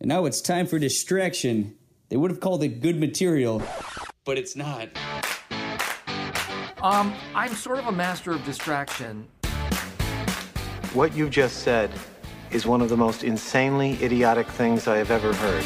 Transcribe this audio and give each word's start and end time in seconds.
And 0.00 0.08
now 0.08 0.24
it's 0.24 0.40
time 0.40 0.66
for 0.66 0.78
distraction. 0.78 1.76
They 2.08 2.16
would 2.16 2.30
have 2.30 2.40
called 2.40 2.62
it 2.62 2.80
good 2.80 2.98
material, 2.98 3.62
but 4.24 4.38
it's 4.38 4.56
not. 4.56 4.88
Um, 6.82 7.14
I'm 7.34 7.54
sort 7.54 7.78
of 7.78 7.86
a 7.86 7.92
master 7.92 8.32
of 8.32 8.42
distraction. 8.46 9.28
What 10.94 11.14
you 11.14 11.28
just 11.28 11.58
said 11.58 11.90
is 12.50 12.64
one 12.64 12.80
of 12.80 12.88
the 12.88 12.96
most 12.96 13.24
insanely 13.24 14.02
idiotic 14.02 14.46
things 14.48 14.88
I 14.88 14.96
have 14.96 15.10
ever 15.10 15.34
heard. 15.34 15.64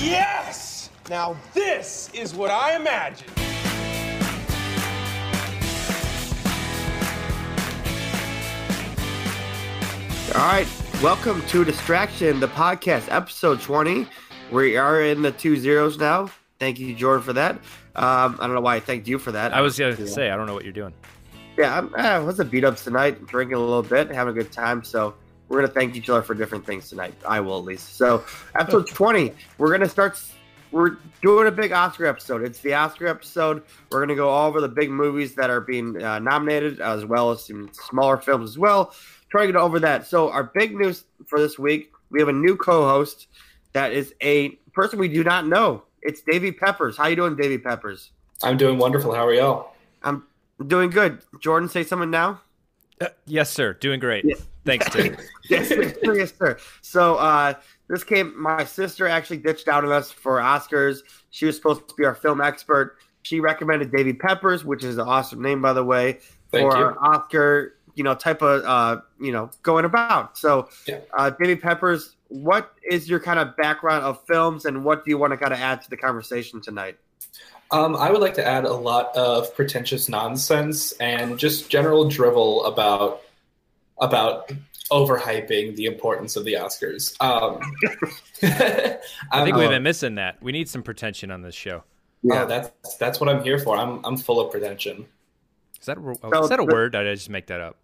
Yes! 0.00 0.88
Now 1.10 1.36
this 1.52 2.08
is 2.14 2.34
what 2.34 2.50
I 2.50 2.74
imagined. 2.74 3.30
All 10.34 10.46
right, 10.46 10.66
welcome 11.02 11.40
to 11.46 11.64
Distraction, 11.64 12.40
the 12.40 12.48
podcast, 12.48 13.10
episode 13.10 13.58
20. 13.62 14.06
We 14.52 14.76
are 14.76 15.02
in 15.02 15.22
the 15.22 15.32
two 15.32 15.56
zeros 15.56 15.96
now. 15.96 16.28
Thank 16.58 16.78
you, 16.78 16.94
Jordan, 16.94 17.24
for 17.24 17.32
that. 17.32 17.54
Um, 17.96 18.36
I 18.38 18.46
don't 18.46 18.54
know 18.54 18.60
why 18.60 18.76
I 18.76 18.80
thanked 18.80 19.08
you 19.08 19.18
for 19.18 19.32
that. 19.32 19.54
I 19.54 19.62
was 19.62 19.78
going 19.78 19.96
to 19.96 20.06
say, 20.06 20.30
I 20.30 20.36
don't 20.36 20.46
know 20.46 20.52
what 20.52 20.64
you're 20.64 20.74
doing. 20.74 20.92
Yeah, 21.56 21.78
I'm, 21.78 21.94
I 21.94 22.18
was 22.18 22.38
a 22.38 22.44
beat 22.44 22.64
ups 22.64 22.84
tonight, 22.84 23.26
drinking 23.26 23.56
a 23.56 23.60
little 23.60 23.82
bit, 23.82 24.10
having 24.10 24.32
a 24.32 24.34
good 24.34 24.52
time. 24.52 24.84
So 24.84 25.14
we're 25.48 25.60
going 25.60 25.68
to 25.68 25.74
thank 25.74 25.96
each 25.96 26.10
other 26.10 26.20
for 26.20 26.34
different 26.34 26.66
things 26.66 26.90
tonight. 26.90 27.14
I 27.26 27.40
will 27.40 27.58
at 27.58 27.64
least. 27.64 27.96
So, 27.96 28.22
episode 28.54 28.86
20, 28.86 29.32
we're 29.56 29.68
going 29.68 29.80
to 29.80 29.88
start. 29.88 30.20
We're 30.70 30.98
doing 31.22 31.46
a 31.46 31.50
big 31.50 31.72
Oscar 31.72 32.06
episode. 32.06 32.42
It's 32.42 32.60
the 32.60 32.74
Oscar 32.74 33.06
episode. 33.06 33.62
We're 33.90 34.00
going 34.00 34.10
to 34.10 34.14
go 34.16 34.28
all 34.28 34.48
over 34.48 34.60
the 34.60 34.68
big 34.68 34.90
movies 34.90 35.34
that 35.36 35.48
are 35.48 35.62
being 35.62 36.00
uh, 36.02 36.18
nominated, 36.18 36.80
as 36.80 37.06
well 37.06 37.30
as 37.30 37.46
some 37.46 37.70
smaller 37.72 38.18
films 38.18 38.50
as 38.50 38.58
well. 38.58 38.94
Trying 39.30 39.48
to 39.48 39.52
get 39.52 39.60
over 39.60 39.80
that. 39.80 40.06
So, 40.06 40.30
our 40.30 40.44
big 40.44 40.74
news 40.74 41.04
for 41.26 41.38
this 41.38 41.58
week 41.58 41.92
we 42.10 42.20
have 42.20 42.28
a 42.28 42.32
new 42.32 42.56
co 42.56 42.86
host 42.86 43.28
that 43.72 43.92
is 43.92 44.14
a 44.22 44.50
person 44.72 44.98
we 44.98 45.08
do 45.08 45.24
not 45.24 45.46
know. 45.46 45.84
It's 46.02 46.22
Davy 46.22 46.52
Peppers. 46.52 46.96
How 46.96 47.06
you 47.06 47.16
doing, 47.16 47.36
Davy 47.36 47.58
Peppers? 47.58 48.10
I'm 48.42 48.56
doing 48.56 48.78
wonderful. 48.78 49.14
How 49.14 49.26
are 49.26 49.34
y'all? 49.34 49.74
I'm 50.02 50.24
doing 50.66 50.90
good. 50.90 51.22
Jordan, 51.40 51.68
say 51.68 51.84
something 51.84 52.10
now. 52.10 52.40
Uh, 53.00 53.08
yes, 53.26 53.50
sir. 53.50 53.74
Doing 53.74 54.00
great. 54.00 54.24
Yeah. 54.24 54.34
Thanks, 54.64 54.88
Tim. 54.90 55.16
yes, 55.50 55.68
sir. 55.68 55.94
yes, 56.14 56.32
sir. 56.36 56.58
So 56.82 57.16
uh, 57.16 57.54
this 57.88 58.04
came. 58.04 58.40
My 58.40 58.64
sister 58.64 59.06
actually 59.06 59.38
ditched 59.38 59.68
out 59.68 59.84
on 59.84 59.92
us 59.92 60.10
for 60.10 60.38
Oscars. 60.38 61.00
She 61.30 61.46
was 61.46 61.56
supposed 61.56 61.88
to 61.88 61.94
be 61.94 62.04
our 62.04 62.14
film 62.14 62.40
expert. 62.40 62.96
She 63.22 63.40
recommended 63.40 63.92
Davy 63.92 64.12
Peppers, 64.12 64.64
which 64.64 64.84
is 64.84 64.96
an 64.98 65.06
awesome 65.06 65.42
name, 65.42 65.60
by 65.60 65.74
the 65.74 65.84
way, 65.84 66.20
Thank 66.50 66.70
for 66.70 66.78
you. 66.78 66.84
our 66.84 66.98
Oscar. 67.04 67.74
You 68.00 68.04
know, 68.04 68.14
type 68.14 68.40
of 68.40 68.64
uh, 68.64 69.02
you 69.20 69.30
know 69.30 69.50
going 69.62 69.84
about. 69.84 70.38
So, 70.38 70.70
Yeah. 70.88 71.00
uh, 71.12 71.28
Davy 71.28 71.54
Peppers, 71.54 72.16
what 72.28 72.72
is 72.82 73.10
your 73.10 73.20
kind 73.20 73.38
of 73.38 73.54
background 73.58 74.06
of 74.06 74.24
films, 74.24 74.64
and 74.64 74.86
what 74.86 75.04
do 75.04 75.10
you 75.10 75.18
want 75.18 75.34
to 75.34 75.36
kind 75.36 75.52
of 75.52 75.60
add 75.60 75.82
to 75.82 75.90
the 75.90 75.98
conversation 75.98 76.62
tonight? 76.62 76.96
Um, 77.70 77.94
I 77.94 78.10
would 78.10 78.22
like 78.22 78.32
to 78.36 78.46
add 78.46 78.64
a 78.64 78.72
lot 78.72 79.14
of 79.14 79.54
pretentious 79.54 80.08
nonsense 80.08 80.92
and 80.92 81.38
just 81.38 81.68
general 81.68 82.08
drivel 82.08 82.64
about 82.64 83.20
about 84.00 84.50
overhyping 84.90 85.76
the 85.76 85.84
importance 85.84 86.36
of 86.36 86.46
the 86.46 86.54
Oscars. 86.54 87.14
Um, 87.20 87.60
I 88.42 88.48
think 88.48 89.02
I'm, 89.30 89.44
we've 89.44 89.66
uh, 89.66 89.68
been 89.68 89.82
missing 89.82 90.14
that. 90.14 90.42
We 90.42 90.52
need 90.52 90.70
some 90.70 90.82
pretension 90.82 91.30
on 91.30 91.42
this 91.42 91.54
show. 91.54 91.84
Oh, 92.32 92.46
that's 92.46 92.96
that's 92.96 93.20
what 93.20 93.28
I'm 93.28 93.44
here 93.44 93.58
for. 93.58 93.76
I'm 93.76 94.02
I'm 94.06 94.16
full 94.16 94.40
of 94.40 94.50
pretension. 94.50 95.06
Is 95.80 95.86
that 95.86 95.96
a, 95.96 96.00
oh, 96.00 96.30
So 96.30 96.42
is 96.44 96.48
that 96.50 96.60
a 96.60 96.64
word? 96.64 96.94
Or 96.94 97.04
did 97.04 97.10
I 97.10 97.14
just 97.14 97.30
make 97.30 97.46
that 97.46 97.60
up? 97.60 97.76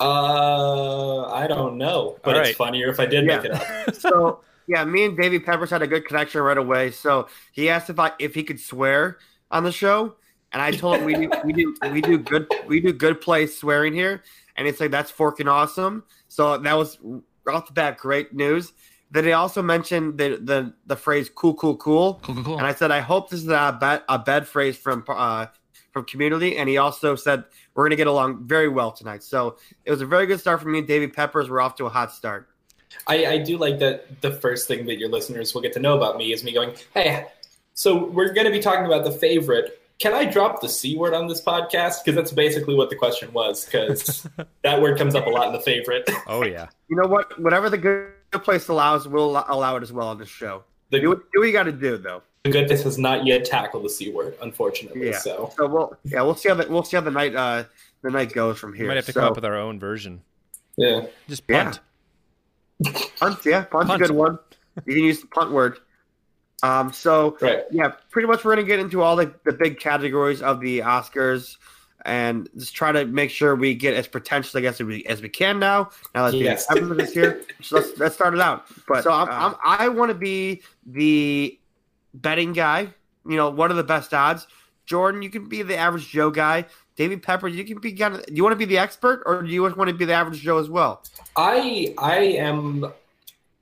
Uh, 0.00 1.24
I 1.26 1.46
don't 1.46 1.78
know, 1.78 2.18
but 2.22 2.34
All 2.34 2.40
it's 2.40 2.48
right. 2.50 2.56
funnier 2.56 2.88
if 2.88 2.98
I 3.00 3.06
did 3.06 3.24
make 3.26 3.44
it 3.44 3.52
up. 3.52 3.94
so 3.98 4.40
yeah, 4.66 4.84
me 4.84 5.04
and 5.04 5.16
Davy 5.16 5.38
Peppers 5.38 5.70
had 5.70 5.82
a 5.82 5.86
good 5.86 6.06
connection 6.06 6.40
right 6.40 6.58
away. 6.58 6.90
So 6.90 7.28
he 7.52 7.68
asked 7.68 7.90
if 7.90 7.98
I 7.98 8.12
if 8.18 8.34
he 8.34 8.42
could 8.42 8.60
swear 8.60 9.18
on 9.50 9.62
the 9.64 9.72
show, 9.72 10.16
and 10.52 10.60
I 10.62 10.72
told 10.72 10.98
him 10.98 11.04
we 11.04 11.14
do 11.14 11.30
we 11.44 11.52
do 11.52 11.76
we 11.92 12.00
do 12.00 12.18
good 12.18 12.46
we 12.66 12.80
do 12.80 12.92
good 12.92 13.20
play 13.20 13.46
swearing 13.46 13.92
here, 13.94 14.22
and 14.56 14.66
it's 14.66 14.80
like 14.80 14.90
that's 14.90 15.10
forking 15.10 15.48
awesome. 15.48 16.04
So 16.28 16.58
that 16.58 16.74
was 16.74 16.98
off 17.48 17.66
the 17.66 17.72
bat 17.72 17.98
great 17.98 18.32
news. 18.34 18.72
Then 19.10 19.24
he 19.24 19.32
also 19.32 19.62
mentioned 19.62 20.18
the 20.18 20.40
the 20.42 20.74
the 20.86 20.96
phrase 20.96 21.30
"cool, 21.32 21.54
cool, 21.54 21.76
cool," 21.76 22.20
Cool, 22.22 22.34
cool, 22.34 22.44
cool. 22.44 22.58
and 22.58 22.66
I 22.66 22.74
said 22.74 22.90
I 22.90 23.00
hope 23.00 23.30
this 23.30 23.40
is 23.40 23.48
a 23.48 23.76
bad 23.80 24.02
a 24.08 24.18
bad 24.18 24.48
phrase 24.48 24.76
from 24.76 25.04
uh, 25.08 25.46
from 25.94 26.04
Community. 26.04 26.58
And 26.58 26.68
he 26.68 26.76
also 26.76 27.14
said 27.14 27.44
we're 27.74 27.84
gonna 27.86 27.96
get 27.96 28.08
along 28.08 28.44
very 28.46 28.68
well 28.68 28.92
tonight. 28.92 29.22
So 29.22 29.56
it 29.86 29.90
was 29.90 30.02
a 30.02 30.06
very 30.06 30.26
good 30.26 30.40
start 30.40 30.60
for 30.60 30.68
me 30.68 30.80
and 30.80 30.86
Davy 30.86 31.08
Peppers. 31.08 31.48
We're 31.48 31.60
off 31.62 31.76
to 31.76 31.86
a 31.86 31.88
hot 31.88 32.12
start. 32.12 32.48
I, 33.06 33.26
I 33.26 33.38
do 33.38 33.56
like 33.56 33.78
that 33.78 34.20
the 34.20 34.32
first 34.32 34.68
thing 34.68 34.84
that 34.86 34.98
your 34.98 35.08
listeners 35.08 35.54
will 35.54 35.62
get 35.62 35.72
to 35.72 35.80
know 35.80 35.96
about 35.96 36.16
me 36.16 36.32
is 36.32 36.44
me 36.44 36.52
going, 36.52 36.74
hey, 36.92 37.26
so 37.72 38.04
we're 38.04 38.32
going 38.32 38.44
to 38.46 38.52
be 38.52 38.60
talking 38.60 38.86
about 38.86 39.02
the 39.04 39.10
favorite. 39.10 39.80
Can 39.98 40.14
I 40.14 40.24
drop 40.24 40.60
the 40.60 40.68
C 40.68 40.96
word 40.96 41.12
on 41.12 41.26
this 41.26 41.40
podcast? 41.42 42.04
Because 42.04 42.14
that's 42.14 42.30
basically 42.30 42.76
what 42.76 42.90
the 42.90 42.96
question 42.96 43.32
was, 43.32 43.64
because 43.64 44.28
that 44.62 44.80
word 44.80 44.96
comes 44.96 45.16
up 45.16 45.26
a 45.26 45.30
lot 45.30 45.48
in 45.48 45.52
the 45.52 45.60
favorite. 45.60 46.08
Oh 46.28 46.44
yeah. 46.44 46.68
you 46.88 46.96
know 46.96 47.08
what? 47.08 47.40
Whatever 47.40 47.68
the 47.70 47.78
good 47.78 48.10
good 48.30 48.44
place 48.44 48.68
allows, 48.68 49.08
we'll 49.08 49.24
allow- 49.30 49.46
allow 49.48 49.76
it 49.76 49.82
as 49.82 49.92
well 49.92 50.08
on 50.08 50.18
this 50.18 50.28
show. 50.28 50.62
The, 50.90 51.00
Do, 51.00 51.08
what- 51.10 51.32
do 51.32 51.40
what 51.40 51.46
you 51.46 51.52
got 51.52 51.64
to 51.64 51.72
do, 51.72 51.96
though. 51.96 52.22
The 52.44 52.50
goodness 52.50 52.82
has 52.82 52.98
not 52.98 53.26
yet 53.26 53.44
tackled 53.44 53.84
the 53.84 53.88
C 53.88 54.10
word, 54.12 54.36
unfortunately. 54.42 55.08
Yeah. 55.10 55.18
So 55.18 55.52
So 55.56 55.66
we'll 55.66 55.96
yeah 56.04 56.20
we'll 56.22 56.34
see 56.36 56.50
how 56.50 56.54
the 56.54 56.66
we'll 56.68 56.84
see 56.84 56.96
how 56.96 57.00
the 57.02 57.10
night 57.10 57.34
uh 57.34 57.64
the 58.02 58.10
night 58.10 58.32
goes 58.32 58.58
from 58.58 58.74
here. 58.74 58.74
We 58.74 58.78
here. 58.84 58.88
might 58.88 58.96
have 58.96 59.06
to 59.06 59.12
so, 59.12 59.20
come 59.20 59.28
up 59.30 59.36
with 59.36 59.46
our 59.46 59.56
own 59.56 59.80
version. 59.80 60.20
yeah, 60.76 61.06
Just 61.26 61.42
Yeah. 61.48 61.64
punt. 61.64 61.80
punt. 63.18 63.38
Yeah, 63.46 63.64
punt's 63.64 63.88
Punt. 63.88 64.02
a 64.02 64.06
good 64.06 64.14
one. 64.14 64.38
You 64.84 64.94
can 64.94 65.04
use 65.04 65.20
the 65.22 65.26
punt 65.28 65.52
word. 65.52 65.78
Um. 66.62 66.92
So 66.92 67.38
right. 67.40 67.62
yeah, 67.70 67.92
pretty 68.10 68.28
much 68.28 68.44
we're 68.44 68.54
gonna 68.56 68.66
get 68.66 68.78
into 68.78 69.00
all 69.02 69.16
the, 69.16 69.32
the 69.44 69.52
big 69.52 69.80
categories 69.80 70.42
of 70.42 70.60
the 70.60 70.80
Oscars 70.80 71.56
and 72.04 72.50
just 72.58 72.74
try 72.74 72.92
to 72.92 73.06
make 73.06 73.30
sure 73.30 73.54
we 73.56 73.74
get 73.74 73.94
as 73.94 74.06
pretentious, 74.06 74.54
I 74.54 74.60
guess, 74.60 74.74
as 74.78 74.86
we, 74.86 75.02
as 75.06 75.22
we 75.22 75.30
can 75.30 75.58
now. 75.58 75.88
Now 76.14 76.30
that 76.30 76.36
Yes. 76.36 76.66
the 76.66 76.72
episode 76.76 77.00
is 77.00 77.12
here, 77.14 77.40
so 77.62 77.76
let's 77.76 77.98
let's 77.98 78.14
start 78.14 78.34
it 78.34 78.40
out. 78.40 78.66
But 78.86 79.04
so 79.04 79.10
I'm, 79.12 79.28
I'm, 79.30 79.54
I 79.64 79.88
want 79.88 80.10
to 80.10 80.14
be 80.14 80.60
the 80.84 81.58
betting 82.14 82.52
guy. 82.52 82.94
You 83.26 83.36
know, 83.36 83.50
one 83.50 83.70
of 83.70 83.76
the 83.76 83.84
best 83.84 84.14
odds? 84.14 84.46
Jordan, 84.86 85.22
you 85.22 85.30
can 85.30 85.48
be 85.48 85.62
the 85.62 85.76
average 85.76 86.08
Joe 86.08 86.30
guy. 86.30 86.66
David 86.96 87.22
Pepper, 87.22 87.48
you 87.48 87.64
can 87.64 87.78
be 87.78 87.92
kind 87.92 88.14
of. 88.14 88.26
Do 88.26 88.34
you 88.34 88.42
want 88.42 88.52
to 88.52 88.58
be 88.58 88.64
the 88.64 88.78
expert, 88.78 89.22
or 89.26 89.42
do 89.42 89.48
you 89.48 89.62
want 89.62 89.88
to 89.88 89.94
be 89.94 90.04
the 90.04 90.12
average 90.12 90.40
Joe 90.40 90.58
as 90.58 90.68
well? 90.68 91.02
I 91.36 91.94
I 91.98 92.18
am 92.18 92.92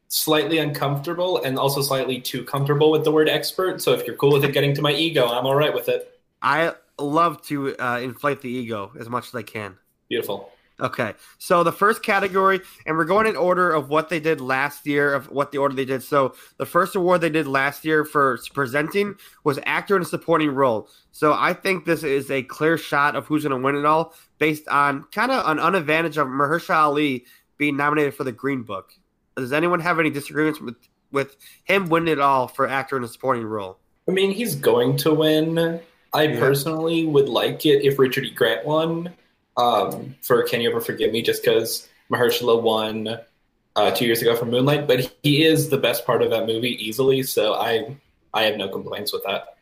slightly 0.08 0.58
uncomfortable 0.58 1.42
and 1.42 1.58
also 1.58 1.80
slightly 1.80 2.20
too 2.20 2.44
comfortable 2.44 2.90
with 2.90 3.02
the 3.04 3.10
word 3.10 3.30
expert. 3.30 3.80
So 3.80 3.92
if 3.92 4.06
you're 4.06 4.16
cool 4.16 4.32
with 4.32 4.44
it 4.44 4.52
getting 4.52 4.74
to 4.74 4.82
my 4.82 4.92
ego, 4.92 5.26
I'm 5.26 5.46
all 5.46 5.54
right 5.54 5.72
with 5.72 5.88
it. 5.88 6.20
I 6.42 6.74
love 6.98 7.40
to 7.46 7.74
uh, 7.78 8.00
inflate 8.00 8.42
the 8.42 8.50
ego 8.50 8.92
as 8.98 9.08
much 9.08 9.28
as 9.28 9.34
I 9.34 9.42
can. 9.42 9.78
Beautiful. 10.10 10.52
Okay, 10.82 11.14
so 11.38 11.62
the 11.62 11.70
first 11.70 12.02
category, 12.02 12.60
and 12.86 12.96
we're 12.96 13.04
going 13.04 13.28
in 13.28 13.36
order 13.36 13.70
of 13.70 13.88
what 13.88 14.08
they 14.08 14.18
did 14.18 14.40
last 14.40 14.84
year, 14.84 15.14
of 15.14 15.30
what 15.30 15.52
the 15.52 15.58
order 15.58 15.76
they 15.76 15.84
did. 15.84 16.02
So 16.02 16.34
the 16.56 16.66
first 16.66 16.96
award 16.96 17.20
they 17.20 17.30
did 17.30 17.46
last 17.46 17.84
year 17.84 18.04
for 18.04 18.40
presenting 18.52 19.14
was 19.44 19.60
actor 19.64 19.94
in 19.94 20.02
a 20.02 20.04
supporting 20.04 20.50
role. 20.50 20.88
So 21.12 21.34
I 21.34 21.52
think 21.52 21.84
this 21.84 22.02
is 22.02 22.32
a 22.32 22.42
clear 22.42 22.76
shot 22.76 23.14
of 23.14 23.26
who's 23.26 23.44
going 23.44 23.56
to 23.56 23.64
win 23.64 23.76
it 23.76 23.84
all, 23.84 24.12
based 24.38 24.66
on 24.66 25.04
kind 25.12 25.30
of 25.30 25.46
an 25.46 25.60
unadvantage 25.60 26.18
of 26.18 26.26
Mahershala 26.26 26.82
Ali 26.82 27.26
being 27.58 27.76
nominated 27.76 28.14
for 28.14 28.24
the 28.24 28.32
Green 28.32 28.62
Book. 28.64 28.92
Does 29.36 29.52
anyone 29.52 29.78
have 29.78 30.00
any 30.00 30.10
disagreements 30.10 30.60
with 30.60 30.74
with 31.12 31.36
him 31.64 31.90
winning 31.90 32.12
it 32.12 32.18
all 32.18 32.48
for 32.48 32.66
actor 32.66 32.96
in 32.96 33.04
a 33.04 33.08
supporting 33.08 33.44
role? 33.44 33.78
I 34.08 34.12
mean, 34.12 34.32
he's 34.32 34.56
going 34.56 34.96
to 34.98 35.14
win. 35.14 35.80
I 36.12 36.22
Yeah. 36.24 36.38
personally 36.40 37.06
would 37.06 37.28
like 37.28 37.64
it 37.66 37.84
if 37.84 37.98
Richard 37.98 38.24
E. 38.24 38.30
Grant 38.30 38.66
won 38.66 39.12
um, 39.56 40.14
for 40.22 40.42
Can 40.44 40.60
You 40.60 40.70
Ever 40.70 40.80
Forgive 40.80 41.12
Me, 41.12 41.22
just 41.22 41.42
because 41.42 41.88
Mahershala 42.10 42.60
won 42.60 43.18
uh, 43.76 43.90
two 43.92 44.04
years 44.06 44.20
ago 44.22 44.36
for 44.36 44.44
Moonlight, 44.46 44.86
but 44.86 45.12
he 45.22 45.44
is 45.44 45.68
the 45.68 45.78
best 45.78 46.04
part 46.06 46.22
of 46.22 46.30
that 46.30 46.46
movie 46.46 46.76
easily, 46.84 47.22
so 47.22 47.54
I 47.54 47.96
I 48.34 48.42
have 48.44 48.56
no 48.56 48.68
complaints 48.68 49.12
with 49.12 49.24
that. 49.24 49.56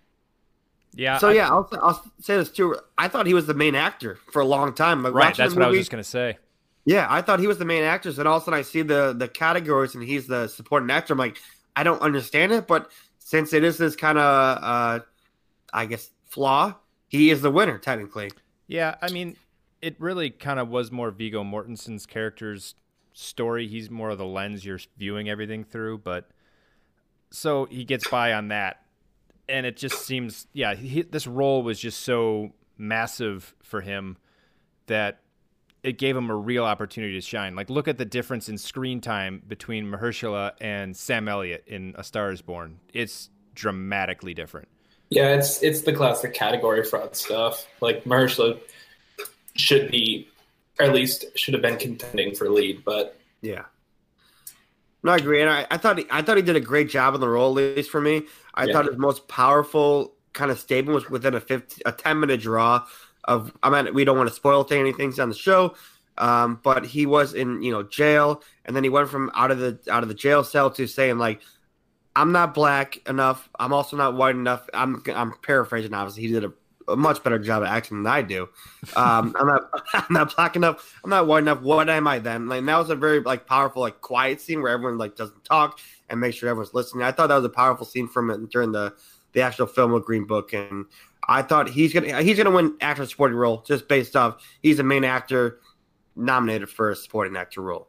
Yeah. 0.95 1.19
So 1.19 1.29
I- 1.29 1.35
yeah, 1.35 1.49
I'll, 1.49 1.69
I'll 1.81 2.05
say 2.21 2.37
this 2.37 2.51
too. 2.51 2.77
I 2.99 3.09
thought 3.09 3.27
he 3.27 3.35
was 3.35 3.47
the 3.47 3.55
main 3.55 3.75
actor 3.75 4.19
for 4.33 4.41
a 4.43 4.45
long 4.45 4.75
time. 4.75 5.03
But 5.03 5.13
right. 5.13 5.37
That's 5.37 5.55
the 5.55 5.61
what 5.61 5.67
I 5.67 5.69
was 5.71 5.79
just 5.79 5.91
gonna 5.91 6.05
say. 6.05 6.39
Yeah, 6.85 7.07
I 7.11 7.23
thought 7.23 7.41
he 7.41 7.47
was 7.47 7.59
the 7.59 7.65
main 7.65 7.83
actor, 7.85 8.09
and 8.09 8.27
all 8.27 8.39
of 8.39 8.43
a 8.43 8.45
sudden 8.47 8.59
I 8.59 8.63
see 8.63 8.83
the 8.83 9.15
the 9.17 9.29
categories 9.29 9.95
and 9.95 10.03
he's 10.03 10.27
the 10.27 10.49
supporting 10.49 10.91
actor. 10.91 11.13
I'm 11.13 11.19
like, 11.19 11.39
I 11.77 11.83
don't 11.83 12.01
understand 12.01 12.53
it, 12.53 12.67
but 12.67 12.91
since 13.19 13.53
it 13.53 13.63
is 13.63 13.79
this 13.79 13.95
kind 13.95 14.19
of, 14.19 14.59
uh, 14.63 15.01
I 15.73 15.87
guess, 15.87 16.11
flaw, 16.27 16.75
he 17.07 17.31
is 17.31 17.43
the 17.43 17.51
winner 17.51 17.79
technically. 17.79 18.31
Yeah, 18.67 18.97
I 19.01 19.11
mean, 19.11 19.37
it 19.83 19.97
really 19.99 20.31
kind 20.31 20.61
of 20.61 20.69
was 20.69 20.91
more 20.91 21.11
Viggo 21.11 21.43
Mortensen's 21.43 22.07
character's 22.07 22.75
story. 23.13 23.67
He's 23.67 23.91
more 23.91 24.11
of 24.11 24.19
the 24.19 24.25
lens 24.25 24.65
you're 24.65 24.81
viewing 24.97 25.29
everything 25.29 25.65
through, 25.65 25.99
but 25.99 26.31
so 27.31 27.67
he 27.67 27.85
gets 27.85 28.09
by 28.09 28.33
on 28.33 28.49
that, 28.49 28.83
and 29.49 29.67
it 29.67 29.77
just 29.77 30.05
seems, 30.05 30.47
yeah, 30.53 30.75
he, 30.75 31.03
this 31.03 31.27
role 31.27 31.63
was 31.63 31.79
just 31.79 32.01
so 32.01 32.53
massive 32.77 33.55
for 33.63 33.81
him 33.81 34.17
that 34.87 35.21
it 35.83 35.97
gave 35.97 36.17
him 36.17 36.29
a 36.31 36.37
real 36.37 36.65
opportunity 36.65 37.15
to 37.15 37.21
shine. 37.21 37.55
Like, 37.55 37.71
look 37.71 37.89
at 37.89 37.99
the 37.99 38.05
difference 38.05 38.49
in 38.49 38.59
screen 38.59 39.01
time 39.01 39.43
between 39.47 39.87
Mahershala 39.87 40.53
and 40.61 40.97
Sam 40.97 41.29
Elliott 41.29 41.65
in 41.67 41.95
A 41.97 42.05
Star 42.05 42.33
Is 42.33 42.43
Born. 42.43 42.81
It's 42.93 43.31
dramatically 43.55 44.35
different. 44.35 44.69
Yeah, 45.09 45.35
it's 45.35 45.63
it's 45.63 45.83
the 45.83 45.93
classic 45.93 46.35
category 46.35 46.85
fraud 46.85 47.17
stuff. 47.17 47.67
Like 47.81 48.05
Mahershala 48.05 48.61
should 49.61 49.91
be, 49.91 50.29
or 50.79 50.87
at 50.87 50.95
least 50.95 51.27
should 51.37 51.55
have 51.55 51.63
been 51.63 51.79
contending 51.79 52.35
for 52.35 52.49
lead, 52.49 52.85
but 52.85 53.17
Yeah. 53.43 53.65
No, 55.03 55.13
I 55.13 55.17
agree, 55.17 55.41
and 55.41 55.49
I, 55.49 55.67
I 55.71 55.79
thought 55.79 55.99
he, 55.99 56.05
I 56.11 56.21
thought 56.21 56.37
he 56.37 56.43
did 56.43 56.57
a 56.57 56.61
great 56.61 56.91
job 56.91 57.15
in 57.15 57.21
the 57.23 57.29
role, 57.29 57.59
at 57.59 57.77
least 57.77 57.91
for 57.91 58.01
me. 58.01 58.23
I 58.55 58.67
Yeah. 58.67 58.73
thought 58.73 58.87
his 58.87 58.99
most 58.99 59.29
powerful 59.29 60.15
kind 60.35 60.51
of 60.51 60.59
statement 60.59 60.95
was 60.95 61.09
within 61.09 61.35
a 61.35 61.41
50, 61.41 61.83
a 61.87 61.93
ten 61.93 62.21
minute 62.21 62.41
draw 62.41 62.85
of. 63.25 63.51
I 63.63 63.71
mean, 63.71 63.95
we 63.95 64.05
don't 64.05 64.19
want 64.19 64.29
to 64.29 64.35
spoil 64.35 64.67
anything 64.71 65.19
on 65.19 65.31
the 65.31 65.35
show, 65.35 65.75
um, 66.19 66.61
but 66.63 66.85
he 66.85 67.07
was 67.07 67.33
in 67.33 67.63
you 67.63 67.73
know 67.73 67.83
jail, 67.83 68.43
and 68.67 68.77
then 68.77 68.85
he 68.85 68.91
went 68.91 69.09
from 69.09 69.31
out 69.35 69.51
of 69.51 69.59
the 69.59 69.79
out 69.91 70.03
of 70.03 70.09
the 70.11 70.15
jail 70.15 70.45
cell 70.45 70.71
to 70.73 70.87
saying 70.87 71.17
like, 71.17 71.41
"I'm 72.15 72.33
not 72.33 72.53
black 72.53 72.99
enough. 73.09 73.49
I'm 73.59 73.73
also 73.73 73.97
not 73.97 74.15
white 74.15 74.35
enough." 74.35 74.69
I'm 74.75 75.03
I'm 75.15 75.33
paraphrasing, 75.43 75.95
obviously. 75.95 76.25
He 76.27 76.33
did 76.33 76.45
a, 76.45 76.53
a 76.91 76.97
much 76.97 77.23
better 77.23 77.39
job 77.39 77.63
at 77.63 77.71
acting 77.71 78.03
than 78.03 78.13
I 78.13 78.23
do. 78.23 78.49
Um, 78.97 79.35
I'm 79.39 79.47
not 79.47 79.71
I'm 79.95 80.07
not 80.11 80.37
black 80.37 80.57
enough. 80.57 80.95
I'm 81.03 81.11
not 81.11 81.27
white 81.27 81.41
enough. 81.41 81.61
What 81.61 81.89
am 81.89 82.07
I 82.07 82.19
then? 82.19 82.49
Like 82.49 82.65
that 82.65 82.79
was 82.79 82.91
a 82.91 82.97
very 82.97 83.21
like 83.21 83.47
powerful 83.47 83.83
like 83.83 84.01
quiet 84.01 84.41
scene 84.41 84.63
where 84.63 84.73
everyone 84.73 84.99
like 84.99 85.17
doesn't 85.17 85.45
talk 85.45 85.79
and 86.09 86.21
make 86.21 86.35
sure 86.35 86.49
everyone's 86.49 86.75
listening. 86.75 87.05
I 87.05 87.13
thought 87.13 87.29
that 87.29 87.37
was 87.37 87.45
a 87.45 87.51
powerful 87.51 87.87
scene 87.87 88.09
from 88.09 88.31
it 88.31 88.51
during 88.51 88.73
the 88.73 88.95
the 89.33 89.43
actual 89.43 89.67
film 89.67 89.93
of 89.93 90.05
Green 90.05 90.27
Book, 90.27 90.53
and 90.53 90.87
I 91.29 91.43
thought 91.43 91.69
he's 91.69 91.93
gonna 91.93 92.23
he's 92.23 92.37
gonna 92.37 92.51
win 92.51 92.77
actor 92.81 93.07
supporting 93.07 93.37
role 93.37 93.63
just 93.67 93.89
based 93.89 94.17
off 94.17 94.43
he's 94.63 94.79
a 94.79 94.85
main 94.85 95.05
actor 95.05 95.61
nominated 96.17 96.69
for 96.69 96.91
a 96.91 96.97
supporting 96.97 97.37
actor 97.37 97.61
role. 97.61 97.89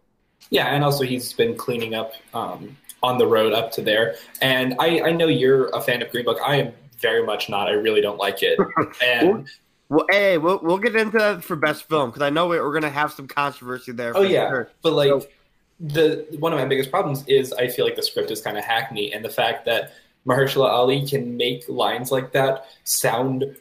Yeah, 0.49 0.67
and 0.67 0.83
also 0.83 1.03
he's 1.03 1.33
been 1.33 1.55
cleaning 1.55 1.93
up 1.93 2.13
um, 2.33 2.75
on 3.03 3.17
the 3.17 3.27
road 3.27 3.53
up 3.53 3.71
to 3.73 3.81
there. 3.81 4.15
And 4.41 4.75
I, 4.79 5.01
I 5.01 5.11
know 5.11 5.27
you're 5.27 5.67
a 5.69 5.81
fan 5.81 6.01
of 6.01 6.11
Green 6.11 6.25
Book. 6.25 6.39
I 6.43 6.55
am 6.57 6.73
very 7.01 7.25
much 7.25 7.49
not. 7.49 7.67
I 7.67 7.71
really 7.71 8.01
don't 8.01 8.17
like 8.17 8.43
it. 8.43 8.57
And 9.03 9.47
Well, 9.89 10.05
hey, 10.09 10.37
we'll 10.37 10.59
we'll 10.61 10.77
get 10.77 10.95
into 10.95 11.17
that 11.17 11.43
for 11.43 11.55
best 11.55 11.87
film 11.89 12.09
because 12.09 12.21
I 12.21 12.29
know 12.29 12.47
we're 12.47 12.73
gonna 12.73 12.89
have 12.89 13.11
some 13.11 13.27
controversy 13.27 13.91
there. 13.91 14.11
oh 14.15 14.23
for 14.23 14.29
yeah, 14.29 14.49
sure. 14.49 14.69
but 14.81 14.93
like 14.93 15.09
So- 15.09 15.27
the 15.83 16.27
one 16.39 16.53
of 16.53 16.59
my 16.59 16.65
biggest 16.65 16.91
problems 16.91 17.23
is 17.27 17.51
I 17.53 17.67
feel 17.67 17.85
like 17.85 17.95
the 17.95 18.03
script 18.03 18.29
is 18.29 18.39
kind 18.41 18.55
of 18.57 18.63
hackney, 18.63 19.11
and 19.13 19.25
the 19.25 19.29
fact 19.29 19.65
that 19.65 19.93
Mahershala 20.27 20.69
Ali 20.69 21.07
can 21.07 21.35
make 21.35 21.67
lines 21.67 22.11
like 22.11 22.31
that 22.33 22.65
sound 22.83 23.55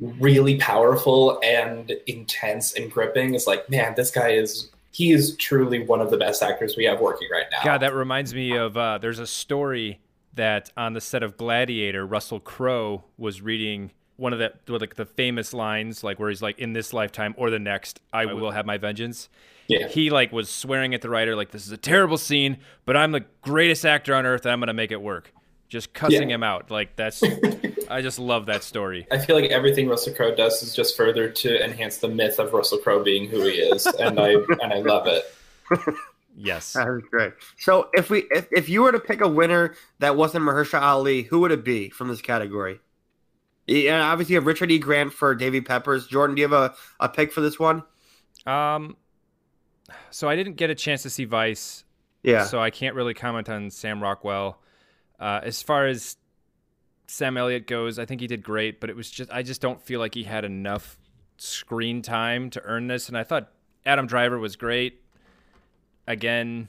really 0.00 0.56
powerful 0.56 1.38
and 1.44 1.92
intense 2.08 2.74
and 2.74 2.90
gripping 2.90 3.34
is 3.34 3.46
like, 3.46 3.70
man, 3.70 3.94
this 3.96 4.10
guy 4.10 4.30
is 4.30 4.70
he 4.90 5.12
is 5.12 5.36
truly 5.36 5.84
one 5.84 6.00
of 6.00 6.10
the 6.10 6.16
best 6.16 6.42
actors 6.42 6.76
we 6.76 6.84
have 6.84 7.00
working 7.00 7.28
right 7.32 7.46
now. 7.52 7.62
God, 7.64 7.78
that 7.78 7.94
reminds 7.94 8.34
me 8.34 8.56
of 8.56 8.76
uh, 8.76 8.98
there's 8.98 9.20
a 9.20 9.26
story 9.26 10.00
that 10.34 10.70
on 10.76 10.92
the 10.94 11.00
set 11.00 11.22
of 11.22 11.36
Gladiator, 11.36 12.06
Russell 12.06 12.40
Crowe 12.40 13.04
was 13.18 13.40
reading 13.42 13.90
one 14.16 14.32
of 14.32 14.38
the 14.38 14.52
like 14.68 14.94
the 14.94 15.04
famous 15.06 15.52
lines, 15.52 16.04
like 16.04 16.18
where 16.18 16.28
he's 16.28 16.42
like, 16.42 16.58
"In 16.58 16.72
this 16.72 16.92
lifetime 16.92 17.34
or 17.36 17.50
the 17.50 17.58
next, 17.58 18.00
I 18.12 18.26
will 18.26 18.50
have 18.52 18.66
my 18.66 18.78
vengeance." 18.78 19.28
Yeah. 19.66 19.88
He 19.88 20.10
like 20.10 20.30
was 20.32 20.48
swearing 20.48 20.94
at 20.94 21.00
the 21.02 21.08
writer, 21.10 21.34
like, 21.34 21.50
"This 21.50 21.66
is 21.66 21.72
a 21.72 21.76
terrible 21.76 22.18
scene, 22.18 22.58
but 22.84 22.96
I'm 22.96 23.12
the 23.12 23.24
greatest 23.42 23.84
actor 23.84 24.14
on 24.14 24.26
earth, 24.26 24.44
and 24.44 24.52
I'm 24.52 24.60
gonna 24.60 24.72
make 24.74 24.92
it 24.92 25.00
work." 25.02 25.32
Just 25.68 25.92
cussing 25.94 26.28
Yeah. 26.28 26.36
him 26.36 26.42
out, 26.42 26.70
like 26.70 26.94
that's. 26.96 27.22
I 27.90 28.00
just 28.00 28.18
love 28.18 28.46
that 28.46 28.62
story. 28.62 29.06
I 29.10 29.18
feel 29.18 29.36
like 29.36 29.50
everything 29.50 29.88
Russell 29.88 30.14
Crowe 30.14 30.34
does 30.34 30.62
is 30.62 30.74
just 30.74 30.96
further 30.96 31.28
to 31.28 31.64
enhance 31.64 31.98
the 31.98 32.08
myth 32.08 32.38
of 32.38 32.52
Russell 32.52 32.78
Crowe 32.78 33.02
being 33.02 33.28
who 33.28 33.42
he 33.42 33.50
is, 33.52 33.86
and 33.86 34.18
I 34.20 34.34
and 34.34 34.72
I 34.72 34.80
love 34.80 35.06
it. 35.06 35.24
Yes. 36.36 36.72
That 36.72 36.88
was 36.88 37.02
great. 37.10 37.32
So 37.58 37.88
if 37.92 38.10
we 38.10 38.26
if, 38.30 38.48
if 38.50 38.68
you 38.68 38.82
were 38.82 38.92
to 38.92 38.98
pick 38.98 39.20
a 39.20 39.28
winner 39.28 39.74
that 40.00 40.16
wasn't 40.16 40.44
Mahershala 40.44 40.82
Ali, 40.82 41.22
who 41.22 41.40
would 41.40 41.52
it 41.52 41.64
be 41.64 41.90
from 41.90 42.08
this 42.08 42.20
category? 42.20 42.80
Yeah, 43.66 44.02
obviously 44.02 44.34
you 44.34 44.40
have 44.40 44.46
Richard 44.46 44.70
E. 44.70 44.78
Grant 44.78 45.12
for 45.12 45.34
Davy 45.34 45.60
Peppers. 45.60 46.06
Jordan, 46.06 46.36
do 46.36 46.42
you 46.42 46.48
have 46.48 46.52
a, 46.52 46.74
a 47.00 47.08
pick 47.08 47.32
for 47.32 47.40
this 47.40 47.58
one? 47.58 47.82
Um. 48.46 48.96
So 50.10 50.28
I 50.28 50.36
didn't 50.36 50.54
get 50.54 50.70
a 50.70 50.74
chance 50.74 51.02
to 51.02 51.10
see 51.10 51.24
Vice. 51.24 51.84
Yeah. 52.22 52.44
So 52.44 52.60
I 52.60 52.70
can't 52.70 52.94
really 52.94 53.14
comment 53.14 53.48
on 53.48 53.70
Sam 53.70 54.02
Rockwell. 54.02 54.58
Uh, 55.20 55.40
as 55.42 55.62
far 55.62 55.86
as 55.86 56.16
Sam 57.06 57.36
Elliott 57.36 57.66
goes, 57.66 57.98
I 57.98 58.06
think 58.06 58.20
he 58.20 58.26
did 58.26 58.42
great, 58.42 58.80
but 58.80 58.90
it 58.90 58.96
was 58.96 59.10
just 59.10 59.30
I 59.30 59.42
just 59.42 59.60
don't 59.60 59.80
feel 59.80 60.00
like 60.00 60.14
he 60.14 60.24
had 60.24 60.44
enough 60.44 60.98
screen 61.36 62.02
time 62.02 62.50
to 62.50 62.62
earn 62.62 62.88
this. 62.88 63.08
And 63.08 63.16
I 63.16 63.24
thought 63.24 63.52
Adam 63.86 64.06
Driver 64.06 64.38
was 64.38 64.56
great. 64.56 65.00
Again, 66.06 66.68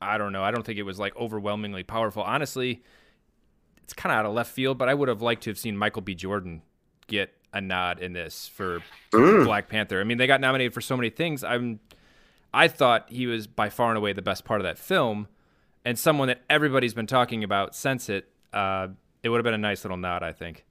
I 0.00 0.18
don't 0.18 0.32
know. 0.32 0.42
I 0.42 0.50
don't 0.50 0.64
think 0.64 0.78
it 0.78 0.84
was 0.84 0.98
like 0.98 1.14
overwhelmingly 1.16 1.82
powerful. 1.82 2.22
Honestly, 2.22 2.82
it's 3.82 3.92
kind 3.92 4.12
of 4.12 4.18
out 4.18 4.26
of 4.26 4.34
left 4.34 4.52
field, 4.52 4.78
but 4.78 4.88
I 4.88 4.94
would 4.94 5.08
have 5.08 5.22
liked 5.22 5.42
to 5.44 5.50
have 5.50 5.58
seen 5.58 5.76
Michael 5.76 6.02
B. 6.02 6.14
Jordan 6.14 6.62
get 7.06 7.32
a 7.52 7.60
nod 7.60 8.00
in 8.00 8.12
this 8.12 8.46
for 8.48 8.82
Mm. 9.12 9.44
Black 9.44 9.68
Panther. 9.68 10.00
I 10.00 10.04
mean, 10.04 10.18
they 10.18 10.26
got 10.26 10.40
nominated 10.40 10.74
for 10.74 10.80
so 10.82 10.96
many 10.96 11.10
things. 11.10 11.42
I'm 11.42 11.80
I 12.52 12.68
thought 12.68 13.10
he 13.10 13.26
was 13.26 13.46
by 13.46 13.68
far 13.70 13.88
and 13.90 13.98
away 13.98 14.12
the 14.14 14.22
best 14.22 14.44
part 14.44 14.60
of 14.60 14.64
that 14.64 14.78
film, 14.78 15.28
and 15.84 15.98
someone 15.98 16.28
that 16.28 16.42
everybody's 16.48 16.94
been 16.94 17.06
talking 17.06 17.42
about 17.44 17.74
since 17.74 18.08
it. 18.08 18.28
Uh, 18.52 18.88
it 19.22 19.28
would 19.30 19.36
have 19.38 19.44
been 19.44 19.54
a 19.54 19.58
nice 19.58 19.84
little 19.84 19.96
nod, 19.98 20.22
I 20.22 20.32
think. 20.32 20.64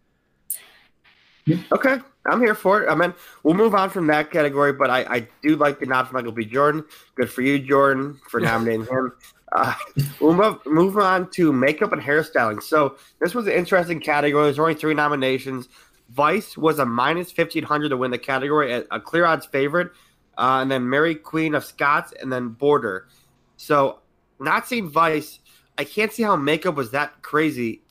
Okay, 1.71 1.97
I'm 2.25 2.41
here 2.41 2.55
for 2.55 2.83
it. 2.83 2.89
I 2.89 2.95
mean, 2.95 3.13
we'll 3.43 3.53
move 3.53 3.73
on 3.73 3.89
from 3.89 4.07
that 4.07 4.31
category, 4.31 4.73
but 4.73 4.89
I, 4.89 4.99
I 5.03 5.27
do 5.41 5.55
like 5.55 5.79
the 5.79 5.85
nod 5.85 6.07
for 6.07 6.13
Michael 6.13 6.31
B. 6.31 6.45
Jordan. 6.45 6.83
Good 7.15 7.29
for 7.29 7.41
you, 7.41 7.59
Jordan, 7.59 8.19
for 8.29 8.39
nominating 8.39 8.85
him. 8.85 9.13
Uh, 9.53 9.73
we'll 10.19 10.33
move, 10.33 10.57
move 10.65 10.97
on 10.97 11.29
to 11.31 11.53
makeup 11.53 11.93
and 11.93 12.01
hairstyling. 12.01 12.61
So 12.61 12.97
this 13.21 13.33
was 13.33 13.47
an 13.47 13.53
interesting 13.53 13.99
category. 13.99 14.45
There's 14.45 14.59
only 14.59 14.75
three 14.75 14.93
nominations. 14.93 15.69
Vice 16.09 16.57
was 16.57 16.79
a 16.79 16.85
minus 16.85 17.35
1500 17.35 17.89
to 17.89 17.97
win 17.97 18.11
the 18.11 18.17
category, 18.17 18.73
a, 18.73 18.83
a 18.91 18.99
clear 18.99 19.25
odds 19.25 19.45
favorite. 19.45 19.91
Uh, 20.37 20.59
and 20.61 20.69
then 20.69 20.87
Mary 20.87 21.15
Queen 21.15 21.55
of 21.55 21.65
Scots, 21.65 22.13
and 22.21 22.31
then 22.31 22.49
Border. 22.49 23.07
So, 23.55 23.99
not 24.39 24.67
seeing 24.67 24.87
Vice, 24.87 25.39
I 25.79 25.83
can't 25.83 26.11
see 26.11 26.21
how 26.21 26.35
makeup 26.35 26.75
was 26.75 26.91
that 26.91 27.23
crazy 27.23 27.81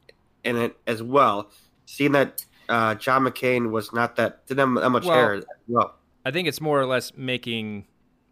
in 0.45 0.57
it 0.57 0.77
as 0.87 1.03
well. 1.03 1.51
Seeing 1.87 2.13
that 2.13 2.46
uh, 2.69 2.95
John 2.97 3.23
McCain 3.25 3.71
was 3.71 3.93
not 3.93 4.17
that 4.17 4.47
didn't 4.47 4.75
have 4.75 4.83
that 4.83 4.91
much 4.91 5.05
Well- 5.05 5.15
hair 5.17 5.43
well. 5.69 5.95
I 6.25 6.33
think 6.33 6.49
it's 6.49 6.61
more 6.61 6.81
or 6.81 6.87
less 6.87 7.13
making 7.17 7.87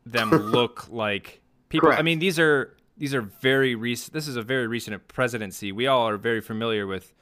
them 0.04 0.31
look 0.31 0.88
like 0.90 1.40
people. 1.69 1.92
I 1.92 2.02
mean, 2.02 2.19
these 2.19 2.38
are 2.40 2.76
these 2.96 3.14
are 3.14 3.20
very 3.22 3.75
recent. 3.75 4.12
This 4.12 4.26
is 4.28 4.36
a 4.36 4.42
very 4.42 4.66
recent 4.66 5.06
presidency. 5.08 5.70
We 5.72 5.86
all 5.86 6.08
are 6.08 6.16
very 6.16 6.40
familiar 6.40 6.86
with 6.86 7.12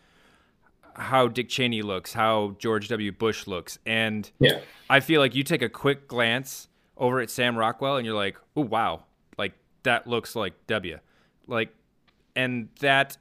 how 0.95 1.29
Dick 1.29 1.49
Cheney 1.49 1.83
looks, 1.83 2.13
how 2.13 2.57
George 2.59 2.89
W. 2.89 3.13
Bush 3.13 3.47
looks, 3.47 3.79
and 3.87 4.31
Yeah. 4.39 4.61
I 4.91 5.01
feel 5.01 5.21
like 5.21 5.35
you 5.35 5.43
take 5.43 5.63
a 5.63 5.69
quick 5.69 6.07
glance 6.09 6.69
over 6.99 7.21
at 7.21 7.31
Sam 7.31 7.57
Rockwell 7.57 7.97
and 7.97 8.05
you're 8.07 8.15
like, 8.17 8.37
oh 8.57 8.63
wow, 8.63 9.05
like 9.39 9.53
that 9.85 10.07
looks 10.07 10.37
like 10.37 10.55
W, 10.67 10.99
like, 11.47 11.75
and 12.37 12.69
that. 12.81 13.17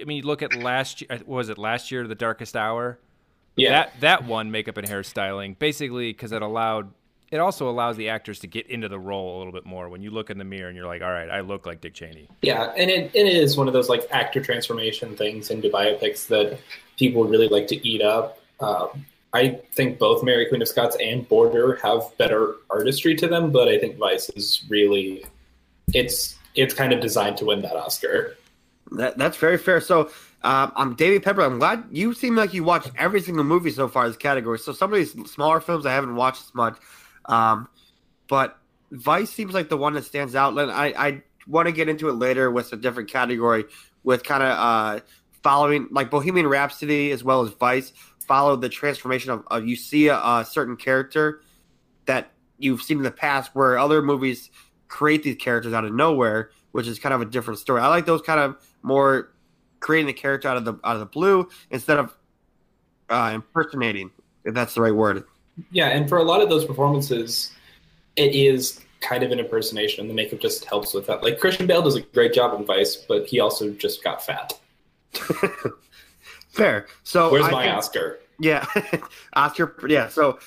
I 0.00 0.04
mean, 0.04 0.16
you 0.18 0.22
look 0.24 0.42
at 0.42 0.54
last 0.56 1.00
year. 1.02 1.08
What 1.24 1.28
was 1.28 1.48
it 1.50 1.56
last 1.58 1.90
year? 1.92 2.06
The 2.06 2.14
Darkest 2.16 2.56
Hour. 2.56 2.98
Yeah. 3.56 3.70
That 3.70 4.00
that 4.00 4.24
one 4.24 4.50
makeup 4.50 4.76
and 4.76 4.86
hairstyling 4.86 5.58
basically 5.58 6.12
because 6.12 6.32
it 6.32 6.42
allowed. 6.42 6.90
It 7.30 7.38
also 7.38 7.68
allows 7.68 7.96
the 7.96 8.10
actors 8.10 8.38
to 8.40 8.46
get 8.46 8.68
into 8.68 8.88
the 8.88 8.98
role 8.98 9.36
a 9.36 9.38
little 9.38 9.52
bit 9.52 9.66
more. 9.66 9.88
When 9.88 10.02
you 10.02 10.10
look 10.10 10.30
in 10.30 10.38
the 10.38 10.44
mirror 10.44 10.68
and 10.68 10.76
you're 10.76 10.86
like, 10.86 11.02
all 11.02 11.10
right, 11.10 11.28
I 11.28 11.40
look 11.40 11.66
like 11.66 11.80
Dick 11.80 11.94
Cheney. 11.94 12.28
Yeah, 12.42 12.72
and 12.76 12.90
it, 12.90 13.10
it 13.12 13.26
is 13.26 13.56
one 13.56 13.66
of 13.66 13.72
those 13.72 13.88
like 13.88 14.06
actor 14.12 14.40
transformation 14.40 15.16
things 15.16 15.50
into 15.50 15.68
biopics 15.68 16.28
that 16.28 16.58
people 16.96 17.24
really 17.24 17.48
like 17.48 17.66
to 17.68 17.88
eat 17.88 18.02
up. 18.02 18.38
Um, 18.60 19.04
I 19.32 19.60
think 19.72 19.98
both 19.98 20.22
Mary 20.22 20.46
Queen 20.46 20.62
of 20.62 20.68
Scots 20.68 20.96
and 21.00 21.28
Border 21.28 21.74
have 21.76 22.02
better 22.18 22.54
artistry 22.70 23.16
to 23.16 23.26
them, 23.26 23.50
but 23.50 23.66
I 23.66 23.80
think 23.80 23.96
Vice 23.96 24.30
is 24.30 24.64
really 24.68 25.24
it's 25.92 26.36
it's 26.54 26.72
kind 26.72 26.92
of 26.92 27.00
designed 27.00 27.36
to 27.38 27.46
win 27.46 27.62
that 27.62 27.76
Oscar. 27.76 28.36
That, 28.92 29.18
that's 29.18 29.36
very 29.36 29.58
fair. 29.58 29.80
So, 29.80 30.10
um, 30.44 30.72
I'm 30.76 30.94
David 30.94 31.22
Pepper. 31.22 31.40
I'm 31.40 31.58
glad 31.58 31.84
you 31.90 32.12
seem 32.12 32.36
like 32.36 32.52
you 32.52 32.62
watched 32.64 32.90
every 32.98 33.22
single 33.22 33.44
movie 33.44 33.70
so 33.70 33.88
far 33.88 34.06
this 34.06 34.18
category. 34.18 34.58
So, 34.58 34.72
some 34.72 34.92
of 34.92 34.98
these 34.98 35.12
smaller 35.30 35.58
films 35.58 35.86
I 35.86 35.92
haven't 35.92 36.16
watched 36.16 36.42
as 36.42 36.54
much, 36.54 36.76
um, 37.24 37.66
but 38.28 38.58
Vice 38.92 39.30
seems 39.30 39.54
like 39.54 39.70
the 39.70 39.78
one 39.78 39.94
that 39.94 40.04
stands 40.04 40.34
out. 40.34 40.56
And 40.56 40.70
I, 40.70 40.92
I 40.96 41.22
want 41.46 41.66
to 41.66 41.72
get 41.72 41.88
into 41.88 42.10
it 42.10 42.12
later 42.12 42.50
with 42.50 42.72
a 42.74 42.76
different 42.76 43.10
category, 43.10 43.64
with 44.02 44.22
kind 44.22 44.42
of 44.42 44.50
uh, 44.50 45.00
following 45.42 45.88
like 45.90 46.10
Bohemian 46.10 46.46
Rhapsody 46.46 47.10
as 47.10 47.24
well 47.24 47.40
as 47.40 47.50
Vice. 47.54 47.92
Followed 48.26 48.60
the 48.60 48.70
transformation 48.70 49.30
of, 49.30 49.44
of 49.50 49.66
you 49.66 49.76
see 49.76 50.08
a, 50.08 50.16
a 50.16 50.46
certain 50.48 50.76
character 50.76 51.42
that 52.06 52.32
you've 52.58 52.82
seen 52.82 52.98
in 52.98 53.02
the 53.02 53.10
past, 53.10 53.54
where 53.54 53.78
other 53.78 54.02
movies 54.02 54.50
create 54.88 55.22
these 55.22 55.36
characters 55.36 55.72
out 55.72 55.84
of 55.84 55.92
nowhere, 55.92 56.50
which 56.72 56.86
is 56.86 56.98
kind 56.98 57.14
of 57.14 57.20
a 57.22 57.26
different 57.26 57.60
story. 57.60 57.80
I 57.80 57.88
like 57.88 58.06
those 58.06 58.22
kind 58.22 58.40
of 58.40 58.56
more 58.82 59.33
creating 59.84 60.06
the 60.06 60.12
character 60.14 60.48
out 60.48 60.56
of 60.56 60.64
the 60.64 60.72
out 60.82 60.96
of 60.96 61.00
the 61.00 61.06
blue 61.06 61.46
instead 61.70 61.98
of 61.98 62.16
uh, 63.10 63.32
impersonating, 63.34 64.10
if 64.44 64.54
that's 64.54 64.74
the 64.74 64.80
right 64.80 64.94
word. 64.94 65.24
Yeah, 65.70 65.88
and 65.88 66.08
for 66.08 66.16
a 66.16 66.22
lot 66.22 66.40
of 66.40 66.48
those 66.48 66.64
performances, 66.64 67.52
it 68.16 68.34
is 68.34 68.80
kind 69.02 69.22
of 69.22 69.30
an 69.30 69.38
impersonation, 69.38 70.00
and 70.00 70.08
the 70.08 70.14
makeup 70.14 70.40
just 70.40 70.64
helps 70.64 70.94
with 70.94 71.06
that. 71.06 71.22
Like 71.22 71.38
Christian 71.38 71.66
Bale 71.66 71.82
does 71.82 71.96
a 71.96 72.00
great 72.00 72.32
job 72.32 72.58
in 72.58 72.64
Vice, 72.66 72.96
but 72.96 73.26
he 73.26 73.40
also 73.40 73.70
just 73.72 74.02
got 74.02 74.24
fat. 74.24 74.58
Fair. 76.48 76.86
So 77.02 77.30
Where's 77.30 77.44
I 77.44 77.50
my 77.50 77.64
think- 77.64 77.76
Oscar? 77.76 78.20
Yeah, 78.40 78.66
Oscar. 79.34 79.76
Yeah, 79.86 80.08
so 80.08 80.38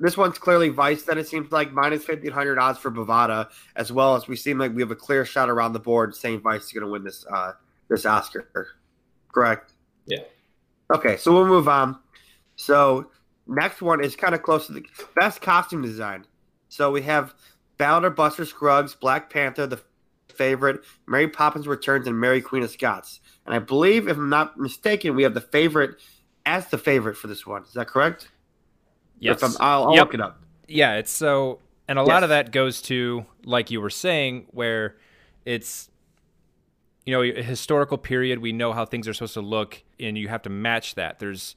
this 0.00 0.16
one's 0.16 0.38
clearly 0.38 0.68
Vice. 0.68 1.02
Then 1.04 1.16
it 1.18 1.26
seems 1.26 1.50
like 1.50 1.72
minus 1.72 2.04
fifteen 2.04 2.30
hundred 2.30 2.58
odds 2.58 2.78
for 2.78 2.90
Bovada, 2.90 3.48
as 3.74 3.90
well 3.90 4.14
as 4.16 4.28
we 4.28 4.36
seem 4.36 4.58
like 4.58 4.74
we 4.74 4.82
have 4.82 4.90
a 4.90 4.96
clear 4.96 5.24
shot 5.24 5.48
around 5.48 5.72
the 5.72 5.80
board 5.80 6.14
saying 6.14 6.40
Vice 6.40 6.64
is 6.66 6.72
going 6.72 6.84
to 6.84 6.90
win 6.90 7.04
this 7.04 7.24
uh, 7.32 7.52
this 7.88 8.06
Oscar. 8.06 8.48
Correct. 9.32 9.72
Yeah. 10.06 10.22
Okay, 10.94 11.16
so 11.16 11.32
we'll 11.32 11.46
move 11.46 11.68
on. 11.68 11.98
So 12.56 13.10
next 13.46 13.82
one 13.82 14.02
is 14.02 14.16
kind 14.16 14.34
of 14.34 14.42
close 14.42 14.66
to 14.66 14.72
the 14.72 14.84
best 15.14 15.40
costume 15.40 15.82
design. 15.82 16.26
So 16.68 16.90
we 16.90 17.02
have 17.02 17.34
Ballad 17.78 18.04
of 18.04 18.14
Buster 18.16 18.44
Scruggs, 18.44 18.94
Black 18.94 19.30
Panther, 19.30 19.66
the 19.66 19.80
favorite, 20.28 20.80
Mary 21.06 21.28
Poppins 21.28 21.66
Returns, 21.66 22.06
and 22.06 22.18
Mary 22.18 22.40
Queen 22.40 22.62
of 22.62 22.70
Scots. 22.70 23.20
And 23.46 23.54
I 23.54 23.58
believe, 23.58 24.08
if 24.08 24.16
I'm 24.16 24.28
not 24.30 24.58
mistaken, 24.58 25.14
we 25.14 25.22
have 25.22 25.34
the 25.34 25.40
favorite 25.40 25.96
as 26.44 26.68
the 26.68 26.78
favorite 26.78 27.16
for 27.16 27.26
this 27.26 27.46
one. 27.46 27.62
Is 27.64 27.72
that 27.74 27.88
correct? 27.88 28.28
Yes. 29.18 29.38
If 29.38 29.44
I'm- 29.44 29.56
I'll, 29.60 29.84
I'll 29.88 29.94
Yep. 29.94 30.04
look 30.06 30.14
it 30.14 30.20
up. 30.20 30.42
Yeah, 30.68 30.94
it's 30.96 31.10
so, 31.10 31.60
and 31.88 31.98
a 31.98 32.02
lot 32.02 32.22
of 32.22 32.28
that 32.30 32.50
goes 32.52 32.82
to, 32.82 33.24
like 33.44 33.70
you 33.70 33.80
were 33.80 33.90
saying, 33.90 34.46
where 34.50 34.96
it's, 35.44 35.88
you 37.06 37.12
know, 37.12 37.22
a 37.22 37.42
historical 37.42 37.96
period. 37.96 38.40
We 38.40 38.52
know 38.52 38.72
how 38.72 38.84
things 38.84 39.08
are 39.08 39.14
supposed 39.14 39.34
to 39.34 39.40
look, 39.40 39.82
and 39.98 40.18
you 40.18 40.28
have 40.28 40.42
to 40.42 40.50
match 40.50 40.96
that. 40.96 41.20
There's 41.20 41.54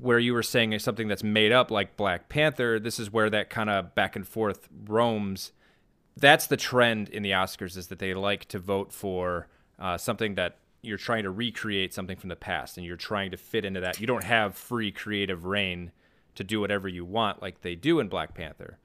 where 0.00 0.18
you 0.18 0.34
were 0.34 0.42
saying 0.42 0.72
is 0.72 0.82
something 0.82 1.06
that's 1.06 1.22
made 1.22 1.52
up, 1.52 1.70
like 1.70 1.96
Black 1.96 2.28
Panther. 2.28 2.80
This 2.80 2.98
is 2.98 3.12
where 3.12 3.30
that 3.30 3.48
kind 3.48 3.70
of 3.70 3.94
back 3.94 4.16
and 4.16 4.26
forth 4.26 4.68
roams. 4.86 5.52
That's 6.16 6.48
the 6.48 6.56
trend 6.56 7.08
in 7.08 7.22
the 7.22 7.30
Oscars 7.30 7.76
is 7.76 7.86
that 7.86 8.00
they 8.00 8.12
like 8.12 8.46
to 8.46 8.58
vote 8.58 8.92
for 8.92 9.46
uh, 9.78 9.96
something 9.96 10.34
that 10.34 10.58
you're 10.82 10.98
trying 10.98 11.22
to 11.22 11.30
recreate 11.30 11.94
something 11.94 12.16
from 12.16 12.28
the 12.28 12.36
past, 12.36 12.76
and 12.76 12.84
you're 12.84 12.96
trying 12.96 13.30
to 13.30 13.36
fit 13.36 13.64
into 13.64 13.80
that. 13.80 14.00
You 14.00 14.08
don't 14.08 14.24
have 14.24 14.56
free 14.56 14.90
creative 14.90 15.46
reign 15.46 15.92
to 16.34 16.42
do 16.42 16.60
whatever 16.60 16.88
you 16.88 17.04
want 17.04 17.40
like 17.40 17.60
they 17.60 17.76
do 17.76 18.00
in 18.00 18.08
Black 18.08 18.34
Panther. 18.34 18.78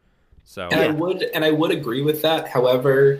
So 0.43 0.69
And 0.71 0.79
I 0.79 0.89
would 0.91 1.23
and 1.23 1.43
I 1.43 1.49
would 1.49 1.71
agree 1.71 2.03
with 2.03 2.21
that. 2.21 2.47
However, 2.47 3.19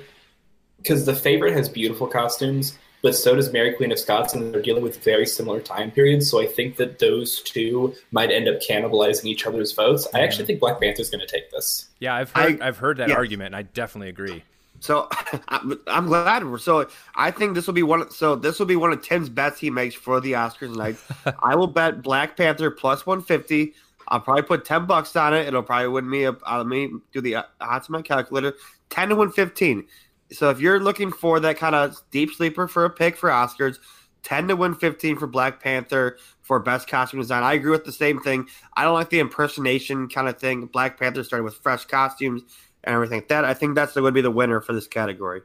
because 0.78 1.06
the 1.06 1.16
favorite 1.16 1.54
has 1.54 1.70
beautiful 1.70 2.08
costumes, 2.08 2.78
but 3.02 3.16
so 3.16 3.36
does 3.36 3.52
Mary 3.54 3.74
Queen 3.74 3.92
of 3.92 4.00
Scots, 4.00 4.34
and 4.34 4.54
they're 4.54 4.62
dealing 4.62 4.84
with 4.84 5.04
very 5.04 5.26
similar 5.26 5.60
time 5.62 5.92
periods. 5.92 6.30
So 6.30 6.42
I 6.42 6.48
think 6.48 6.78
that 6.78 7.00
those 7.00 7.42
two 7.44 7.94
might 8.12 8.32
end 8.32 8.48
up 8.48 8.60
cannibalizing 8.60 9.26
each 9.26 9.46
other's 9.46 9.72
votes. 9.72 10.08
I 10.14 10.22
actually 10.22 10.46
think 10.46 10.60
Black 10.60 10.80
Panther's 10.80 11.10
going 11.10 11.26
to 11.26 11.28
take 11.28 11.52
this. 11.52 11.88
yeah, 12.00 12.16
I've 12.16 12.32
heard 12.32 12.62
I- 12.62 12.64
I, 12.64 12.66
have 12.68 12.78
heard 12.78 12.98
that 12.98 13.10
yes. 13.10 13.18
argument, 13.18 13.48
and 13.48 13.56
I 13.56 13.62
definitely 13.64 14.10
agree. 14.10 14.44
So 14.80 15.10
I'm, 15.48 15.80
I'm 15.88 16.08
glad. 16.08 16.46
We're, 16.46 16.58
so 16.58 16.88
I 17.16 17.32
think 17.32 17.56
this 17.56 17.68
will 17.68 17.74
be 17.74 17.84
one. 17.84 18.10
So 18.12 18.36
this 18.36 18.60
will 18.60 18.66
be 18.66 18.76
one 18.76 18.92
of 18.92 19.02
Tim's 19.02 19.30
bets 19.30 19.60
he 19.60 19.70
makes 19.70 19.96
for 19.96 20.20
the 20.20 20.34
Oscars 20.34 20.76
night. 20.76 20.98
I 21.44 21.56
will 21.56 21.68
bet 21.68 22.02
Black 22.02 22.38
Panther 22.38 22.72
plus 22.72 23.06
150. 23.06 23.74
I'll 24.10 24.22
probably 24.22 24.44
put 24.44 24.66
10 24.66 24.86
bucks 24.86 25.16
on 25.16 25.34
it. 25.34 25.48
It'll 25.48 25.64
probably 25.64 25.90
win 25.90 26.10
me. 26.10 26.24
A, 26.24 26.32
uh, 26.32 26.58
let 26.58 26.68
me 26.68 26.92
do 27.12 27.22
the 27.22 27.36
uh, 27.36 27.44
odds 27.60 27.90
on 27.90 27.94
my 27.94 28.02
calculator. 28.02 28.54
10 28.90 29.10
to 29.10 29.16
115. 29.16 29.86
So 30.32 30.50
if 30.50 30.60
you're 30.60 30.80
looking 30.80 31.12
for 31.12 31.40
that 31.40 31.58
kind 31.58 31.76
of 31.76 31.96
deep 32.12 32.32
sleeper 32.34 32.68
for 32.68 32.86
a 32.86 32.90
pick 32.90 33.16
for 33.16 33.30
Oscars, 33.30 33.80
10 34.24 34.50
to 34.50 34.56
115 34.56 35.18
for 35.18 35.28
Black 35.28 35.62
Panther 35.64 36.18
for 36.42 36.60
best 36.60 36.88
costume 36.90 37.22
design. 37.22 37.44
I 37.44 37.54
agree 37.54 37.72
with 37.72 37.86
the 37.86 37.92
same 37.94 38.20
thing. 38.20 38.48
I 38.76 38.84
don't 38.84 38.94
like 38.94 39.10
the 39.10 39.20
impersonation 39.20 40.10
kind 40.10 40.28
of 40.28 40.38
thing. 40.38 40.66
Black 40.66 41.00
Panther 41.00 41.24
started 41.24 41.44
with 41.46 41.56
fresh 41.56 41.86
costumes 41.86 42.44
and 42.84 42.94
everything 42.94 43.20
like 43.20 43.30
that. 43.30 43.46
I 43.46 43.54
think 43.54 43.76
that's 43.76 43.94
going 43.94 44.06
to 44.06 44.12
be 44.12 44.22
the 44.22 44.32
winner 44.32 44.60
for 44.60 44.74
this 44.74 44.88
category. 44.88 45.42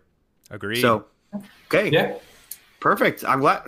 Agreed. 0.50 0.80
So, 0.80 1.06
okay, 1.66 1.90
Yeah. 1.90 2.16
perfect. 2.80 3.24
I'm 3.24 3.40
glad, 3.40 3.62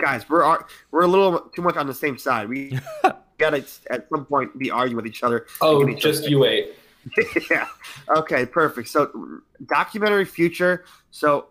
guys. 0.00 0.28
We're 0.28 0.58
we're 0.92 1.02
a 1.02 1.08
little 1.08 1.40
too 1.54 1.62
much 1.62 1.76
on 1.76 1.86
the 1.88 1.94
same 1.94 2.16
side. 2.16 2.48
We 2.48 2.78
got 3.38 3.50
to 3.50 3.64
at 3.90 4.06
some 4.08 4.24
point 4.24 4.56
be 4.56 4.70
arguing 4.70 4.96
with 4.96 5.06
each 5.06 5.22
other. 5.24 5.46
Oh, 5.60 5.86
each 5.88 6.00
just 6.00 6.20
other- 6.22 6.30
you 6.30 6.38
wait. 6.38 6.73
yeah. 7.50 7.66
Okay, 8.08 8.46
perfect. 8.46 8.88
So, 8.88 9.40
documentary 9.66 10.24
feature. 10.24 10.84
So, 11.10 11.46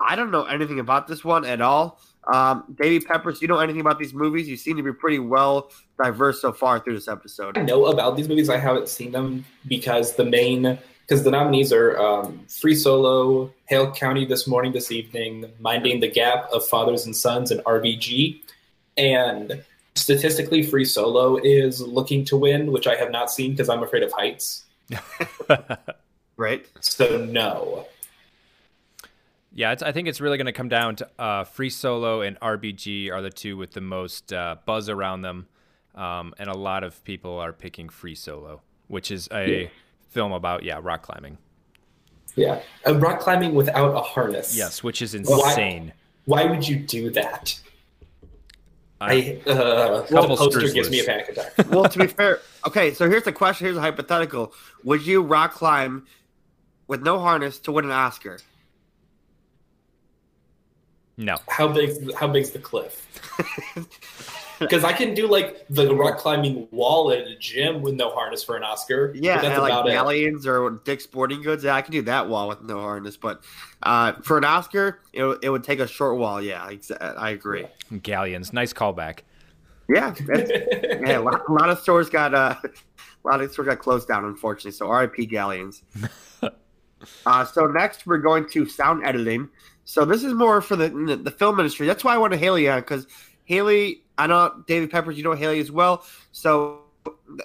I 0.00 0.16
don't 0.16 0.30
know 0.30 0.44
anything 0.44 0.80
about 0.80 1.06
this 1.06 1.24
one 1.24 1.44
at 1.44 1.60
all. 1.60 2.00
Um, 2.32 2.74
Davey 2.80 3.04
Peppers, 3.04 3.42
you 3.42 3.48
know 3.48 3.58
anything 3.58 3.80
about 3.80 3.98
these 3.98 4.14
movies? 4.14 4.48
You 4.48 4.56
seem 4.56 4.76
to 4.76 4.82
be 4.82 4.92
pretty 4.92 5.18
well 5.18 5.70
diverse 6.02 6.40
so 6.40 6.52
far 6.52 6.80
through 6.80 6.94
this 6.94 7.08
episode. 7.08 7.58
I 7.58 7.62
know 7.62 7.86
about 7.86 8.16
these 8.16 8.28
movies. 8.28 8.48
I 8.48 8.56
haven't 8.56 8.88
seen 8.88 9.12
them 9.12 9.44
because 9.68 10.16
the 10.16 10.24
main 10.24 10.78
because 11.06 11.22
the 11.22 11.30
nominees 11.30 11.70
are 11.70 11.98
um, 11.98 12.46
Free 12.48 12.74
Solo, 12.74 13.52
Hale 13.66 13.92
County 13.92 14.24
this 14.24 14.46
morning, 14.46 14.72
this 14.72 14.90
evening, 14.90 15.50
Minding 15.60 16.00
the 16.00 16.10
Gap 16.10 16.48
of 16.50 16.66
Fathers 16.66 17.04
and 17.04 17.14
Sons, 17.14 17.50
and 17.50 17.60
RBG. 17.64 18.40
And 18.96 19.62
statistically, 19.96 20.62
Free 20.62 20.86
Solo 20.86 21.36
is 21.36 21.82
looking 21.82 22.24
to 22.26 22.38
win, 22.38 22.72
which 22.72 22.86
I 22.86 22.94
have 22.94 23.10
not 23.10 23.30
seen 23.30 23.50
because 23.50 23.68
I'm 23.68 23.82
afraid 23.82 24.02
of 24.02 24.12
heights. 24.12 24.64
Right? 26.36 26.66
So 26.80 27.24
no. 27.24 27.86
yeah, 29.52 29.70
it's, 29.70 29.84
I 29.84 29.92
think 29.92 30.08
it's 30.08 30.20
really 30.20 30.36
going 30.36 30.46
to 30.46 30.52
come 30.52 30.68
down 30.68 30.96
to 30.96 31.08
uh, 31.16 31.44
Free 31.44 31.70
Solo 31.70 32.22
and 32.22 32.38
RBG 32.40 33.12
are 33.12 33.22
the 33.22 33.30
two 33.30 33.56
with 33.56 33.70
the 33.70 33.80
most 33.80 34.32
uh, 34.32 34.56
buzz 34.66 34.88
around 34.88 35.22
them, 35.22 35.46
um, 35.94 36.34
and 36.38 36.48
a 36.50 36.56
lot 36.56 36.82
of 36.82 37.04
people 37.04 37.38
are 37.38 37.52
picking 37.52 37.88
Free 37.88 38.16
Solo, 38.16 38.62
which 38.88 39.12
is 39.12 39.28
a 39.32 39.70
film 40.10 40.32
about 40.32 40.64
yeah 40.64 40.80
rock 40.82 41.02
climbing. 41.02 41.38
Yeah, 42.34 42.60
and 42.84 43.00
rock 43.00 43.20
climbing 43.20 43.54
without 43.54 43.94
a 43.94 44.00
harness. 44.00 44.56
Yes, 44.56 44.82
which 44.82 45.02
is 45.02 45.14
Why- 45.14 45.50
insane. 45.50 45.92
Why 46.24 46.46
would 46.46 46.66
you 46.66 46.76
do 46.80 47.10
that? 47.10 47.60
I- 49.00 49.40
I 49.46 49.50
uh, 49.50 50.00
the 50.02 50.06
Couple 50.14 50.36
poster 50.36 50.60
screws 50.60 50.72
gives 50.72 50.90
me 50.90 51.00
a 51.00 51.04
panic 51.04 51.28
attack. 51.30 51.52
well, 51.70 51.84
to 51.84 51.98
be 51.98 52.06
fair, 52.06 52.40
okay, 52.66 52.94
so 52.94 53.08
here's 53.08 53.24
the 53.24 53.32
question. 53.32 53.66
Here's 53.66 53.76
a 53.76 53.80
hypothetical. 53.80 54.52
Would 54.84 55.04
you 55.06 55.22
rock 55.22 55.52
climb 55.54 56.06
with 56.86 57.02
no 57.02 57.18
harness 57.18 57.58
to 57.60 57.72
win 57.72 57.84
an 57.86 57.90
Oscar? 57.90 58.38
no. 61.16 61.36
How 61.48 61.68
big? 61.68 62.12
How 62.14 62.26
big's 62.28 62.50
the 62.50 62.58
cliff? 62.58 63.06
Because 64.60 64.84
I 64.84 64.92
can 64.92 65.14
do 65.14 65.26
like 65.26 65.66
the 65.68 65.94
rock 65.94 66.18
climbing 66.18 66.68
wall 66.70 67.10
at 67.10 67.26
a 67.26 67.36
gym 67.38 67.82
with 67.82 67.94
no 67.94 68.10
harness 68.10 68.42
for 68.44 68.56
an 68.56 68.62
Oscar. 68.62 69.12
Yeah, 69.16 69.40
that's 69.40 69.58
like 69.58 69.72
about 69.72 69.88
it. 69.88 69.92
Galyan's 69.92 70.46
or 70.46 70.70
Dick's 70.84 71.04
Sporting 71.04 71.42
Goods. 71.42 71.64
Yeah, 71.64 71.74
I 71.74 71.82
can 71.82 71.92
do 71.92 72.02
that 72.02 72.28
wall 72.28 72.48
with 72.48 72.62
no 72.62 72.78
harness. 72.80 73.16
But 73.16 73.42
uh, 73.82 74.12
for 74.22 74.38
an 74.38 74.44
Oscar, 74.44 75.00
it, 75.12 75.24
would- 75.24 75.44
it 75.44 75.50
would 75.50 75.64
take 75.64 75.80
a 75.80 75.86
short 75.88 76.18
wall. 76.18 76.40
Yeah, 76.40 76.68
ex- 76.70 76.90
I 76.92 77.30
agree. 77.30 77.66
Galyan's, 77.92 78.52
nice 78.52 78.72
callback. 78.72 79.20
Yeah, 79.88 80.14
yeah. 80.28 81.18
A 81.18 81.20
lot, 81.20 81.42
a 81.48 81.52
lot 81.52 81.68
of 81.68 81.78
stores 81.80 82.08
got 82.08 82.32
uh, 82.34 82.54
a 82.62 83.28
lot 83.28 83.40
of 83.42 83.52
stores 83.52 83.66
got 83.68 83.80
closed 83.80 84.08
down, 84.08 84.24
unfortunately. 84.24 84.70
So 84.72 84.88
R.I.P. 84.88 85.26
Galyan's. 85.26 85.82
uh, 87.26 87.44
so 87.44 87.66
next, 87.66 88.06
we're 88.06 88.18
going 88.18 88.48
to 88.50 88.66
sound 88.66 89.04
editing. 89.04 89.48
So 89.84 90.04
this 90.04 90.24
is 90.24 90.32
more 90.32 90.60
for 90.62 90.76
the 90.76 90.88
the 91.22 91.30
film 91.30 91.58
industry. 91.60 91.86
That's 91.86 92.02
why 92.04 92.14
I 92.14 92.18
wanted 92.18 92.38
Haley 92.38 92.68
on 92.68 92.80
because 92.80 93.06
Haley, 93.44 94.03
I 94.18 94.26
know 94.26 94.62
David 94.66 94.90
Peppers, 94.90 95.16
you 95.16 95.24
know 95.24 95.32
Haley 95.32 95.60
as 95.60 95.70
well. 95.70 96.04
So 96.32 96.80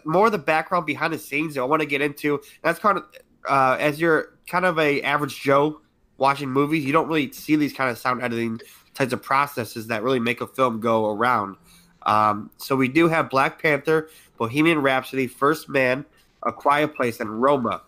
more 0.05 0.27
of 0.27 0.31
the 0.31 0.37
background 0.37 0.85
behind 0.85 1.13
the 1.13 1.19
scenes 1.19 1.55
that 1.55 1.61
I 1.61 1.65
want 1.65 1.81
to 1.81 1.87
get 1.87 2.01
into. 2.01 2.41
That's 2.63 2.79
kind 2.79 2.97
of 2.97 3.05
uh, 3.47 3.77
as 3.79 3.99
you're 3.99 4.37
kind 4.47 4.65
of 4.65 4.77
a 4.79 5.01
average 5.01 5.41
Joe 5.41 5.81
watching 6.17 6.49
movies, 6.49 6.85
you 6.85 6.91
don't 6.91 7.07
really 7.07 7.31
see 7.31 7.55
these 7.55 7.73
kind 7.73 7.89
of 7.89 7.97
sound 7.97 8.21
editing 8.21 8.59
types 8.93 9.13
of 9.13 9.23
processes 9.23 9.87
that 9.87 10.03
really 10.03 10.19
make 10.19 10.41
a 10.41 10.47
film 10.47 10.79
go 10.79 11.09
around. 11.09 11.55
Um, 12.03 12.49
so 12.57 12.75
we 12.75 12.87
do 12.87 13.07
have 13.07 13.29
Black 13.29 13.61
Panther, 13.61 14.09
Bohemian 14.37 14.81
Rhapsody, 14.81 15.27
First 15.27 15.69
Man, 15.69 16.05
A 16.43 16.51
Quiet 16.51 16.95
Place, 16.95 17.19
and 17.19 17.41
Roma. 17.41 17.81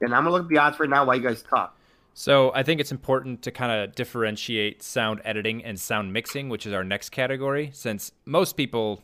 And 0.00 0.14
I'm 0.14 0.24
gonna 0.24 0.30
look 0.30 0.42
at 0.44 0.48
the 0.48 0.58
odds 0.58 0.78
right 0.78 0.88
now 0.88 1.04
while 1.04 1.16
you 1.16 1.22
guys 1.22 1.42
talk. 1.42 1.73
So 2.16 2.52
I 2.54 2.62
think 2.62 2.80
it's 2.80 2.92
important 2.92 3.42
to 3.42 3.50
kind 3.50 3.72
of 3.72 3.94
differentiate 3.96 4.84
sound 4.84 5.20
editing 5.24 5.64
and 5.64 5.78
sound 5.78 6.12
mixing, 6.12 6.48
which 6.48 6.64
is 6.64 6.72
our 6.72 6.84
next 6.84 7.10
category, 7.10 7.70
since 7.72 8.12
most 8.24 8.56
people, 8.56 9.02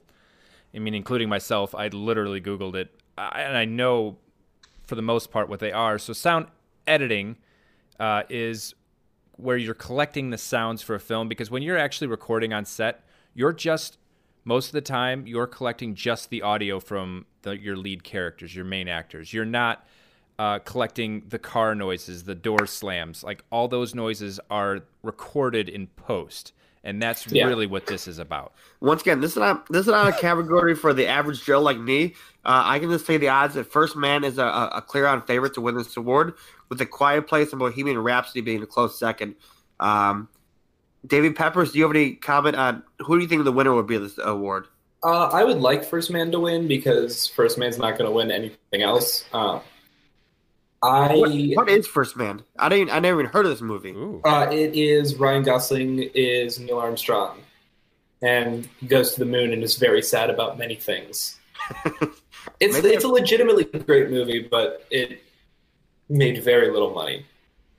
I 0.72 0.78
mean, 0.78 0.94
including 0.94 1.28
myself, 1.28 1.74
I 1.74 1.88
literally 1.88 2.40
Googled 2.40 2.76
it, 2.76 2.94
and 3.18 3.56
I 3.56 3.64
know 3.64 4.18
for 4.84 4.94
the 4.94 5.02
most 5.02 5.32
part 5.32 5.48
what 5.48 5.58
they 5.58 5.72
are. 5.72 5.98
So 5.98 6.12
sound 6.12 6.46
editing 6.86 7.36
uh, 7.98 8.22
is 8.30 8.74
where 9.36 9.56
you're 9.56 9.74
collecting 9.74 10.30
the 10.30 10.38
sounds 10.38 10.80
for 10.80 10.94
a 10.94 11.00
film, 11.00 11.28
because 11.28 11.50
when 11.50 11.62
you're 11.62 11.78
actually 11.78 12.06
recording 12.06 12.52
on 12.52 12.64
set, 12.64 13.04
you're 13.34 13.52
just 13.52 13.98
most 14.44 14.68
of 14.68 14.72
the 14.72 14.80
time 14.80 15.26
you're 15.26 15.46
collecting 15.48 15.94
just 15.94 16.30
the 16.30 16.42
audio 16.42 16.78
from 16.78 17.26
the, 17.42 17.58
your 17.58 17.76
lead 17.76 18.04
characters, 18.04 18.54
your 18.54 18.64
main 18.64 18.86
actors. 18.86 19.32
You're 19.32 19.44
not 19.44 19.84
uh, 20.40 20.58
collecting 20.60 21.22
the 21.28 21.38
car 21.38 21.74
noises, 21.74 22.24
the 22.24 22.34
door 22.34 22.64
slams, 22.66 23.22
like 23.22 23.44
all 23.52 23.68
those 23.68 23.94
noises 23.94 24.40
are 24.50 24.80
recorded 25.02 25.68
in 25.68 25.86
post. 25.88 26.52
and 26.82 27.02
that's 27.02 27.26
Yeah. 27.30 27.46
really 27.46 27.66
what 27.66 27.84
this 27.84 28.08
is 28.08 28.18
about. 28.18 28.54
Once 28.80 29.02
again, 29.02 29.20
this 29.20 29.32
is 29.32 29.36
not 29.36 29.66
this 29.70 29.82
is 29.82 29.88
not 29.88 30.08
a 30.08 30.12
category 30.18 30.74
for 30.74 30.94
the 30.94 31.06
average 31.06 31.44
Joe 31.44 31.60
like 31.60 31.78
me. 31.78 32.14
Uh, 32.42 32.62
I 32.64 32.78
can 32.78 32.88
just 32.90 33.04
say 33.04 33.18
the 33.18 33.28
odds 33.28 33.52
that 33.56 33.64
First 33.70 33.96
Man 33.96 34.24
is 34.24 34.38
a, 34.38 34.46
a, 34.46 34.64
a 34.76 34.80
clear 34.80 35.06
on 35.06 35.20
favorite 35.20 35.52
to 35.56 35.60
win 35.60 35.74
this 35.74 35.94
award, 35.98 36.32
with 36.70 36.78
The 36.78 36.86
Quiet 36.86 37.26
Place 37.26 37.50
and 37.52 37.58
Bohemian 37.58 37.98
Rhapsody 37.98 38.40
being 38.40 38.62
a 38.62 38.66
close 38.66 38.98
second. 38.98 39.34
Um, 39.78 40.28
David 41.06 41.36
Peppers, 41.36 41.72
do 41.72 41.78
you 41.78 41.84
have 41.84 41.94
any 41.94 42.14
comment 42.14 42.56
on 42.56 42.82
who 43.00 43.16
do 43.18 43.22
you 43.22 43.28
think 43.28 43.44
the 43.44 43.52
winner 43.52 43.74
would 43.74 43.86
be 43.86 43.96
of 43.96 44.02
this 44.02 44.18
award? 44.18 44.66
Uh, 45.02 45.28
I 45.28 45.44
would 45.44 45.58
like 45.60 45.84
First 45.84 46.10
Man 46.10 46.32
to 46.32 46.40
win 46.40 46.66
because 46.66 47.26
First 47.26 47.58
Man's 47.58 47.76
not 47.76 47.98
going 47.98 48.08
to 48.08 48.16
win 48.16 48.30
anything 48.30 48.80
else. 48.80 49.24
Uh, 49.34 49.60
I 50.82 51.14
What, 51.16 51.30
what 51.56 51.68
is 51.68 51.86
First 51.86 52.16
Man? 52.16 52.42
I 52.58 52.68
didn't. 52.68 52.90
I 52.90 53.00
never 53.00 53.20
even 53.20 53.32
heard 53.32 53.44
of 53.44 53.50
this 53.52 53.60
movie. 53.60 53.94
Uh, 54.24 54.48
it 54.50 54.74
is 54.74 55.16
Ryan 55.16 55.42
Gosling 55.42 56.10
is 56.14 56.58
Neil 56.58 56.78
Armstrong, 56.78 57.38
and 58.22 58.66
he 58.78 58.86
goes 58.86 59.12
to 59.14 59.20
the 59.20 59.26
moon 59.26 59.52
and 59.52 59.62
is 59.62 59.76
very 59.76 60.02
sad 60.02 60.30
about 60.30 60.58
many 60.58 60.74
things. 60.76 61.38
it's 62.60 62.74
Maybe 62.74 62.88
it's 62.88 63.04
a 63.04 63.08
legitimately 63.08 63.64
great 63.64 64.10
movie, 64.10 64.48
but 64.50 64.86
it 64.90 65.22
made 66.08 66.42
very 66.42 66.70
little 66.70 66.92
money, 66.92 67.26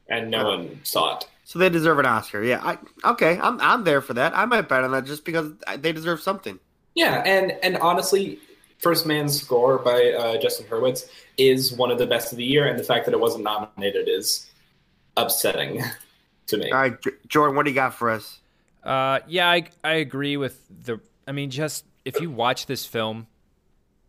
and 0.08 0.30
no 0.30 0.42
Oh. 0.46 0.58
one 0.58 0.80
saw 0.84 1.18
it. 1.18 1.28
So 1.44 1.58
they 1.60 1.70
deserve 1.70 1.98
an 2.00 2.06
Oscar. 2.06 2.44
Yeah. 2.44 2.62
I, 2.64 2.78
okay. 3.12 3.38
I'm 3.42 3.60
I'm 3.60 3.84
there 3.84 4.02
for 4.02 4.14
that. 4.14 4.38
I 4.38 4.46
might 4.46 4.70
bet 4.70 4.84
on 4.84 4.92
that 4.92 5.06
just 5.06 5.26
because 5.26 5.52
they 5.80 5.92
deserve 5.92 6.22
something. 6.22 6.60
Yeah, 6.96 7.24
and 7.26 7.52
and 7.64 7.78
honestly, 7.78 8.40
First 8.82 9.06
Man's 9.06 9.40
score 9.40 9.78
by 9.78 10.12
uh, 10.12 10.42
Justin 10.42 10.66
Hurwitz 10.66 11.08
is 11.38 11.72
one 11.72 11.92
of 11.92 12.00
the 12.00 12.08
best 12.08 12.32
of 12.32 12.38
the 12.38 12.44
year, 12.44 12.68
and 12.68 12.80
the 12.80 12.84
fact 12.84 13.06
that 13.06 13.14
it 13.14 13.20
wasn't 13.20 13.44
nominated 13.44 14.10
is 14.10 14.50
upsetting 15.18 15.84
to 16.48 16.58
me. 16.58 16.72
All 16.72 16.80
right, 16.80 16.98
Jordan, 17.28 17.56
what 17.56 17.66
do 17.66 17.72
you 17.72 17.76
got 17.76 17.94
for 17.94 18.10
us? 18.10 18.40
Uh, 18.84 19.20
yeah, 19.28 19.50
I 19.50 19.66
I 19.84 19.94
agree 19.94 20.36
with 20.36 20.66
the. 20.70 21.00
I 21.28 21.32
mean, 21.32 21.52
just 21.52 21.86
if 22.06 22.20
you 22.20 22.32
watch 22.32 22.66
this 22.66 22.86
film, 22.86 23.28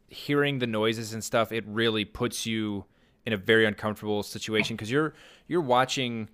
hearing 0.08 0.58
the 0.58 0.66
noises 0.66 1.12
and 1.12 1.22
stuff, 1.22 1.52
it 1.52 1.64
really 1.66 2.06
puts 2.06 2.46
you 2.46 2.86
in 3.26 3.32
a 3.32 3.36
very 3.36 3.66
uncomfortable 3.66 4.22
situation 4.22 4.76
because 4.76 4.90
you're 4.90 5.12
you're 5.48 5.60
watching 5.60 6.30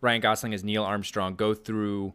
Ryan 0.00 0.20
Gosling 0.20 0.54
as 0.54 0.62
Neil 0.62 0.84
Armstrong 0.84 1.34
go 1.34 1.52
through 1.52 2.14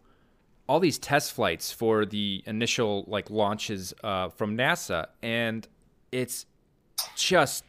all 0.67 0.79
these 0.79 0.97
test 0.97 1.33
flights 1.33 1.71
for 1.71 2.05
the 2.05 2.43
initial 2.45 3.05
like 3.07 3.29
launches 3.29 3.93
uh, 4.03 4.29
from 4.29 4.57
NASA, 4.57 5.07
and 5.21 5.67
it's 6.11 6.45
just 7.15 7.63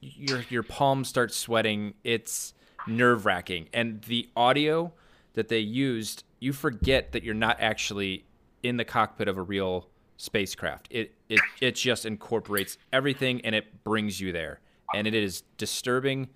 your 0.00 0.42
your 0.48 0.62
palms 0.62 1.08
start 1.08 1.32
sweating. 1.32 1.94
It's 2.04 2.54
nerve 2.86 3.26
wracking, 3.26 3.68
and 3.72 4.02
the 4.02 4.28
audio 4.36 4.92
that 5.34 5.48
they 5.48 5.58
used, 5.60 6.24
you 6.40 6.52
forget 6.52 7.12
that 7.12 7.22
you're 7.22 7.34
not 7.34 7.56
actually 7.60 8.24
in 8.62 8.76
the 8.76 8.84
cockpit 8.84 9.28
of 9.28 9.38
a 9.38 9.42
real 9.42 9.88
spacecraft. 10.16 10.88
It 10.90 11.14
it 11.28 11.40
it 11.60 11.76
just 11.76 12.04
incorporates 12.04 12.78
everything 12.92 13.40
and 13.42 13.54
it 13.54 13.84
brings 13.84 14.20
you 14.20 14.32
there, 14.32 14.60
and 14.94 15.06
it 15.06 15.14
is 15.14 15.42
disturbing, 15.56 16.28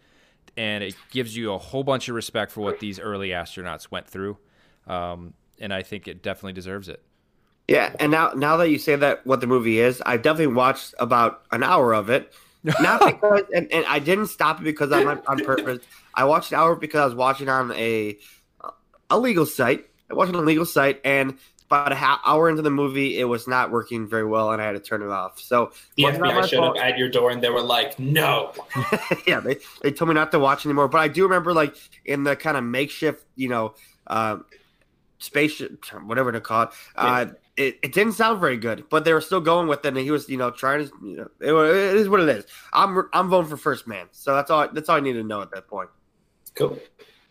and 0.57 0.85
it 0.85 0.97
gives 1.11 1.37
you 1.37 1.53
a 1.53 1.59
whole 1.59 1.83
bunch 1.83 2.09
of 2.09 2.15
respect 2.15 2.53
for 2.53 2.61
what 2.61 2.79
these 2.79 3.01
early 3.01 3.31
astronauts 3.31 3.91
went 3.91 4.07
through, 4.07 4.39
um, 4.87 5.35
and 5.61 5.73
I 5.73 5.83
think 5.83 6.09
it 6.09 6.23
definitely 6.23 6.53
deserves 6.53 6.89
it. 6.89 7.03
Yeah, 7.69 7.95
and 7.99 8.13
now 8.13 8.33
now 8.35 8.59
that 8.59 8.69
you 8.69 8.79
say 8.79 8.97
that 8.97 9.27
what 9.27 9.41
the 9.41 9.47
movie 9.47 9.81
is, 9.81 10.03
I 10.05 10.17
definitely 10.17 10.55
watched 10.55 10.95
about 10.99 11.43
an 11.51 11.63
hour 11.63 11.95
of 11.95 12.11
it. 12.11 12.33
Not 12.63 13.01
because, 13.21 13.43
and, 13.55 13.73
and 13.73 13.85
I 13.87 13.99
didn't 13.99 14.27
stop 14.27 14.61
it 14.61 14.65
because 14.65 14.93
I'm 14.93 15.09
on, 15.09 15.23
on 15.27 15.45
purpose. 15.45 15.81
I 16.15 16.25
watched 16.25 16.53
an 16.53 16.59
hour 16.59 16.77
because 16.77 17.01
I 17.01 17.05
was 17.07 17.15
watching 17.15 17.49
on 17.49 17.73
a 17.73 18.19
a 19.11 19.19
legal 19.19 19.47
site. 19.47 19.87
I 20.11 20.15
watched 20.15 20.35
on 20.35 20.43
a 20.43 20.47
legal 20.47 20.67
site, 20.67 21.01
and 21.05 21.39
about 21.67 21.93
a 21.93 21.95
half 21.95 22.21
hour 22.25 22.49
into 22.49 22.63
the 22.63 22.71
movie, 22.71 23.19
it 23.19 23.25
was 23.25 23.49
not 23.49 23.71
working 23.71 24.07
very 24.07 24.25
well, 24.25 24.53
and 24.53 24.61
I 24.61 24.67
had 24.67 24.73
to 24.73 24.81
turn 24.81 25.03
it 25.03 25.09
off. 25.09 25.41
So 25.41 25.73
The 25.97 26.05
FBI 26.05 26.49
showed 26.49 26.59
fault. 26.59 26.79
up 26.79 26.85
at 26.85 26.99
your 26.99 27.09
door 27.09 27.31
and 27.31 27.43
they 27.43 27.51
were 27.51 27.63
like, 27.63 27.99
"No." 27.99 28.53
yeah, 29.27 29.41
they, 29.41 29.57
they 29.83 29.91
told 29.91 30.09
me 30.09 30.15
not 30.15 30.31
to 30.33 30.39
watch 30.39 30.67
anymore. 30.67 30.89
But 30.89 30.99
I 30.99 31.09
do 31.09 31.23
remember, 31.25 31.53
like, 31.53 31.75
in 32.05 32.25
the 32.25 32.37
kind 32.37 32.57
of 32.57 32.65
makeshift, 32.65 33.25
you 33.37 33.49
know, 33.49 33.75
uh, 34.07 34.39
spaceship, 35.25 35.85
whatever 36.05 36.33
to 36.33 36.41
call 36.41 36.63
it, 36.65 36.69
uh, 36.97 37.27
it, 37.57 37.79
it 37.83 37.93
didn't 37.93 38.13
sound 38.13 38.41
very 38.41 38.57
good. 38.57 38.85
But 38.91 39.05
they 39.05 39.13
were 39.13 39.21
still 39.21 39.41
going 39.41 39.69
with 39.69 39.85
it, 39.85 39.89
and 39.89 39.97
he 39.97 40.11
was, 40.11 40.29
you 40.29 40.37
know, 40.37 40.51
trying 40.51 40.87
to, 40.87 40.93
you 41.03 41.17
know, 41.17 41.61
it, 41.65 41.77
it 41.77 41.97
is 41.97 42.09
what 42.09 42.21
it 42.21 42.29
is. 42.29 42.47
I'm 42.73 43.09
I'm 43.13 43.29
voting 43.29 43.51
for 43.51 43.57
First 43.57 43.87
Man, 43.87 44.07
so 44.13 44.35
that's 44.35 44.51
all. 44.51 44.69
That's 44.73 44.89
all 44.89 44.97
I 44.97 45.01
need 45.01 45.15
to 45.15 45.23
know 45.23 45.43
at 45.43 45.51
that 45.53 45.69
point. 45.69 45.91
Cool. 46.55 46.79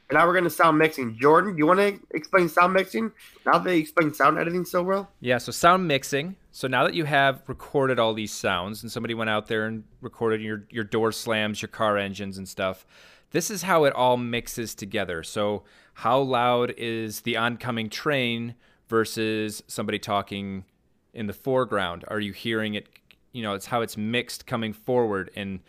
And 0.09 0.19
now 0.19 0.27
we're 0.27 0.33
going 0.33 0.43
to 0.43 0.49
sound 0.49 0.77
mixing. 0.77 1.17
Jordan, 1.17 1.53
do 1.53 1.59
you 1.59 1.65
want 1.65 1.79
to 1.79 1.99
explain 2.11 2.49
sound 2.49 2.73
mixing? 2.73 3.11
Now 3.45 3.57
that 3.57 3.73
you 3.73 3.81
explain 3.81 4.13
sound 4.13 4.37
editing 4.37 4.65
so 4.65 4.83
well. 4.83 5.09
Yeah, 5.21 5.37
so 5.37 5.51
sound 5.51 5.87
mixing. 5.87 6.35
So 6.51 6.67
now 6.67 6.83
that 6.83 6.93
you 6.93 7.05
have 7.05 7.41
recorded 7.47 7.99
all 7.99 8.13
these 8.13 8.31
sounds 8.31 8.83
and 8.83 8.91
somebody 8.91 9.13
went 9.13 9.29
out 9.29 9.47
there 9.47 9.65
and 9.65 9.83
recorded 10.01 10.41
your 10.41 10.65
your 10.69 10.83
door 10.83 11.11
slams, 11.11 11.61
your 11.61 11.69
car 11.69 11.97
engines 11.97 12.37
and 12.37 12.47
stuff, 12.47 12.85
this 13.31 13.49
is 13.49 13.63
how 13.63 13.85
it 13.85 13.93
all 13.93 14.17
mixes 14.17 14.75
together. 14.75 15.23
So 15.23 15.63
how 15.93 16.19
loud 16.19 16.73
is 16.77 17.21
the 17.21 17.37
oncoming 17.37 17.89
train 17.89 18.55
versus 18.87 19.63
somebody 19.67 19.99
talking 19.99 20.65
in 21.13 21.27
the 21.27 21.33
foreground? 21.33 22.03
Are 22.07 22.19
you 22.19 22.33
hearing 22.33 22.73
it, 22.73 22.87
you 23.31 23.43
know, 23.43 23.53
it's 23.53 23.67
how 23.67 23.81
it's 23.81 23.97
mixed 23.97 24.45
coming 24.45 24.73
forward 24.73 25.31
and 25.35 25.59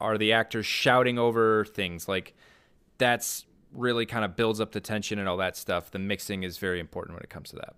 are 0.00 0.18
the 0.18 0.32
actors 0.32 0.66
shouting 0.66 1.18
over 1.18 1.64
things 1.66 2.08
like 2.08 2.34
that's 2.98 3.44
really 3.72 4.04
kind 4.04 4.24
of 4.24 4.36
builds 4.36 4.60
up 4.60 4.72
the 4.72 4.80
tension 4.80 5.18
and 5.18 5.28
all 5.28 5.36
that 5.38 5.56
stuff. 5.56 5.90
The 5.90 5.98
mixing 5.98 6.42
is 6.42 6.58
very 6.58 6.80
important 6.80 7.14
when 7.14 7.22
it 7.22 7.30
comes 7.30 7.50
to 7.50 7.56
that. 7.56 7.74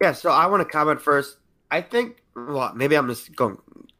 Yeah, 0.00 0.12
so 0.12 0.30
I 0.30 0.46
want 0.46 0.66
to 0.66 0.68
comment 0.68 1.00
first. 1.00 1.38
I 1.70 1.80
think, 1.80 2.22
well, 2.34 2.72
maybe 2.74 2.96
I'm 2.96 3.08
just 3.08 3.34
going 3.36 3.56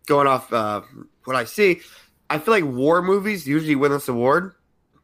going 0.07 0.27
off 0.27 0.53
uh, 0.53 0.83
what 1.25 1.37
I 1.37 1.45
see. 1.45 1.81
I 2.29 2.39
feel 2.39 2.55
like 2.55 2.65
war 2.65 3.03
movies 3.03 3.47
usually 3.47 3.77
win 3.77 3.93
this 3.93 4.09
award, 4.09 4.55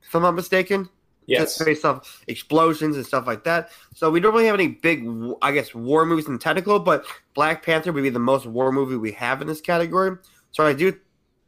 if 0.02 0.14
I'm 0.14 0.22
not 0.22 0.34
mistaken. 0.34 0.88
Yes. 1.28 1.58
Just 1.58 1.64
based 1.66 1.84
off 1.84 2.24
explosions 2.26 2.96
and 2.96 3.04
stuff 3.04 3.26
like 3.26 3.44
that. 3.44 3.70
So 3.94 4.10
we 4.10 4.18
don't 4.18 4.32
really 4.32 4.46
have 4.46 4.54
any 4.54 4.68
big, 4.68 5.06
I 5.42 5.52
guess, 5.52 5.74
war 5.74 6.06
movies 6.06 6.26
in 6.26 6.38
technical, 6.38 6.80
but 6.80 7.04
Black 7.34 7.62
Panther 7.62 7.92
would 7.92 8.02
be 8.02 8.08
the 8.08 8.18
most 8.18 8.46
war 8.46 8.72
movie 8.72 8.96
we 8.96 9.12
have 9.12 9.42
in 9.42 9.46
this 9.46 9.60
category. 9.60 10.16
So 10.52 10.66
I 10.66 10.72
do 10.72 10.98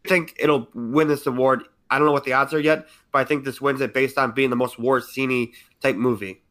think 0.06 0.36
it'll 0.38 0.68
win 0.74 1.08
this 1.08 1.26
award. 1.26 1.64
I 1.90 1.96
don't 1.96 2.06
know 2.06 2.12
what 2.12 2.24
the 2.24 2.34
odds 2.34 2.52
are 2.52 2.60
yet, 2.60 2.88
but 3.10 3.20
I 3.20 3.24
think 3.24 3.46
this 3.46 3.58
wins 3.62 3.80
it 3.80 3.94
based 3.94 4.18
on 4.18 4.32
being 4.32 4.50
the 4.50 4.56
most 4.56 4.78
war 4.78 5.00
sceney 5.00 5.52
type 5.80 5.96
movie. 5.96 6.42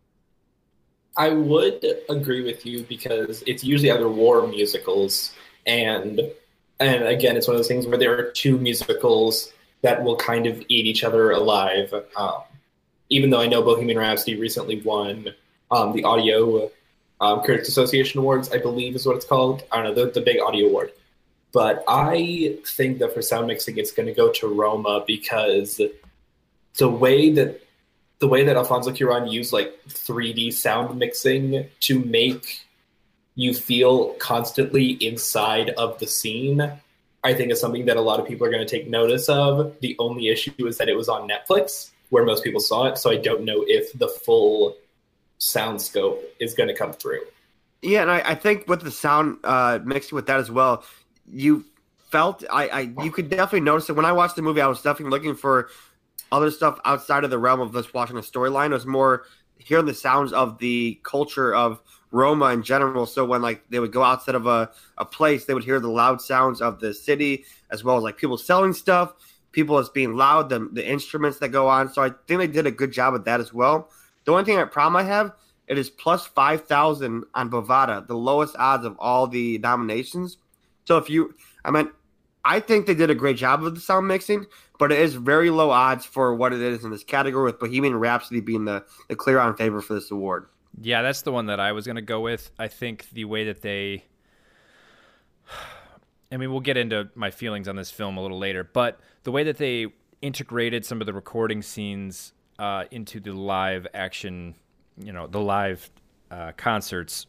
I 1.15 1.30
would 1.30 1.86
agree 2.10 2.44
with 2.44 2.65
you 2.65 2.82
because 2.84 3.44
it's 3.46 3.63
usually 3.63 3.92
either 3.92 4.10
war 4.10 4.48
musicals 4.48 5.36
and 5.68 6.22
and 6.80 7.04
again 7.04 7.36
it's 7.36 7.48
one 7.48 7.56
of 7.56 7.60
those 7.60 7.68
things 7.68 7.86
where 7.86 7.98
there 7.98 8.18
are 8.18 8.32
two 8.32 8.58
musicals 8.58 9.52
that 9.82 10.04
will 10.04 10.15
kind 10.15 10.46
of 10.46 10.62
eat 10.68 10.86
each 10.86 11.04
other 11.04 11.32
alive. 11.32 11.94
Um, 12.15 12.42
even 13.10 13.30
though 13.30 13.41
I 13.41 13.48
know 13.48 13.62
Bohemian 13.62 13.98
Rhapsody 13.98 14.39
recently 14.39 14.82
won 14.82 15.30
um, 15.72 15.93
the 15.93 16.04
Audio 16.04 16.72
um, 17.22 17.41
Critics 17.41 17.67
Association 17.67 18.19
Awards, 18.19 18.52
I 18.52 18.58
believe 18.58 18.95
is 18.95 19.06
what 19.06 19.15
it's 19.15 19.26
called. 19.26 19.63
I 19.72 19.82
don't 19.82 19.95
know 19.95 20.06
the, 20.06 20.12
the 20.12 20.22
big 20.22 20.39
audio 20.39 20.67
award. 20.67 20.91
But 21.52 21.84
I 21.88 22.58
think 22.65 23.00
that 23.00 23.13
for 23.13 23.22
sound 23.22 23.48
mixing, 23.48 23.78
it's 23.78 23.91
going 23.91 24.06
to 24.06 24.13
go 24.13 24.32
to 24.34 24.48
Roma 24.48 25.04
because 25.06 25.82
the 26.78 26.89
way 26.89 27.32
that 27.32 27.62
the 28.19 28.28
way 28.28 28.43
that 28.43 28.58
Alfonso 28.58 28.91
Cuarón 28.91 29.32
used 29.32 29.54
like 29.54 29.80
3D 29.88 30.52
sound 30.54 31.00
mixing 31.00 31.67
to 31.80 32.00
make 32.00 32.65
you 33.36 33.54
feel 33.54 34.10
constantly 34.15 34.91
inside 34.91 35.69
of 35.72 35.98
the 36.00 36.08
scene, 36.08 36.62
I 37.24 37.34
think 37.34 37.52
is 37.52 37.62
something 37.62 37.86
that 37.86 37.95
a 37.95 38.02
lot 38.02 38.19
of 38.19 38.28
people 38.28 38.45
are 38.45 38.52
going 38.52 38.65
to 38.65 38.69
take 38.69 38.89
notice 38.89 39.30
of. 39.30 39.80
The 39.80 39.95
only 40.00 40.28
issue 40.28 40.52
is 40.67 40.78
that 40.78 40.89
it 40.89 40.98
was 40.98 41.08
on 41.08 41.30
Netflix, 41.30 41.91
where 42.10 42.26
most 42.26 42.43
people 42.43 42.60
saw 42.60 42.86
it, 42.86 42.98
so 42.98 43.12
I 43.12 43.17
don't 43.17 43.43
know 43.43 43.63
if 43.67 43.93
the 43.93 44.08
full 44.08 44.76
sound 45.38 45.82
scope 45.82 46.24
is 46.39 46.54
going 46.54 46.69
to 46.69 46.76
come 46.76 46.93
through. 46.93 47.22
Yeah, 47.82 48.02
and 48.02 48.12
I, 48.12 48.32
I 48.32 48.36
think 48.36 48.67
with 48.67 48.82
the 48.82 48.91
sound 48.91 49.38
uh, 49.43 49.80
mixed 49.84 50.12
with 50.12 50.28
that 50.28 50.39
as 50.39 50.52
well, 50.52 50.84
you 51.32 51.65
felt 52.10 52.43
I, 52.52 52.67
I 52.67 52.80
you 53.04 53.12
could 53.12 53.30
definitely 53.30 53.62
notice 53.62 53.89
it 53.89 53.95
when 53.95 54.06
I 54.06 54.12
watched 54.12 54.36
the 54.36 54.41
movie. 54.41 54.62
I 54.62 54.67
was 54.67 54.82
definitely 54.82 55.12
looking 55.12 55.36
for 55.36 55.69
other 56.32 56.52
stuff 56.52 56.80
outside 56.86 57.24
of 57.24 57.30
the 57.30 57.38
realm 57.38 57.60
of 57.62 57.74
just 57.74 57.93
watching 57.93 58.17
a 58.17 58.22
storyline. 58.22 58.72
It 58.72 58.74
was 58.74 58.86
more 58.86 59.24
hearing 59.58 59.86
the 59.86 59.93
sounds 59.93 60.34
of 60.34 60.58
the 60.60 61.00
culture 61.04 61.54
of 61.54 61.82
Roma 62.12 62.48
in 62.48 62.63
general. 62.63 63.06
So 63.06 63.26
when 63.26 63.41
like 63.41 63.63
they 63.69 63.80
would 63.80 63.91
go 63.91 64.04
outside 64.04 64.36
of 64.36 64.48
a, 64.48 64.72
a 64.98 65.06
place, 65.06 65.45
they 65.45 65.54
would 65.54 65.63
hear 65.63 65.80
the 65.80 65.89
loud 65.89 66.22
sounds 66.22 66.62
of 66.62 66.80
the 66.80 66.93
city 66.93 67.45
as 67.69 67.84
well 67.84 67.98
as 67.98 68.04
like 68.04 68.17
people 68.17 68.38
selling 68.38 68.74
stuff, 68.74 69.13
people 69.52 69.78
as 69.78 69.90
being 69.90 70.16
loud, 70.16 70.50
the 70.50 70.70
the 70.72 70.88
instruments 70.88 71.40
that 71.40 71.50
go 71.50 71.68
on. 71.68 71.92
So 71.92 72.04
I 72.04 72.12
think 72.28 72.40
they 72.40 72.48
did 72.48 72.68
a 72.68 72.72
good 72.72 72.92
job 72.92 73.14
with 73.14 73.26
that 73.26 73.40
as 73.40 73.54
well. 73.54 73.90
The 74.26 74.32
only 74.32 74.44
thing 74.44 74.58
that 74.58 74.72
problem 74.72 74.96
I 74.96 75.04
have 75.04 75.34
it 75.70 75.78
is 75.78 75.90
plus 75.90 76.26
5,000 76.26 77.24
on 77.36 77.50
Bovada, 77.50 78.06
the 78.06 78.16
lowest 78.16 78.56
odds 78.58 78.84
of 78.86 78.98
all 79.00 79.28
the 79.28 79.60
nominations. 79.60 80.38
So 80.86 80.98
if 80.98 81.10
you, 81.10 81.36
I 81.64 81.70
mean, 81.70 81.92
I 82.44 82.60
think 82.60 82.88
they 82.88 82.96
did 82.96 83.12
a 83.12 83.16
great 83.16 83.38
job 83.38 83.64
of 83.64 83.76
the 83.76 83.82
sound 83.82 84.08
mixing, 84.08 84.48
but 84.80 84.92
it 84.92 85.00
is 85.00 85.14
very 85.14 85.52
low 85.52 85.70
odds 85.70 86.06
for 86.06 86.34
what 86.34 86.54
it 86.54 86.62
is 86.62 86.84
in 86.84 86.90
this 86.90 87.04
category, 87.04 87.44
with 87.44 87.60
Bohemian 87.60 87.96
Rhapsody 87.98 88.42
being 88.42 88.66
the, 88.66 88.84
the 89.10 89.16
clear 89.16 89.40
on 89.40 89.56
favor 89.56 89.80
for 89.80 89.94
this 89.94 90.10
award. 90.10 90.48
Yeah, 90.82 91.04
that's 91.04 91.22
the 91.22 91.32
one 91.32 91.46
that 91.46 91.60
I 91.60 91.72
was 91.72 91.86
going 91.86 91.98
to 91.98 92.02
go 92.02 92.22
with. 92.22 92.50
I 92.58 92.68
think 92.68 93.08
the 93.12 93.26
way 93.26 93.46
that 93.46 93.62
they. 93.62 94.06
I 96.32 96.38
mean, 96.38 96.52
we'll 96.52 96.60
get 96.60 96.78
into 96.78 97.10
my 97.15 97.32
feelings 97.32 97.68
on 97.68 97.76
this 97.76 97.89
film 97.89 98.18
a 98.18 98.22
little 98.22 98.38
later, 98.38 98.63
but 98.63 99.00
the 99.24 99.32
way 99.32 99.44
that 99.44 99.58
they 99.58 99.88
integrated 100.22 100.86
some 100.86 101.02
of 101.02 101.08
the 101.08 101.13
recording 101.13 101.62
scenes 101.62 102.34
uh, 102.60 102.84
into 102.92 103.20
the 103.20 103.34
live 103.34 103.88
action, 103.94 104.56
you 104.98 105.12
know, 105.12 105.28
the 105.28 105.39
live 105.39 105.89
uh, 106.30 106.52
concerts, 106.58 107.26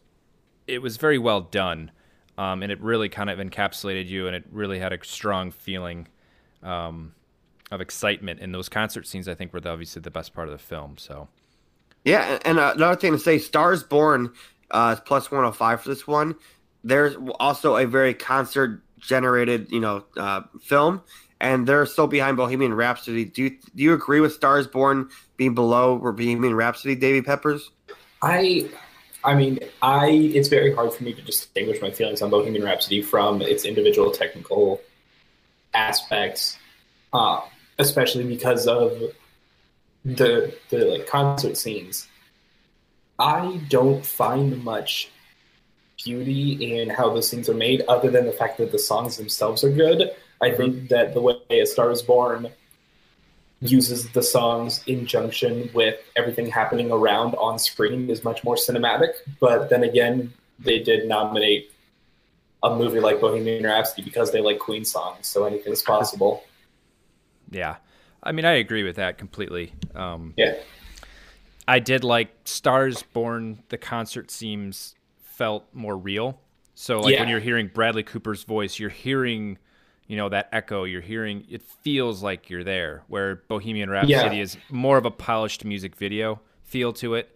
it 0.66 0.82
was 0.82 0.96
very 0.96 1.18
well 1.18 1.40
done. 1.40 1.90
Um, 2.36 2.62
and 2.62 2.72
it 2.72 2.80
really 2.80 3.10
kind 3.10 3.28
of 3.28 3.38
encapsulated 3.38 4.06
you, 4.08 4.26
and 4.26 4.34
it 4.34 4.44
really 4.50 4.78
had 4.78 4.94
a 4.94 5.04
strong 5.04 5.50
feeling 5.50 6.08
um, 6.62 7.14
of 7.70 7.82
excitement. 7.82 8.40
And 8.40 8.54
those 8.54 8.68
concert 8.68 9.06
scenes, 9.06 9.28
I 9.28 9.34
think, 9.34 9.52
were 9.52 9.60
obviously 9.66 10.00
the 10.00 10.10
best 10.10 10.32
part 10.32 10.48
of 10.48 10.52
the 10.52 10.58
film. 10.58 10.96
So, 10.96 11.28
Yeah, 12.04 12.38
and 12.46 12.58
another 12.58 12.96
thing 12.96 13.12
to 13.12 13.18
say, 13.18 13.38
Stars 13.38 13.82
Born 13.82 14.32
uh, 14.70 14.96
plus 15.04 15.30
105 15.30 15.82
for 15.82 15.88
this 15.88 16.06
one. 16.06 16.34
There's 16.82 17.14
also 17.38 17.76
a 17.76 17.86
very 17.86 18.14
concert 18.14 18.82
generated, 19.00 19.70
you 19.70 19.80
know, 19.80 20.04
uh, 20.16 20.42
film, 20.62 21.02
and 21.40 21.66
they're 21.66 21.86
still 21.86 22.06
behind 22.06 22.36
Bohemian 22.36 22.74
Rhapsody. 22.74 23.24
Do 23.24 23.42
you, 23.42 23.50
do 23.50 23.82
you 23.82 23.94
agree 23.94 24.20
with 24.20 24.32
Stars 24.32 24.66
Born 24.66 25.08
being 25.36 25.54
below 25.54 25.98
Bohemian 25.98 26.54
Rhapsody, 26.54 26.94
Davy 26.94 27.22
Peppers? 27.22 27.70
I, 28.22 28.68
I 29.24 29.34
mean, 29.34 29.58
I. 29.82 30.08
It's 30.08 30.48
very 30.48 30.74
hard 30.74 30.92
for 30.92 31.04
me 31.04 31.12
to 31.14 31.22
distinguish 31.22 31.80
my 31.80 31.90
feelings 31.90 32.22
on 32.22 32.30
Bohemian 32.30 32.64
Rhapsody 32.64 33.02
from 33.02 33.42
its 33.42 33.64
individual 33.64 34.10
technical 34.10 34.80
aspects, 35.74 36.58
uh, 37.12 37.40
especially 37.78 38.24
because 38.24 38.66
of 38.66 39.00
the 40.04 40.54
the 40.70 40.78
like 40.84 41.06
concert 41.06 41.56
scenes. 41.56 42.08
I 43.18 43.60
don't 43.68 44.04
find 44.04 44.64
much 44.64 45.10
beauty 46.04 46.78
in 46.78 46.88
how 46.90 47.10
those 47.10 47.30
things 47.30 47.48
are 47.48 47.54
made, 47.54 47.82
other 47.88 48.10
than 48.10 48.26
the 48.26 48.32
fact 48.32 48.58
that 48.58 48.72
the 48.72 48.78
songs 48.78 49.16
themselves 49.16 49.64
are 49.64 49.70
good. 49.70 50.10
I 50.40 50.50
think 50.50 50.88
that 50.88 51.14
the 51.14 51.20
way 51.20 51.36
A 51.50 51.66
Star 51.66 51.90
Is 51.90 52.02
Born 52.02 52.50
uses 53.60 54.08
the 54.10 54.22
songs 54.22 54.82
in 54.86 55.06
junction 55.06 55.68
with 55.74 56.00
everything 56.16 56.46
happening 56.46 56.90
around 56.90 57.34
on 57.34 57.58
screen 57.58 58.08
is 58.08 58.24
much 58.24 58.42
more 58.42 58.56
cinematic. 58.56 59.10
But 59.38 59.68
then 59.68 59.82
again, 59.82 60.32
they 60.58 60.78
did 60.78 61.06
nominate 61.06 61.70
a 62.62 62.74
movie 62.74 63.00
like 63.00 63.20
Bohemian 63.20 63.64
Rhapsody 63.64 64.02
because 64.02 64.32
they 64.32 64.40
like 64.40 64.58
Queen 64.58 64.84
songs, 64.84 65.26
so 65.26 65.44
anything's 65.44 65.82
possible. 65.82 66.44
yeah. 67.50 67.76
I 68.22 68.32
mean, 68.32 68.44
I 68.44 68.52
agree 68.52 68.82
with 68.82 68.96
that 68.96 69.18
completely. 69.18 69.72
Um, 69.94 70.34
Yeah. 70.36 70.56
I 71.68 71.78
did 71.78 72.02
like 72.02 72.30
Stars 72.44 73.02
Born. 73.02 73.62
The 73.68 73.78
concert 73.78 74.30
seems 74.30 74.96
felt 75.40 75.64
more 75.72 75.96
real. 75.96 76.38
So 76.74 77.00
like 77.00 77.18
when 77.18 77.30
you're 77.30 77.40
hearing 77.40 77.70
Bradley 77.72 78.02
Cooper's 78.02 78.44
voice, 78.44 78.78
you're 78.78 78.90
hearing, 78.90 79.56
you 80.06 80.18
know, 80.18 80.28
that 80.28 80.50
echo. 80.52 80.84
You're 80.84 81.00
hearing. 81.00 81.46
It 81.48 81.62
feels 81.62 82.22
like 82.22 82.50
you're 82.50 82.62
there. 82.62 83.04
Where 83.08 83.36
Bohemian 83.48 83.88
Rhapsody 83.88 84.36
Yeah. 84.36 84.42
is 84.42 84.58
more 84.68 84.98
of 84.98 85.06
a 85.06 85.10
polished 85.10 85.64
music 85.64 85.96
video 85.96 86.40
feel 86.64 86.92
to 86.94 87.14
it. 87.14 87.34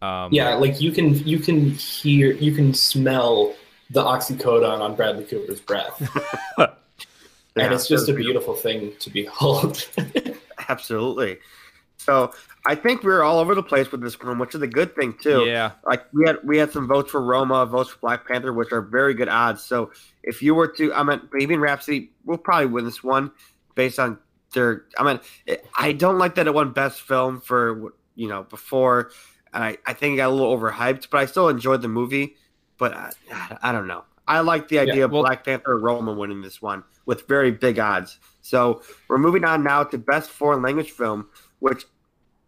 Um, 0.00 0.30
Yeah, 0.32 0.54
like 0.54 0.80
you 0.80 0.92
can 0.92 1.12
you 1.28 1.38
can 1.38 1.72
hear 1.72 2.32
you 2.32 2.52
can 2.54 2.72
smell 2.72 3.54
the 3.90 4.02
oxycodone 4.02 4.80
on 4.80 4.96
Bradley 4.96 5.24
Cooper's 5.24 5.60
breath. 5.60 6.00
Yeah, 7.54 7.64
and 7.66 7.74
it's 7.74 7.86
just 7.86 8.08
a 8.08 8.14
beautiful 8.14 8.54
thing 8.54 8.94
to 9.00 9.10
behold. 9.10 9.86
Absolutely. 10.70 11.38
So 12.04 12.32
I 12.66 12.74
think 12.74 13.02
we 13.02 13.10
were 13.10 13.22
all 13.22 13.38
over 13.38 13.54
the 13.54 13.62
place 13.62 13.90
with 13.90 14.00
this 14.00 14.18
one, 14.20 14.38
which 14.38 14.54
is 14.54 14.62
a 14.62 14.66
good 14.66 14.94
thing 14.94 15.14
too. 15.20 15.44
Yeah. 15.44 15.72
Like 15.86 16.04
we 16.12 16.26
had 16.26 16.36
we 16.44 16.58
had 16.58 16.72
some 16.72 16.86
votes 16.86 17.10
for 17.10 17.22
Roma, 17.22 17.64
votes 17.66 17.90
for 17.90 17.98
Black 17.98 18.26
Panther, 18.26 18.52
which 18.52 18.72
are 18.72 18.82
very 18.82 19.14
good 19.14 19.28
odds. 19.28 19.62
So 19.62 19.90
if 20.22 20.42
you 20.42 20.54
were 20.54 20.68
to, 20.68 20.92
I 20.94 21.02
mean, 21.02 21.20
Bohemian 21.30 21.60
Rhapsody 21.60 22.10
will 22.24 22.38
probably 22.38 22.66
win 22.66 22.84
this 22.84 23.02
one 23.02 23.30
based 23.74 23.98
on 23.98 24.18
their. 24.52 24.84
I 24.98 25.04
mean, 25.04 25.20
it, 25.46 25.66
I 25.76 25.92
don't 25.92 26.18
like 26.18 26.34
that 26.36 26.46
it 26.46 26.54
won 26.54 26.72
Best 26.72 27.02
Film 27.02 27.40
for 27.40 27.94
you 28.14 28.28
know 28.28 28.44
before. 28.44 29.10
And 29.54 29.62
I, 29.62 29.76
I 29.86 29.92
think 29.92 30.14
it 30.14 30.16
got 30.16 30.30
a 30.30 30.34
little 30.34 30.56
overhyped, 30.56 31.08
but 31.10 31.18
I 31.18 31.26
still 31.26 31.48
enjoyed 31.48 31.82
the 31.82 31.88
movie. 31.88 32.36
But 32.78 32.94
I, 32.94 33.10
I 33.62 33.72
don't 33.72 33.86
know. 33.86 34.04
I 34.26 34.40
like 34.40 34.68
the 34.68 34.78
idea 34.78 34.96
Yeah, 34.96 35.04
of 35.04 35.10
Black 35.10 35.44
Panther 35.44 35.78
Roma 35.78 36.12
winning 36.12 36.42
this 36.42 36.62
one 36.62 36.84
with 37.06 37.26
very 37.28 37.50
big 37.50 37.78
odds. 37.78 38.18
So 38.40 38.82
we're 39.08 39.18
moving 39.18 39.44
on 39.44 39.62
now 39.62 39.84
to 39.84 39.98
Best 39.98 40.30
Foreign 40.30 40.62
Language 40.62 40.90
Film, 40.90 41.28
which 41.58 41.84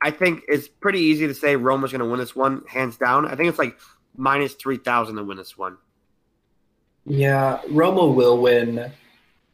I 0.04 0.10
think 0.10 0.44
it's 0.46 0.68
pretty 0.68 1.00
easy 1.00 1.26
to 1.26 1.34
say 1.34 1.56
Roma's 1.56 1.90
going 1.90 2.00
to 2.00 2.06
win 2.06 2.20
this 2.20 2.36
one, 2.36 2.62
hands 2.68 2.98
down. 2.98 3.26
I 3.26 3.34
think 3.34 3.48
it's 3.48 3.58
like 3.58 3.78
minus 4.14 4.52
3,000 4.52 5.16
to 5.16 5.24
win 5.24 5.38
this 5.38 5.56
one. 5.58 5.78
yeah, 7.06 7.60
Roma 7.70 8.06
will 8.06 8.38
win. 8.38 8.92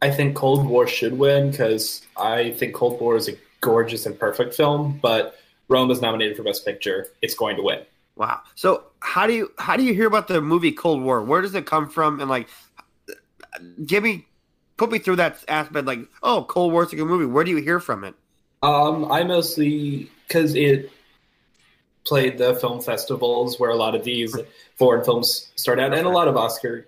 I 0.01 0.11
think 0.11 0.35
Cold 0.35 0.65
War 0.65 0.87
should 0.87 1.17
win 1.17 1.51
because 1.51 2.01
I 2.17 2.51
think 2.51 2.73
Cold 2.75 2.99
War 2.99 3.15
is 3.15 3.29
a 3.29 3.37
gorgeous 3.61 4.05
and 4.05 4.19
perfect 4.19 4.53
film, 4.53 4.99
but 5.01 5.35
Roma's 5.69 6.01
nominated 6.01 6.35
for 6.35 6.43
Best 6.43 6.65
Picture. 6.65 7.07
It's 7.21 7.33
going 7.35 7.55
to 7.55 7.63
win. 7.63 7.79
Wow. 8.17 8.41
So 8.55 8.83
how 8.99 9.25
do 9.27 9.33
you 9.33 9.51
how 9.57 9.77
do 9.77 9.83
you 9.83 9.93
hear 9.93 10.07
about 10.07 10.27
the 10.27 10.41
movie 10.41 10.71
Cold 10.73 11.01
War? 11.01 11.23
Where 11.23 11.41
does 11.41 11.55
it 11.55 11.65
come 11.65 11.89
from? 11.89 12.19
And 12.19 12.29
like, 12.29 12.49
give 13.85 14.03
me, 14.03 14.27
put 14.75 14.91
me 14.91 14.99
through 14.99 15.15
that 15.17 15.43
aspect. 15.47 15.85
Like, 15.87 15.99
oh, 16.21 16.43
Cold 16.43 16.73
War's 16.73 16.91
a 16.91 16.97
good 16.97 17.07
movie. 17.07 17.25
Where 17.25 17.43
do 17.43 17.51
you 17.51 17.57
hear 17.57 17.79
from 17.79 18.03
it? 18.03 18.15
Um, 18.61 19.11
I 19.11 19.23
mostly 19.23 20.09
because 20.27 20.55
it 20.55 20.91
played 22.05 22.37
the 22.37 22.55
film 22.55 22.81
festivals 22.81 23.59
where 23.59 23.69
a 23.69 23.75
lot 23.75 23.95
of 23.95 24.03
these 24.03 24.35
foreign 24.77 25.03
films 25.03 25.51
start 25.55 25.79
out, 25.79 25.93
and 25.93 26.05
a 26.05 26.09
lot 26.09 26.27
of 26.27 26.37
Oscar, 26.37 26.87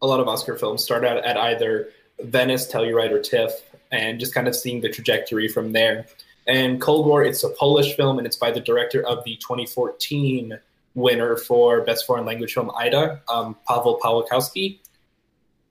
a 0.00 0.06
lot 0.06 0.20
of 0.20 0.28
Oscar 0.28 0.56
films 0.56 0.82
start 0.82 1.04
out 1.04 1.24
at 1.24 1.36
either 1.36 1.90
Venice, 2.20 2.70
Telluride, 2.70 3.10
or 3.10 3.20
TIFF, 3.20 3.52
and 3.90 4.18
just 4.18 4.34
kind 4.34 4.48
of 4.48 4.56
seeing 4.56 4.80
the 4.80 4.88
trajectory 4.88 5.48
from 5.48 5.72
there. 5.72 6.06
And 6.46 6.80
Cold 6.80 7.06
War, 7.06 7.22
it's 7.22 7.44
a 7.44 7.50
Polish 7.50 7.94
film, 7.96 8.18
and 8.18 8.26
it's 8.26 8.36
by 8.36 8.50
the 8.50 8.60
director 8.60 9.06
of 9.06 9.22
the 9.24 9.36
2014 9.36 10.58
winner 10.94 11.36
for 11.36 11.82
Best 11.82 12.06
Foreign 12.06 12.24
Language 12.24 12.54
Film, 12.54 12.70
Ida, 12.76 13.20
um, 13.28 13.56
Pavel 13.66 14.00
Pawlikowski. 14.02 14.78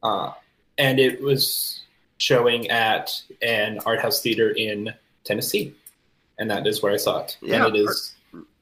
Uh, 0.04 0.32
and 0.78 1.00
it 1.00 1.22
was 1.22 1.82
showing 2.18 2.70
at 2.70 3.12
an 3.42 3.80
art 3.86 4.00
house 4.00 4.22
theater 4.22 4.52
in 4.52 4.94
Tennessee, 5.28 5.74
and 6.40 6.50
that 6.50 6.66
is 6.66 6.82
where 6.82 6.94
I 6.94 6.98
saw 6.98 7.20
it. 7.24 7.38
Yeah, 7.42 7.66
and 7.66 7.76
it 7.76 7.80
is 7.80 8.16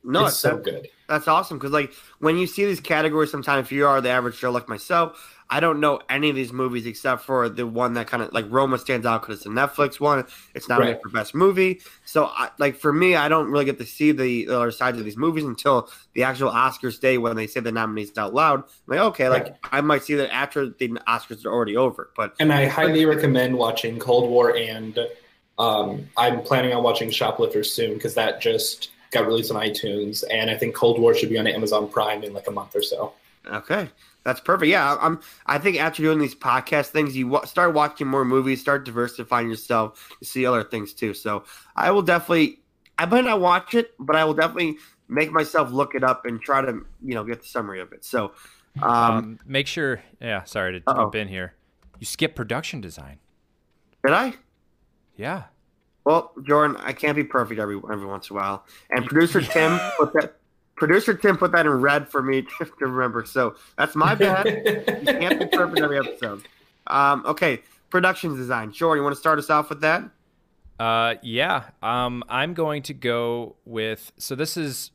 No, 0.03 0.25
it's 0.25 0.37
so 0.37 0.55
that- 0.55 0.63
good. 0.63 0.87
That's 1.07 1.27
awesome 1.27 1.59
because 1.59 1.71
like 1.71 1.93
when 2.17 2.35
you 2.37 2.47
see 2.47 2.65
these 2.65 2.79
categories, 2.79 3.29
sometimes 3.29 3.67
if 3.67 3.71
you 3.71 3.85
are 3.85 4.01
the 4.01 4.09
average 4.09 4.39
Joe 4.39 4.49
like 4.49 4.67
myself, 4.67 5.31
I 5.51 5.59
don't 5.59 5.79
know 5.79 5.99
any 6.09 6.31
of 6.31 6.35
these 6.35 6.51
movies 6.51 6.87
except 6.87 7.21
for 7.21 7.47
the 7.47 7.67
one 7.67 7.93
that 7.93 8.07
kind 8.07 8.23
of 8.23 8.33
like 8.33 8.45
Roma 8.49 8.79
stands 8.79 9.05
out 9.05 9.21
because 9.21 9.35
it's 9.37 9.45
a 9.45 9.49
Netflix 9.49 9.99
one. 9.99 10.25
It's 10.55 10.67
nominated 10.67 10.95
Right. 10.95 11.01
for 11.03 11.09
best 11.09 11.35
movie. 11.35 11.81
So 12.05 12.25
I, 12.25 12.49
like 12.57 12.75
for 12.75 12.91
me, 12.91 13.15
I 13.15 13.29
don't 13.29 13.51
really 13.51 13.65
get 13.65 13.77
to 13.77 13.85
see 13.85 14.11
the, 14.11 14.45
the 14.45 14.55
other 14.55 14.71
sides 14.71 14.97
of 14.97 15.05
these 15.05 15.15
movies 15.15 15.43
until 15.43 15.91
the 16.15 16.23
actual 16.23 16.49
Oscars 16.49 16.99
day 16.99 17.19
when 17.19 17.35
they 17.35 17.45
say 17.45 17.59
the 17.59 17.71
nominees 17.71 18.17
out 18.17 18.33
loud. 18.33 18.61
I'm 18.61 18.65
like 18.87 18.99
okay, 19.11 19.29
like 19.29 19.43
Right. 19.43 19.55
I 19.71 19.81
might 19.81 20.01
see 20.03 20.15
that 20.15 20.33
after 20.33 20.67
the 20.69 20.87
Oscars 21.07 21.45
are 21.45 21.53
already 21.53 21.77
over. 21.77 22.09
But 22.17 22.33
And 22.39 22.51
I 22.51 22.65
highly 22.65 23.05
recommend 23.05 23.55
watching 23.55 23.99
Cold 23.99 24.27
War, 24.27 24.55
and 24.57 24.97
um, 25.57 26.09
I'm 26.17 26.41
planning 26.41 26.73
on 26.73 26.83
watching 26.83 27.09
Shoplifters 27.09 27.73
soon 27.73 27.93
because 27.95 28.15
that 28.15 28.41
just 28.41 28.89
got 29.11 29.25
released 29.27 29.51
on 29.51 29.61
iTunes, 29.61 30.23
and 30.29 30.49
I 30.49 30.57
think 30.57 30.75
Cold 30.75 30.99
War 30.99 31.13
should 31.15 31.29
be 31.29 31.37
on 31.37 31.47
Amazon 31.47 31.87
Prime 31.87 32.23
in 32.23 32.33
like 32.33 32.47
a 32.47 32.51
month 32.51 32.75
or 32.75 32.81
so. 32.81 33.13
Okay, 33.47 33.87
that's 34.23 34.39
perfect. 34.39 34.69
Yeah, 34.69 34.97
I'm. 34.99 35.19
I 35.45 35.57
think 35.59 35.77
after 35.79 36.01
doing 36.03 36.19
these 36.19 36.35
podcast 36.35 36.87
things, 36.87 37.15
you 37.15 37.27
wa- 37.27 37.45
start 37.45 37.73
watching 37.73 38.07
more 38.07 38.25
movies, 38.25 38.59
start 38.59 38.83
diversifying 38.85 39.49
yourself 39.49 40.09
to 40.19 40.25
see 40.25 40.45
other 40.45 40.63
things 40.63 40.93
too. 40.93 41.13
So 41.13 41.43
I 41.75 41.91
will 41.91 42.01
definitely. 42.01 42.59
I 42.97 43.05
might 43.05 43.25
not 43.25 43.39
watch 43.41 43.73
it, 43.75 43.93
but 43.99 44.15
I 44.15 44.23
will 44.25 44.33
definitely 44.33 44.77
make 45.07 45.31
myself 45.31 45.71
look 45.71 45.93
it 45.95 46.03
up 46.03 46.25
and 46.25 46.41
try 46.41 46.61
to 46.61 46.85
you 47.03 47.13
know 47.13 47.23
get 47.23 47.41
the 47.41 47.47
summary 47.47 47.79
of 47.81 47.93
it. 47.93 48.03
So, 48.03 48.31
um, 48.81 48.91
Um, 48.91 49.39
make 49.45 49.67
sure. 49.67 50.01
Yeah, 50.19 50.43
sorry 50.45 50.79
to 50.79 50.83
Uh-oh. 50.89 50.95
jump 51.03 51.15
in 51.15 51.27
here. 51.27 51.53
You 51.99 52.05
skip 52.05 52.35
production 52.35 52.81
design. 52.81 53.19
did 54.03 54.13
I? 54.13 54.33
Yeah. 55.15 55.43
Well, 56.03 56.31
Jordan, 56.43 56.77
I 56.79 56.93
can't 56.93 57.15
be 57.15 57.23
perfect 57.23 57.59
every 57.59 57.77
every 57.91 58.05
once 58.05 58.29
in 58.29 58.35
a 58.35 58.39
while. 58.39 58.65
And 58.89 59.05
producer 59.05 59.41
Tim 59.53 59.79
put 59.97 60.13
that. 60.13 60.35
Producer 60.75 61.13
Tim 61.13 61.37
put 61.37 61.53
that 61.53 61.65
in 61.65 61.71
red 61.71 62.09
for 62.09 62.21
me 62.21 62.41
to, 62.59 62.65
to 62.65 62.87
remember. 62.87 63.25
So 63.25 63.55
that's 63.77 63.95
my 63.95 64.13
bad. 64.15 64.45
You 64.45 65.05
can't 65.05 65.39
be 65.39 65.45
perfect 65.47 65.79
every 65.79 65.97
episode. 65.97 66.47
Um, 66.87 67.23
okay, 67.25 67.61
production 67.89 68.35
design. 68.35 68.71
Jordan, 68.71 68.99
you 68.99 69.03
want 69.03 69.15
to 69.15 69.19
start 69.19 69.39
us 69.39 69.49
off 69.49 69.69
with 69.69 69.81
that? 69.81 70.03
Uh, 70.79 71.15
yeah. 71.21 71.69
Um, 71.81 72.23
I'm 72.27 72.53
going 72.53 72.83
to 72.83 72.93
go 72.93 73.55
with. 73.65 74.11
So 74.17 74.35
this 74.35 74.57
is 74.57 74.91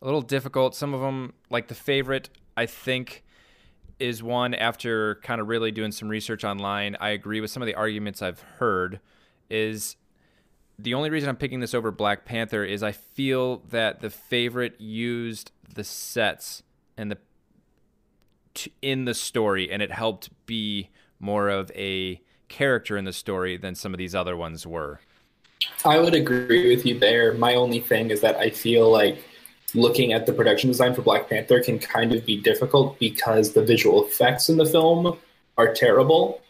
a 0.00 0.04
little 0.04 0.22
difficult. 0.22 0.74
Some 0.74 0.94
of 0.94 1.00
them, 1.00 1.32
like 1.50 1.68
the 1.68 1.74
favorite, 1.74 2.30
I 2.56 2.66
think, 2.66 3.24
is 4.00 4.22
one 4.22 4.54
after 4.54 5.16
kind 5.16 5.40
of 5.40 5.48
really 5.48 5.70
doing 5.70 5.92
some 5.92 6.08
research 6.08 6.42
online. 6.44 6.96
I 7.00 7.10
agree 7.10 7.40
with 7.40 7.50
some 7.50 7.62
of 7.62 7.66
the 7.66 7.74
arguments 7.74 8.22
I've 8.22 8.40
heard. 8.40 9.00
Is 9.48 9.96
the 10.78 10.94
only 10.94 11.10
reason 11.10 11.28
I'm 11.28 11.36
picking 11.36 11.60
this 11.60 11.74
over 11.74 11.90
Black 11.90 12.24
Panther 12.24 12.64
is 12.64 12.82
I 12.82 12.92
feel 12.92 13.58
that 13.70 14.00
the 14.00 14.10
favorite 14.10 14.80
used 14.80 15.52
the 15.74 15.84
sets 15.84 16.62
and 16.96 17.10
the 17.10 17.18
in 18.82 19.04
the 19.04 19.14
story, 19.14 19.70
and 19.70 19.80
it 19.82 19.92
helped 19.92 20.30
be 20.46 20.90
more 21.18 21.48
of 21.48 21.70
a 21.74 22.20
character 22.48 22.96
in 22.96 23.04
the 23.04 23.12
story 23.12 23.56
than 23.56 23.74
some 23.74 23.94
of 23.94 23.98
these 23.98 24.14
other 24.14 24.36
ones 24.36 24.66
were. 24.66 25.00
I 25.84 25.98
would 25.98 26.14
agree 26.14 26.74
with 26.74 26.84
you 26.84 26.98
there. 26.98 27.34
My 27.34 27.54
only 27.54 27.80
thing 27.80 28.10
is 28.10 28.20
that 28.22 28.36
I 28.36 28.50
feel 28.50 28.90
like 28.90 29.22
looking 29.74 30.12
at 30.12 30.26
the 30.26 30.32
production 30.32 30.68
design 30.68 30.94
for 30.94 31.02
Black 31.02 31.28
Panther 31.28 31.62
can 31.62 31.78
kind 31.78 32.12
of 32.12 32.24
be 32.26 32.40
difficult 32.40 32.98
because 32.98 33.52
the 33.52 33.62
visual 33.64 34.04
effects 34.04 34.48
in 34.48 34.56
the 34.56 34.66
film 34.66 35.18
are 35.58 35.72
terrible. 35.72 36.40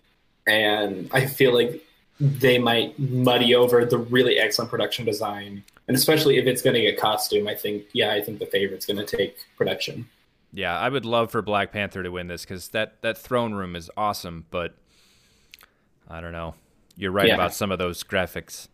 And 0.47 1.09
I 1.13 1.27
feel 1.27 1.55
like 1.55 1.85
they 2.19 2.59
might 2.59 2.99
muddy 2.99 3.55
over 3.55 3.85
the 3.85 3.99
really 3.99 4.39
excellent 4.39 4.71
production 4.71 5.05
design. 5.05 5.65
And 5.89 5.97
especially 5.97 6.37
if 6.39 6.47
it's 6.47 6.63
going 6.63 6.75
to 6.75 6.81
get 6.81 6.99
costume, 6.99 7.49
I 7.49 7.55
think, 7.55 7.85
yeah, 7.93 8.13
I 8.13 8.21
think 8.21 8.39
the 8.39 8.47
favorite's 8.47 8.87
going 8.87 9.05
to 9.05 9.17
take 9.17 9.37
production. 9.57 10.09
Yeah, 10.53 10.77
I 10.79 10.89
would 10.89 11.05
love 11.05 11.31
for 11.31 11.43
Black 11.43 11.73
Panther 11.73 12.03
to 12.03 12.11
win 12.11 12.27
this 12.27 12.43
because 12.43 12.69
that, 12.69 13.03
that 13.03 13.17
throne 13.17 13.55
room 13.55 13.77
is 13.77 13.91
awesome, 13.97 14.47
but 14.51 14.75
I 16.09 16.21
don't 16.21 16.33
know. 16.33 16.55
You're 16.97 17.13
right 17.13 17.29
Yeah. 17.29 17.35
about 17.35 17.55
some 17.55 17.71
of 17.73 17.79
those 17.79 18.03
graphics. 18.03 18.69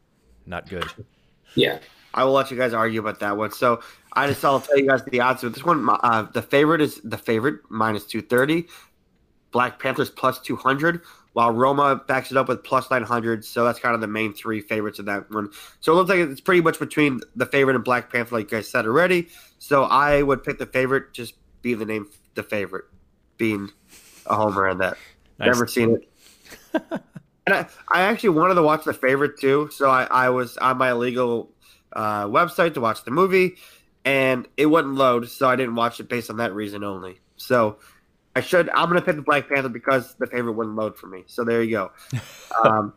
Not 0.47 0.69
good. 0.69 0.87
Yeah. 1.55 1.79
I 2.15 2.25
will 2.25 2.33
let 2.33 2.51
you 2.51 2.57
guys 2.57 2.73
argue 2.73 3.01
about 3.01 3.21
that 3.21 3.37
one. 3.37 3.53
So 3.53 3.81
I 4.17 4.27
just 4.29 4.45
I'll 4.45 4.61
tell 4.61 4.79
you 4.79 4.89
guys 4.89 5.05
the 5.05 5.21
odds 5.21 5.43
with 5.43 5.55
this 5.55 5.65
one. 5.65 5.87
Uh, 5.89 6.27
the 6.33 6.43
favorite 6.43 6.81
is 6.81 7.01
the 7.05 7.19
favorite 7.19 7.61
minus 7.69 8.05
two 8.05 8.23
thirty. 8.23 8.67
Black 9.53 9.79
Panthers 9.79 10.11
plus 10.11 10.41
two 10.41 10.57
hundred, 10.57 11.03
while 11.35 11.51
Roma 11.53 12.03
backs 12.09 12.31
it 12.31 12.37
up 12.37 12.49
with 12.49 12.65
plus 12.65 12.91
nine 12.91 13.03
hundred. 13.03 13.45
So 13.45 13.65
that's 13.65 13.79
kind 13.79 13.95
of 13.95 14.01
the 14.01 14.07
main 14.07 14.35
three 14.35 14.61
favorites 14.61 14.99
of 14.99 15.07
that 15.07 15.31
one. 15.31 15.51
So 15.81 15.93
it 15.93 15.97
looks 15.97 16.11
like 16.11 16.19
it's 16.19 16.41
pretty 16.41 16.63
much 16.63 16.79
between 16.79 17.21
the 17.37 17.47
favorite 17.47 17.77
and 17.77 17.85
Black 17.85 18.11
Panther, 18.11 18.35
like 18.35 18.51
you 18.51 18.59
guys 18.59 18.69
said 18.69 18.87
already. 18.87 19.29
So 19.59 19.85
I 19.85 20.23
would 20.23 20.43
pick 20.43 20.59
the 20.59 20.67
favorite, 20.67 21.13
just 21.13 21.35
be 21.63 21.75
the 21.75 21.85
name 21.85 22.09
the 22.35 22.43
favorite, 22.43 22.87
being 23.37 23.71
a 24.27 24.35
homer 24.35 24.69
on 24.69 24.79
that. 24.79 24.97
Nice. 25.39 25.49
Never 25.49 25.67
seen 25.67 25.99
it. 25.99 26.09
and 27.47 27.55
I, 27.55 27.67
I 27.93 28.01
actually 28.01 28.31
wanted 28.31 28.55
to 28.55 28.63
watch 28.63 28.85
the 28.85 28.95
favorite 28.95 29.39
too, 29.39 29.69
so 29.71 29.91
I, 29.91 30.05
I 30.05 30.31
was 30.31 30.57
on 30.57 30.79
my 30.79 30.93
illegal 30.93 31.53
uh, 31.93 32.25
website 32.25 32.73
to 32.73 32.81
watch 32.81 33.05
the 33.05 33.11
movie, 33.11 33.57
and 34.07 34.47
it 34.57 34.67
wouldn't 34.67 34.95
load, 34.95 35.29
so 35.29 35.49
I 35.49 35.57
didn't 35.57 35.75
watch 35.75 35.99
it 36.01 36.09
based 36.09 36.31
on 36.31 36.37
that 36.39 36.55
reason 36.55 36.85
only. 36.85 37.19
So 37.37 37.77
I 38.37 38.41
should. 38.41 38.71
I'm 38.71 38.89
gonna 38.89 39.03
pick 39.03 39.17
the 39.17 39.23
Black 39.23 39.49
Panther 39.49 39.69
because 39.69 40.15
the 40.15 40.29
favorite 40.29 40.53
wouldn't 40.53 40.77
load 40.77 40.97
for 40.97 41.09
me. 41.09 41.25
So 41.27 41.45
there 41.45 41.63
you 41.63 41.73
go. 41.73 41.91
Um, 42.65 42.95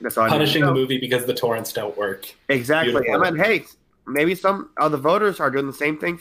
that's 0.00 0.18
all 0.18 0.24
I 0.24 0.28
Punishing 0.28 0.64
the 0.64 0.74
movie 0.74 0.98
because 0.98 1.26
the 1.26 1.32
torrents 1.32 1.72
don't 1.72 1.96
work. 1.96 2.34
Exactly. 2.48 2.92
Beautiful. 2.92 3.24
I 3.24 3.30
mean, 3.30 3.38
hey, 3.38 3.64
maybe 4.04 4.34
some 4.34 4.70
of 4.78 4.90
the 4.90 4.98
voters 4.98 5.38
are 5.38 5.48
doing 5.48 5.68
the 5.68 5.72
same 5.72 5.96
thing 5.96 6.18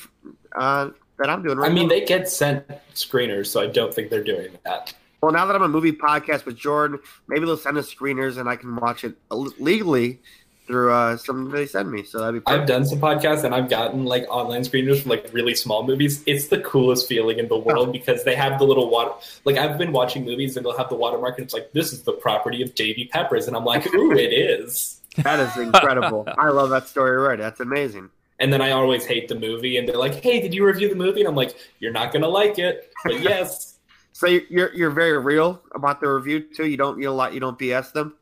uh, 0.55 0.91
that 1.17 1.29
I'm 1.29 1.41
doing 1.41 1.57
right 1.57 1.71
I 1.71 1.73
mean, 1.73 1.87
now. 1.87 1.95
they 1.95 2.05
get 2.05 2.29
sent 2.29 2.67
screeners, 2.93 3.47
so 3.47 3.61
I 3.61 3.65
don't 3.65 3.91
think 3.91 4.11
they're 4.11 4.23
doing 4.23 4.51
that. 4.65 4.93
Well, 5.21 5.31
now 5.31 5.47
that 5.47 5.55
I'm 5.55 5.63
a 5.63 5.67
movie 5.67 5.93
podcast 5.93 6.45
with 6.45 6.55
Jordan, 6.55 6.99
maybe 7.27 7.45
they'll 7.45 7.57
send 7.57 7.77
us 7.77 7.91
screeners 7.91 8.37
and 8.37 8.47
I 8.47 8.55
can 8.55 8.75
watch 8.75 9.03
it 9.03 9.15
legally 9.31 10.21
through 10.67 10.91
uh, 10.91 11.17
something 11.17 11.53
they 11.53 11.65
send 11.65 11.91
me. 11.91 12.03
So 12.03 12.19
that'd 12.19 12.43
be 12.43 12.51
I've 12.51 12.67
done 12.67 12.85
some 12.85 12.99
podcasts 12.99 13.43
and 13.43 13.53
I've 13.53 13.69
gotten 13.69 14.05
like 14.05 14.25
online 14.29 14.61
screeners 14.61 15.01
from 15.01 15.11
like 15.11 15.29
really 15.31 15.55
small 15.55 15.85
movies. 15.85 16.23
It's 16.25 16.47
the 16.47 16.59
coolest 16.61 17.07
feeling 17.07 17.39
in 17.39 17.47
the 17.47 17.57
world 17.57 17.91
because 17.91 18.23
they 18.23 18.35
have 18.35 18.59
the 18.59 18.65
little 18.65 18.89
water. 18.89 19.11
Like 19.43 19.57
I've 19.57 19.77
been 19.77 19.91
watching 19.91 20.25
movies 20.25 20.57
and 20.57 20.65
they'll 20.65 20.77
have 20.77 20.89
the 20.89 20.95
watermark 20.95 21.37
and 21.37 21.45
it's 21.45 21.53
like 21.53 21.71
this 21.73 21.93
is 21.93 22.03
the 22.03 22.13
property 22.13 22.61
of 22.61 22.75
Davy 22.75 23.05
Peppers 23.05 23.47
and 23.47 23.55
I'm 23.55 23.65
like, 23.65 23.85
ooh, 23.93 24.11
it 24.11 24.33
is. 24.33 25.01
That 25.23 25.39
is 25.39 25.55
incredible. 25.55 26.27
I 26.37 26.49
love 26.49 26.71
that 26.71 26.89
story 26.89 27.15
Right, 27.15 27.39
That's 27.39 27.61
amazing. 27.61 28.09
And 28.39 28.51
then 28.51 28.61
I 28.61 28.71
always 28.71 29.05
hate 29.05 29.29
the 29.29 29.35
movie 29.35 29.77
and 29.77 29.87
they're 29.87 29.97
like, 29.97 30.15
hey, 30.15 30.41
did 30.41 30.53
you 30.53 30.65
review 30.65 30.89
the 30.89 30.95
movie? 30.95 31.21
And 31.21 31.29
I'm 31.29 31.35
like, 31.35 31.55
you're 31.79 31.93
not 31.93 32.11
gonna 32.11 32.27
like 32.27 32.59
it, 32.59 32.91
but 33.05 33.19
yes. 33.21 33.75
So 34.11 34.27
you're 34.27 34.73
you're, 34.73 34.91
very 34.91 35.17
real 35.17 35.61
about 35.73 36.01
the 36.01 36.09
review 36.09 36.41
too. 36.41 36.67
You 36.67 36.77
don't 36.77 36.97
you 36.97 37.05
don't 37.05 37.33
you 37.33 37.39
don't 37.39 37.57
BS 37.57 37.93
them. 37.93 38.15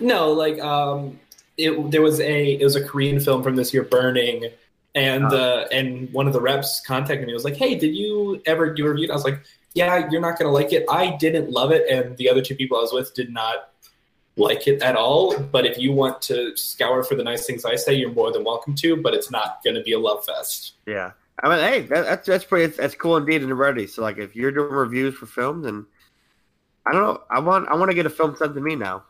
No, 0.00 0.32
like 0.32 0.58
um, 0.60 1.18
it, 1.56 1.90
there 1.90 2.02
was 2.02 2.20
a 2.20 2.54
it 2.54 2.64
was 2.64 2.76
a 2.76 2.84
Korean 2.84 3.20
film 3.20 3.42
from 3.42 3.56
this 3.56 3.72
year, 3.72 3.82
Burning, 3.82 4.46
and 4.94 5.24
uh, 5.24 5.66
and 5.72 6.12
one 6.12 6.26
of 6.26 6.32
the 6.32 6.40
reps 6.40 6.80
contacted 6.86 7.26
me. 7.26 7.34
Was 7.34 7.44
like, 7.44 7.56
"Hey, 7.56 7.74
did 7.74 7.94
you 7.94 8.40
ever 8.46 8.72
do 8.72 8.86
a 8.86 8.90
review?" 8.90 9.04
And 9.04 9.12
I 9.12 9.14
was 9.14 9.24
like, 9.24 9.42
"Yeah, 9.74 10.08
you're 10.10 10.20
not 10.20 10.38
gonna 10.38 10.52
like 10.52 10.72
it. 10.72 10.84
I 10.90 11.16
didn't 11.16 11.50
love 11.50 11.72
it, 11.72 11.88
and 11.88 12.16
the 12.16 12.28
other 12.28 12.42
two 12.42 12.54
people 12.54 12.78
I 12.78 12.80
was 12.80 12.92
with 12.92 13.14
did 13.14 13.32
not 13.32 13.70
like 14.36 14.66
it 14.66 14.82
at 14.82 14.96
all. 14.96 15.38
But 15.38 15.66
if 15.66 15.78
you 15.78 15.92
want 15.92 16.22
to 16.22 16.56
scour 16.56 17.02
for 17.02 17.14
the 17.14 17.24
nice 17.24 17.46
things 17.46 17.64
I 17.64 17.76
say, 17.76 17.94
you're 17.94 18.12
more 18.12 18.32
than 18.32 18.44
welcome 18.44 18.74
to. 18.76 18.96
But 18.96 19.14
it's 19.14 19.30
not 19.30 19.60
gonna 19.64 19.82
be 19.82 19.92
a 19.92 19.98
love 19.98 20.24
fest. 20.24 20.74
Yeah. 20.86 21.12
I 21.42 21.48
mean, 21.48 21.58
hey, 21.58 21.80
that, 21.88 22.04
that's 22.04 22.26
that's 22.26 22.44
pretty. 22.44 22.74
That's 22.76 22.94
cool 22.94 23.16
indeed 23.16 23.42
and 23.42 23.58
ready. 23.58 23.86
So 23.86 24.02
like, 24.02 24.18
if 24.18 24.36
you're 24.36 24.52
doing 24.52 24.72
reviews 24.72 25.14
for 25.14 25.26
films, 25.26 25.66
and 25.66 25.86
I 26.86 26.92
don't 26.92 27.02
know, 27.02 27.22
I 27.30 27.40
want 27.40 27.68
I 27.68 27.74
want 27.74 27.90
to 27.90 27.94
get 27.94 28.06
a 28.06 28.10
film 28.10 28.36
sent 28.36 28.54
to 28.54 28.60
me 28.60 28.76
now, 28.76 29.04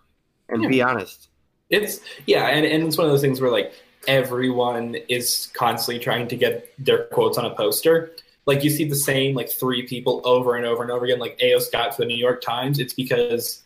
and 0.49 0.69
be 0.69 0.83
honest. 0.83 1.29
It's 1.73 2.01
yeah, 2.27 2.47
and, 2.47 2.65
and 2.65 2.85
it's 2.85 2.97
one 2.97 3.07
of 3.07 3.13
those 3.13 3.23
things 3.23 3.41
where 3.41 3.51
like 3.51 3.73
everyone 4.07 4.97
is 5.09 5.51
constantly 5.55 6.03
trying 6.03 6.29
to 6.29 6.37
get 6.37 6.73
their 6.79 7.05
quotes 7.05 7.39
on 7.39 7.47
a 7.47 7.55
poster. 7.55 8.13
Like 8.45 8.63
you 8.63 8.71
see 8.71 8.89
the 8.89 8.95
same 8.95 9.35
like 9.35 9.51
three 9.51 9.87
people 9.87 10.21
over 10.25 10.55
and 10.55 10.67
over 10.67 10.83
and 10.83 10.91
over 10.91 11.05
again, 11.05 11.19
like 11.19 11.39
A.O. 11.41 11.61
Scott 11.61 11.97
for 11.97 12.03
the 12.03 12.07
New 12.07 12.17
York 12.17 12.43
Times. 12.43 12.79
It's 12.79 12.93
because 12.93 13.63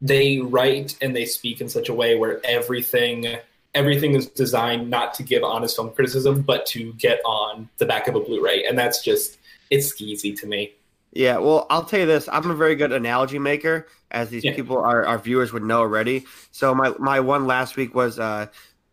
they 0.00 0.38
write 0.38 0.96
and 1.00 1.14
they 1.14 1.26
speak 1.26 1.60
in 1.60 1.68
such 1.68 1.88
a 1.88 1.94
way 1.94 2.16
where 2.16 2.44
everything 2.44 3.38
everything 3.74 4.14
is 4.14 4.26
designed 4.26 4.88
not 4.88 5.14
to 5.14 5.22
give 5.22 5.42
honest 5.42 5.76
film 5.76 5.90
criticism, 5.92 6.42
but 6.42 6.64
to 6.66 6.92
get 6.94 7.20
on 7.24 7.68
the 7.78 7.86
back 7.86 8.06
of 8.08 8.14
a 8.14 8.20
Blu-ray, 8.20 8.64
and 8.64 8.78
that's 8.78 9.02
just 9.02 9.38
it's 9.70 9.92
skeezy 9.92 10.38
to 10.40 10.46
me. 10.46 10.72
Yeah, 11.14 11.38
well, 11.38 11.66
I'll 11.70 11.84
tell 11.84 12.00
you 12.00 12.06
this: 12.06 12.28
I'm 12.30 12.50
a 12.50 12.54
very 12.56 12.74
good 12.74 12.90
analogy 12.92 13.38
maker, 13.38 13.86
as 14.10 14.30
these 14.30 14.44
Yeah. 14.44 14.54
people, 14.54 14.78
our, 14.78 15.06
our 15.06 15.18
viewers, 15.18 15.52
would 15.52 15.62
know 15.62 15.78
already. 15.78 16.24
So 16.50 16.74
my 16.74 16.92
my 16.98 17.20
one 17.20 17.46
last 17.46 17.76
week 17.76 17.94
was 17.94 18.18
uh, 18.18 18.46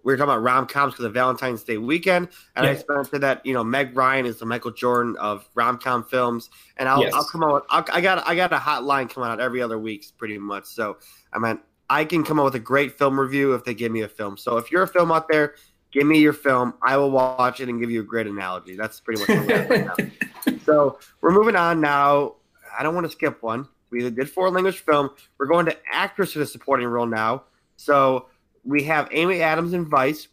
we 0.03 0.13
were 0.13 0.17
talking 0.17 0.31
about 0.31 0.43
rom 0.43 0.67
coms 0.67 0.93
for 0.93 1.01
the 1.01 1.09
Valentine's 1.09 1.63
Day 1.63 1.79
weekend, 1.79 2.29
and 2.55 2.67
I 2.67 2.73
Yeah. 2.73 2.77
spent 2.77 3.11
to 3.11 3.19
that. 3.19 3.43
You 3.43 3.53
know, 3.53 3.63
Meg 3.63 3.97
Ryan 3.97 4.27
is 4.27 4.37
the 4.37 4.45
Michael 4.45 4.69
Jordan 4.71 5.15
of 5.17 5.49
rom 5.55 5.79
com 5.79 6.03
films, 6.03 6.51
and 6.77 6.87
I'll 6.87 7.01
Yes. 7.01 7.13
I'll 7.15 7.25
come 7.25 7.43
out. 7.43 7.65
I'll, 7.71 7.83
I 7.91 8.01
got 8.01 8.27
I 8.27 8.35
got 8.35 8.53
a 8.53 8.59
hot 8.59 8.83
line 8.83 9.07
coming 9.07 9.27
out 9.29 9.39
every 9.39 9.61
other 9.63 9.79
week, 9.79 10.05
pretty 10.19 10.37
much. 10.37 10.65
So 10.65 10.97
I 11.33 11.39
mean, 11.39 11.59
I 11.89 12.05
can 12.05 12.23
come 12.23 12.37
up 12.39 12.45
with 12.45 12.55
a 12.55 12.59
great 12.59 12.99
film 12.99 13.19
review 13.19 13.55
if 13.55 13.63
they 13.63 13.73
give 13.73 13.91
me 13.91 14.01
a 14.01 14.07
film. 14.07 14.37
So 14.37 14.57
if 14.57 14.71
you're 14.71 14.83
a 14.83 14.87
film 14.87 15.11
out 15.11 15.27
there. 15.27 15.55
Give 15.93 16.07
me 16.07 16.19
your 16.19 16.31
film. 16.31 16.73
I 16.81 16.95
will 16.95 17.11
watch 17.11 17.59
it 17.59 17.67
and 17.67 17.77
give 17.77 17.91
you 17.91 17.99
a 17.99 18.03
great 18.05 18.25
analogy. 18.25 18.77
That's 18.77 19.01
pretty 19.01 19.19
much 19.19 19.27
what 19.27 19.39
I'm 19.39 19.67
right 19.67 19.85
now. 19.85 20.53
So 20.65 20.99
we're 21.21 21.31
moving 21.31 21.55
on 21.55 21.81
now. 21.81 22.35
I 22.77 22.83
don't 22.83 22.95
want 22.95 23.05
to 23.05 23.11
skip 23.11 23.41
one. 23.43 23.67
We 23.89 24.09
did 24.09 24.29
foreign 24.29 24.53
language 24.53 24.79
film. 24.79 25.09
We're 25.37 25.47
going 25.47 25.65
to 25.65 25.77
actress 25.91 26.35
in 26.35 26.41
a 26.41 26.45
supporting 26.45 26.87
role 26.87 27.05
now. 27.05 27.43
So 27.75 28.27
we 28.63 28.83
have 28.83 29.09
Amy 29.11 29.41
Adams 29.41 29.73
in 29.73 29.89
Vice. 29.89 30.27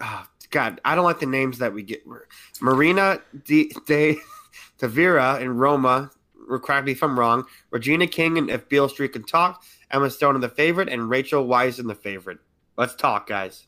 Oh, 0.00 0.26
God, 0.50 0.80
I 0.84 0.94
don't 0.94 1.04
like 1.04 1.20
the 1.20 1.26
names 1.26 1.58
that 1.58 1.72
we 1.72 1.82
get. 1.82 2.04
Marina 2.60 3.20
De, 3.44 3.70
De 3.86 4.16
Tavira 4.78 5.40
in 5.40 5.56
Roma. 5.56 6.10
Correct 6.48 6.86
me 6.86 6.92
if 6.92 7.02
I'm 7.02 7.18
wrong. 7.18 7.44
Regina 7.70 8.06
King 8.06 8.36
in 8.36 8.48
If 8.48 8.68
Beale 8.68 8.88
Street 8.88 9.14
Can 9.14 9.24
Talk. 9.24 9.62
Emma 9.90 10.10
Stone 10.10 10.34
in 10.34 10.40
The 10.40 10.48
Favorite, 10.48 10.88
and 10.88 11.08
Rachel 11.08 11.46
Weisz 11.46 11.78
in 11.78 11.86
The 11.86 11.94
Favorite. 11.94 12.38
Let's 12.76 12.96
talk, 12.96 13.28
guys. 13.28 13.66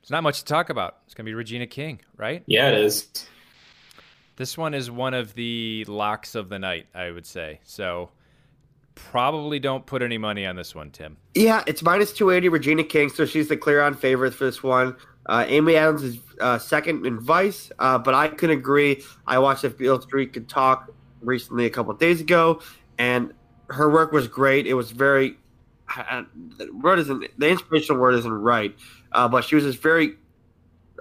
There's 0.00 0.10
not 0.10 0.22
much 0.22 0.38
to 0.38 0.44
talk 0.44 0.70
about. 0.70 0.98
It's 1.04 1.14
gonna 1.14 1.24
be 1.24 1.34
Regina 1.34 1.66
King, 1.66 2.00
right? 2.16 2.44
Yeah, 2.46 2.68
it 2.68 2.78
is. 2.78 3.26
This 4.36 4.58
one 4.58 4.74
is 4.74 4.90
one 4.90 5.14
of 5.14 5.34
the 5.34 5.84
locks 5.88 6.34
of 6.34 6.50
the 6.50 6.58
night, 6.58 6.86
I 6.94 7.10
would 7.10 7.26
say. 7.26 7.60
So 7.64 8.10
probably 8.94 9.58
don't 9.58 9.86
put 9.86 10.02
any 10.02 10.18
money 10.18 10.44
on 10.44 10.56
this 10.56 10.74
one, 10.74 10.90
Tim. 10.90 11.16
Yeah, 11.34 11.62
it's 11.66 11.82
minus 11.82 12.12
280, 12.12 12.48
Regina 12.50 12.84
King, 12.84 13.08
so 13.08 13.24
she's 13.24 13.48
the 13.48 13.56
clear 13.56 13.80
on 13.82 13.94
favorite 13.94 14.34
for 14.34 14.44
this 14.44 14.62
one. 14.62 14.96
Uh, 15.26 15.44
Amy 15.48 15.76
Adams 15.76 16.02
is 16.02 16.18
uh, 16.40 16.58
second 16.58 17.06
in 17.06 17.18
Vice, 17.18 17.72
uh, 17.78 17.98
but 17.98 18.14
I 18.14 18.28
can 18.28 18.50
agree. 18.50 19.02
I 19.26 19.38
watched 19.38 19.64
If 19.64 19.78
Beale 19.78 20.00
Street 20.00 20.32
Could 20.32 20.48
Talk 20.48 20.92
recently 21.20 21.66
a 21.66 21.70
couple 21.70 21.92
days 21.94 22.20
ago, 22.20 22.60
and 22.98 23.32
her 23.68 23.90
work 23.90 24.12
was 24.12 24.28
great. 24.28 24.66
It 24.66 24.74
was 24.74 24.90
very, 24.90 25.36
uh, 25.96 26.24
the 26.58 26.70
word 26.72 26.98
isn't, 27.00 27.38
the 27.38 27.48
inspirational 27.48 28.00
word 28.00 28.14
isn't 28.16 28.32
right, 28.32 28.74
uh, 29.12 29.28
but 29.28 29.44
she 29.44 29.54
was 29.54 29.64
just 29.64 29.82
very 29.82 30.16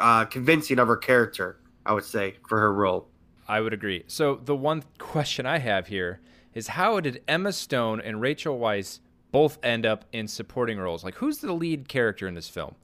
uh, 0.02 0.26
convincing 0.26 0.80
of 0.80 0.88
her 0.88 0.98
character, 0.98 1.60
I 1.86 1.94
would 1.94 2.06
say, 2.06 2.36
for 2.48 2.60
her 2.60 2.74
role. 2.74 3.08
I 3.48 3.62
would 3.62 3.74
agree. 3.74 4.04
So 4.08 4.36
the 4.44 4.56
one 4.56 4.84
question 4.98 5.46
I 5.46 5.60
have 5.60 5.88
here 5.88 6.20
is 6.54 6.68
how 6.70 7.00
did 7.00 7.22
Emma 7.28 7.52
Stone 7.52 8.02
and 8.02 8.22
Rachel 8.22 8.58
Weisz 8.58 9.00
both 9.32 9.58
end 9.64 9.86
up 9.86 10.06
in 10.14 10.28
supporting 10.28 10.78
roles? 10.80 11.04
Like 11.04 11.16
who's 11.16 11.40
the 11.40 11.54
lead 11.54 11.88
character 11.88 12.28
in 12.28 12.34
this 12.34 12.50
film? 12.50 12.76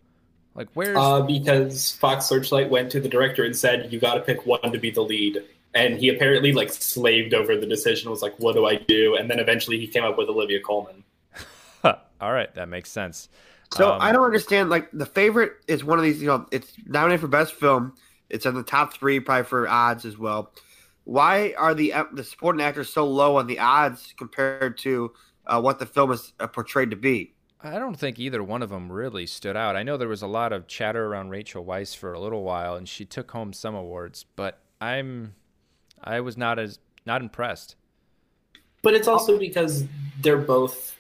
Like 0.53 0.67
where's 0.73 0.97
Uh, 0.97 1.21
because 1.21 1.91
Fox 1.93 2.25
Searchlight 2.25 2.69
went 2.69 2.91
to 2.91 2.99
the 2.99 3.07
director 3.09 3.43
and 3.43 3.55
said, 3.55 3.91
"You 3.91 3.99
got 3.99 4.15
to 4.15 4.21
pick 4.21 4.45
one 4.45 4.71
to 4.71 4.77
be 4.77 4.91
the 4.91 5.01
lead," 5.01 5.41
and 5.73 5.97
he 5.97 6.09
apparently 6.09 6.51
like 6.51 6.71
slaved 6.71 7.33
over 7.33 7.55
the 7.55 7.65
decision. 7.65 8.11
Was 8.11 8.21
like, 8.21 8.37
"What 8.37 8.55
do 8.55 8.65
I 8.65 8.75
do?" 8.75 9.15
And 9.15 9.29
then 9.31 9.39
eventually 9.39 9.79
he 9.79 9.87
came 9.87 10.03
up 10.03 10.17
with 10.17 10.27
Olivia 10.27 10.59
Colman. 10.59 11.03
All 11.85 12.33
right, 12.33 12.53
that 12.55 12.67
makes 12.67 12.91
sense. 12.91 13.29
So 13.73 13.93
Um, 13.93 14.01
I 14.01 14.11
don't 14.11 14.25
understand. 14.25 14.69
Like 14.69 14.89
the 14.91 15.05
favorite 15.05 15.53
is 15.69 15.85
one 15.85 15.97
of 15.97 16.03
these. 16.03 16.21
You 16.21 16.27
know, 16.27 16.45
it's 16.51 16.73
nominated 16.85 17.21
for 17.21 17.27
best 17.27 17.53
film. 17.53 17.93
It's 18.31 18.45
in 18.45 18.55
the 18.55 18.63
top 18.63 18.93
three, 18.93 19.19
probably 19.19 19.43
for 19.43 19.67
odds 19.67 20.05
as 20.05 20.17
well. 20.17 20.51
Why 21.03 21.53
are 21.57 21.73
the 21.73 21.93
the 22.13 22.23
supporting 22.23 22.61
actors 22.61 22.89
so 22.89 23.05
low 23.05 23.37
on 23.37 23.47
the 23.47 23.59
odds 23.59 24.13
compared 24.17 24.77
to 24.79 25.11
uh, 25.45 25.61
what 25.61 25.79
the 25.79 25.85
film 25.85 26.11
is 26.11 26.33
uh, 26.39 26.47
portrayed 26.47 26.91
to 26.91 26.95
be? 26.95 27.33
I 27.63 27.77
don't 27.77 27.95
think 27.95 28.17
either 28.17 28.43
one 28.43 28.63
of 28.63 28.69
them 28.69 28.91
really 28.91 29.27
stood 29.27 29.55
out. 29.55 29.75
I 29.75 29.83
know 29.83 29.97
there 29.97 30.07
was 30.07 30.23
a 30.23 30.27
lot 30.27 30.51
of 30.51 30.67
chatter 30.67 31.05
around 31.05 31.29
Rachel 31.29 31.63
Weisz 31.63 31.95
for 31.95 32.13
a 32.13 32.19
little 32.19 32.43
while, 32.43 32.75
and 32.75 32.89
she 32.89 33.05
took 33.05 33.29
home 33.31 33.53
some 33.53 33.75
awards, 33.75 34.25
but 34.35 34.59
I'm, 34.79 35.35
I 36.03 36.21
was 36.21 36.37
not 36.37 36.57
as 36.57 36.79
not 37.05 37.21
impressed. 37.21 37.75
But 38.81 38.95
it's 38.95 39.07
also 39.07 39.37
because 39.37 39.85
they're 40.21 40.37
both. 40.37 40.95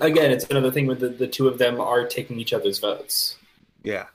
Again, 0.00 0.30
it's 0.30 0.44
another 0.46 0.70
thing 0.70 0.86
with 0.86 1.00
the, 1.00 1.08
the 1.08 1.26
two 1.26 1.48
of 1.48 1.58
them 1.58 1.80
are 1.80 2.06
taking 2.06 2.40
each 2.40 2.52
other's 2.52 2.78
votes. 2.78 3.36
Yeah, 3.82 4.06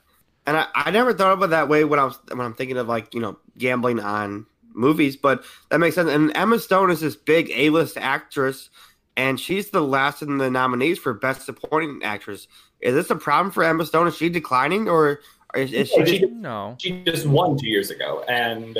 and 0.46 0.56
I, 0.56 0.66
I 0.74 0.90
never 0.90 1.12
thought 1.14 1.32
about 1.32 1.46
it 1.46 1.50
that 1.50 1.68
way 1.68 1.84
when 1.84 1.98
I 1.98 2.04
was 2.04 2.18
when 2.28 2.40
I'm 2.40 2.54
thinking 2.54 2.76
of 2.76 2.88
like 2.88 3.14
you 3.14 3.20
know 3.20 3.38
gambling 3.58 4.00
on 4.00 4.46
movies, 4.72 5.16
but 5.16 5.44
that 5.70 5.78
makes 5.78 5.94
sense. 5.94 6.10
And 6.10 6.36
Emma 6.36 6.58
Stone 6.58 6.90
is 6.90 7.00
this 7.00 7.16
big 7.16 7.50
A-list 7.54 7.96
actress, 7.96 8.70
and 9.16 9.38
she's 9.38 9.70
the 9.70 9.80
last 9.80 10.20
in 10.22 10.38
the 10.38 10.50
nominees 10.50 10.98
for 10.98 11.14
best 11.14 11.42
supporting 11.46 12.02
actress. 12.02 12.48
Is 12.80 12.94
this 12.94 13.08
a 13.10 13.16
problem 13.16 13.50
for 13.52 13.62
Emma 13.64 13.86
Stone? 13.86 14.08
Is 14.08 14.16
she 14.16 14.28
declining, 14.28 14.88
or 14.88 15.20
is, 15.54 15.72
is 15.72 15.88
she? 15.90 16.04
She- 16.04 16.18
just- 16.18 16.32
No, 16.32 16.76
She 16.80 17.02
just 17.04 17.26
won 17.26 17.56
two 17.56 17.68
years 17.68 17.90
ago, 17.90 18.24
and 18.28 18.76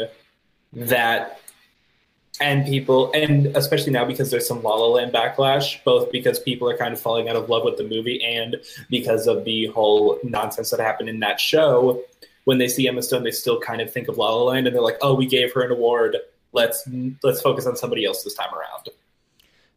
that, 0.73 1.41
and 2.41 2.67
people, 2.67 3.13
and 3.13 3.47
especially 3.57 3.93
now 3.93 4.05
because 4.05 4.31
there's 4.31 4.47
some 4.47 4.63
La 4.63 4.75
La 4.75 4.87
Land 4.87 5.13
backlash, 5.13 5.83
both 5.85 6.11
because 6.11 6.39
people 6.39 6.69
are 6.69 6.77
kind 6.77 6.93
of 6.93 7.01
falling 7.01 7.29
out 7.29 7.37
of 7.37 7.49
love 7.49 7.65
with 7.65 7.77
the 7.77 7.85
movie 7.85 8.23
and 8.25 8.57
because 8.91 9.27
of 9.27 9.45
the 9.45 9.67
whole 9.67 10.19
nonsense 10.25 10.71
that 10.71 10.81
happened 10.81 11.09
in 11.09 11.21
that 11.21 11.41
show. 11.41 12.03
When 12.45 12.59
they 12.59 12.69
see 12.69 12.87
Emma 12.89 13.03
Stone, 13.03 13.23
they 13.23 13.31
still 13.31 13.59
kind 13.59 13.81
of 13.81 13.91
think 13.91 14.09
of 14.09 14.19
La 14.19 14.35
La 14.35 14.43
Land, 14.43 14.67
and 14.67 14.75
they're 14.75 14.83
like, 14.83 14.99
"Oh, 15.01 15.15
we 15.15 15.27
gave 15.27 15.53
her 15.55 15.63
an 15.63 15.71
award. 15.71 16.17
Let's 16.53 16.87
let's 17.23 17.41
focus 17.41 17.67
on 17.67 17.77
somebody 17.77 18.05
else 18.05 18.23
this 18.23 18.35
time 18.35 18.53
around." 18.53 18.89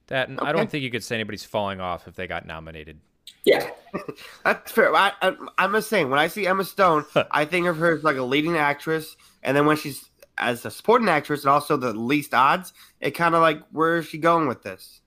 that 0.07 0.29
and 0.29 0.39
I 0.39 0.51
don't 0.51 0.69
think 0.69 0.83
you 0.83 0.91
could 0.91 1.03
say 1.03 1.15
anybody's 1.15 1.43
falling 1.43 1.79
off 1.79 2.07
if 2.07 2.15
they 2.15 2.27
got 2.27 2.45
nominated. 2.45 2.99
Yeah, 3.45 3.69
That's 4.43 4.71
fair. 4.71 4.93
I, 4.95 5.11
I, 5.21 5.35
I'm 5.57 5.73
just 5.73 5.89
saying, 5.89 6.09
when 6.09 6.19
I 6.19 6.27
see 6.27 6.47
Emma 6.47 6.63
Stone, 6.63 7.05
I 7.31 7.45
think 7.45 7.67
of 7.67 7.77
her 7.77 7.97
as 7.97 8.03
like 8.03 8.17
a 8.17 8.23
leading 8.23 8.57
actress, 8.57 9.15
and 9.43 9.55
then 9.55 9.65
when 9.65 9.77
she's 9.77 10.03
as 10.37 10.65
a 10.65 10.71
supporting 10.71 11.09
actress 11.09 11.43
and 11.43 11.51
also 11.51 11.77
the 11.77 11.93
least 11.93 12.33
odds, 12.33 12.73
it 12.99 13.11
kind 13.11 13.35
of 13.35 13.41
like 13.41 13.61
where 13.71 13.97
is 13.97 14.07
she 14.07 14.17
going 14.17 14.47
with 14.47 14.63
this? 14.63 15.01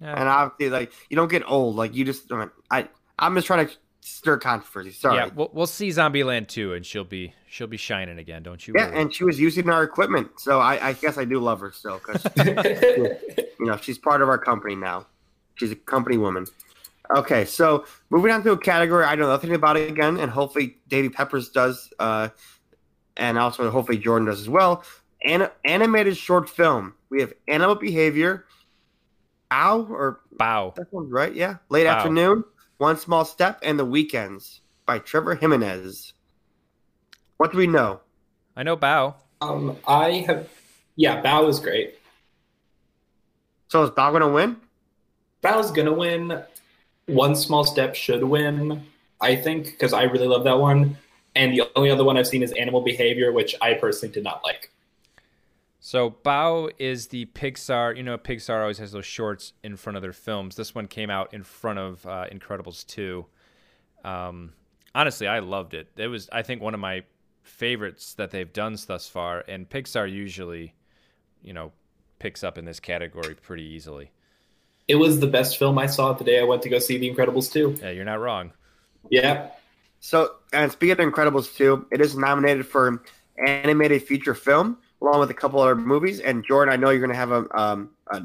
Yeah. 0.00 0.14
And 0.14 0.28
obviously, 0.28 0.70
like 0.70 0.92
you 1.10 1.16
don't 1.16 1.30
get 1.30 1.42
old. 1.46 1.76
Like 1.76 1.94
you 1.94 2.04
just, 2.04 2.30
I, 2.70 2.88
I'm 3.18 3.34
just 3.34 3.46
trying 3.46 3.66
to 3.66 3.74
stir 4.00 4.38
controversy. 4.38 4.92
Sorry. 4.92 5.16
Yeah, 5.16 5.30
we'll, 5.34 5.50
we'll 5.52 5.66
see 5.66 5.88
Zombieland 5.88 6.48
2 6.48 6.74
and 6.74 6.86
she'll 6.86 7.04
be 7.04 7.34
she'll 7.48 7.66
be 7.66 7.76
shining 7.76 8.18
again, 8.18 8.42
don't 8.42 8.66
you? 8.66 8.74
Yeah, 8.76 8.88
worry. 8.88 9.00
and 9.00 9.14
she 9.14 9.24
was 9.24 9.38
using 9.38 9.68
our 9.68 9.82
equipment, 9.82 10.28
so 10.38 10.60
I, 10.60 10.88
I 10.88 10.92
guess 10.94 11.18
I 11.18 11.24
do 11.24 11.38
love 11.40 11.60
her 11.60 11.72
still 11.72 12.00
because 12.04 12.24
you 12.46 13.66
know 13.66 13.76
she's 13.76 13.98
part 13.98 14.22
of 14.22 14.28
our 14.28 14.38
company 14.38 14.74
now. 14.74 15.06
She's 15.56 15.72
a 15.72 15.76
company 15.76 16.18
woman. 16.18 16.46
Okay, 17.16 17.46
so 17.46 17.86
moving 18.10 18.30
on 18.30 18.42
to 18.44 18.52
a 18.52 18.58
category 18.58 19.04
I 19.04 19.14
know 19.14 19.28
nothing 19.28 19.54
about 19.54 19.76
it 19.76 19.90
again, 19.90 20.18
and 20.18 20.30
hopefully 20.30 20.76
Davy 20.88 21.08
Peppers 21.08 21.48
does, 21.48 21.90
uh, 21.98 22.28
and 23.18 23.36
also 23.38 23.70
hopefully 23.70 23.98
Jordan 23.98 24.26
does 24.26 24.40
as 24.40 24.48
well. 24.48 24.82
An- 25.24 25.50
animated 25.64 26.16
short 26.16 26.48
film. 26.48 26.94
We 27.10 27.20
have 27.20 27.32
Animal 27.48 27.74
Behavior, 27.74 28.44
Bao 29.50 29.90
or 29.90 30.20
Bao. 30.38 30.74
that 30.76 30.92
one's 30.92 31.10
right, 31.12 31.34
yeah. 31.34 31.56
Late 31.68 31.86
Wow. 31.86 31.96
Afternoon, 31.96 32.44
One 32.78 32.96
Small 32.96 33.24
Step, 33.24 33.58
and 33.62 33.78
The 33.78 33.84
Weekends 33.84 34.60
by 34.86 34.98
Trevor 35.00 35.34
Jimenez. 35.34 36.12
What 37.38 37.52
do 37.52 37.58
we 37.58 37.66
know? 37.66 38.00
I 38.56 38.62
know 38.62 38.76
Bao. 38.76 39.14
um, 39.40 39.76
I 39.86 40.24
have. 40.26 40.48
Yeah, 40.96 41.22
Bao 41.22 41.48
is 41.48 41.60
great. 41.60 41.94
So 43.68 43.84
is 43.84 43.90
Bao 43.90 44.10
going 44.10 44.22
to 44.22 44.28
win? 44.28 44.56
Bao's 45.42 45.70
gonna 45.70 45.92
win. 45.92 46.42
One 47.06 47.36
Small 47.36 47.62
Step 47.64 47.94
should 47.94 48.24
win, 48.24 48.82
I 49.20 49.36
think, 49.36 49.66
because 49.66 49.92
I 49.92 50.02
really 50.02 50.26
love 50.26 50.42
that 50.44 50.58
one. 50.58 50.96
And 51.34 51.52
the 51.52 51.64
only 51.76 51.90
other 51.90 52.04
one 52.04 52.16
I've 52.16 52.26
seen 52.26 52.42
is 52.42 52.52
Animal 52.52 52.80
Behavior, 52.80 53.32
which 53.32 53.54
I 53.60 53.74
personally 53.74 54.12
did 54.12 54.24
not 54.24 54.42
like. 54.44 54.72
So 55.80 56.10
Bao 56.24 56.70
is 56.78 57.08
the 57.08 57.26
Pixar. 57.26 57.96
You 57.96 58.02
know, 58.02 58.18
Pixar 58.18 58.60
always 58.60 58.78
has 58.78 58.92
those 58.92 59.06
shorts 59.06 59.52
in 59.62 59.76
front 59.76 59.96
of 59.96 60.02
their 60.02 60.12
films. 60.12 60.56
This 60.56 60.74
one 60.74 60.88
came 60.88 61.10
out 61.10 61.32
in 61.32 61.42
front 61.44 61.78
of 61.78 62.04
uh, 62.06 62.26
Incredibles 62.32 62.86
2. 62.86 63.24
Um, 64.04 64.52
honestly, 64.94 65.26
I 65.26 65.38
loved 65.38 65.74
it. 65.74 65.88
It 65.96 66.08
was, 66.08 66.28
I 66.32 66.42
think, 66.42 66.60
one 66.60 66.74
of 66.74 66.80
my 66.80 67.04
favorites 67.42 68.14
that 68.14 68.30
they've 68.30 68.52
done 68.52 68.76
thus 68.86 69.08
far. 69.08 69.44
And 69.46 69.68
Pixar 69.68 70.10
usually, 70.10 70.74
you 71.42 71.52
know, 71.52 71.72
picks 72.18 72.42
up 72.42 72.58
in 72.58 72.64
this 72.64 72.80
category 72.80 73.34
pretty 73.34 73.64
easily. 73.64 74.10
It 74.88 74.96
was 74.96 75.20
the 75.20 75.26
best 75.26 75.58
film 75.58 75.78
I 75.78 75.86
saw 75.86 76.12
the 76.12 76.24
day 76.24 76.40
I 76.40 76.44
went 76.44 76.62
to 76.62 76.68
go 76.68 76.78
see 76.78 76.98
The 76.98 77.12
Incredibles 77.14 77.52
2. 77.52 77.78
Yeah, 77.80 77.90
you're 77.90 78.04
not 78.04 78.20
wrong. 78.20 78.52
Yeah. 79.10 79.50
So, 80.00 80.34
and 80.52 80.70
speaking 80.70 80.92
of 80.92 80.98
Incredibles 81.12 81.54
2, 81.56 81.88
it 81.90 82.00
is 82.00 82.16
nominated 82.16 82.66
for 82.66 83.02
animated 83.46 84.02
feature 84.02 84.34
film 84.34 84.78
along 85.00 85.20
with 85.20 85.30
a 85.30 85.34
couple 85.34 85.60
other 85.60 85.76
movies. 85.76 86.20
And 86.20 86.44
Jordan, 86.44 86.72
I 86.72 86.76
know 86.76 86.90
you're 86.90 86.98
going 86.98 87.10
to 87.10 87.16
have 87.16 87.30
a, 87.30 87.46
um, 87.56 87.90
a 88.10 88.22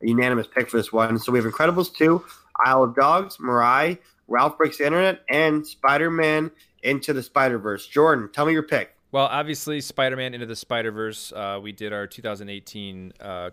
unanimous 0.00 0.46
pick 0.46 0.70
for 0.70 0.78
this 0.78 0.92
one. 0.92 1.18
So 1.18 1.32
we 1.32 1.38
have 1.38 1.50
Incredibles 1.50 1.94
2, 1.94 2.24
Isle 2.64 2.84
of 2.84 2.94
Dogs, 2.94 3.36
Mirai, 3.36 3.98
Ralph 4.26 4.56
Breaks 4.56 4.78
the 4.78 4.86
Internet, 4.86 5.20
and 5.28 5.66
Spider 5.66 6.10
Man 6.10 6.50
Into 6.82 7.12
the 7.12 7.22
Spider 7.22 7.58
Verse. 7.58 7.86
Jordan, 7.86 8.30
tell 8.32 8.46
me 8.46 8.52
your 8.52 8.62
pick. 8.62 8.94
Well, 9.14 9.26
obviously, 9.26 9.80
Spider-Man 9.80 10.34
Into 10.34 10.46
the 10.46 10.56
Spider-Verse. 10.56 11.32
Uh, 11.32 11.60
we 11.62 11.70
did 11.70 11.92
our 11.92 12.08
2018 12.08 13.12
uh, 13.20 13.50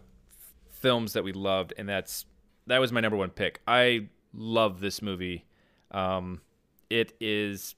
films 0.72 1.14
that 1.14 1.24
we 1.24 1.34
loved, 1.34 1.76
and 1.78 1.88
that's 1.88 2.26
that 2.66 2.80
was 2.80 2.92
my 2.92 3.00
number 3.00 3.16
one 3.16 3.30
pick. 3.30 3.62
I 3.68 4.08
love 4.34 4.80
this 4.80 5.04
movie. 5.04 5.46
Um, 5.92 6.42
it 6.90 7.14
is 7.22 7.76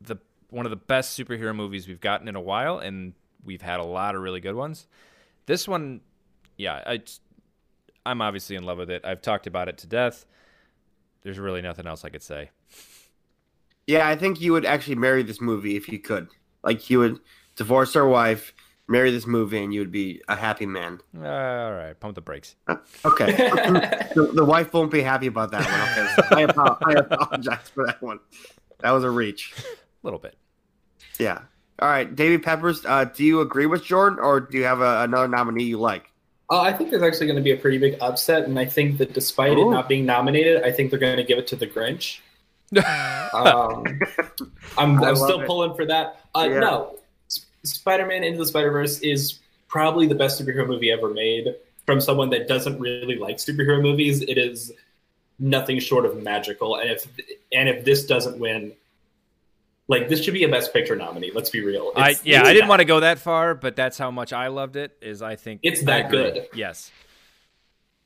the 0.00 0.16
one 0.50 0.66
of 0.66 0.70
the 0.70 0.76
best 0.76 1.18
superhero 1.18 1.54
movies 1.54 1.88
we've 1.88 2.00
gotten 2.00 2.28
in 2.28 2.36
a 2.36 2.40
while, 2.40 2.78
and 2.78 3.14
we've 3.44 3.62
had 3.62 3.80
a 3.80 3.84
lot 3.84 4.14
of 4.14 4.22
really 4.22 4.40
good 4.40 4.54
ones. 4.54 4.86
This 5.46 5.66
one, 5.66 6.00
yeah, 6.56 6.82
I, 6.86 7.02
I'm 8.04 8.22
obviously 8.22 8.56
in 8.56 8.64
love 8.64 8.78
with 8.78 8.90
it. 8.90 9.04
I've 9.04 9.22
talked 9.22 9.46
about 9.46 9.68
it 9.68 9.78
to 9.78 9.86
death. 9.86 10.26
There's 11.22 11.38
really 11.38 11.62
nothing 11.62 11.86
else 11.86 12.04
I 12.04 12.08
could 12.08 12.22
say. 12.22 12.50
Yeah, 13.86 14.08
I 14.08 14.16
think 14.16 14.40
you 14.40 14.52
would 14.52 14.64
actually 14.64 14.96
marry 14.96 15.22
this 15.22 15.40
movie 15.40 15.76
if 15.76 15.88
you 15.88 15.98
could. 15.98 16.28
Like, 16.62 16.90
you 16.90 16.98
would 16.98 17.20
divorce 17.54 17.94
our 17.94 18.06
wife, 18.06 18.52
marry 18.88 19.10
this 19.10 19.26
movie, 19.26 19.62
and 19.62 19.72
you 19.72 19.80
would 19.80 19.92
be 19.92 20.22
a 20.28 20.36
happy 20.36 20.66
man. 20.66 21.00
Uh, 21.16 21.26
all 21.26 21.72
right, 21.72 21.98
pump 21.98 22.16
the 22.16 22.20
brakes. 22.20 22.56
Okay. 23.04 23.26
the, 24.14 24.30
the 24.34 24.44
wife 24.44 24.72
won't 24.72 24.90
be 24.90 25.02
happy 25.02 25.28
about 25.28 25.52
that 25.52 25.64
one. 25.64 26.06
Okay. 26.06 26.14
So 26.16 26.36
I, 26.36 26.44
apo- 26.44 26.78
I 26.84 26.92
apologize 26.94 27.68
for 27.72 27.86
that 27.86 28.02
one. 28.02 28.18
That 28.80 28.90
was 28.90 29.04
a 29.04 29.10
reach. 29.10 29.54
A 30.06 30.08
little 30.08 30.20
bit. 30.20 30.36
Yeah. 31.18 31.40
All 31.80 31.88
right, 31.88 32.14
David 32.14 32.44
Peppers. 32.44 32.86
Uh, 32.86 33.06
do 33.06 33.24
you 33.24 33.40
agree 33.40 33.66
with 33.66 33.82
Jordan, 33.84 34.20
or 34.20 34.38
do 34.38 34.56
you 34.56 34.62
have 34.64 34.80
a, 34.80 35.02
another 35.02 35.26
nominee 35.26 35.64
you 35.64 35.78
like? 35.80 36.10
Uh, 36.48 36.60
I 36.60 36.72
think 36.72 36.90
there's 36.90 37.02
actually 37.02 37.26
going 37.26 37.38
to 37.38 37.42
be 37.42 37.50
a 37.50 37.56
pretty 37.56 37.78
big 37.78 37.96
upset, 38.00 38.44
and 38.44 38.56
I 38.56 38.66
think 38.66 38.98
that 38.98 39.12
despite 39.12 39.58
it 39.58 39.64
not 39.68 39.88
being 39.88 40.06
nominated, 40.06 40.62
I 40.62 40.70
think 40.70 40.90
they're 40.90 41.00
going 41.00 41.16
to 41.16 41.24
give 41.24 41.38
it 41.38 41.48
to 41.48 41.56
The 41.56 41.66
Grinch. 41.66 42.20
Um, 43.34 43.84
I'm, 44.78 45.02
I 45.02 45.08
I'm 45.08 45.16
still 45.16 45.40
it. 45.40 45.46
pulling 45.46 45.74
for 45.74 45.86
that. 45.86 46.20
Uh, 46.34 46.46
Yeah. 46.50 46.60
No, 46.60 46.98
S- 47.28 47.44
Spider-Man 47.64 48.22
Into 48.24 48.38
the 48.38 48.46
Spider-Verse 48.46 49.00
is 49.00 49.40
probably 49.68 50.06
the 50.06 50.14
best 50.14 50.40
superhero 50.40 50.66
movie 50.66 50.90
ever 50.90 51.10
made. 51.12 51.54
From 51.84 52.00
someone 52.00 52.30
that 52.30 52.48
doesn't 52.48 52.78
really 52.80 53.16
like 53.16 53.36
superhero 53.36 53.82
movies, 53.82 54.22
it 54.22 54.38
is 54.38 54.72
nothing 55.38 55.78
short 55.80 56.06
of 56.06 56.22
magical. 56.22 56.76
And 56.76 56.90
if 56.90 57.06
and 57.52 57.68
if 57.68 57.84
this 57.84 58.06
doesn't 58.06 58.38
win, 58.38 58.72
like 59.88 60.08
this 60.08 60.22
should 60.24 60.34
be 60.34 60.44
a 60.44 60.48
Best 60.48 60.72
Picture 60.72 60.96
nominee. 60.96 61.30
Let's 61.34 61.50
be 61.50 61.62
real. 61.64 61.92
I 61.96 62.16
yeah, 62.24 62.40
it's 62.40 62.48
I 62.48 62.52
didn't 62.52 62.68
want 62.68 62.80
to 62.80 62.84
go 62.84 63.00
that 63.00 63.18
far, 63.18 63.54
but 63.54 63.76
that's 63.76 63.98
how 63.98 64.10
much 64.10 64.32
I 64.32 64.48
loved 64.48 64.76
it. 64.76 64.96
Is 65.00 65.22
I 65.22 65.36
think 65.36 65.60
It's 65.62 65.82
that 65.82 66.06
agree. 66.06 66.22
good. 66.22 66.48
Yes. 66.54 66.90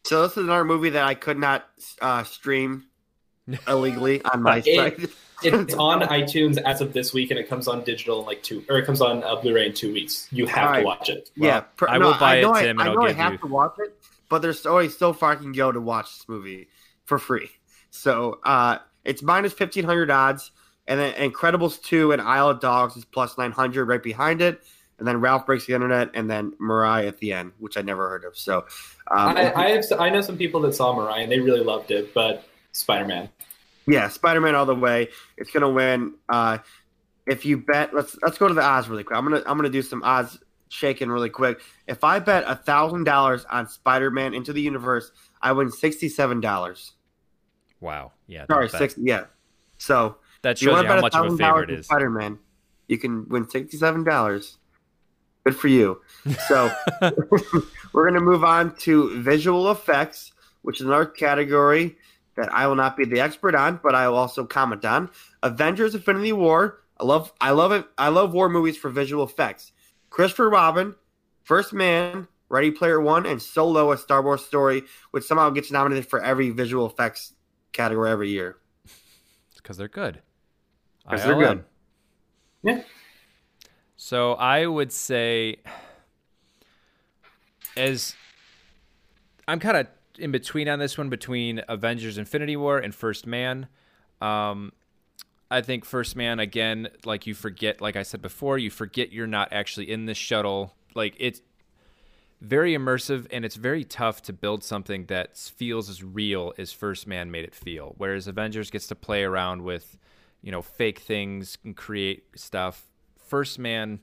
So 0.04 0.22
this 0.22 0.32
is 0.32 0.38
another 0.44 0.64
movie 0.64 0.90
that 0.90 1.04
I 1.04 1.14
could 1.14 1.38
not 1.38 1.66
uh, 2.00 2.24
stream 2.24 2.84
illegally 3.68 4.22
on 4.24 4.42
my 4.42 4.62
It- 4.64 5.10
It's 5.42 5.74
on 5.78 6.00
iTunes 6.02 6.60
as 6.62 6.80
of 6.82 6.92
this 6.92 7.14
week, 7.14 7.30
and 7.30 7.40
it 7.40 7.48
comes 7.48 7.66
on 7.68 7.82
digital 7.84 8.20
in 8.20 8.26
like 8.26 8.42
two, 8.42 8.62
or 8.68 8.76
it 8.78 8.84
comes 8.84 9.00
on 9.00 9.24
uh, 9.24 9.36
Blu-ray 9.36 9.66
in 9.66 9.72
two 9.72 9.92
weeks. 9.92 10.28
You 10.30 10.44
have 10.46 10.64
Alright. 10.66 10.80
to 10.80 10.86
watch 10.86 11.08
it. 11.08 11.30
yeah, 11.34 11.60
pr- 11.60 11.88
I 11.88 11.96
will 11.98 12.12
buy 12.18 12.38
I 12.38 12.40
know 12.42 12.54
it, 12.54 12.56
I, 12.58 12.62
Tim, 12.62 12.78
and 12.78 12.88
I 12.88 12.92
I'll 12.92 12.98
know 12.98 13.06
I 13.06 13.12
have 13.12 13.32
you- 13.32 13.38
to 13.38 13.46
watch 13.46 13.74
it, 13.78 13.96
but 14.28 14.42
there's 14.42 14.66
only 14.66 14.90
so 14.90 15.12
far 15.14 15.32
I 15.32 15.36
can 15.36 15.52
go 15.52 15.72
to 15.72 15.80
watch 15.80 16.14
this 16.18 16.28
movie 16.28 16.68
for 17.06 17.18
free. 17.18 17.48
So 17.90 18.38
uh, 18.44 18.78
it's 19.04 19.22
minus 19.22 19.52
fifteen 19.54 19.84
hundred 19.84 20.10
odds, 20.10 20.50
and 20.90 21.00
then 21.00 21.14
Incredibles 21.14 21.82
two 21.82 22.12
and 22.12 22.20
Isle 22.20 22.50
of 22.50 22.60
Dogs 22.60 22.96
is 22.96 23.06
plus 23.06 23.38
nine 23.38 23.52
hundred 23.52 23.86
right 23.86 24.02
behind 24.02 24.42
it, 24.42 24.60
and 24.98 25.08
then 25.08 25.20
Ralph 25.20 25.46
breaks 25.46 25.64
the 25.64 25.72
internet, 25.72 26.10
and 26.12 26.28
then 26.28 26.52
Mirai 26.60 27.08
at 27.08 27.16
the 27.18 27.32
end, 27.32 27.52
which 27.58 27.78
I 27.78 27.80
never 27.80 28.10
heard 28.10 28.24
of. 28.24 28.36
So 28.36 28.66
um, 29.10 29.36
I, 29.38 29.54
I 29.54 29.68
have, 29.70 29.84
I 29.98 30.10
know 30.10 30.20
some 30.20 30.36
people 30.36 30.60
that 30.62 30.74
saw 30.74 30.94
Mirai 30.94 31.22
and 31.22 31.32
they 31.32 31.40
really 31.40 31.64
loved 31.64 31.90
it, 31.90 32.12
but 32.12 32.44
Spider-Man. 32.72 33.30
Yeah, 33.86 34.08
Spider 34.08 34.40
Man 34.40 34.54
all 34.54 34.66
the 34.66 34.74
way. 34.74 35.08
It's 35.38 35.50
gonna 35.50 35.70
win. 35.70 36.14
Uh, 36.28 36.58
if 37.26 37.46
you 37.46 37.56
bet, 37.56 37.94
let's 37.94 38.16
let's 38.22 38.36
go 38.36 38.48
to 38.48 38.54
the 38.54 38.62
odds 38.62 38.88
really 38.88 39.04
quick. 39.04 39.16
I'm 39.16 39.24
gonna 39.24 39.42
I'm 39.46 39.56
gonna 39.56 39.70
do 39.70 39.82
some 39.82 40.02
odds 40.02 40.38
shaking 40.68 41.08
really 41.08 41.30
quick. 41.30 41.60
If 41.86 42.04
I 42.04 42.18
bet 42.18 42.44
a 42.46 42.56
thousand 42.56 43.04
dollars 43.04 43.44
on 43.50 43.68
Spider 43.68 44.10
Man 44.10 44.34
into 44.34 44.52
the 44.52 44.60
universe, 44.60 45.10
I 45.40 45.52
win 45.52 45.70
sixty 45.70 46.08
seven 46.08 46.40
dollars. 46.40 46.92
Wow. 47.80 48.12
Yeah. 48.26 48.46
Sorry, 48.46 48.68
that, 48.68 48.78
six. 48.78 48.94
Yeah. 48.98 49.24
So 49.78 50.16
that 50.42 50.56
if 50.56 50.62
you 50.62 50.68
shows 50.68 50.74
want 50.74 50.84
you 50.84 50.88
to 50.88 50.88
how 50.88 50.94
bet 50.96 51.02
much 51.02 51.14
of 51.14 51.32
a 51.32 51.36
favorite 51.36 51.70
it 51.70 51.80
is. 51.80 51.86
Spider 51.86 52.10
Man, 52.10 52.38
you 52.88 52.98
can 52.98 53.28
win 53.28 53.48
sixty 53.48 53.76
seven 53.76 54.04
dollars. 54.04 54.58
Good 55.44 55.56
for 55.56 55.68
you. 55.68 56.00
So 56.48 56.70
we're 57.92 58.08
gonna 58.08 58.20
move 58.20 58.44
on 58.44 58.76
to 58.78 59.20
visual 59.20 59.70
effects, 59.70 60.32
which 60.62 60.80
is 60.80 60.86
another 60.86 61.06
category 61.06 61.96
that 62.36 62.52
I 62.52 62.66
will 62.66 62.76
not 62.76 62.96
be 62.96 63.04
the 63.04 63.20
expert 63.20 63.54
on, 63.54 63.80
but 63.82 63.94
I 63.94 64.08
will 64.08 64.16
also 64.16 64.44
comment 64.44 64.84
on. 64.84 65.10
Avengers: 65.42 65.94
Infinity 65.94 66.32
War. 66.32 66.78
I 66.98 67.04
love, 67.04 67.32
I 67.40 67.52
love 67.52 67.72
it. 67.72 67.86
I 67.96 68.08
love 68.08 68.34
war 68.34 68.50
movies 68.50 68.76
for 68.76 68.90
visual 68.90 69.24
effects. 69.24 69.72
Christopher 70.10 70.50
Robin, 70.50 70.94
First 71.44 71.72
Man, 71.72 72.28
Ready 72.50 72.70
Player 72.70 73.00
One, 73.00 73.24
and 73.24 73.40
Solo: 73.40 73.92
A 73.92 73.96
Star 73.96 74.22
Wars 74.22 74.44
Story, 74.44 74.82
which 75.10 75.24
somehow 75.24 75.50
gets 75.50 75.70
nominated 75.70 76.06
for 76.08 76.22
every 76.22 76.50
visual 76.50 76.86
effects 76.86 77.32
category 77.72 78.10
every 78.10 78.30
year. 78.30 78.58
because 79.56 79.76
they're 79.76 79.88
good. 79.88 80.20
'Cause 81.10 81.24
they're 81.24 81.34
good. 81.34 81.64
Yeah. 82.62 82.82
So 83.96 84.34
I 84.34 84.66
would 84.66 84.92
say, 84.92 85.56
as 87.76 88.14
I'm 89.46 89.60
kind 89.60 89.76
of 89.76 89.86
in 90.18 90.30
between 90.32 90.68
on 90.68 90.78
this 90.78 90.96
one 90.96 91.08
between 91.08 91.62
Avengers: 91.68 92.18
Infinity 92.18 92.56
War 92.56 92.78
and 92.78 92.94
First 92.94 93.26
Man. 93.26 93.68
Um, 94.20 94.72
I 95.50 95.60
think 95.62 95.84
First 95.84 96.14
Man 96.16 96.38
again, 96.38 96.88
like 97.04 97.26
you 97.26 97.34
forget, 97.34 97.80
like 97.80 97.96
I 97.96 98.02
said 98.02 98.22
before, 98.22 98.58
you 98.58 98.70
forget 98.70 99.12
you're 99.12 99.26
not 99.26 99.52
actually 99.52 99.90
in 99.90 100.06
the 100.06 100.14
shuttle. 100.14 100.74
Like 100.94 101.16
it's 101.18 101.42
very 102.40 102.74
immersive 102.74 103.26
and 103.30 103.44
it's 103.44 103.56
very 103.56 103.84
tough 103.84 104.22
to 104.22 104.32
build 104.32 104.64
something 104.64 105.06
that 105.06 105.36
feels 105.36 105.90
as 105.90 106.02
real 106.02 106.54
as 106.56 106.72
First 106.72 107.06
Man 107.06 107.30
made 107.30 107.44
it 107.44 107.54
feel. 107.54 107.94
Whereas 107.98 108.26
Avengers 108.26 108.70
gets 108.70 108.86
to 108.88 108.94
play 108.94 109.24
around 109.24 109.62
with, 109.62 109.98
you 110.42 110.50
know, 110.50 110.62
fake 110.62 110.98
things 111.00 111.58
and 111.64 111.76
create 111.76 112.24
stuff. 112.34 112.86
First 113.26 113.58
Man, 113.58 114.00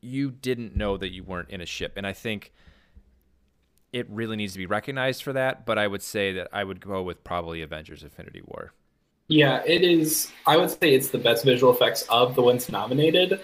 you 0.00 0.30
didn't 0.30 0.76
know 0.76 0.96
that 0.96 1.12
you 1.12 1.24
weren't 1.24 1.50
in 1.50 1.60
a 1.60 1.66
ship, 1.66 1.94
and 1.96 2.06
I 2.06 2.12
think 2.12 2.52
it 3.92 4.06
really 4.10 4.36
needs 4.36 4.52
to 4.52 4.58
be 4.58 4.66
recognized 4.66 5.22
for 5.22 5.32
that. 5.32 5.66
But 5.66 5.78
I 5.78 5.86
would 5.86 6.02
say 6.02 6.32
that 6.32 6.48
I 6.52 6.64
would 6.64 6.80
go 6.80 7.02
with 7.02 7.24
probably 7.24 7.62
Avengers: 7.62 8.02
Infinity 8.02 8.42
War. 8.44 8.72
Yeah, 9.28 9.62
it 9.66 9.82
is. 9.82 10.30
I 10.46 10.56
would 10.56 10.70
say 10.70 10.94
it's 10.94 11.08
the 11.08 11.18
best 11.18 11.44
visual 11.44 11.72
effects 11.72 12.02
of 12.02 12.34
the 12.34 12.42
ones 12.42 12.68
nominated. 12.68 13.40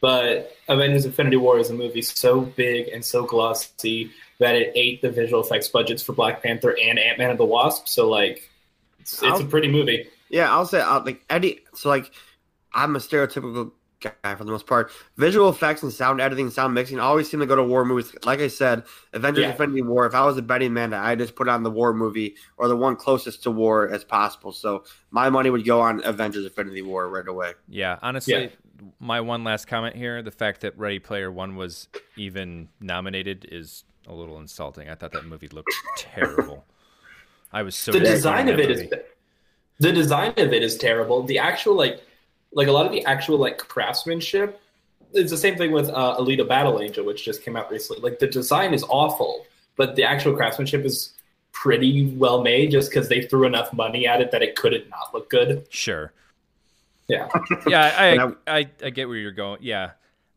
But 0.00 0.52
Avengers: 0.68 1.06
Infinity 1.06 1.36
War 1.36 1.58
is 1.58 1.70
a 1.70 1.74
movie 1.74 2.02
so 2.02 2.42
big 2.42 2.88
and 2.88 3.04
so 3.04 3.24
glossy 3.24 4.12
that 4.38 4.54
it 4.54 4.72
ate 4.74 5.00
the 5.02 5.10
visual 5.10 5.42
effects 5.42 5.68
budgets 5.68 6.02
for 6.02 6.12
Black 6.12 6.42
Panther 6.42 6.76
and 6.80 6.98
Ant 6.98 7.18
Man 7.18 7.30
and 7.30 7.38
the 7.38 7.44
Wasp. 7.44 7.88
So 7.88 8.08
like, 8.08 8.50
it's, 9.00 9.22
it's 9.22 9.40
a 9.40 9.44
pretty 9.44 9.68
movie. 9.68 10.08
Yeah, 10.34 10.50
I'll 10.52 10.66
say 10.66 10.80
uh, 10.80 11.00
like 11.04 11.24
Eddie. 11.30 11.60
So 11.74 11.88
like, 11.88 12.10
I'm 12.72 12.96
a 12.96 12.98
stereotypical 12.98 13.70
guy 14.00 14.34
for 14.34 14.42
the 14.42 14.50
most 14.50 14.66
part. 14.66 14.90
Visual 15.16 15.48
effects 15.48 15.84
and 15.84 15.92
sound 15.92 16.20
editing, 16.20 16.50
sound 16.50 16.74
mixing 16.74 16.98
always 16.98 17.30
seem 17.30 17.38
to 17.38 17.46
go 17.46 17.54
to 17.54 17.62
war 17.62 17.84
movies. 17.84 18.12
Like 18.24 18.40
I 18.40 18.48
said, 18.48 18.82
Avengers: 19.12 19.42
Yeah. 19.44 19.50
Infinity 19.52 19.82
War. 19.82 20.06
If 20.06 20.14
I 20.16 20.24
was 20.26 20.36
a 20.36 20.42
betting 20.42 20.72
man, 20.72 20.92
I 20.92 21.14
just 21.14 21.36
put 21.36 21.48
on 21.48 21.62
the 21.62 21.70
war 21.70 21.94
movie 21.94 22.34
or 22.56 22.66
the 22.66 22.74
one 22.76 22.96
closest 22.96 23.44
to 23.44 23.52
war 23.52 23.88
as 23.88 24.02
possible. 24.02 24.50
So 24.50 24.82
my 25.12 25.30
money 25.30 25.50
would 25.50 25.64
go 25.64 25.80
on 25.80 26.02
Avengers: 26.04 26.44
Infinity 26.44 26.82
War 26.82 27.08
right 27.08 27.28
away. 27.28 27.52
Yeah, 27.68 28.00
honestly, 28.02 28.34
Yeah. 28.34 28.48
my 28.98 29.20
one 29.20 29.44
last 29.44 29.68
comment 29.68 29.94
here: 29.94 30.20
the 30.20 30.32
fact 30.32 30.62
that 30.62 30.76
Ready 30.76 30.98
Player 30.98 31.30
One 31.30 31.54
was 31.54 31.86
even 32.16 32.70
nominated 32.80 33.46
is 33.52 33.84
a 34.08 34.12
little 34.12 34.40
insulting. 34.40 34.88
I 34.88 34.96
thought 34.96 35.12
that 35.12 35.26
movie 35.26 35.46
looked 35.46 35.72
terrible. 35.96 36.64
I 37.52 37.62
was 37.62 37.76
so 37.76 37.92
the 37.92 38.00
design 38.00 38.48
of 38.48 38.56
that 38.56 38.64
it 38.64 38.70
is 38.72 38.82
movie. 38.82 38.96
The 39.78 39.92
design 39.92 40.30
of 40.36 40.52
it 40.52 40.62
is 40.62 40.76
terrible. 40.76 41.22
The 41.22 41.38
actual 41.38 41.74
like 41.74 42.02
like 42.52 42.68
a 42.68 42.72
lot 42.72 42.86
of 42.86 42.92
the 42.92 43.04
actual 43.04 43.38
like 43.38 43.58
craftsmanship. 43.58 44.60
It's 45.12 45.30
the 45.30 45.36
same 45.36 45.56
thing 45.56 45.70
with 45.72 45.88
uh, 45.90 46.16
Alita 46.18 46.46
Battle 46.48 46.80
Angel, 46.80 47.04
which 47.04 47.24
just 47.24 47.42
came 47.42 47.56
out 47.56 47.70
recently. 47.70 48.02
Like 48.02 48.18
the 48.18 48.26
design 48.26 48.74
is 48.74 48.84
awful, 48.88 49.46
but 49.76 49.94
the 49.96 50.02
actual 50.04 50.34
craftsmanship 50.34 50.84
is 50.84 51.12
pretty 51.52 52.14
well 52.16 52.42
made, 52.42 52.72
just 52.72 52.90
because 52.90 53.08
they 53.08 53.22
threw 53.22 53.46
enough 53.46 53.72
money 53.72 54.06
at 54.08 54.20
it 54.20 54.32
that 54.32 54.42
it 54.42 54.56
couldn't 54.56 54.88
not 54.90 55.14
look 55.14 55.30
good. 55.30 55.66
sure. 55.70 56.12
Yeah, 57.06 57.28
Yeah, 57.66 57.94
I, 57.96 58.16
I, 58.16 58.58
I, 58.60 58.70
I 58.82 58.90
get 58.90 59.08
where 59.08 59.18
you're 59.18 59.30
going. 59.30 59.58
Yeah, 59.62 59.90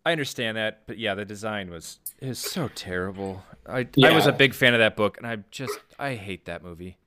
I 0.05 0.11
understand 0.11 0.57
that, 0.57 0.81
but 0.85 0.97
yeah, 0.97 1.15
the 1.15 1.25
design 1.25 1.69
was 1.71 1.99
is 2.19 2.39
so 2.39 2.67
terrible. 2.67 3.43
I, 3.67 3.87
I 4.03 4.11
was 4.11 4.27
a 4.27 4.31
big 4.33 4.53
fan 4.53 4.73
of 4.73 4.79
that 4.79 4.95
book, 4.95 5.17
and 5.17 5.25
I 5.25 5.37
just 5.49 5.79
I 5.97 6.15
hate 6.15 6.45
that 6.45 6.63
movie. 6.63 6.97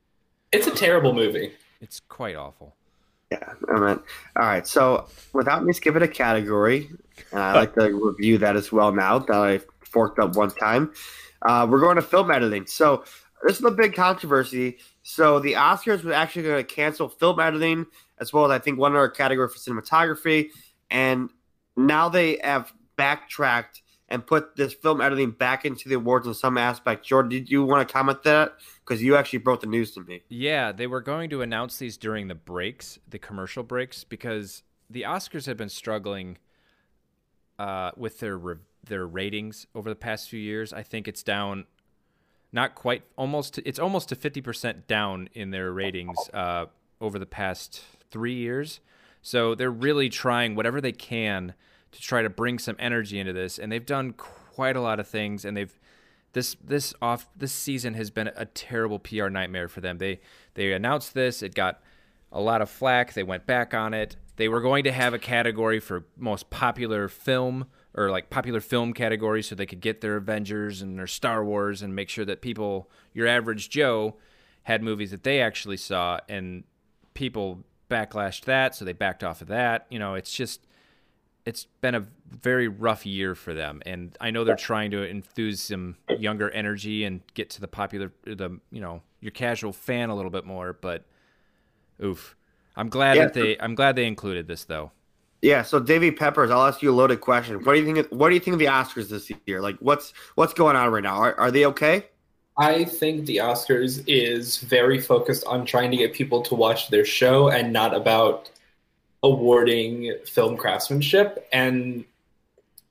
it's 0.51 0.67
a 0.67 0.71
terrible 0.75 1.13
movie. 1.13 1.53
It's 1.81 2.01
quite 2.01 2.37
awful. 2.37 2.75
Yeah, 3.31 3.53
I 3.69 3.79
mean, 3.79 4.01
all 4.37 4.47
right. 4.47 4.67
So 4.67 5.07
without 5.33 5.65
me 5.65 5.73
skipping 5.73 6.03
a 6.03 6.09
category, 6.09 6.91
and 7.31 7.41
I 7.41 7.55
like 7.55 7.75
to 7.75 7.93
review 7.93 8.39
that 8.39 8.57
as 8.57 8.73
well 8.73 8.93
now 8.93 9.21
that 9.21 9.37
I 9.37 9.61
forked 9.85 10.19
up 10.19 10.37
one 10.37 10.51
time. 10.51 10.93
Uh, 11.43 11.67
we're 11.71 11.81
going 11.81 11.97
to 11.97 12.03
film 12.03 12.31
editing. 12.31 12.67
So 12.67 13.05
this 13.47 13.59
is 13.59 13.65
a 13.65 13.71
big 13.71 13.95
controversy. 13.95 14.79
So 15.03 15.39
the 15.39 15.55
Oscars 15.55 16.05
were 16.05 16.13
actually 16.13 16.43
going 16.43 16.65
to 16.65 16.75
cancel 16.75 17.09
film 17.09 17.41
editing 17.41 17.87
as 18.19 18.33
well 18.33 18.45
as 18.45 18.51
I 18.51 18.59
think 18.59 18.79
one 18.79 18.95
other 18.95 19.09
category 19.09 19.49
for 19.49 19.59
cinematography, 19.59 20.51
and 20.91 21.31
now 21.77 22.09
they 22.09 22.39
have 22.43 22.73
backtracked 22.97 23.80
and 24.11 24.27
put 24.27 24.57
this 24.57 24.75
film 24.75 25.01
editing 25.01 25.31
back 25.31 25.65
into 25.65 25.89
the 25.89 25.95
awards 25.95 26.27
in 26.27 26.35
some 26.35 26.59
aspect. 26.59 27.07
Jordan, 27.07 27.31
did 27.31 27.51
you 27.51 27.65
want 27.65 27.87
to 27.87 27.93
comment 27.93 28.25
that 28.25 28.55
because 28.85 29.01
you 29.03 29.17
actually 29.17 29.39
broke 29.39 29.61
the 29.61 29.69
news 29.69 29.93
to 29.93 30.01
me? 30.01 30.23
Yeah, 30.29 30.73
they 30.73 30.89
were 30.89 31.01
going 31.01 31.31
to 31.31 31.43
announce 31.43 31.79
these 31.79 31.97
during 31.97 32.27
the 32.27 32.35
breaks, 32.35 32.99
the 33.09 33.19
commercial 33.19 33.63
breaks, 33.63 34.03
because 34.03 34.65
the 34.91 35.03
Oscars 35.03 35.47
have 35.47 35.57
been 35.57 35.69
struggling 35.69 36.39
uh, 37.59 37.93
with 37.97 38.19
their 38.19 38.37
re- 38.37 38.57
their 38.83 39.07
ratings 39.07 39.67
over 39.75 39.89
the 39.89 39.95
past 39.95 40.29
few 40.29 40.41
years. 40.41 40.73
I 40.73 40.83
think 40.83 41.07
it's 41.07 41.23
down, 41.23 41.67
not 42.53 42.75
quite, 42.75 43.05
almost. 43.17 43.55
To, 43.55 43.69
it's 43.69 43.79
almost 43.79 44.09
to 44.09 44.17
fifty 44.17 44.41
percent 44.41 44.89
down 44.89 45.29
in 45.35 45.51
their 45.51 45.71
ratings 45.71 46.19
uh, 46.35 46.67
over 47.01 47.19
the 47.19 47.27
past 47.27 47.83
three 48.11 48.35
years. 48.35 48.81
So 49.23 49.55
they're 49.55 49.71
really 49.71 50.09
trying 50.09 50.57
whatever 50.57 50.81
they 50.81 50.93
can 50.93 51.55
to 51.93 52.01
try 52.01 52.23
to 52.23 52.31
bring 52.31 52.59
some 52.59 52.77
energy 52.79 53.19
into 53.19 53.33
this, 53.33 53.59
and 53.59 53.71
they've 53.71 53.87
done 53.87 54.13
quite 54.13 54.77
a 54.77 54.81
lot 54.81 55.01
of 55.01 55.09
things, 55.09 55.45
and 55.45 55.57
they've 55.57 55.79
this 56.33 56.57
this 56.63 56.95
off 57.03 57.29
this 57.37 57.53
season 57.53 57.95
has 57.95 58.11
been 58.11 58.31
a 58.37 58.47
terrible 58.47 58.99
PR 58.99 59.29
nightmare 59.29 59.69
for 59.69 59.81
them. 59.81 59.99
They 59.99 60.21
they 60.55 60.73
announced 60.73 61.15
this, 61.15 61.43
it 61.43 61.55
got 61.55 61.81
a 62.33 62.41
lot 62.41 62.63
of 62.63 62.71
flack. 62.71 63.13
They 63.15 63.23
went 63.23 63.47
back 63.47 63.75
on 63.75 63.95
it. 63.95 64.17
They 64.37 64.49
were 64.49 64.61
going 64.61 64.85
to 64.85 64.93
have 64.93 65.13
a 65.13 65.19
category 65.19 65.81
for 65.81 66.07
most 66.17 66.49
popular 66.51 67.09
film 67.09 67.67
or 67.95 68.11
like 68.11 68.31
popular 68.31 68.61
film 68.61 68.93
category 68.93 69.43
so 69.43 69.55
they 69.55 69.67
could 69.67 69.81
get 69.81 70.01
their 70.01 70.17
Avengers 70.17 70.81
and 70.81 70.99
their 70.99 71.07
Star 71.07 71.45
Wars 71.45 71.83
and 71.83 71.95
make 71.95 72.09
sure 72.09 72.25
that 72.25 72.41
people 72.41 72.91
your 73.13 73.27
average 73.27 73.69
Joe 73.69 74.17
had 74.65 74.83
movies 74.83 75.11
that 75.11 75.25
they 75.25 75.41
actually 75.41 75.77
saw 75.77 76.21
and 76.29 76.65
people 77.15 77.65
backlashed 77.91 78.45
that 78.45 78.75
so 78.75 78.85
they 78.85 78.93
backed 78.93 79.25
off 79.25 79.43
of 79.43 79.49
that. 79.49 79.87
You 79.91 79.99
know, 79.99 80.15
it's 80.15 80.33
just 80.33 80.67
it's 81.51 81.67
been 81.81 81.97
a 81.97 82.07
very 82.31 82.69
rough 82.69 83.05
year 83.05 83.35
for 83.35 83.53
them 83.53 83.83
and 83.85 84.17
i 84.21 84.31
know 84.31 84.45
they're 84.45 84.55
trying 84.71 84.91
to 84.93 85.05
enthuse 85.11 85.61
some 85.61 85.97
younger 86.19 86.49
energy 86.51 87.03
and 87.05 87.21
get 87.35 87.51
to 87.51 87.61
the 87.61 87.67
popular 87.69 88.13
the 88.25 88.51
you 88.71 88.81
know 88.81 89.03
your 89.21 89.33
casual 89.33 89.73
fan 89.73 90.11
a 90.11 90.15
little 90.15 90.31
bit 90.31 90.45
more 90.47 90.73
but 90.73 91.05
oof 92.03 92.37
i'm 92.77 92.89
glad 92.89 93.17
Yeah. 93.17 93.25
that 93.25 93.35
they 93.35 93.59
i'm 93.59 93.75
glad 93.75 93.97
they 93.97 94.07
included 94.07 94.47
this 94.47 94.65
though 94.65 94.93
Yeah, 95.43 95.63
so 95.63 95.81
Davy 95.81 96.11
Peppers, 96.13 96.51
I'll 96.51 96.67
ask 96.69 96.83
you 96.83 96.91
a 96.91 96.99
loaded 97.01 97.21
question. 97.23 97.57
What 97.65 97.73
do 97.73 97.79
you 97.81 97.87
think? 97.87 97.99
Of, 97.99 98.07
what 98.19 98.29
do 98.29 98.35
you 98.35 98.43
think 98.45 98.53
of 98.53 98.59
the 98.59 98.67
Oscars 98.79 99.09
this 99.09 99.33
year? 99.47 99.63
Like, 99.63 99.79
what's 99.81 100.13
what's 100.35 100.53
going 100.53 100.77
on 100.77 100.93
right 100.93 101.03
now? 101.03 101.17
Are, 101.17 101.35
are 101.41 101.51
they 101.51 101.65
okay? 101.73 101.97
I 102.59 102.85
think 102.85 103.25
the 103.25 103.39
Oscars 103.39 104.05
is 104.07 104.59
very 104.59 105.01
focused 105.01 105.45
on 105.47 105.65
trying 105.65 105.91
to 105.93 105.97
get 105.97 106.13
people 106.13 106.43
to 106.43 106.55
watch 106.55 106.91
their 106.91 107.07
show 107.07 107.49
and 107.49 107.73
not 107.73 107.95
about 107.95 108.51
awarding 109.23 110.15
film 110.25 110.57
craftsmanship. 110.57 111.47
And 111.53 112.05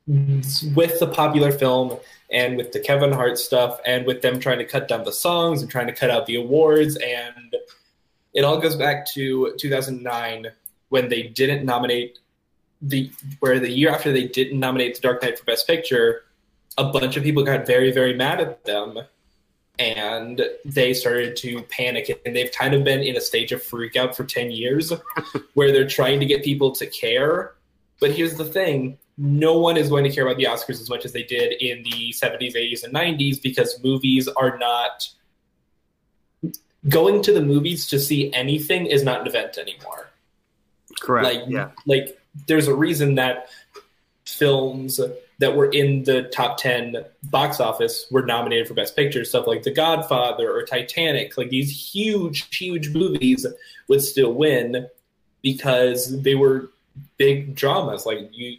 with 0.07 0.99
the 0.99 1.07
popular 1.07 1.51
film 1.51 1.97
and 2.31 2.57
with 2.57 2.71
the 2.71 2.79
Kevin 2.79 3.11
Hart 3.11 3.37
stuff 3.37 3.79
and 3.85 4.05
with 4.05 4.21
them 4.21 4.39
trying 4.39 4.57
to 4.57 4.65
cut 4.65 4.87
down 4.87 5.03
the 5.03 5.11
songs 5.11 5.61
and 5.61 5.69
trying 5.69 5.87
to 5.87 5.93
cut 5.93 6.09
out 6.09 6.25
the 6.25 6.35
awards 6.35 6.95
and 6.97 7.55
it 8.33 8.43
all 8.43 8.59
goes 8.59 8.75
back 8.75 9.05
to 9.13 9.53
2009 9.57 10.47
when 10.89 11.09
they 11.09 11.23
didn't 11.23 11.65
nominate 11.65 12.19
the 12.81 13.11
where 13.39 13.59
the 13.59 13.69
year 13.69 13.89
after 13.89 14.11
they 14.11 14.27
didn't 14.27 14.59
nominate 14.59 14.95
The 14.95 15.01
Dark 15.01 15.21
Knight 15.21 15.37
for 15.37 15.45
Best 15.45 15.67
Picture, 15.67 16.23
a 16.77 16.85
bunch 16.85 17.17
of 17.17 17.23
people 17.23 17.43
got 17.43 17.67
very 17.67 17.91
very 17.91 18.13
mad 18.15 18.39
at 18.39 18.65
them 18.65 18.99
and 19.79 20.41
they 20.65 20.93
started 20.93 21.37
to 21.37 21.63
panic 21.63 22.21
and 22.25 22.35
they've 22.35 22.51
kind 22.51 22.73
of 22.73 22.83
been 22.83 22.99
in 22.99 23.15
a 23.15 23.21
stage 23.21 23.53
of 23.53 23.63
freak 23.63 23.95
out 23.95 24.15
for 24.15 24.25
10 24.25 24.51
years 24.51 24.91
where 25.53 25.71
they're 25.71 25.87
trying 25.87 26.19
to 26.19 26.25
get 26.25 26.43
people 26.43 26.71
to 26.71 26.85
care 26.85 27.53
but 27.99 28.11
here's 28.11 28.35
the 28.35 28.45
thing 28.45 28.97
no 29.17 29.57
one 29.57 29.77
is 29.77 29.89
going 29.89 30.03
to 30.03 30.09
care 30.09 30.25
about 30.25 30.37
the 30.37 30.43
oscars 30.43 30.81
as 30.81 30.89
much 30.89 31.05
as 31.05 31.13
they 31.13 31.23
did 31.23 31.53
in 31.61 31.81
the 31.83 32.13
70s 32.13 32.55
80s 32.55 32.83
and 32.83 32.93
90s 32.93 33.41
because 33.41 33.81
movies 33.83 34.27
are 34.27 34.57
not 34.57 35.07
going 36.87 37.21
to 37.21 37.33
the 37.33 37.41
movies 37.41 37.87
to 37.87 37.99
see 37.99 38.31
anything 38.33 38.85
is 38.85 39.03
not 39.03 39.21
an 39.21 39.27
event 39.27 39.57
anymore 39.57 40.09
Correct. 40.99 41.25
like 41.25 41.43
yeah. 41.47 41.69
like 41.85 42.21
there's 42.47 42.67
a 42.67 42.75
reason 42.75 43.15
that 43.15 43.47
films 44.25 44.99
that 45.39 45.55
were 45.55 45.69
in 45.71 46.03
the 46.03 46.23
top 46.23 46.57
10 46.57 46.97
box 47.23 47.59
office 47.59 48.05
were 48.11 48.21
nominated 48.21 48.67
for 48.67 48.73
best 48.73 48.95
picture. 48.95 49.23
Stuff 49.25 49.47
like 49.47 49.63
the 49.63 49.71
godfather 49.71 50.51
or 50.51 50.63
titanic. 50.63 51.37
Like 51.37 51.49
these 51.49 51.93
huge 51.93 52.55
huge 52.55 52.93
movies 52.93 53.45
would 53.87 54.01
still 54.01 54.33
win 54.33 54.87
because 55.41 56.21
they 56.21 56.35
were 56.35 56.69
big 57.17 57.55
dramas. 57.55 58.05
Like 58.05 58.29
you 58.31 58.57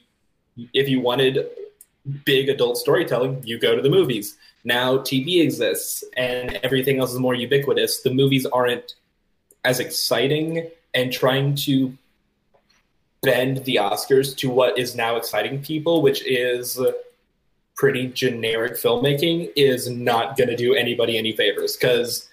if 0.73 0.89
you 0.89 1.01
wanted 1.01 1.49
big 2.25 2.49
adult 2.49 2.77
storytelling 2.77 3.43
you 3.45 3.59
go 3.59 3.77
to 3.77 3.83
the 3.83 3.91
movies. 3.91 4.37
Now 4.65 4.99
tv 4.99 5.43
exists 5.43 6.03
and 6.17 6.59
everything 6.63 6.99
else 6.99 7.13
is 7.13 7.19
more 7.19 7.35
ubiquitous. 7.35 8.01
The 8.01 8.13
movies 8.13 8.47
aren't 8.47 8.95
as 9.65 9.81
exciting 9.81 10.71
and 10.95 11.13
trying 11.13 11.55
to 11.55 11.97
bend 13.23 13.65
the 13.65 13.77
Oscars 13.77 14.37
to 14.39 14.51
what 14.51 14.79
is 14.79 14.95
now 14.95 15.17
exciting 15.17 15.63
people, 15.63 16.03
which 16.03 16.27
is 16.27 16.81
pretty 17.77 18.09
generic 18.09 18.75
filmmaking, 18.75 19.51
is 19.57 19.89
not 19.89 20.37
going 20.37 20.49
to 20.49 20.57
do 20.57 20.75
anybody 20.75 21.17
any 21.19 21.33
favors 21.33 21.77
because 21.77 22.29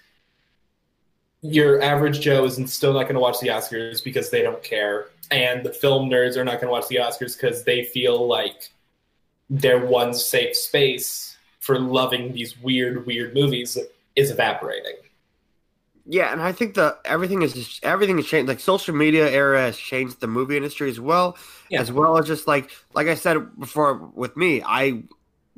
your 1.42 1.80
average 1.82 2.20
Joe 2.20 2.44
is 2.44 2.60
still 2.72 2.92
not 2.92 3.04
going 3.04 3.14
to 3.14 3.20
watch 3.20 3.40
the 3.40 3.48
Oscars 3.48 4.02
because 4.02 4.30
they 4.30 4.42
don't 4.42 4.62
care, 4.62 5.06
and 5.30 5.64
the 5.64 5.72
film 5.72 6.10
nerds 6.10 6.36
are 6.36 6.44
not 6.44 6.60
going 6.60 6.66
to 6.66 6.72
watch 6.72 6.88
the 6.88 6.96
Oscars 6.96 7.36
because 7.36 7.64
they 7.64 7.84
feel 7.84 8.26
like 8.26 8.70
their 9.48 9.84
one 9.84 10.12
safe 10.12 10.56
space 10.56 11.36
for 11.60 11.78
loving 11.78 12.32
these 12.32 12.58
weird, 12.60 13.06
weird 13.06 13.34
movies 13.34 13.78
is 14.16 14.30
evaporating. 14.30 14.94
Yeah, 16.10 16.32
and 16.32 16.40
I 16.40 16.52
think 16.52 16.74
the 16.74 16.96
everything 17.04 17.42
is 17.42 17.52
just, 17.52 17.84
everything 17.84 18.16
has 18.16 18.26
changed. 18.26 18.48
Like 18.48 18.60
social 18.60 18.94
media 18.94 19.28
era 19.30 19.60
has 19.60 19.76
changed 19.76 20.20
the 20.20 20.26
movie 20.26 20.56
industry 20.56 20.88
as 20.88 20.98
well, 20.98 21.36
Yeah. 21.68 21.82
as 21.82 21.92
well 21.92 22.16
as 22.16 22.26
just 22.26 22.46
like 22.46 22.70
like 22.94 23.08
I 23.08 23.14
said 23.14 23.36
before 23.60 23.94
with 24.14 24.34
me, 24.34 24.62
I 24.64 25.02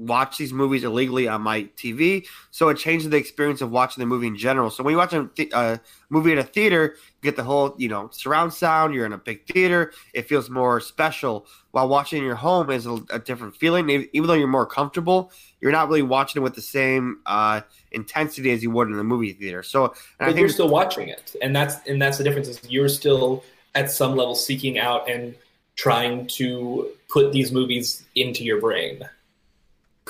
watch 0.01 0.39
these 0.39 0.53
movies 0.53 0.83
illegally 0.83 1.29
on 1.29 1.43
my 1.43 1.65
TV, 1.77 2.27
so 2.51 2.69
it 2.69 2.77
changes 2.77 3.09
the 3.11 3.17
experience 3.17 3.61
of 3.61 3.71
watching 3.71 4.01
the 4.01 4.07
movie 4.07 4.27
in 4.27 4.37
general. 4.37 4.71
So 4.71 4.83
when 4.83 4.93
you 4.93 4.99
watch 4.99 5.13
a 5.13 5.29
th- 5.35 5.53
uh, 5.53 5.79
movie 6.09 6.33
at 6.33 6.39
a 6.39 6.43
theater, 6.43 6.97
you 6.97 7.31
get 7.31 7.37
the 7.37 7.45
whole 7.45 7.75
you 7.77 7.89
know 7.89 8.09
surround 8.13 8.55
sound. 8.55 8.95
You're 8.95 9.07
in 9.07 9.13
a 9.13 9.19
big 9.19 9.47
theater; 9.47 9.93
it 10.15 10.29
feels 10.29 10.49
more 10.49 10.81
special. 10.81 11.47
While 11.73 11.89
watching 11.89 12.19
in 12.19 12.25
your 12.25 12.37
home 12.37 12.71
is 12.71 12.87
a, 12.87 12.99
a 13.11 13.19
different 13.19 13.57
feeling. 13.57 13.89
Even 13.91 14.27
though 14.27 14.35
you're 14.35 14.49
more 14.49 14.67
comfortable, 14.67 15.31
you're 15.61 15.73
not 15.73 15.89
really 15.89 16.03
watching 16.03 16.41
it 16.41 16.43
with 16.43 16.55
the 16.55 16.63
same 16.63 17.21
uh, 17.27 17.61
intensity 17.93 18.51
as 18.51 18.63
you 18.63 18.71
would 18.71 18.89
in 18.89 18.97
the 18.97 19.05
movie 19.05 19.33
theater. 19.33 19.63
So, 19.63 19.85
and 19.85 19.93
I 20.21 20.27
but 20.27 20.27
think 20.27 20.39
you're 20.41 20.49
still 20.49 20.69
watching 20.69 21.09
it, 21.09 21.37
and 21.43 21.55
that's 21.55 21.77
and 21.87 22.01
that's 22.01 22.19
the 22.19 22.25
difference. 22.25 22.49
Is 22.49 22.61
you're 22.69 22.89
still 22.89 23.45
at 23.75 23.91
some 23.91 24.17
level 24.17 24.35
seeking 24.35 24.79
out 24.79 25.09
and 25.09 25.35
trying 25.77 26.27
to 26.27 26.91
put 27.09 27.33
these 27.33 27.53
movies 27.53 28.05
into 28.15 28.45
your 28.45 28.61
brain. 28.61 29.03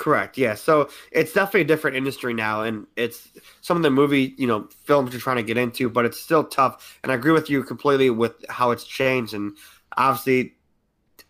Correct. 0.01 0.35
Yeah. 0.35 0.55
So 0.55 0.89
it's 1.11 1.31
definitely 1.31 1.61
a 1.61 1.65
different 1.65 1.95
industry 1.95 2.33
now, 2.33 2.63
and 2.63 2.87
it's 2.95 3.29
some 3.61 3.77
of 3.77 3.83
the 3.83 3.91
movie, 3.91 4.33
you 4.35 4.47
know, 4.47 4.67
films 4.83 5.11
you're 5.13 5.21
trying 5.21 5.37
to 5.37 5.43
get 5.43 5.57
into, 5.57 5.91
but 5.91 6.05
it's 6.05 6.19
still 6.19 6.43
tough. 6.43 6.97
And 7.03 7.11
I 7.11 7.15
agree 7.15 7.33
with 7.33 7.51
you 7.51 7.61
completely 7.63 8.09
with 8.09 8.33
how 8.49 8.71
it's 8.71 8.83
changed, 8.83 9.35
and 9.35 9.55
obviously, 9.95 10.55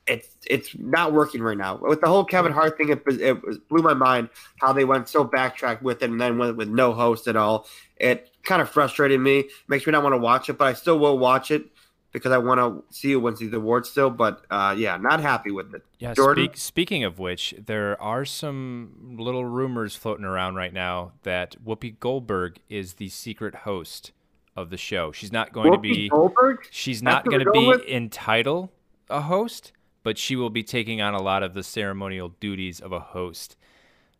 it's 0.07 0.37
it's 0.47 0.73
not 0.79 1.11
working 1.11 1.41
right 1.41 1.57
now 1.57 1.79
with 1.81 1.99
the 1.99 2.07
whole 2.07 2.23
Kevin 2.23 2.53
Hart 2.53 2.77
thing. 2.77 2.87
It, 2.87 3.03
it 3.05 3.67
blew 3.67 3.81
my 3.81 3.93
mind 3.93 4.29
how 4.61 4.71
they 4.71 4.85
went 4.85 5.09
so 5.09 5.25
backtracked 5.25 5.83
with 5.83 6.01
it, 6.01 6.09
and 6.09 6.21
then 6.21 6.37
went 6.37 6.55
with 6.55 6.69
no 6.69 6.93
host 6.93 7.27
at 7.27 7.35
all. 7.35 7.67
It 7.97 8.29
kind 8.43 8.61
of 8.61 8.69
frustrated 8.69 9.19
me, 9.19 9.49
makes 9.67 9.85
me 9.85 9.91
not 9.91 10.01
want 10.01 10.13
to 10.13 10.17
watch 10.17 10.47
it, 10.47 10.57
but 10.57 10.69
I 10.69 10.73
still 10.75 10.97
will 10.97 11.19
watch 11.19 11.51
it 11.51 11.65
because 12.11 12.31
I 12.31 12.37
want 12.37 12.59
to 12.59 12.95
see 12.95 13.11
who 13.11 13.19
wins 13.19 13.39
the 13.39 13.55
award 13.55 13.85
still. 13.85 14.09
But 14.09 14.45
uh, 14.49 14.75
yeah, 14.77 14.97
not 14.97 15.21
happy 15.21 15.51
with 15.51 15.73
it. 15.73 15.83
Yeah. 15.99 16.13
Jordan? 16.13 16.45
Speak, 16.45 16.57
speaking 16.57 17.03
of 17.03 17.19
which, 17.19 17.53
there 17.57 18.01
are 18.01 18.25
some 18.25 19.15
little 19.19 19.45
rumors 19.45 19.95
floating 19.95 20.25
around 20.25 20.55
right 20.55 20.73
now 20.73 21.13
that 21.23 21.55
Whoopi 21.63 21.99
Goldberg 21.99 22.59
is 22.69 22.93
the 22.93 23.09
secret 23.09 23.55
host 23.55 24.11
of 24.55 24.69
the 24.69 24.77
show. 24.77 25.11
She's 25.11 25.31
not 25.31 25.53
going 25.53 25.71
to 25.71 25.77
be. 25.77 26.09
Goldberg. 26.09 26.67
She's 26.71 27.01
not 27.01 27.25
going 27.25 27.43
to 27.43 27.51
be 27.51 27.67
with? 27.67 27.83
in 27.83 28.09
title 28.09 28.71
a 29.09 29.21
host, 29.21 29.71
but 30.03 30.17
she 30.17 30.35
will 30.35 30.49
be 30.49 30.63
taking 30.63 31.01
on 31.01 31.13
a 31.13 31.21
lot 31.21 31.43
of 31.43 31.53
the 31.53 31.63
ceremonial 31.63 32.29
duties 32.39 32.79
of 32.79 32.91
a 32.91 32.99
host. 32.99 33.57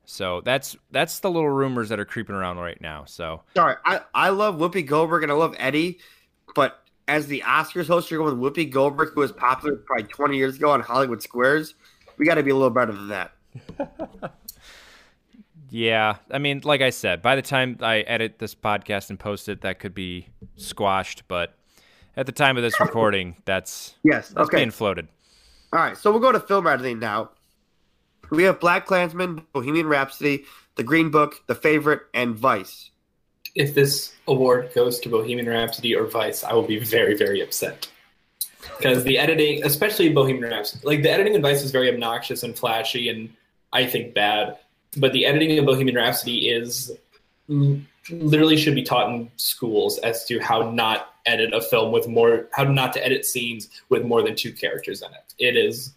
So 0.06 0.42
that's 0.42 0.76
that's 0.92 1.20
the 1.20 1.30
little 1.30 1.50
rumors 1.50 1.90
that 1.90 2.00
are 2.00 2.06
creeping 2.06 2.36
around 2.36 2.58
right 2.58 2.80
now. 2.82 3.06
So 3.06 3.44
Sorry, 3.56 3.76
I, 3.86 4.02
I 4.14 4.30
love 4.30 4.56
Whoopi 4.56 4.86
Goldberg 4.86 5.24
and 5.24 5.32
I 5.32 5.36
love 5.36 5.56
Eddie, 5.58 6.00
but 6.56 6.81
as 7.12 7.28
the 7.28 7.42
Oscars 7.46 7.88
host, 7.88 8.10
you're 8.10 8.20
going 8.24 8.40
with 8.40 8.56
Whoopi 8.56 8.72
Goldberg, 8.72 9.14
who 9.14 9.20
was 9.20 9.32
popular 9.34 9.76
probably 9.76 10.06
20 10.06 10.38
years 10.38 10.56
ago 10.56 10.72
on 10.72 10.80
Hollywood 10.80 11.22
Squares. 11.22 11.76
We 12.18 12.26
got 12.26 12.36
to 12.36 12.44
be 12.44 12.52
a 12.52 12.56
little 12.56 12.70
better 12.70 12.94
than 12.94 13.10
that. 13.10 13.34
yeah, 15.70 16.16
I 16.30 16.38
mean, 16.40 16.62
like 16.64 16.82
I 16.82 16.90
said, 16.90 17.22
by 17.22 17.36
the 17.36 17.42
time 17.42 17.78
I 17.82 18.00
edit 18.02 18.40
this 18.40 18.56
podcast 18.56 19.10
and 19.10 19.20
post 19.20 19.50
it, 19.50 19.62
that 19.62 19.80
could 19.80 19.94
be 19.94 20.28
squashed. 20.56 21.24
But 21.28 21.54
at 22.16 22.26
the 22.26 22.32
time 22.32 22.56
of 22.58 22.64
this 22.64 22.80
recording, 22.80 23.36
that's 23.46 23.96
Yes. 24.04 24.30
that's 24.30 24.48
Okay. 24.48 24.58
being 24.58 24.72
floated. 24.72 25.08
All 25.74 25.80
right. 25.80 25.98
So 25.98 26.12
we'll 26.12 26.20
go 26.22 26.32
to 26.32 26.40
film 26.40 26.68
editing 26.68 27.00
now. 27.00 27.32
We 28.30 28.44
have 28.44 28.60
Black 28.62 28.86
Klansman, 28.86 29.46
Bohemian 29.52 29.88
Rhapsody, 29.88 30.46
The 30.76 30.84
Green 30.84 31.10
Book, 31.12 31.42
The 31.48 31.56
Favorite, 31.56 32.02
and 32.14 32.36
Vice. 32.36 32.91
If 33.56 33.76
this 33.76 34.14
award 34.28 34.72
goes 34.74 35.00
to 35.02 35.10
Bohemian 35.10 35.48
Rhapsody 35.48 35.96
or 35.96 36.06
Vice, 36.06 36.44
I 36.44 36.54
will 36.54 36.64
be 36.64 36.80
very, 36.80 37.16
very 37.16 37.42
upset. 37.42 37.90
Because 38.78 39.04
the 39.04 39.18
editing, 39.18 39.64
especially 39.66 40.10
Bohemian 40.10 40.44
Rhapsody, 40.44 40.86
like 40.86 41.02
the 41.02 41.10
editing 41.10 41.34
in 41.34 41.42
Vice 41.42 41.64
is 41.64 41.72
very 41.72 41.92
obnoxious 41.92 42.44
and 42.44 42.58
flashy 42.58 43.10
and 43.10 43.34
I 43.74 43.86
think 43.86 44.14
bad. 44.14 44.58
But 44.98 45.14
the 45.14 45.26
editing 45.26 45.52
in 45.52 45.66
Bohemian 45.66 45.98
Rhapsody 45.98 46.50
is 46.50 46.92
literally 48.10 48.58
should 48.58 48.76
be 48.76 48.84
taught 48.84 49.10
in 49.10 49.32
schools 49.38 49.98
as 50.00 50.26
to 50.26 50.40
how 50.40 50.72
not 50.72 51.16
edit 51.26 51.54
a 51.54 51.62
film 51.62 51.92
with 51.92 52.08
more, 52.08 52.48
how 52.52 52.64
not 52.64 52.94
to 52.94 53.06
edit 53.06 53.26
scenes 53.26 53.70
with 53.90 54.04
more 54.04 54.22
than 54.22 54.36
two 54.36 54.52
characters 54.52 55.02
in 55.02 55.10
it. 55.12 55.34
It 55.40 55.58
is 55.58 55.94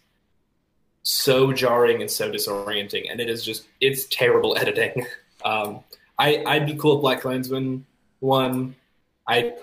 so 1.03 1.53
jarring 1.53 2.01
and 2.01 2.09
so 2.09 2.31
disorienting, 2.31 3.09
and 3.09 3.19
it 3.19 3.29
is 3.29 3.43
just 3.43 3.65
it's 3.81 4.05
terrible 4.05 4.57
editing. 4.59 5.05
Um, 5.43 5.83
I 6.17 6.43
I'd 6.45 6.65
be 6.65 6.75
cool 6.75 6.95
if 6.97 7.01
Black 7.01 7.21
Klansman 7.21 7.85
won. 8.21 8.75
I 9.27 9.53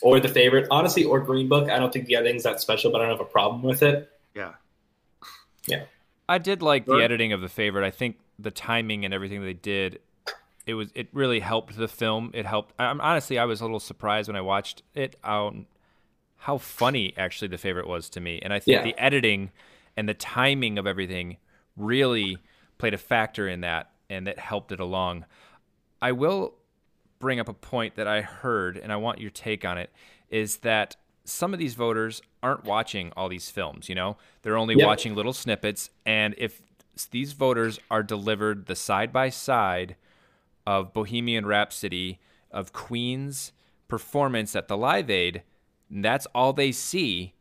or 0.00 0.18
the 0.20 0.28
favorite, 0.28 0.66
honestly, 0.70 1.04
or 1.04 1.20
Green 1.20 1.48
Book. 1.48 1.70
I 1.70 1.78
don't 1.78 1.92
think 1.92 2.06
the 2.06 2.16
editing's 2.16 2.42
that 2.42 2.60
special, 2.60 2.90
but 2.90 3.00
I 3.00 3.04
don't 3.04 3.18
have 3.18 3.26
a 3.26 3.30
problem 3.30 3.62
with 3.62 3.82
it. 3.82 4.10
Yeah. 4.34 4.52
Yeah. 5.66 5.84
I 6.28 6.38
did 6.38 6.62
like 6.62 6.86
the 6.86 6.96
editing 6.96 7.32
of 7.32 7.40
the 7.40 7.48
favorite. 7.48 7.84
I 7.86 7.90
think 7.90 8.16
the 8.38 8.50
timing 8.50 9.04
and 9.04 9.12
everything 9.12 9.42
they 9.44 9.52
did, 9.52 10.00
it 10.66 10.74
was 10.74 10.90
it 10.94 11.08
really 11.12 11.40
helped 11.40 11.76
the 11.76 11.88
film. 11.88 12.30
It 12.32 12.46
helped. 12.46 12.72
I'm 12.78 13.00
honestly, 13.00 13.38
I 13.38 13.44
was 13.44 13.60
a 13.60 13.64
little 13.64 13.80
surprised 13.80 14.28
when 14.28 14.36
I 14.36 14.40
watched 14.40 14.82
it. 14.94 15.16
Um, 15.22 15.66
how 16.38 16.58
funny 16.58 17.12
actually 17.16 17.48
the 17.48 17.58
favorite 17.58 17.86
was 17.86 18.08
to 18.10 18.20
me, 18.20 18.40
and 18.42 18.52
I 18.52 18.58
think 18.58 18.76
Yeah. 18.78 18.82
the 18.82 18.98
editing 18.98 19.50
and 19.96 20.08
the 20.08 20.14
timing 20.14 20.78
of 20.78 20.86
everything 20.86 21.36
really 21.76 22.38
played 22.78 22.94
a 22.94 22.98
factor 22.98 23.46
in 23.46 23.60
that, 23.60 23.90
and 24.10 24.26
that 24.26 24.38
helped 24.38 24.72
it 24.72 24.80
along. 24.80 25.24
I 26.02 26.12
will 26.12 26.54
bring 27.18 27.38
up 27.40 27.48
a 27.48 27.54
point 27.54 27.94
that 27.94 28.08
I 28.08 28.20
heard, 28.20 28.76
and 28.76 28.92
I 28.92 28.96
want 28.96 29.20
your 29.20 29.30
take 29.30 29.64
on 29.64 29.78
it, 29.78 29.90
is 30.28 30.58
that 30.58 30.96
some 31.24 31.52
of 31.52 31.60
these 31.60 31.74
voters 31.74 32.20
aren't 32.42 32.64
watching 32.64 33.12
all 33.16 33.28
these 33.28 33.48
films, 33.48 33.88
you 33.88 33.94
know? 33.94 34.16
They're 34.42 34.56
only 34.56 34.74
Yep. 34.74 34.86
watching 34.86 35.14
little 35.14 35.32
snippets. 35.32 35.90
And 36.04 36.34
if 36.36 36.60
these 37.12 37.32
voters 37.32 37.78
are 37.90 38.02
delivered 38.02 38.66
the 38.66 38.74
side 38.74 39.12
by 39.12 39.28
side 39.28 39.94
of 40.66 40.92
Bohemian 40.92 41.46
Rhapsody, 41.46 42.18
of 42.50 42.72
Queen's 42.72 43.52
performance 43.86 44.56
at 44.56 44.66
the 44.66 44.76
Live 44.76 45.08
Aid, 45.08 45.42
and 45.88 46.04
that's 46.04 46.26
all 46.34 46.52
they 46.52 46.72
see, 46.72 47.34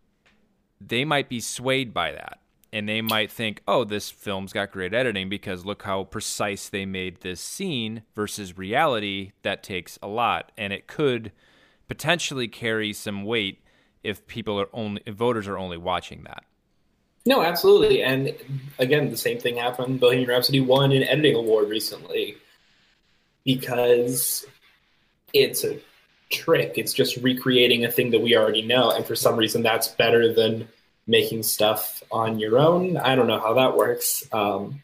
they 0.79 1.03
might 1.03 1.27
be 1.27 1.39
swayed 1.39 1.93
by 1.93 2.11
that. 2.11 2.40
And 2.73 2.87
they 2.87 3.01
might 3.01 3.29
think, 3.29 3.61
oh, 3.67 3.83
this 3.83 4.09
film's 4.09 4.53
got 4.53 4.71
great 4.71 4.93
editing 4.93 5.27
because 5.27 5.65
look 5.65 5.83
how 5.83 6.05
precise 6.05 6.69
they 6.69 6.85
made 6.85 7.19
this 7.21 7.41
scene 7.41 8.03
versus 8.15 8.57
reality. 8.57 9.31
That 9.41 9.61
takes 9.61 9.99
a 10.01 10.07
lot. 10.07 10.51
And 10.57 10.71
it 10.71 10.87
could 10.87 11.33
potentially 11.89 12.47
carry 12.47 12.93
some 12.93 13.25
weight 13.25 13.61
if 14.03 14.25
people 14.25 14.59
are 14.59 14.69
only, 14.71 15.01
voters 15.07 15.47
are 15.47 15.57
only 15.57 15.77
watching 15.77 16.23
that. 16.23 16.45
No, 17.25 17.41
absolutely. 17.41 18.01
And 18.01 18.33
again, 18.79 19.11
the 19.11 19.17
same 19.17 19.37
thing 19.37 19.57
happened. 19.57 19.99
Bohemian 19.99 20.29
Rhapsody 20.29 20.59
won 20.61 20.91
an 20.91 21.03
editing 21.03 21.35
award 21.35 21.69
recently. 21.69 22.37
because 23.45 24.45
it's 25.33 25.63
a 25.63 25.79
trick. 26.29 26.73
It's 26.77 26.93
just 26.93 27.17
recreating 27.17 27.85
a 27.85 27.91
thing 27.91 28.11
that 28.11 28.21
we 28.21 28.35
already 28.35 28.61
know, 28.61 28.91
and 28.91 29.05
for 29.05 29.15
some 29.15 29.35
reason, 29.35 29.63
that's 29.63 29.87
better 29.89 30.33
than 30.33 30.67
making 31.11 31.43
stuff 31.43 32.01
on 32.09 32.39
your 32.39 32.57
own. 32.57 32.95
I 32.95 33.15
don't 33.15 33.27
know 33.27 33.39
how 33.39 33.53
that 33.55 33.75
works. 33.75 34.27
Um, 34.31 34.81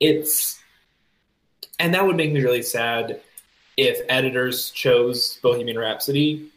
it's 0.00 0.58
and 1.78 1.92
that 1.94 2.06
would 2.06 2.16
make 2.16 2.32
me 2.32 2.40
really 2.40 2.62
sad 2.62 3.20
if 3.76 4.00
editors 4.08 4.70
chose 4.70 5.38
Bohemian 5.42 5.78
Rhapsody 5.78 6.48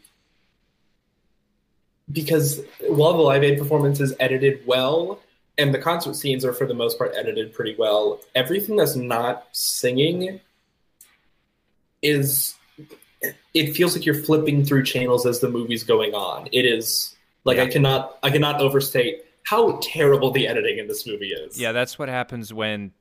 because 2.12 2.62
while 2.88 3.14
the 3.14 3.22
Live 3.22 3.42
Aid 3.42 3.58
performance 3.58 3.98
is 3.98 4.14
edited 4.20 4.64
well 4.66 5.20
and 5.58 5.74
the 5.74 5.78
concert 5.78 6.14
scenes 6.14 6.44
are 6.44 6.52
for 6.52 6.66
the 6.66 6.74
most 6.74 6.96
part 6.96 7.12
edited 7.16 7.52
pretty 7.52 7.74
well, 7.76 8.20
everything 8.36 8.76
that's 8.76 8.94
not 8.94 9.48
singing 9.50 10.40
is 12.02 12.54
it 13.52 13.74
feels 13.74 13.96
like 13.96 14.06
you're 14.06 14.22
flipping 14.22 14.64
through 14.64 14.84
channels 14.84 15.26
as 15.26 15.40
the 15.40 15.48
movie's 15.48 15.82
going 15.82 16.14
on. 16.14 16.48
It 16.52 16.66
is 16.66 17.15
like 17.46 17.58
I 17.58 17.66
cannot 17.66 18.18
I 18.22 18.30
cannot 18.30 18.60
overstate 18.60 19.22
how 19.44 19.78
terrible 19.82 20.30
the 20.32 20.46
editing 20.48 20.78
in 20.78 20.88
this 20.88 21.06
movie 21.06 21.28
is. 21.30 21.58
Yeah, 21.58 21.72
that's 21.72 21.98
what 21.98 22.08
happens 22.08 22.52
when 22.52 22.92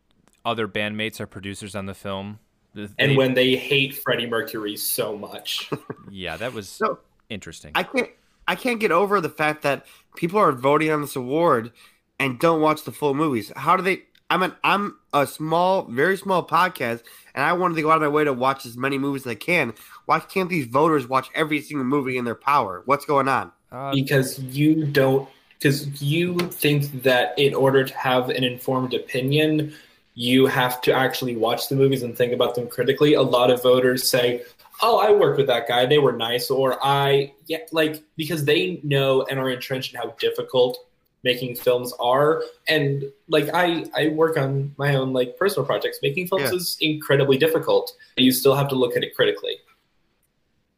other 0.45 0.67
bandmates 0.67 1.19
are 1.19 1.25
producers 1.27 1.75
on 1.75 1.87
the 1.87 1.93
film. 1.95 2.39
They- 2.75 2.87
And 2.99 3.17
when 3.17 3.33
they 3.33 3.55
hate 3.55 3.95
Freddie 3.95 4.27
Mercury 4.27 4.75
so 4.77 5.17
much. 5.17 5.69
yeah, 6.11 6.37
that 6.37 6.53
was 6.53 6.69
So 6.69 6.99
interesting. 7.29 7.71
I 7.75 7.83
can't 7.83 8.09
I 8.47 8.55
can't 8.55 8.79
get 8.79 8.91
over 8.91 9.19
the 9.21 9.29
fact 9.29 9.63
that 9.63 9.85
people 10.15 10.39
are 10.39 10.51
voting 10.51 10.91
on 10.91 11.01
this 11.01 11.15
award 11.15 11.71
and 12.19 12.39
don't 12.39 12.61
watch 12.61 12.83
the 12.83 12.91
full 12.91 13.13
movies. 13.15 13.51
How 13.55 13.75
do 13.75 13.81
they? 13.83 14.03
I 14.29 14.37
mean, 14.37 14.53
I'm 14.63 14.97
a 15.13 15.27
small, 15.27 15.83
very 15.83 16.17
small 16.17 16.45
podcast, 16.45 17.03
and 17.35 17.43
I 17.45 17.53
wanted 17.53 17.75
to 17.75 17.81
go 17.83 17.91
out 17.91 17.97
of 17.97 18.01
my 18.01 18.07
way 18.07 18.23
to 18.23 18.33
watch 18.33 18.65
as 18.65 18.75
many 18.75 18.97
movies 18.97 19.21
as 19.27 19.31
I 19.31 19.35
can. 19.35 19.73
Why 20.05 20.19
can't 20.19 20.49
these 20.49 20.65
voters 20.65 21.07
watch 21.07 21.29
every 21.35 21.61
single 21.61 21.85
movie 21.85 22.17
in 22.17 22.25
their 22.25 22.33
power? 22.35 22.81
What's 22.85 23.05
going 23.05 23.27
on? 23.27 23.51
Uh, 23.71 23.91
because 23.93 24.39
you 24.39 24.85
don't 24.85 25.27
because 25.57 26.01
you 26.01 26.37
think 26.37 27.03
that 27.03 27.37
in 27.37 27.53
order 27.53 27.83
to 27.83 27.97
have 27.97 28.29
an 28.29 28.43
informed 28.43 28.93
opinion 28.93 29.73
you 30.13 30.45
have 30.45 30.79
to 30.81 30.93
actually 30.93 31.35
watch 31.35 31.67
the 31.67 31.75
movies 31.75 32.01
and 32.01 32.17
think 32.17 32.31
about 32.31 32.55
them 32.55 32.67
critically. 32.69 33.15
A 33.15 33.21
lot 33.21 33.51
of 33.51 33.61
voters 33.61 34.09
say 34.09 34.43
oh 34.81 34.97
i 34.99 35.11
worked 35.11 35.37
with 35.37 35.47
that 35.47 35.67
guy. 35.67 35.85
They 35.85 35.97
were 35.97 36.13
nice 36.13 36.49
or 36.49 36.77
i 36.83 37.33
yeah 37.47 37.59
like 37.71 38.03
because 38.15 38.45
they 38.45 38.79
know 38.83 39.23
and 39.23 39.39
are 39.39 39.49
entrenched 39.49 39.93
in 39.93 39.99
how 39.99 40.15
difficult 40.19 40.77
making 41.23 41.55
films 41.55 41.91
are. 41.99 42.43
And 42.67 43.03
like 43.27 43.49
i 43.53 43.85
i 43.95 44.09
work 44.09 44.37
on 44.37 44.73
my 44.77 44.95
own 44.95 45.11
like 45.11 45.37
personal 45.37 45.65
projects. 45.65 45.99
Making 46.01 46.27
films 46.27 46.51
Yeah. 46.51 46.55
is 46.57 46.77
incredibly 46.79 47.37
difficult. 47.37 47.93
You 48.17 48.31
still 48.31 48.55
have 48.55 48.69
to 48.69 48.75
look 48.75 48.95
at 48.95 49.03
it 49.03 49.15
critically 49.15 49.57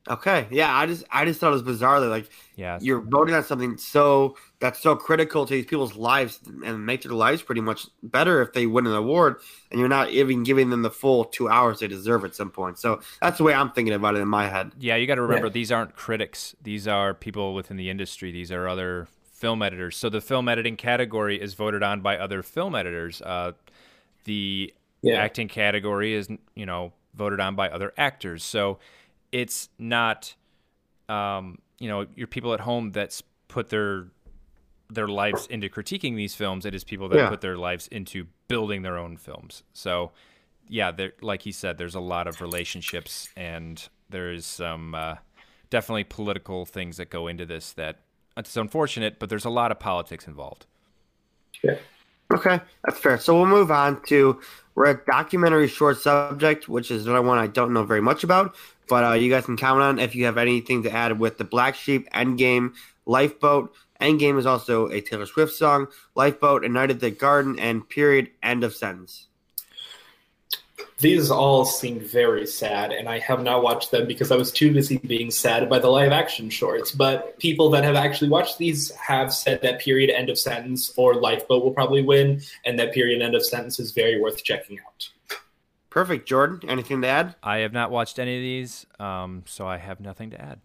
Okay, 0.09 0.47
yeah, 0.51 0.75
I 0.75 0.85
just 0.85 1.03
I 1.11 1.25
just 1.25 1.39
thought 1.39 1.49
it 1.53 1.63
was 1.63 1.63
bizarrely 1.63 2.09
like 2.09 2.29
yeah, 2.55 2.79
you're 2.81 3.01
voting 3.01 3.35
on 3.35 3.43
something 3.43 3.77
so 3.77 4.35
that's 4.59 4.79
so 4.79 4.95
critical 4.95 5.45
to 5.45 5.53
these 5.53 5.65
people's 5.65 5.95
lives 5.95 6.39
and 6.65 6.85
make 6.85 7.03
their 7.03 7.11
lives 7.11 7.41
pretty 7.43 7.61
much 7.61 7.87
better 8.03 8.41
if 8.41 8.53
they 8.53 8.65
win 8.65 8.87
an 8.87 8.93
award, 8.93 9.37
and 9.71 9.79
you're 9.79 9.89
not 9.89 10.09
even 10.09 10.43
giving 10.43 10.69
them 10.69 10.81
the 10.81 10.89
full 10.89 11.25
two 11.25 11.49
hours 11.49 11.79
they 11.79 11.87
deserve 11.87 12.23
at 12.25 12.33
some 12.35 12.49
point. 12.49 12.79
So 12.79 13.01
that's 13.21 13.37
the 13.37 13.43
way 13.43 13.53
I'm 13.53 13.71
thinking 13.71 13.93
about 13.93 14.15
it 14.15 14.19
in 14.19 14.27
my 14.27 14.47
head. 14.47 14.71
Yeah, 14.79 14.95
you 14.95 15.07
got 15.07 15.15
to 15.15 15.21
remember 15.21 15.47
Yeah. 15.47 15.53
these 15.53 15.71
aren't 15.71 15.95
critics. 15.95 16.55
These 16.61 16.87
are 16.87 17.13
people 17.13 17.53
within 17.53 17.77
the 17.77 17.89
industry. 17.89 18.31
These 18.31 18.51
are 18.51 18.67
other 18.67 19.07
film 19.31 19.61
editors. 19.61 19.95
So 19.97 20.09
the 20.09 20.21
film 20.21 20.47
editing 20.49 20.75
category 20.77 21.39
is 21.39 21.53
voted 21.53 21.83
on 21.83 22.01
by 22.01 22.17
other 22.17 22.41
film 22.41 22.73
editors. 22.73 23.21
Uh, 23.21 23.51
the 24.23 24.73
Yeah. 25.03 25.15
acting 25.21 25.47
category 25.47 26.13
is, 26.15 26.27
you 26.55 26.65
know, 26.65 26.93
voted 27.13 27.39
on 27.39 27.55
by 27.55 27.69
other 27.69 27.93
actors. 27.97 28.43
So 28.43 28.79
it's 29.31 29.69
not, 29.77 30.35
um, 31.09 31.59
you 31.79 31.87
know, 31.89 32.05
your 32.15 32.27
people 32.27 32.53
at 32.53 32.61
home 32.61 32.91
that's 32.91 33.21
put 33.47 33.69
their 33.69 34.07
their 34.89 35.07
lives 35.07 35.47
into 35.47 35.67
critiquing 35.67 36.15
these 36.15 36.33
films. 36.33 36.65
It 36.65 36.73
is 36.73 36.85
people 36.85 37.09
that 37.09 37.17
Yeah. 37.17 37.29
put 37.29 37.41
their 37.41 37.57
lives 37.57 37.87
into 37.89 38.25
building 38.47 38.83
their 38.83 38.97
own 38.97 39.17
films. 39.17 39.63
So 39.73 40.11
yeah, 40.69 40.91
there, 40.91 41.11
like 41.21 41.41
he 41.41 41.51
said, 41.51 41.77
there's 41.77 41.95
a 41.95 41.99
lot 41.99 42.25
of 42.27 42.39
relationships 42.41 43.29
and 43.35 43.85
there's 44.09 44.45
some 44.45 44.95
uh, 44.95 45.15
definitely 45.69 46.05
political 46.05 46.65
things 46.65 46.95
that 46.97 47.09
go 47.09 47.27
into 47.27 47.45
this 47.45 47.73
that 47.73 47.99
it's 48.37 48.55
unfortunate, 48.55 49.19
but 49.19 49.29
there's 49.29 49.45
a 49.45 49.49
lot 49.49 49.71
of 49.71 49.79
politics 49.79 50.25
involved. 50.25 50.65
Yeah. 51.63 51.75
Okay, 52.33 52.59
that's 52.85 52.99
fair. 52.99 53.17
So 53.17 53.35
we'll 53.35 53.45
move 53.45 53.71
on 53.71 54.01
to 54.07 54.39
we're 54.75 54.87
at 54.87 55.05
documentary 55.05 55.67
short 55.67 55.97
subject, 55.97 56.69
which 56.69 56.91
is 56.91 57.07
another 57.07 57.21
one 57.27 57.37
I 57.37 57.47
don't 57.47 57.73
know 57.73 57.83
very 57.83 58.01
much 58.01 58.23
about, 58.23 58.55
but 58.87 59.03
uh, 59.03 59.13
you 59.13 59.29
guys 59.29 59.45
can 59.45 59.57
comment 59.57 59.83
on 59.83 59.99
if 59.99 60.15
you 60.15 60.25
have 60.25 60.37
anything 60.37 60.83
to 60.83 60.91
add 60.91 61.19
with 61.19 61.37
the 61.37 61.43
Black 61.43 61.75
Sheep, 61.75 62.09
Endgame, 62.11 62.73
Lifeboat. 63.05 63.73
Endgame 63.99 64.37
is 64.37 64.45
also 64.45 64.89
a 64.89 65.01
Taylor 65.01 65.25
Swift 65.25 65.53
song. 65.53 65.87
Lifeboat, 66.15 66.63
A 66.63 66.69
Night 66.69 66.91
at 66.91 66.99
the 66.99 67.11
Garden, 67.11 67.57
and 67.59 67.87
Period. 67.87 68.29
End 68.43 68.63
of 68.63 68.75
sentence. 68.75 69.27
These 70.99 71.29
all 71.29 71.63
seem 71.63 71.99
very 71.99 72.47
sad, 72.47 72.91
and 72.91 73.07
I 73.07 73.19
have 73.19 73.43
not 73.43 73.61
watched 73.61 73.91
them 73.91 74.07
because 74.07 74.31
I 74.31 74.35
was 74.35 74.51
too 74.51 74.73
busy 74.73 74.97
being 74.97 75.29
sad 75.29 75.69
by 75.69 75.77
the 75.77 75.89
live 75.89 76.11
action 76.11 76.49
shorts. 76.49 76.91
But 76.91 77.37
people 77.37 77.69
that 77.71 77.83
have 77.83 77.95
actually 77.95 78.29
watched 78.29 78.57
these 78.57 78.91
have 78.95 79.31
said 79.31 79.61
that 79.61 79.79
period 79.79 80.09
end 80.09 80.29
of 80.29 80.39
sentence 80.39 80.91
or 80.97 81.13
Lifeboat 81.13 81.63
will 81.63 81.71
probably 81.71 82.01
win, 82.03 82.41
and 82.65 82.79
that 82.79 82.93
period 82.93 83.21
end 83.21 83.35
of 83.35 83.45
sentence 83.45 83.79
is 83.79 83.91
very 83.91 84.19
worth 84.19 84.43
checking 84.43 84.79
out. 84.79 85.09
Perfect, 85.97 86.27
Jordan. 86.27 86.59
Anything 86.69 87.01
to 87.01 87.07
add? 87.07 87.35
I 87.41 87.57
have 87.57 87.73
not 87.73 87.89
watched 87.89 88.19
any 88.19 88.37
of 88.37 88.41
these, 88.43 88.85
um, 88.99 89.41
so 89.47 89.65
I 89.65 89.77
have 89.77 89.99
nothing 89.99 90.29
to 90.29 90.39
add. 90.39 90.59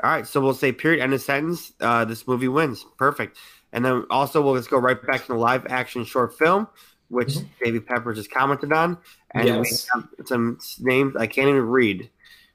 All 0.00 0.08
right, 0.08 0.24
so 0.24 0.40
we'll 0.40 0.54
say 0.54 0.70
period. 0.70 1.02
End 1.02 1.12
of 1.12 1.20
sentence. 1.20 1.72
Uh, 1.80 2.04
this 2.04 2.28
movie 2.28 2.46
wins. 2.46 2.86
Perfect. 2.96 3.36
And 3.72 3.84
then 3.84 4.04
also 4.10 4.40
we'll 4.40 4.54
just 4.54 4.70
go 4.70 4.78
right 4.78 4.96
back 5.04 5.22
to 5.22 5.26
the 5.32 5.34
live 5.34 5.66
action 5.68 6.04
short 6.04 6.38
film, 6.38 6.68
which 7.08 7.34
David 7.60 7.84
Pepper 7.84 8.14
just 8.14 8.30
commented 8.30 8.72
on. 8.72 8.96
And 9.32 9.48
Yes. 9.48 9.88
we 9.92 10.00
have 10.02 10.08
some 10.28 10.60
names 10.78 11.16
I 11.16 11.26
can't 11.26 11.48
even 11.48 11.66
read. 11.66 12.08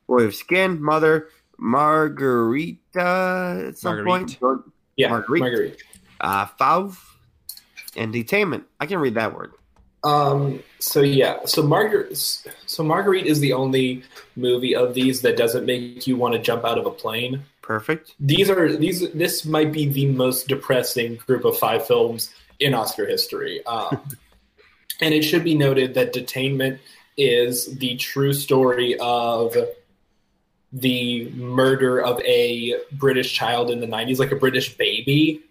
We 0.08 0.24
have 0.24 0.36
Skin, 0.36 0.82
Mother, 0.82 1.28
Margarita 1.58 3.66
at 3.68 3.78
some 3.78 4.06
Marguerite. 4.06 4.40
point. 4.40 4.64
Yeah, 4.96 5.10
Marguerite. 5.10 5.42
Marguerite. 5.42 5.84
Uh, 6.22 6.46
Fauve, 6.58 6.98
and 7.98 8.14
Detainment. 8.14 8.64
I 8.80 8.86
can 8.86 9.00
read 9.00 9.16
that 9.16 9.36
word. 9.36 9.52
Um. 10.06 10.64
So 10.80 11.02
yeah. 11.02 11.40
So 11.46 11.64
Margaret. 11.64 12.16
So 12.16 12.84
Marguerite 12.84 13.26
is 13.26 13.40
the 13.40 13.54
only 13.54 14.04
movie 14.36 14.76
of 14.76 14.94
these 14.94 15.22
that 15.22 15.36
doesn't 15.36 15.66
make 15.66 16.08
you 16.08 16.16
want 16.16 16.34
to 16.36 16.40
jump 16.40 16.64
out 16.64 16.78
of 16.78 16.86
a 16.86 16.92
plane. 16.92 17.44
Perfect. 17.62 18.14
These 18.20 18.50
are 18.50 18.76
these. 18.76 19.12
This 19.12 19.46
might 19.46 19.74
be 19.74 19.90
the 19.90 20.06
most 20.06 20.48
depressing 20.48 21.16
group 21.16 21.44
of 21.44 21.58
five 21.58 21.86
films 21.86 22.34
in 22.60 22.74
Oscar 22.74 23.08
history. 23.08 23.66
Um, 23.66 24.02
and 25.02 25.14
it 25.14 25.24
should 25.24 25.44
be 25.44 25.56
noted 25.56 25.96
that 25.96 26.14
Detainment 26.14 26.80
is 27.18 27.78
the 27.78 27.96
true 27.96 28.34
story 28.34 28.98
of 29.00 29.56
the 30.72 31.30
murder 31.30 32.02
of 32.02 32.20
a 32.22 32.76
British 32.92 33.34
child 33.34 33.72
in 33.72 33.80
the 33.80 33.88
90s, 33.88 34.20
like 34.20 34.32
a 34.32 34.36
British 34.36 34.76
baby, 34.78 35.42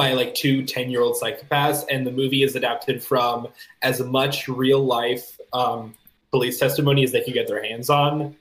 by 0.00 0.14
like 0.14 0.34
two 0.34 0.64
10 0.64 0.90
year 0.90 1.02
old 1.02 1.14
psychopaths. 1.20 1.84
And 1.90 2.06
the 2.06 2.10
movie 2.10 2.42
is 2.42 2.56
adapted 2.56 3.02
from 3.02 3.48
as 3.82 4.00
much 4.00 4.48
real 4.48 4.82
life 4.82 5.38
um, 5.52 5.94
police 6.30 6.58
testimony 6.58 7.04
as 7.04 7.12
they 7.12 7.20
could 7.22 7.34
get 7.34 7.46
their 7.46 7.62
hands 7.62 7.90
on. 7.90 8.34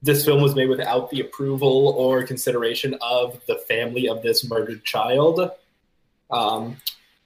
This 0.00 0.24
film 0.24 0.40
was 0.40 0.54
made 0.54 0.68
without 0.68 1.10
the 1.10 1.20
approval 1.20 1.88
or 1.98 2.22
consideration 2.22 2.96
of 3.00 3.44
the 3.48 3.56
family 3.56 4.08
of 4.08 4.22
this 4.22 4.48
murdered 4.48 4.84
child. 4.84 5.50
Um, 6.30 6.76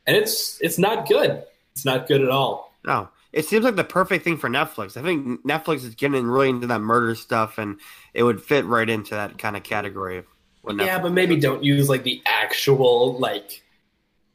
and 0.07 0.17
it's 0.17 0.59
it's 0.63 0.79
not 0.79 1.07
good. 1.07 1.43
It's 1.73 1.85
not 1.85 2.09
good 2.09 2.23
at 2.23 2.31
all. 2.31 2.73
No, 2.83 3.11
it 3.31 3.45
seems 3.45 3.63
like 3.63 3.77
the 3.77 3.85
perfect 3.85 4.25
thing 4.25 4.39
for 4.39 4.49
Netflix. 4.49 4.97
I 4.97 5.03
think 5.03 5.45
Netflix 5.45 5.85
is 5.85 5.95
getting 5.97 6.25
really 6.25 6.49
into 6.49 6.69
that 6.69 6.81
murder 6.81 7.15
stuff, 7.15 7.59
and 7.59 7.79
it 8.15 8.23
would 8.23 8.43
fit 8.43 8.65
right 8.65 8.89
into 8.89 9.17
that 9.17 9.37
kind 9.37 9.55
of 9.55 9.65
category. 9.65 10.23
What 10.63 10.77
Yeah, 10.77 10.99
but 10.99 11.13
maybe 11.13 11.37
don't 11.37 11.63
use 11.65 11.89
like 11.89 12.03
the 12.03 12.23
actual 12.27 13.19
like 13.19 13.63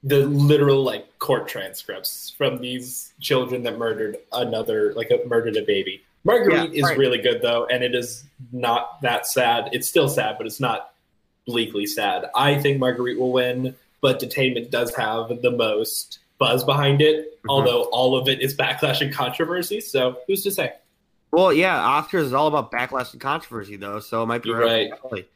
the 0.04 0.26
literal 0.26 0.84
like 0.84 1.18
court 1.20 1.48
transcripts 1.48 2.30
from 2.38 2.60
these 2.60 3.14
children 3.20 3.64
that 3.64 3.78
murdered 3.78 4.18
another 4.32 4.94
like 4.94 5.10
a, 5.12 5.28
murdered 5.28 5.58
a 5.58 5.64
baby. 5.64 6.02
Marguerite 6.24 6.74
Yeah, 6.74 6.80
is 6.80 6.84
right. 6.84 6.98
really 6.98 7.18
good 7.20 7.42
though, 7.42 7.66
and 7.66 7.84
it 7.84 7.96
is 7.96 8.24
not 8.52 9.02
that 9.02 9.28
sad. 9.28 9.70
It's 9.72 9.88
still 9.88 10.08
sad, 10.10 10.36
but 10.38 10.48
it's 10.48 10.60
not 10.60 10.94
bleakly 11.46 11.86
sad. 11.86 12.26
I 12.36 12.56
think 12.60 12.80
Marguerite 12.80 13.20
will 13.20 13.32
win, 13.32 13.76
but 14.02 14.20
Detainment 14.20 14.72
does 14.72 14.94
have 14.96 15.42
the 15.42 15.52
most 15.52 16.20
buzz 16.40 16.64
behind 16.64 17.02
it. 17.02 17.42
Mhm. 17.44 17.50
Although 17.50 17.84
all 17.92 18.16
of 18.18 18.28
it 18.28 18.42
is 18.42 18.56
backlash 18.56 19.02
and 19.02 19.14
controversy, 19.14 19.80
so 19.80 20.20
who's 20.28 20.44
to 20.44 20.52
say? 20.52 20.74
Well, 21.32 21.52
yeah, 21.54 21.78
Oscars 21.78 22.24
is 22.24 22.34
all 22.34 22.48
about 22.48 22.72
backlash 22.72 23.12
and 23.12 23.22
controversy, 23.22 23.76
though, 23.76 24.00
so 24.00 24.24
it 24.24 24.26
might 24.26 24.42
be 24.42 24.52
right. 24.52 24.92
right. 25.12 25.28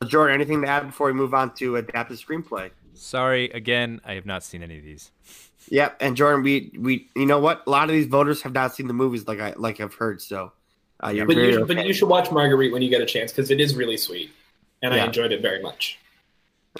Up 0.00 0.12
your 0.12 0.20
alley. 0.22 0.30
Jordan, 0.30 0.34
anything 0.34 0.62
to 0.62 0.68
add 0.68 0.86
before 0.86 1.06
we 1.08 1.12
move 1.12 1.34
on 1.34 1.54
to 1.56 1.76
adapted 1.76 2.18
screenplay? 2.18 2.70
Sorry, 2.94 3.50
again, 3.50 4.00
I 4.04 4.14
have 4.14 4.26
not 4.26 4.42
seen 4.42 4.62
any 4.62 4.78
of 4.78 4.84
these. 4.84 5.10
Yep, 5.68 5.96
and 6.00 6.16
Jordan, 6.16 6.42
we 6.42 6.72
we 6.78 7.08
you 7.16 7.26
know 7.26 7.40
what? 7.40 7.62
A 7.66 7.70
lot 7.70 7.84
of 7.84 7.90
these 7.90 8.06
voters 8.06 8.42
have 8.42 8.52
not 8.52 8.74
seen 8.74 8.86
the 8.86 8.94
movies, 8.94 9.26
like 9.26 9.40
I 9.40 9.54
like 9.56 9.80
I've 9.80 9.94
heard. 9.94 10.22
So 10.22 10.52
Uh, 11.02 11.08
you're 11.08 11.26
But 11.26 11.36
very 11.36 11.52
you, 11.52 11.60
okay. 11.60 11.74
but 11.74 11.86
you 11.86 11.92
should 11.92 12.08
watch 12.08 12.30
Marguerite 12.30 12.72
when 12.72 12.82
you 12.82 12.88
get 12.88 13.02
a 13.02 13.06
chance 13.06 13.32
because 13.32 13.50
it 13.50 13.60
is 13.60 13.74
really 13.74 13.96
sweet, 13.96 14.30
and 14.82 14.94
I 14.94 15.04
enjoyed 15.04 15.32
it 15.32 15.42
very 15.42 15.60
much. 15.60 15.98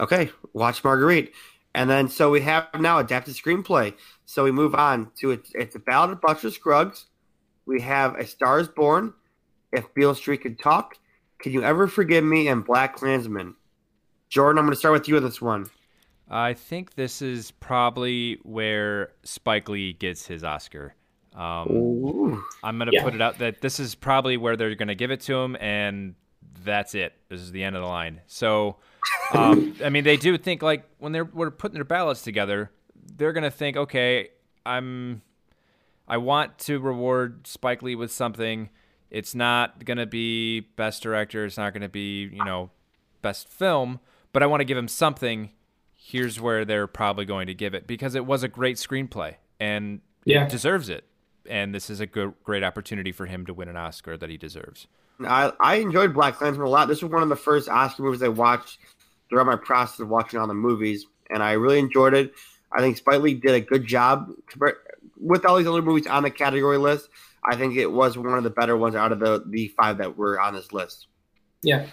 Okay, 0.01 0.31
watch 0.53 0.85
Marguerite. 0.85 1.33
And 1.75 1.91
then, 1.91 2.09
so 2.09 2.31
we 2.31 2.41
have 2.41 2.69
now 2.79 2.99
adapted 2.99 3.35
screenplay. 3.35 3.93
So 4.25 4.45
we 4.45 4.51
move 4.51 4.75
on 4.75 5.11
to 5.17 5.33
it. 5.33 5.49
It's 5.55 5.75
a 5.75 5.79
Ballad 5.79 6.11
of 6.11 6.21
Buster 6.23 6.51
Scruggs. 6.51 7.07
We 7.67 7.83
have 7.83 8.15
A 8.15 8.27
Star 8.27 8.59
is 8.61 8.69
Born, 8.69 9.13
If 9.73 9.93
Beale 9.95 10.15
Street 10.15 10.41
Could 10.43 10.59
Talk, 10.59 10.97
Can 11.47 11.53
You 11.53 11.63
Ever 11.63 11.87
Forgive 11.87 12.25
Me, 12.25 12.49
and 12.49 12.65
Black 12.65 12.97
Klansman. 12.97 13.55
Jordan, 14.31 14.59
I'm 14.59 14.65
going 14.65 14.73
to 14.73 14.77
start 14.77 14.95
with 14.95 15.07
you 15.07 15.17
on 15.17 15.23
this 15.23 15.41
one. 15.41 15.67
I 16.29 16.55
think 16.55 16.95
this 16.97 17.23
is 17.23 17.53
probably 17.53 18.41
where 18.43 19.13
Spike 19.23 19.69
Lee 19.69 19.93
gets 19.93 20.27
his 20.27 20.43
Oscar. 20.43 20.97
Um, 21.37 22.45
I'm 22.65 22.79
gonna 22.79 22.91
Yeah. 22.93 23.05
put 23.05 23.15
it 23.15 23.23
out 23.23 23.39
that 23.39 23.61
this 23.61 23.79
is 23.79 23.95
probably 23.95 24.37
where 24.37 24.57
they're 24.57 24.75
gonna 24.75 24.97
give 24.97 25.13
it 25.13 25.21
to 25.21 25.37
him, 25.37 25.57
and 25.61 26.17
that's 26.65 26.97
it. 26.97 27.13
This 27.29 27.41
is 27.41 27.53
the 27.53 27.63
end 27.63 27.77
of 27.77 27.83
the 27.83 27.89
line. 27.89 28.23
So, 28.27 28.79
um, 29.31 29.77
I 29.85 29.89
mean, 29.89 30.03
they 30.03 30.17
do 30.17 30.37
think 30.37 30.63
like 30.63 30.83
when 30.99 31.13
they're 31.13 31.27
we're 31.27 31.53
putting 31.53 31.75
their 31.77 31.85
ballots 31.85 32.23
together, 32.23 32.73
they're 33.17 33.33
gonna 33.33 33.53
think, 33.53 33.77
okay, 33.77 34.31
I'm, 34.65 35.23
I 36.09 36.17
want 36.17 36.59
to 36.61 36.81
reward 36.81 37.47
Spike 37.47 37.83
Lee 37.83 37.95
with 37.95 38.11
something. 38.11 38.69
It's 39.11 39.35
not 39.35 39.85
gonna 39.85 40.07
be 40.07 40.61
best 40.61 41.03
director. 41.03 41.45
It's 41.45 41.57
not 41.57 41.73
gonna 41.73 41.89
be 41.89 42.25
you 42.33 42.45
know 42.45 42.71
best 43.23 43.49
film, 43.49 44.01
but 44.33 44.43
I 44.43 44.47
want 44.47 44.61
to 44.61 44.65
give 44.65 44.79
him 44.79 44.89
something. 44.89 45.51
Here's 45.95 46.41
where 46.41 46.65
they're 46.65 46.87
probably 46.87 47.25
going 47.25 47.49
to 47.49 47.55
give 47.55 47.75
it 47.75 47.87
because 47.87 48.15
it 48.15 48.25
was 48.27 48.43
a 48.45 48.49
great 48.49 48.77
screenplay 48.77 49.35
and 49.59 50.01
Yeah. 50.25 50.45
it 50.45 50.51
deserves 50.51 50.89
it. 50.89 51.05
And 51.49 51.75
this 51.75 51.91
is 51.91 51.99
a 51.99 52.07
good, 52.07 52.35
great 52.45 52.63
opportunity 52.63 53.11
for 53.11 53.27
him 53.27 53.45
to 53.47 53.55
win 53.55 53.69
an 53.69 53.77
Oscar 53.77 54.17
that 54.17 54.31
he 54.31 54.37
deserves. 54.37 54.87
I, 55.27 55.53
I 55.59 55.77
enjoyed 55.77 56.15
Black 56.15 56.37
Klansman 56.37 56.67
a 56.67 56.71
lot. 56.71 56.87
This 56.87 57.03
was 57.03 57.11
one 57.11 57.23
of 57.25 57.29
the 57.29 57.35
first 57.37 57.69
Oscar 57.69 58.03
movies 58.05 58.23
I 58.23 58.29
watched 58.29 58.79
throughout 59.29 59.47
my 59.47 59.57
process 59.57 59.99
of 60.01 60.09
watching 60.09 60.39
all 60.39 60.47
the 60.47 60.55
movies, 60.55 61.07
and 61.31 61.43
I 61.43 61.53
really 61.53 61.79
enjoyed 61.81 62.15
it. 62.15 62.33
I 62.73 62.81
think 62.81 62.97
Spike 62.99 63.21
Lee 63.23 63.35
did 63.35 63.55
a 63.55 63.61
good 63.61 63.85
job 63.87 64.31
with 65.19 65.45
all 65.45 65.57
these 65.57 65.67
other 65.67 65.83
movies 65.83 66.07
on 66.07 66.23
the 66.23 66.31
category 66.31 66.79
list. 66.79 67.09
I 67.47 67.57
think 67.57 67.77
it 67.77 67.91
was 67.91 68.19
one 68.19 68.37
of 68.37 68.45
the 68.45 68.51
better 68.51 68.77
ones 68.77 68.95
out 68.95 69.13
of 69.13 69.21
the, 69.21 69.45
the 69.47 69.69
five 69.69 69.99
that 69.99 70.17
were 70.17 70.41
on 70.41 70.55
this 70.55 70.73
list. 70.73 71.07
Yeah. 71.63 71.87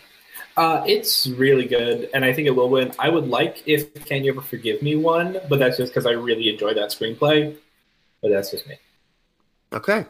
Uh, 0.57 0.83
it's 0.87 1.27
really 1.27 1.65
good, 1.65 2.09
and 2.13 2.25
I 2.25 2.33
think 2.33 2.47
it 2.47 2.51
will 2.51 2.69
win. 2.69 2.91
I 2.99 3.09
would 3.09 3.27
like 3.27 3.63
if 3.67 3.93
Can 4.05 4.23
You 4.23 4.31
Ever 4.31 4.41
Forgive 4.41 4.81
Me 4.81 4.95
won, 4.95 5.37
but 5.49 5.59
that's 5.59 5.77
just 5.77 5.91
because 5.91 6.05
I 6.05 6.11
really 6.11 6.49
enjoy 6.49 6.73
that 6.73 6.89
screenplay. 6.89 7.55
But 8.21 8.31
that's 8.31 8.51
just 8.51 8.67
me. 8.67 8.77
Okay. 9.71 10.05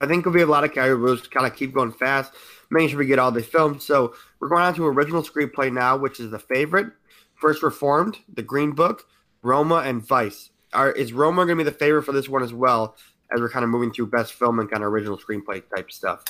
I 0.00 0.06
think 0.06 0.26
we 0.26 0.40
have 0.40 0.48
a 0.48 0.52
lot 0.52 0.64
of 0.64 0.72
to 0.72 1.30
kind 1.30 1.46
of 1.46 1.54
keep 1.54 1.72
going 1.72 1.92
fast, 1.92 2.32
making 2.70 2.90
sure 2.90 2.98
we 2.98 3.06
get 3.06 3.18
all 3.18 3.30
the 3.30 3.42
films. 3.42 3.84
So 3.84 4.14
we're 4.40 4.48
going 4.48 4.62
on 4.62 4.74
to 4.74 4.86
original 4.86 5.22
screenplay 5.22 5.72
now, 5.72 5.96
which 5.96 6.18
is 6.18 6.30
the 6.30 6.38
favorite, 6.38 6.88
First 7.34 7.62
Reformed, 7.62 8.18
The 8.32 8.42
Green 8.42 8.72
Book, 8.72 9.06
Roma, 9.42 9.76
and 9.76 10.04
Vice. 10.04 10.50
Are, 10.72 10.90
is 10.90 11.12
Roma 11.12 11.44
going 11.46 11.58
to 11.58 11.64
be 11.64 11.70
the 11.70 11.76
favorite 11.76 12.02
for 12.02 12.12
this 12.12 12.28
one 12.28 12.42
as 12.42 12.52
well, 12.52 12.96
as 13.32 13.40
we're 13.40 13.50
kind 13.50 13.64
of 13.64 13.70
moving 13.70 13.92
through 13.92 14.06
best 14.06 14.34
film 14.34 14.58
and 14.58 14.70
kind 14.70 14.82
of 14.82 14.92
original 14.92 15.18
screenplay 15.18 15.62
type 15.74 15.90
stuff? 15.90 16.24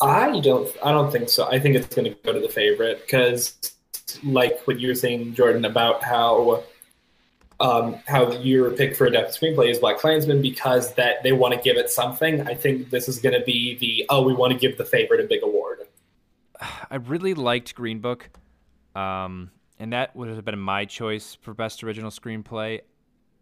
I 0.00 0.40
don't. 0.40 0.68
I 0.84 0.92
don't 0.92 1.10
think 1.10 1.28
so. 1.28 1.48
I 1.50 1.58
think 1.58 1.76
it's 1.76 1.94
going 1.94 2.12
to 2.12 2.18
go 2.22 2.32
to 2.32 2.40
the 2.40 2.48
favorite 2.48 3.02
because, 3.02 3.72
like 4.22 4.60
what 4.66 4.80
you 4.80 4.88
were 4.88 4.94
saying, 4.94 5.34
Jordan, 5.34 5.64
about 5.64 6.02
how 6.02 6.64
um, 7.60 7.96
how 8.06 8.32
your 8.32 8.70
pick 8.72 8.96
for 8.96 9.06
adapted 9.06 9.34
screenplay 9.34 9.70
is 9.70 9.78
Black 9.78 9.98
Klansman 9.98 10.42
because 10.42 10.94
that 10.94 11.22
they 11.22 11.32
want 11.32 11.54
to 11.54 11.60
give 11.60 11.76
it 11.76 11.90
something. 11.90 12.46
I 12.46 12.54
think 12.54 12.90
this 12.90 13.08
is 13.08 13.18
going 13.18 13.38
to 13.38 13.44
be 13.44 13.76
the 13.78 14.06
oh, 14.10 14.22
we 14.22 14.34
want 14.34 14.52
to 14.52 14.58
give 14.58 14.76
the 14.76 14.84
favorite 14.84 15.20
a 15.20 15.24
big 15.24 15.42
award. 15.42 15.80
I 16.90 16.96
really 16.96 17.34
liked 17.34 17.74
Green 17.74 18.00
Book, 18.00 18.28
um, 18.94 19.50
and 19.78 19.92
that 19.92 20.14
would 20.16 20.28
have 20.28 20.44
been 20.44 20.58
my 20.58 20.84
choice 20.84 21.36
for 21.40 21.54
best 21.54 21.84
original 21.84 22.10
screenplay. 22.10 22.80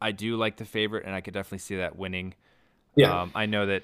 I 0.02 0.12
do 0.12 0.36
like 0.36 0.56
the 0.56 0.64
favorite, 0.64 1.04
and 1.06 1.14
I 1.14 1.20
could 1.20 1.34
definitely 1.34 1.58
see 1.58 1.76
that 1.76 1.96
winning. 1.96 2.34
Yeah. 2.96 3.22
Um, 3.22 3.32
I 3.34 3.46
know 3.46 3.66
that 3.66 3.82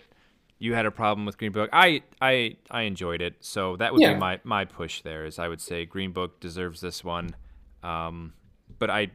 you 0.59 0.75
had 0.75 0.87
a 0.87 0.91
problem 0.91 1.25
with 1.25 1.39
Green 1.39 1.53
Book. 1.53 1.71
I 1.73 2.03
I 2.21 2.57
I 2.71 2.83
enjoyed 2.83 3.23
it, 3.23 3.37
so 3.41 3.77
that 3.77 3.93
would 3.93 4.03
Yeah. 4.03 4.15
be 4.15 4.19
my 4.19 4.41
my 4.45 4.65
push. 4.65 5.03
There 5.03 5.25
is, 5.25 5.39
I 5.39 5.49
would 5.49 5.61
say 5.61 5.85
Green 5.87 6.13
Book 6.13 6.41
deserves 6.41 6.81
this 6.81 7.05
one, 7.05 7.37
um, 7.83 8.33
but 8.79 8.91
I, 8.91 9.11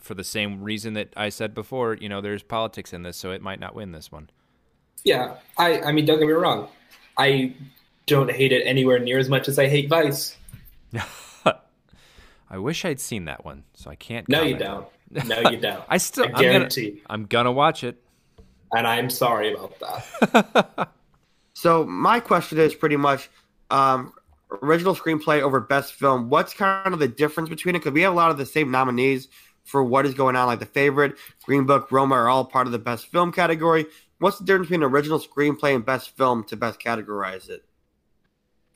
for 0.00 0.14
the 0.14 0.24
same 0.24 0.62
reason 0.62 0.94
that 0.94 1.12
I 1.16 1.28
said 1.28 1.54
before, 1.54 1.94
you 1.94 2.08
know, 2.08 2.20
there's 2.20 2.42
politics 2.42 2.92
in 2.92 3.02
this, 3.02 3.16
so 3.16 3.30
it 3.32 3.42
might 3.42 3.60
not 3.60 3.74
win 3.74 3.92
this 3.92 4.10
one. 4.10 4.30
Yeah, 5.04 5.36
I, 5.56 5.80
I 5.82 5.92
mean, 5.92 6.04
don't 6.06 6.18
get 6.18 6.26
me 6.26 6.32
wrong. 6.32 6.68
I 7.18 7.54
don't 8.06 8.30
hate 8.30 8.52
it 8.52 8.62
anywhere 8.66 8.98
near 8.98 9.18
as 9.18 9.28
much 9.28 9.48
as 9.48 9.58
I 9.58 9.68
hate 9.68 9.88
Vice. 9.88 10.36
I 12.48 12.58
wish 12.58 12.84
I'd 12.84 13.00
seen 13.00 13.24
that 13.24 13.44
one, 13.44 13.64
so 13.74 13.90
I 13.90 13.96
can't. 13.96 14.28
No, 14.28 14.42
you 14.42 14.56
don't. 14.56 14.86
No, 15.24 15.50
you 15.50 15.56
don't. 15.56 15.84
I 15.88 15.98
still, 15.98 16.24
I 16.24 16.26
I'm 16.26 16.32
gonna, 16.32 16.42
guarantee. 16.42 17.00
I'm 17.08 17.26
gonna 17.26 17.52
watch 17.52 17.84
it. 17.84 18.02
And 18.74 18.88
I'm 18.88 19.08
sorry 19.08 19.54
about 19.54 19.78
that. 19.78 20.88
So 21.56 21.86
my 21.86 22.20
question 22.20 22.58
is 22.58 22.74
pretty 22.74 22.98
much 22.98 23.30
um, 23.70 24.12
original 24.62 24.94
screenplay 24.94 25.40
over 25.40 25.58
best 25.58 25.94
film. 25.94 26.28
What's 26.28 26.52
kind 26.52 26.92
of 26.92 26.98
the 26.98 27.08
difference 27.08 27.48
between 27.48 27.74
it? 27.74 27.78
Because 27.78 27.94
we 27.94 28.02
have 28.02 28.12
a 28.12 28.16
lot 28.16 28.30
of 28.30 28.36
the 28.36 28.44
same 28.44 28.70
nominees 28.70 29.28
for 29.64 29.82
what 29.82 30.04
is 30.04 30.12
going 30.12 30.36
on. 30.36 30.48
Like 30.48 30.58
the 30.58 30.66
favorite, 30.66 31.16
Green 31.44 31.64
Book, 31.64 31.90
Roma 31.90 32.14
are 32.14 32.28
all 32.28 32.44
part 32.44 32.66
of 32.66 32.72
the 32.72 32.78
best 32.78 33.06
film 33.06 33.32
category. 33.32 33.86
What's 34.18 34.38
the 34.38 34.44
difference 34.44 34.68
between 34.68 34.82
original 34.82 35.18
screenplay 35.18 35.74
and 35.74 35.82
best 35.82 36.14
film 36.14 36.44
to 36.44 36.56
best 36.56 36.78
categorize 36.78 37.48
it? 37.48 37.64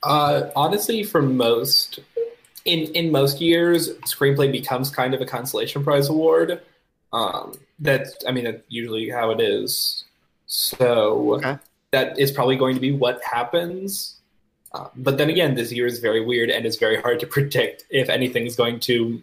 Uh, 0.01 0.49
honestly, 0.55 1.03
for 1.03 1.21
most 1.21 1.99
in 2.65 2.79
in 2.93 3.11
most 3.11 3.41
years, 3.41 3.89
screenplay 3.99 4.51
becomes 4.51 4.89
kind 4.89 5.13
of 5.13 5.21
a 5.21 5.25
consolation 5.25 5.83
prize 5.83 6.09
award. 6.09 6.61
Um, 7.13 7.53
that's 7.79 8.15
I 8.27 8.31
mean 8.31 8.45
that's 8.45 8.63
usually 8.69 9.09
how 9.09 9.31
it 9.31 9.41
is. 9.41 10.05
So 10.47 11.35
Okay. 11.35 11.57
that 11.91 12.17
is 12.19 12.31
probably 12.31 12.55
going 12.57 12.75
to 12.75 12.81
be 12.81 12.91
what 12.91 13.21
happens. 13.23 14.15
Uh, 14.73 14.87
but 14.95 15.17
then 15.17 15.29
again, 15.29 15.55
this 15.55 15.71
year 15.71 15.85
is 15.85 15.99
very 15.99 16.23
weird 16.23 16.49
and 16.49 16.65
it's 16.65 16.77
very 16.77 17.01
hard 17.01 17.19
to 17.19 17.27
predict 17.35 17.85
if 17.89 18.09
anything's 18.09 18.55
going 18.55 18.79
to 18.81 19.21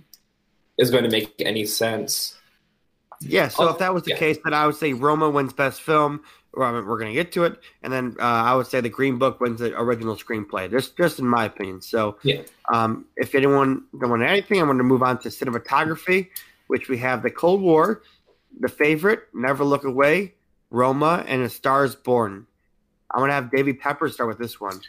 is 0.76 0.90
going 0.90 1.04
to 1.04 1.10
make 1.10 1.34
any 1.40 1.64
sense. 1.64 2.37
Yeah, 3.20 3.48
so 3.48 3.68
Oh, 3.68 3.70
if 3.70 3.78
that 3.78 3.92
was 3.92 4.04
the 4.04 4.10
yeah. 4.10 4.18
case, 4.18 4.38
then 4.44 4.54
I 4.54 4.66
would 4.66 4.76
say 4.76 4.92
Roma 4.92 5.28
wins 5.28 5.52
best 5.52 5.82
film. 5.82 6.22
We're 6.54 6.82
going 6.82 7.08
to 7.08 7.12
get 7.12 7.30
to 7.32 7.44
it, 7.44 7.60
and 7.82 7.92
then 7.92 8.16
uh, 8.18 8.22
I 8.22 8.54
would 8.54 8.66
say 8.66 8.80
the 8.80 8.88
Green 8.88 9.18
Book 9.18 9.38
wins 9.40 9.60
the 9.60 9.78
original 9.78 10.16
screenplay. 10.16 10.68
Just, 10.70 10.96
just 10.96 11.18
in 11.20 11.26
my 11.26 11.44
opinion. 11.44 11.80
So, 11.82 12.16
Yeah. 12.22 12.42
um, 12.72 13.04
if 13.16 13.34
anyone 13.34 13.84
don't 14.00 14.10
want 14.10 14.22
anything, 14.22 14.58
I'm 14.60 14.66
going 14.66 14.78
to 14.78 14.84
move 14.84 15.02
on 15.02 15.18
to 15.20 15.28
cinematography, 15.28 16.28
which 16.68 16.88
we 16.88 16.96
have 16.98 17.22
the 17.22 17.30
Cold 17.30 17.60
War, 17.60 18.02
the 18.60 18.68
favorite, 18.68 19.24
Never 19.34 19.62
Look 19.62 19.84
Away, 19.84 20.34
Roma, 20.70 21.24
and 21.28 21.42
A 21.42 21.48
Star 21.48 21.84
Is 21.84 21.94
Born. 21.94 22.46
I'm 23.12 23.20
going 23.20 23.28
to 23.28 23.34
have 23.34 23.50
Davey 23.52 23.74
Pepper 23.74 24.08
start 24.08 24.28
with 24.28 24.38
this 24.38 24.60
one. 24.60 24.80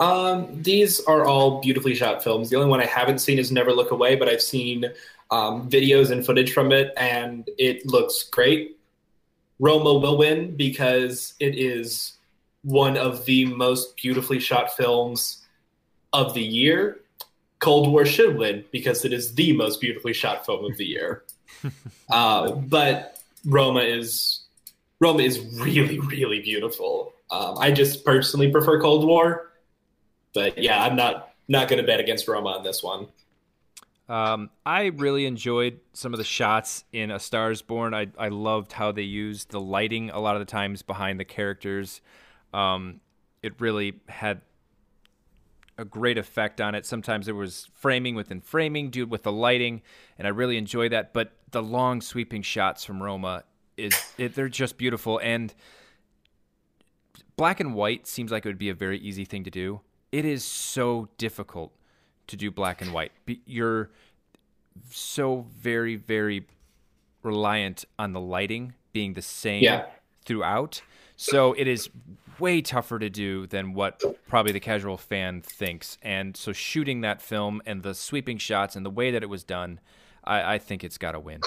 Um, 0.00 0.48
these 0.62 0.98
are 1.04 1.24
all 1.26 1.60
beautifully 1.60 1.94
shot 1.94 2.24
films. 2.24 2.50
The 2.50 2.56
only 2.56 2.68
one 2.68 2.80
I 2.80 2.86
haven't 2.86 3.18
seen 3.18 3.38
is 3.38 3.52
Never 3.52 3.72
Look 3.72 3.90
Away, 3.92 4.16
but 4.16 4.28
I've 4.28 4.42
seen 4.42 4.86
um, 5.32 5.68
videos 5.68 6.10
and 6.10 6.24
footage 6.24 6.52
from 6.52 6.72
it, 6.72 6.92
and 6.96 7.48
it 7.58 7.86
looks 7.86 8.22
great. 8.24 8.78
Roma 9.58 9.94
will 9.94 10.18
win 10.18 10.54
because 10.56 11.34
it 11.40 11.58
is 11.58 12.18
one 12.62 12.98
of 12.98 13.24
the 13.24 13.46
most 13.46 13.96
beautifully 13.96 14.38
shot 14.38 14.76
films 14.76 15.42
of 16.12 16.34
the 16.34 16.42
year. 16.42 17.00
Cold 17.60 17.90
War 17.90 18.04
should 18.04 18.36
win 18.36 18.64
because 18.72 19.06
it 19.06 19.12
is 19.12 19.34
the 19.34 19.56
most 19.56 19.80
beautifully 19.80 20.12
shot 20.12 20.44
film 20.44 20.70
of 20.70 20.76
the 20.76 20.84
year. 20.84 21.24
uh, 22.10 22.52
but 22.52 23.18
Roma 23.46 23.80
is 23.80 24.44
Roma 25.00 25.22
is 25.22 25.38
really, 25.60 25.98
really 25.98 26.42
beautiful. 26.42 27.14
Um, 27.30 27.56
I 27.58 27.70
just 27.70 28.04
personally 28.04 28.50
prefer 28.50 28.80
Cold 28.82 29.06
War, 29.06 29.50
but 30.34 30.58
yeah, 30.58 30.82
I'm 30.82 30.94
not 30.94 31.30
not 31.48 31.68
going 31.68 31.80
to 31.80 31.86
bet 31.86 32.00
against 32.00 32.28
Roma 32.28 32.50
on 32.50 32.64
this 32.64 32.82
one. 32.82 33.06
Um, 34.12 34.50
I 34.66 34.88
really 34.88 35.24
enjoyed 35.24 35.80
some 35.94 36.12
of 36.12 36.18
the 36.18 36.24
shots 36.24 36.84
in 36.92 37.10
A 37.10 37.18
Star 37.18 37.50
Is 37.50 37.62
Born. 37.62 37.94
I, 37.94 38.08
I 38.18 38.28
loved 38.28 38.72
how 38.72 38.92
they 38.92 39.00
used 39.02 39.52
the 39.52 39.60
lighting 39.60 40.10
a 40.10 40.20
lot 40.20 40.36
of 40.36 40.40
the 40.40 40.44
times 40.44 40.82
behind 40.82 41.18
the 41.18 41.24
characters. 41.24 42.02
Um, 42.52 43.00
it 43.42 43.58
really 43.58 44.00
had 44.08 44.42
a 45.78 45.86
great 45.86 46.18
effect 46.18 46.60
on 46.60 46.74
it. 46.74 46.84
Sometimes 46.84 47.24
there 47.24 47.34
was 47.34 47.70
framing 47.72 48.14
within 48.14 48.42
framing, 48.42 48.90
dude, 48.90 49.10
with 49.10 49.22
the 49.22 49.32
lighting, 49.32 49.80
and 50.18 50.26
I 50.26 50.30
really 50.30 50.58
enjoy 50.58 50.90
that. 50.90 51.14
But 51.14 51.32
the 51.50 51.62
long 51.62 52.02
sweeping 52.02 52.42
shots 52.42 52.84
from 52.84 53.02
Roma 53.02 53.44
is 53.78 53.94
it, 54.18 54.34
they're 54.34 54.50
just 54.50 54.76
beautiful. 54.76 55.20
And 55.22 55.54
black 57.38 57.60
and 57.60 57.74
white 57.74 58.06
seems 58.06 58.30
like 58.30 58.44
it 58.44 58.50
would 58.50 58.58
be 58.58 58.68
a 58.68 58.74
very 58.74 58.98
easy 58.98 59.24
thing 59.24 59.42
to 59.44 59.50
do. 59.50 59.80
It 60.12 60.26
is 60.26 60.44
so 60.44 61.08
difficult 61.16 61.72
to 62.32 62.36
do 62.36 62.50
black 62.50 62.80
and 62.80 62.92
white. 62.92 63.12
You're 63.46 63.90
so 64.90 65.46
very, 65.54 65.96
very 65.96 66.46
reliant 67.22 67.84
on 67.98 68.12
the 68.14 68.20
lighting 68.20 68.72
being 68.92 69.12
the 69.12 69.22
same 69.22 69.62
Yeah. 69.62 69.84
throughout. 70.24 70.80
So 71.16 71.52
it 71.52 71.68
is 71.68 71.90
way 72.38 72.62
tougher 72.62 72.98
to 72.98 73.10
do 73.10 73.46
than 73.46 73.74
what 73.74 74.02
probably 74.26 74.52
the 74.52 74.60
casual 74.60 74.96
fan 74.96 75.42
thinks. 75.42 75.98
And 76.02 76.34
so 76.36 76.52
shooting 76.52 77.02
that 77.02 77.20
film 77.20 77.60
and 77.66 77.82
the 77.82 77.94
sweeping 77.94 78.38
shots 78.38 78.74
and 78.74 78.84
the 78.84 78.90
way 78.90 79.10
that 79.10 79.22
it 79.22 79.28
was 79.28 79.44
done, 79.44 79.78
I, 80.24 80.54
I 80.54 80.58
think 80.58 80.82
it's 80.82 80.96
got 80.98 81.12
to 81.12 81.20
win. 81.20 81.40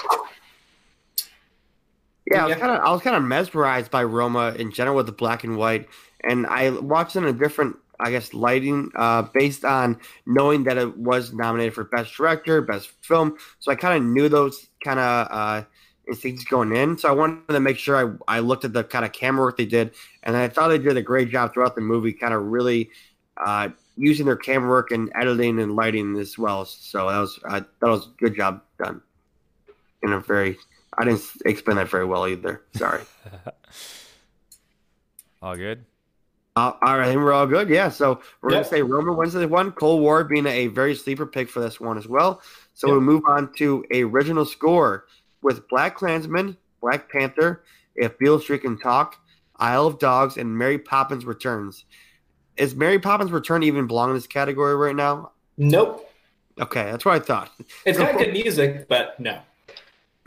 Yeah, 2.30 2.44
I 2.44 2.46
was 2.48 2.56
kind 2.56 2.72
of 2.72 2.80
I 2.80 2.90
was 2.92 3.02
kind 3.02 3.16
of 3.16 3.22
mesmerized 3.24 3.90
by 3.90 4.02
Roma 4.04 4.54
in 4.58 4.72
general 4.72 4.96
with 4.96 5.06
the 5.06 5.12
black 5.12 5.44
and 5.44 5.56
white, 5.56 5.88
and 6.24 6.46
I 6.46 6.70
watched 6.70 7.14
it 7.14 7.20
in 7.20 7.26
a 7.26 7.32
different, 7.32 7.76
I 8.00 8.10
guess, 8.10 8.34
lighting 8.34 8.90
uh, 8.94 9.22
based 9.22 9.64
on 9.64 9.98
knowing 10.26 10.64
that 10.64 10.78
it 10.78 10.96
was 10.96 11.32
nominated 11.32 11.74
for 11.74 11.84
best 11.84 12.14
director, 12.14 12.60
best 12.62 12.90
film. 13.02 13.36
So 13.58 13.72
I 13.72 13.74
kind 13.74 13.96
of 13.96 14.10
knew 14.10 14.28
those 14.28 14.68
kind 14.84 14.98
of 15.00 15.28
uh, 15.30 15.64
instincts 16.08 16.44
going 16.44 16.74
in. 16.74 16.98
So 16.98 17.08
I 17.08 17.12
wanted 17.12 17.48
to 17.48 17.60
make 17.60 17.78
sure 17.78 18.18
I, 18.28 18.36
I 18.36 18.40
looked 18.40 18.64
at 18.64 18.72
the 18.72 18.84
kind 18.84 19.04
of 19.04 19.12
camera 19.12 19.44
work 19.44 19.56
they 19.56 19.66
did, 19.66 19.92
and 20.22 20.36
I 20.36 20.48
thought 20.48 20.68
they 20.68 20.78
did 20.78 20.96
a 20.96 21.02
great 21.02 21.30
job 21.30 21.52
throughout 21.52 21.74
the 21.74 21.80
movie, 21.80 22.12
kind 22.12 22.34
of 22.34 22.42
really 22.42 22.90
uh, 23.36 23.70
using 23.96 24.26
their 24.26 24.36
camera 24.36 24.68
work 24.68 24.90
and 24.90 25.10
editing 25.14 25.58
and 25.58 25.76
lighting 25.76 26.16
as 26.18 26.38
well. 26.38 26.64
So 26.64 27.08
that 27.08 27.18
was 27.18 27.38
thought 27.42 27.66
it 27.82 27.86
was 27.86 28.06
a 28.06 28.10
good 28.18 28.36
job 28.36 28.62
done 28.78 29.02
in 30.02 30.12
a 30.12 30.20
very 30.20 30.58
I 30.98 31.04
didn't 31.04 31.22
explain 31.44 31.76
that 31.76 31.88
very 31.88 32.06
well 32.06 32.26
either. 32.26 32.62
Sorry. 32.74 33.02
all 35.42 35.56
good. 35.56 35.84
Uh, 36.56 36.72
all 36.82 36.98
right, 36.98 37.14
we're 37.16 37.32
all 37.34 37.46
good. 37.46 37.68
Yeah, 37.68 37.90
so 37.90 38.18
we're 38.40 38.50
Yep. 38.52 38.62
gonna 38.62 38.64
say 38.76 38.82
Roma 38.82 39.12
wins 39.12 39.34
this 39.34 39.46
one. 39.48 39.72
Cold 39.72 40.00
War 40.00 40.24
being 40.24 40.46
a 40.46 40.68
very 40.68 40.94
sleeper 40.94 41.26
pick 41.26 41.50
for 41.50 41.60
this 41.60 41.78
one 41.78 41.98
as 41.98 42.08
well. 42.08 42.40
So 42.72 42.88
Yep. 42.88 42.94
we 42.94 43.00
move 43.00 43.22
on 43.26 43.52
to 43.54 43.84
a 43.90 44.02
original 44.04 44.46
score 44.46 45.04
with 45.42 45.68
Black 45.68 45.96
Klansman, 45.96 46.56
Black 46.80 47.10
Panther, 47.12 47.62
If 47.94 48.18
Beale 48.18 48.40
Street 48.40 48.62
Can 48.62 48.78
Talk, 48.78 49.16
Isle 49.58 49.86
of 49.86 49.98
Dogs, 49.98 50.38
and 50.38 50.56
Mary 50.56 50.78
Poppins 50.78 51.24
Returns. 51.26 51.84
Is 52.56 52.74
Mary 52.74 52.98
Poppins 52.98 53.32
Return 53.32 53.62
even 53.62 53.86
belong 53.86 54.08
in 54.10 54.14
this 54.14 54.26
category 54.26 54.74
right 54.76 54.96
now? 54.96 55.32
Nope. 55.58 56.10
Okay, 56.58 56.84
that's 56.84 57.04
what 57.04 57.14
I 57.16 57.18
thought. 57.18 57.50
It's 57.84 57.98
got 57.98 58.16
good 58.16 58.32
music, 58.32 58.88
but 58.88 59.20
no. 59.20 59.38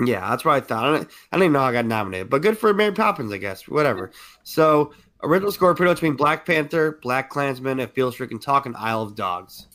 Yeah, 0.04 0.30
that's 0.30 0.46
what 0.46 0.54
I 0.54 0.60
thought. 0.62 0.86
I 0.86 0.98
didn't, 1.00 1.10
I 1.32 1.36
didn't 1.38 1.44
even 1.46 1.54
know 1.54 1.62
I 1.62 1.72
got 1.74 1.86
nominated, 1.86 2.30
but 2.30 2.44
good 2.44 2.58
for 2.58 2.72
Mary 2.74 2.92
Poppins, 2.92 3.32
I 3.34 3.38
guess. 3.38 3.68
Whatever. 3.68 4.12
So, 4.44 4.94
original 5.24 5.52
score 5.52 5.74
pretty 5.76 5.90
much 5.90 5.98
between 5.98 6.16
Black 6.16 6.46
Panther, 6.46 7.00
Black 7.02 7.30
Klansman, 7.30 7.80
If 7.80 7.94
Beale 7.94 8.12
Street 8.12 8.30
Can 8.30 8.40
Talk, 8.40 8.66
and 8.66 8.76
Isle 8.76 9.02
of 9.04 9.16
Dogs. 9.16 9.68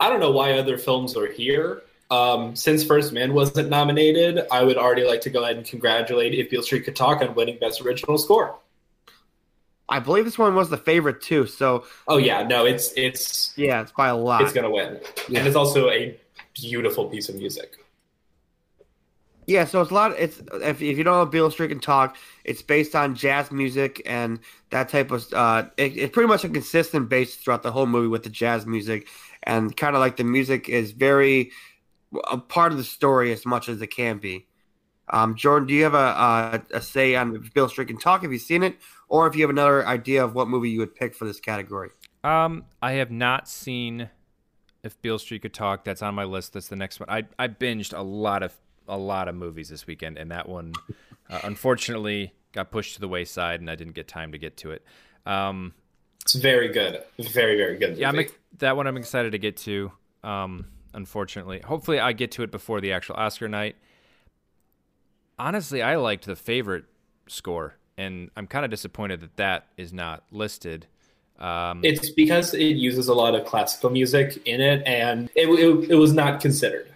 I 0.00 0.08
don't 0.08 0.20
know 0.20 0.30
why 0.30 0.52
other 0.58 0.78
films 0.78 1.16
are 1.16 1.30
here. 1.30 1.82
Um, 2.10 2.56
since 2.56 2.84
First 2.84 3.12
Man 3.12 3.34
wasn't 3.34 3.68
nominated, 3.68 4.46
I 4.50 4.62
would 4.62 4.76
already 4.78 5.04
like 5.04 5.20
to 5.22 5.30
go 5.30 5.42
ahead 5.42 5.56
and 5.56 5.66
congratulate 5.66 6.34
If 6.34 6.50
Beale 6.50 6.62
Street 6.62 6.84
Could 6.84 6.96
Talk 6.96 7.20
on 7.20 7.34
winning 7.34 7.58
Best 7.58 7.80
Original 7.82 8.16
Score. 8.16 8.56
I 9.90 9.98
believe 10.00 10.24
this 10.24 10.38
one 10.38 10.54
was 10.54 10.68
the 10.70 10.76
favorite 10.76 11.20
too. 11.22 11.46
So, 11.46 11.84
Oh 12.06 12.18
yeah, 12.18 12.42
no, 12.42 12.64
it's 12.66 12.92
it's 12.96 13.52
yeah, 13.56 13.80
it's 13.80 13.92
by 13.92 14.08
a 14.08 14.16
lot. 14.16 14.42
it's 14.42 14.52
gonna 14.52 14.70
win, 14.70 15.00
Yeah. 15.28 15.38
and 15.40 15.48
it's 15.48 15.56
also 15.56 15.88
a 15.90 16.18
beautiful 16.54 17.06
piece 17.08 17.28
of 17.28 17.36
music. 17.36 17.76
Yeah, 19.48 19.64
so 19.64 19.80
it's 19.80 19.90
a 19.90 19.94
lot. 19.94 20.14
It's 20.18 20.42
if, 20.52 20.82
if 20.82 20.98
you 20.98 21.02
don't 21.02 21.16
know 21.16 21.24
Beale 21.24 21.50
Street 21.50 21.68
Can 21.68 21.80
Talk, 21.80 22.18
it's 22.44 22.60
based 22.60 22.94
on 22.94 23.14
jazz 23.14 23.50
music 23.50 24.02
and 24.04 24.40
that 24.68 24.90
type 24.90 25.10
of. 25.10 25.24
Uh, 25.32 25.64
it, 25.78 25.96
it's 25.96 26.12
pretty 26.12 26.28
much 26.28 26.44
a 26.44 26.50
consistent 26.50 27.08
base 27.08 27.34
throughout 27.34 27.62
the 27.62 27.72
whole 27.72 27.86
movie 27.86 28.08
with 28.08 28.24
the 28.24 28.28
jazz 28.28 28.66
music, 28.66 29.08
and 29.44 29.74
kind 29.74 29.96
of 29.96 30.00
like 30.00 30.18
the 30.18 30.24
music 30.24 30.68
is 30.68 30.90
very 30.92 31.50
a 32.30 32.36
part 32.36 32.72
of 32.72 32.78
the 32.78 32.84
story 32.84 33.32
as 33.32 33.46
much 33.46 33.70
as 33.70 33.80
it 33.80 33.86
can 33.86 34.18
be. 34.18 34.46
Um, 35.08 35.34
Jordan, 35.34 35.66
do 35.66 35.72
you 35.72 35.84
have 35.84 35.94
a, 35.94 35.96
a, 35.96 36.76
a 36.76 36.82
say 36.82 37.14
on 37.16 37.50
Beale 37.54 37.70
Street 37.70 37.88
Can 37.88 37.96
Talk? 37.96 38.20
Have 38.24 38.32
you 38.32 38.38
seen 38.38 38.62
it, 38.62 38.76
or 39.08 39.26
if 39.26 39.34
you 39.34 39.40
have 39.44 39.50
another 39.50 39.86
idea 39.86 40.22
of 40.22 40.34
what 40.34 40.48
movie 40.48 40.68
you 40.68 40.80
would 40.80 40.94
pick 40.94 41.14
for 41.14 41.24
this 41.24 41.40
category? 41.40 41.88
Um, 42.22 42.66
I 42.82 42.92
have 42.92 43.10
not 43.10 43.48
seen 43.48 44.10
if 44.82 45.00
Beale 45.00 45.18
Street 45.18 45.40
could 45.40 45.54
talk. 45.54 45.84
That's 45.84 46.02
on 46.02 46.14
my 46.14 46.24
list. 46.24 46.52
That's 46.52 46.68
the 46.68 46.76
next 46.76 47.00
one. 47.00 47.08
I 47.08 47.24
I 47.38 47.48
binged 47.48 47.96
a 47.96 48.02
lot 48.02 48.42
of 48.42 48.54
a 48.88 48.96
lot 48.96 49.28
of 49.28 49.34
movies 49.34 49.68
this 49.68 49.86
weekend, 49.86 50.18
and 50.18 50.30
that 50.30 50.48
one, 50.48 50.72
uh, 51.30 51.40
unfortunately, 51.44 52.32
got 52.52 52.70
pushed 52.70 52.94
to 52.94 53.00
the 53.00 53.08
wayside, 53.08 53.60
and 53.60 53.70
I 53.70 53.74
didn't 53.74 53.94
get 53.94 54.08
time 54.08 54.32
to 54.32 54.38
get 54.38 54.56
to 54.58 54.72
it. 54.72 54.82
Um, 55.26 55.74
It's 56.22 56.34
very 56.34 56.68
good, 56.68 57.02
very 57.18 57.56
very 57.56 57.76
good. 57.76 57.96
yeah, 57.98 58.08
I'm, 58.08 58.26
that 58.58 58.76
one 58.76 58.86
I'm 58.86 58.96
excited 58.96 59.32
to 59.32 59.38
get 59.38 59.56
to. 59.58 59.92
Um, 60.24 60.66
unfortunately, 60.94 61.60
hopefully 61.60 62.00
I 62.00 62.12
get 62.12 62.32
to 62.32 62.42
it 62.42 62.50
before 62.50 62.80
the 62.80 62.92
actual 62.92 63.16
Oscar 63.16 63.48
night. 63.48 63.76
Honestly, 65.38 65.82
I 65.82 65.96
liked 65.96 66.26
the 66.26 66.34
favorite 66.34 66.84
score, 67.28 67.76
and 67.96 68.30
I'm 68.36 68.46
kind 68.46 68.64
of 68.64 68.70
disappointed 68.70 69.20
that 69.20 69.36
that 69.36 69.66
is 69.76 69.92
not 69.92 70.24
listed. 70.32 70.86
Um, 71.38 71.82
It's 71.84 72.10
because 72.10 72.52
it 72.54 72.74
uses 72.76 73.06
a 73.06 73.14
lot 73.14 73.36
of 73.36 73.46
classical 73.46 73.90
music 73.90 74.42
in 74.44 74.60
it, 74.60 74.82
and 74.84 75.30
it, 75.36 75.48
it, 75.48 75.90
it 75.90 75.94
was 75.94 76.12
not 76.12 76.40
considered. 76.40 76.92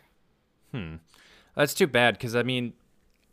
That's 1.54 1.74
too 1.74 1.86
bad 1.86 2.14
because 2.14 2.34
I 2.34 2.42
mean, 2.42 2.72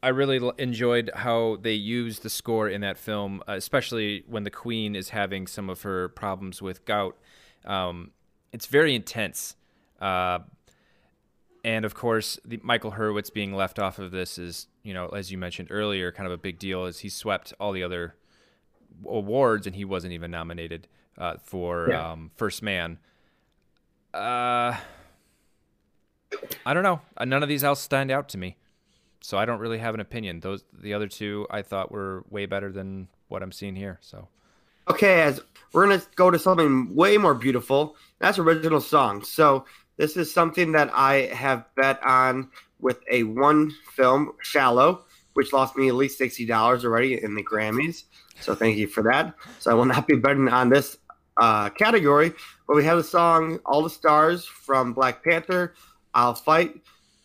I 0.04 0.10
really 0.10 0.38
l- 0.40 0.52
enjoyed 0.58 1.10
how 1.14 1.58
they 1.62 1.74
used 1.74 2.24
the 2.24 2.30
score 2.30 2.70
in 2.70 2.82
that 2.82 2.98
film, 2.98 3.42
uh, 3.48 3.54
especially 3.54 4.24
when 4.28 4.44
the 4.44 4.50
Queen 4.52 4.96
is 4.96 5.10
having 5.10 5.48
some 5.48 5.70
of 5.70 5.82
her 5.84 6.10
problems 6.10 6.62
with 6.62 6.86
gout. 6.86 7.18
Um, 7.66 8.12
it's 8.54 8.66
very 8.66 8.96
intense, 8.96 9.56
uh, 10.02 10.40
and 11.64 11.84
of 11.86 11.94
course, 11.94 12.40
the 12.46 12.60
Michael 12.64 12.94
Hurwitz 12.94 13.32
being 13.34 13.54
left 13.54 13.78
off 13.80 14.00
of 14.00 14.12
this 14.12 14.38
is, 14.38 14.68
you 14.84 14.94
know, 14.94 15.08
as 15.10 15.32
you 15.32 15.38
mentioned 15.38 15.68
earlier, 15.72 16.12
kind 16.12 16.26
of 16.28 16.32
a 16.34 16.38
big 16.38 16.58
deal. 16.60 16.86
As 16.86 17.00
he 17.00 17.10
swept 17.10 17.54
all 17.60 17.72
the 17.74 17.84
other 17.84 18.16
awards 19.06 19.68
and 19.68 19.76
he 19.76 19.84
wasn't 19.86 20.14
even 20.14 20.32
nominated 20.32 20.88
uh, 21.18 21.36
for 21.44 21.90
Yeah. 21.90 22.12
um, 22.12 22.32
First 22.36 22.64
Man. 22.64 22.98
Uh, 24.14 24.78
I 26.66 26.74
don't 26.74 26.84
know. 26.84 27.02
Uh, 27.18 27.26
None 27.26 27.44
of 27.44 27.50
these 27.50 27.64
else 27.64 27.80
stand 27.80 28.12
out 28.12 28.30
to 28.30 28.38
me, 28.38 28.58
so 29.22 29.38
I 29.38 29.46
don't 29.46 29.60
really 29.60 29.80
have 29.80 29.94
an 29.94 30.00
opinion. 30.00 30.40
Those 30.40 30.64
the 30.74 30.94
other 30.94 31.08
two 31.08 31.48
I 31.50 31.62
thought 31.62 31.92
were 31.92 32.24
way 32.30 32.46
better 32.46 32.72
than 32.72 33.08
what 33.28 33.44
I'm 33.44 33.52
seeing 33.52 33.76
here. 33.76 33.98
So 34.02 34.28
Okay, 34.90 35.22
as 35.22 35.40
we're 35.72 35.86
gonna 35.86 36.02
go 36.16 36.32
to 36.32 36.40
something 36.40 36.96
way 36.96 37.18
more 37.18 37.36
beautiful. 37.36 37.96
That's 38.20 38.40
original 38.40 38.82
song. 38.82 39.24
So 39.24 39.66
this 39.98 40.18
is 40.18 40.34
something 40.34 40.72
that 40.72 40.90
I 40.94 41.28
have 41.28 41.66
bet 41.76 42.02
on 42.04 42.50
with 42.80 42.98
a 43.10 43.24
one 43.24 43.72
film, 43.94 44.34
Shallow, 44.42 45.06
which 45.34 45.54
lost 45.54 45.76
me 45.76 45.90
at 45.90 45.96
least 45.96 46.18
sixty 46.18 46.46
dollars 46.46 46.86
already 46.86 47.22
in 47.22 47.36
the 47.36 47.44
Grammys. 47.44 48.06
So 48.42 48.56
thank 48.56 48.78
you 48.78 48.88
for 48.88 49.04
that. 49.04 49.36
So 49.60 49.70
I 49.70 49.76
will 49.76 49.86
not 49.86 50.08
be 50.08 50.16
betting 50.16 50.50
on 50.50 50.70
this 50.70 50.98
uh, 51.38 51.70
category, 51.70 52.34
but 52.68 52.76
we 52.76 52.84
have 52.86 52.98
the 52.98 53.04
song 53.04 53.60
"All 53.68 53.84
the 53.84 53.90
Stars" 53.92 54.44
from 54.44 54.94
Black 54.94 55.24
Panther, 55.24 55.76
"I'll 56.20 56.36
Fight" 56.36 56.76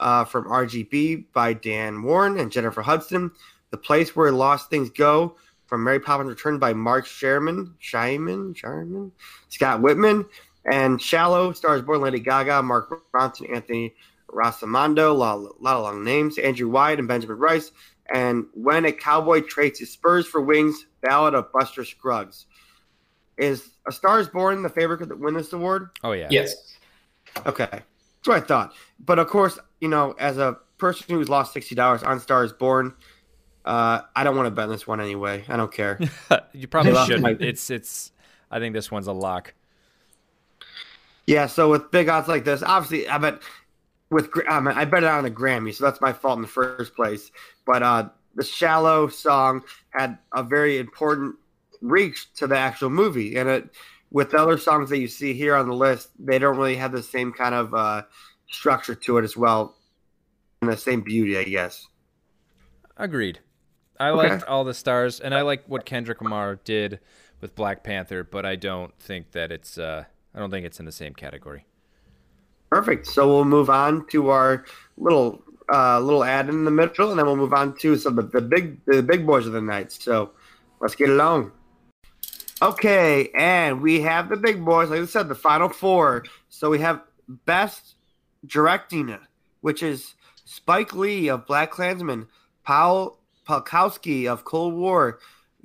uh, 0.00 0.24
from 0.24 0.44
RGB 0.44 1.26
by 1.32 1.52
Diane 1.52 2.02
Warren 2.02 2.38
and 2.38 2.50
Jennifer 2.52 2.82
Hudson, 2.82 3.32
"The 3.70 3.76
Place 3.76 4.14
Where 4.14 4.30
Lost 4.32 4.70
Things 4.70 4.90
Go" 4.90 5.36
from 5.66 5.82
Mary 5.82 5.98
Poppins 5.98 6.28
Return 6.30 6.58
by 6.58 6.72
Mark 6.74 7.06
Sherman, 7.06 7.74
Shyman, 7.82 8.56
Sherman, 8.56 9.10
Scott 9.48 9.80
Wittman, 9.80 10.26
and 10.70 11.00
Shallow 11.02 11.52
stars 11.52 11.82
born 11.82 12.00
Lady 12.02 12.20
Gaga, 12.20 12.62
Mark 12.62 13.02
Ronson, 13.12 13.52
Anthony 13.52 13.94
Rossomando, 14.30 15.10
a 15.10 15.12
lot, 15.12 15.60
lot 15.60 15.76
of 15.78 15.82
long 15.82 16.04
names, 16.04 16.38
Andrew 16.38 16.68
White 16.68 16.98
and 16.98 17.08
Benjamin 17.08 17.38
Rice, 17.38 17.72
and 18.12 18.46
When 18.52 18.84
a 18.84 18.92
Cowboy 18.92 19.40
Trades 19.40 19.78
His 19.80 19.90
Spurs 19.90 20.26
for 20.26 20.40
Wings, 20.40 20.86
Ballad 21.00 21.34
of 21.34 21.50
Buster 21.52 21.84
Scruggs. 21.84 22.46
Is 23.36 23.70
A 23.86 23.92
Star 23.92 24.20
is 24.20 24.28
Born 24.28 24.62
the 24.62 24.68
favorite 24.68 25.08
to 25.08 25.16
win 25.16 25.34
this 25.34 25.52
award? 25.52 25.90
oh 26.04 26.12
yeah, 26.12 26.28
Yes. 26.30 26.76
Okay, 27.46 27.82
that's 28.24 28.28
what 28.28 28.42
I 28.42 28.46
thought. 28.46 28.74
But 28.98 29.18
of 29.18 29.28
course, 29.28 29.58
you 29.80 29.88
know, 29.88 30.12
as 30.18 30.38
a 30.38 30.58
person 30.78 31.06
who's 31.08 31.28
lost 31.28 31.52
sixty 31.52 31.74
dollars 31.74 32.02
on 32.02 32.20
Stars 32.20 32.52
Born, 32.52 32.94
uh, 33.64 34.00
I 34.16 34.24
don't 34.24 34.36
want 34.36 34.46
to 34.46 34.50
bet 34.50 34.68
this 34.68 34.86
one 34.86 35.00
anyway. 35.00 35.44
I 35.48 35.56
don't 35.56 35.72
care. 35.72 35.98
you 36.52 36.66
probably 36.68 36.94
shouldn't. 37.04 37.22
like- 37.22 37.40
It's 37.40 37.70
it's. 37.70 38.12
I 38.50 38.58
think 38.60 38.72
this 38.74 38.90
one's 38.90 39.06
a 39.08 39.12
lock. 39.12 39.54
Yeah, 41.26 41.46
so 41.46 41.70
with 41.70 41.90
big 41.90 42.08
odds 42.08 42.28
like 42.28 42.44
this, 42.44 42.62
obviously, 42.62 43.08
I 43.08 43.18
bet 43.18 43.40
with 44.10 44.30
I, 44.48 44.60
mean, 44.60 44.76
I 44.76 44.84
bet 44.84 45.02
it 45.02 45.08
on 45.08 45.24
the 45.24 45.30
Grammy, 45.30 45.74
so 45.74 45.84
that's 45.84 46.00
my 46.00 46.12
fault 46.12 46.36
in 46.36 46.42
the 46.42 46.48
first 46.48 46.94
place. 46.94 47.30
But 47.66 47.82
uh, 47.82 48.08
the 48.34 48.44
"Shallow" 48.44 49.08
song 49.08 49.62
had 49.90 50.18
a 50.34 50.42
very 50.42 50.78
important 50.78 51.36
reach 51.80 52.32
to 52.34 52.46
the 52.46 52.56
actual 52.56 52.90
movie, 52.90 53.36
and 53.36 53.48
it 53.48 53.70
with 54.10 54.30
the 54.30 54.38
other 54.38 54.58
songs 54.58 54.90
that 54.90 54.98
you 54.98 55.08
see 55.08 55.34
here 55.34 55.54
on 55.56 55.68
the 55.68 55.74
list, 55.74 56.10
they 56.18 56.38
don't 56.38 56.56
really 56.56 56.76
have 56.76 56.92
the 56.92 57.02
same 57.02 57.32
kind 57.32 57.54
of 57.54 57.74
uh, 57.74 58.02
structure 58.48 58.94
to 58.94 59.18
it 59.18 59.24
as 59.24 59.36
well, 59.36 59.76
and 60.62 60.70
the 60.70 60.76
same 60.76 61.00
beauty, 61.00 61.36
I 61.38 61.44
guess. 61.44 61.86
Agreed. 62.96 63.40
I 63.98 64.10
Okay. 64.10 64.28
liked 64.30 64.44
all 64.44 64.64
the 64.64 64.74
stars, 64.74 65.20
and 65.20 65.34
I 65.34 65.42
like 65.42 65.64
what 65.66 65.84
Kendrick 65.84 66.20
Lamar 66.20 66.56
did 66.56 67.00
with 67.40 67.54
Black 67.54 67.84
Panther, 67.84 68.24
but 68.24 68.44
I 68.44 68.56
don't 68.56 68.96
think 68.98 69.32
that 69.32 69.52
it's. 69.52 69.78
Uh, 69.78 70.04
I 70.34 70.38
don't 70.38 70.50
think 70.50 70.66
it's 70.66 70.80
in 70.80 70.86
the 70.86 70.92
same 70.92 71.14
category. 71.14 71.64
Perfect. 72.70 73.06
So 73.06 73.28
we'll 73.28 73.44
move 73.44 73.70
on 73.70 74.06
to 74.08 74.30
our 74.30 74.64
little 74.96 75.42
uh, 75.72 76.00
little 76.00 76.24
ad 76.24 76.48
in 76.48 76.64
the 76.64 76.70
middle, 76.70 77.10
and 77.10 77.18
then 77.18 77.26
we'll 77.26 77.36
move 77.36 77.52
on 77.52 77.76
to 77.78 77.96
some 77.96 78.18
of 78.18 78.32
the 78.32 78.40
big 78.40 78.84
the 78.86 79.02
big 79.02 79.26
boys 79.26 79.46
of 79.46 79.52
the 79.52 79.60
night. 79.60 79.92
So 79.92 80.32
Let's 80.80 80.94
get 80.94 81.08
on. 81.18 81.50
Okay, 82.64 83.28
and 83.36 83.82
we 83.82 84.00
have 84.00 84.30
the 84.30 84.38
big 84.38 84.64
boys. 84.64 84.88
Like 84.88 85.02
I 85.02 85.04
said, 85.04 85.28
the 85.28 85.34
final 85.34 85.68
four. 85.68 86.24
So 86.48 86.70
we 86.70 86.78
have 86.78 87.02
best 87.28 87.96
directing, 88.46 89.18
which 89.60 89.82
is 89.82 90.14
Spike 90.46 90.94
Lee 90.94 91.28
of 91.28 91.44
Black 91.46 91.70
Klansman, 91.70 92.26
Paul 92.64 93.18
Palkowski 93.46 94.26
of 94.26 94.46
Cold 94.46 94.72
War, 94.72 95.18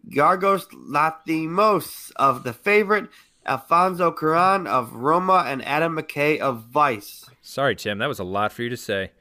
Yorgos 0.09 0.65
Lanthimos 0.73 2.11
of 2.17 2.43
The 2.43 2.51
Favorite, 2.51 3.07
Alfonso 3.45 4.11
Cuarón 4.11 4.67
of 4.67 4.91
Roma, 4.91 5.45
and 5.47 5.63
Adam 5.63 5.95
McKay 5.95 6.37
of 6.39 6.65
Vice. 6.65 7.29
Sorry, 7.41 7.77
Tim. 7.77 7.99
That 7.99 8.09
was 8.09 8.19
a 8.19 8.25
lot 8.25 8.51
for 8.51 8.63
you 8.63 8.69
to 8.71 8.77
say. 8.77 9.11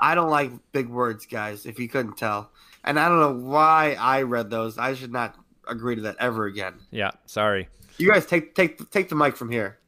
I 0.00 0.16
don't 0.16 0.30
like 0.30 0.50
big 0.72 0.88
words, 0.88 1.26
guys, 1.26 1.64
if 1.64 1.78
you 1.78 1.88
couldn't 1.88 2.18
tell. 2.18 2.50
And 2.82 2.98
I 2.98 3.08
don't 3.08 3.20
know 3.20 3.48
why 3.48 3.96
I 4.00 4.22
read 4.22 4.50
those. 4.50 4.78
I 4.78 4.94
should 4.94 5.12
not 5.12 5.36
agree 5.70 5.94
to 5.96 6.02
that 6.02 6.16
ever 6.18 6.46
again. 6.46 6.74
Yeah, 6.90 7.10
sorry. 7.26 7.68
You 7.98 8.10
guys 8.10 8.26
take 8.26 8.54
take 8.54 8.90
take 8.90 9.08
the 9.08 9.14
mic 9.14 9.36
from 9.36 9.50
here. 9.50 9.78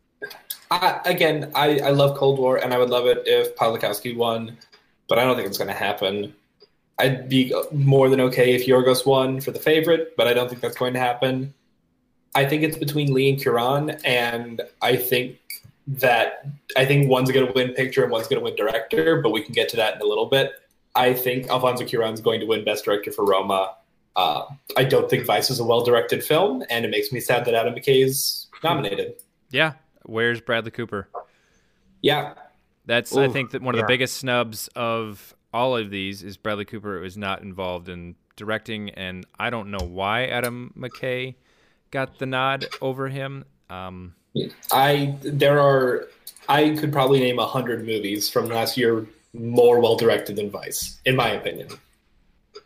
I, 0.71 1.01
again, 1.05 1.51
I, 1.55 1.81
I 1.81 1.91
love 1.91 2.17
Cold 2.17 2.39
War, 2.39 2.57
and 2.57 2.73
I 2.73 2.79
would 2.79 2.89
love 2.89 3.07
it 3.07 3.23
if 3.27 3.55
Pawlikowski 3.57 4.17
won, 4.17 4.57
but 5.09 5.19
I 5.19 5.25
don't 5.25 5.37
think 5.37 5.47
it's 5.49 5.59
going 5.59 5.69
to 5.69 5.75
happen. 5.75 6.33
I'd 6.99 7.29
be 7.29 7.53
more 7.73 8.09
than 8.09 8.21
okay 8.21 8.55
if 8.55 8.67
Yorgos 8.67 9.05
won 9.05 9.41
for 9.41 9.51
the 9.51 9.59
favorite, 9.59 10.17
but 10.17 10.27
I 10.27 10.33
don't 10.33 10.49
think 10.49 10.63
that's 10.63 10.77
going 10.77 10.95
to 10.95 11.01
happen. 11.01 11.53
I 12.35 12.47
think 12.47 12.63
it's 12.63 12.79
between 12.79 13.13
Lee 13.13 13.29
and 13.31 13.39
Cuarón, 13.39 14.01
and 14.05 14.63
I 14.81 14.97
think 14.97 15.39
that 15.87 16.47
I 16.77 16.87
think 16.87 17.11
one's 17.11 17.31
going 17.31 17.47
to 17.47 17.53
win 17.53 17.75
picture 17.75 18.03
and 18.03 18.13
one's 18.13 18.29
going 18.29 18.41
to 18.41 18.45
win 18.45 18.57
director, 18.57 19.21
but 19.21 19.31
we 19.31 19.43
can 19.43 19.53
get 19.53 19.69
to 19.71 19.77
that 19.77 19.97
in 19.97 20.01
a 20.01 20.05
little 20.05 20.27
bit. 20.27 20.53
I 20.95 21.13
think 21.13 21.49
Alfonso 21.49 21.85
Cuarón's 21.85 22.21
going 22.21 22.41
to 22.41 22.47
win 22.47 22.65
Best 22.65 22.85
Director 22.85 23.13
for 23.13 23.25
Roma. 23.25 23.75
Uh, 24.17 24.45
I 24.77 24.85
don't 24.85 25.09
think 25.09 25.25
Vice 25.27 25.51
is 25.51 25.59
a 25.59 25.65
well-directed 25.65 26.23
film, 26.23 26.63
and 26.69 26.85
it 26.85 26.91
makes 26.91 27.13
me 27.13 27.21
sad 27.21 27.45
that 27.47 27.55
Adam 27.55 27.75
McKay 27.75 28.05
is 28.05 28.47
nominated. 28.63 29.15
Yeah. 29.51 29.75
Where's 30.05 30.41
Bradley 30.41 30.71
Cooper? 30.71 31.09
Yeah, 32.03 32.35
That's 32.87 33.17
I 33.17 33.29
think 33.29 33.53
that 33.53 33.63
one 33.63 33.75
of 33.75 33.79
yeah. 33.79 33.83
the 33.83 33.89
biggest 33.89 34.17
snubs 34.17 34.69
of 34.75 35.35
all 35.55 35.77
of 35.77 35.91
these 35.91 36.23
is 36.23 36.37
Bradley 36.37 36.65
Cooper 36.65 36.99
was 37.01 37.17
not 37.17 37.43
involved 37.43 37.89
in 37.89 38.17
directing, 38.37 38.91
and 38.91 39.25
I 39.39 39.51
don't 39.51 39.71
know 39.71 39.85
why 39.85 40.27
Adam 40.27 40.73
McKay 40.77 41.37
got 41.91 42.19
the 42.19 42.27
nod 42.27 42.67
over 42.81 43.09
him. 43.09 43.45
Um, 43.71 44.15
I 44.73 45.17
there 45.23 45.61
are 45.61 46.09
I 46.49 46.71
could 46.71 46.93
probably 46.93 47.21
name 47.21 47.39
a 47.39 47.47
hundred 47.47 47.87
movies 47.87 48.29
from 48.29 48.49
last 48.49 48.77
year 48.77 49.07
more 49.33 49.81
well 49.81 49.97
directed 49.97 50.37
than 50.37 50.51
Vice, 50.51 51.01
in 51.05 51.15
my 51.15 51.31
opinion. 51.31 51.69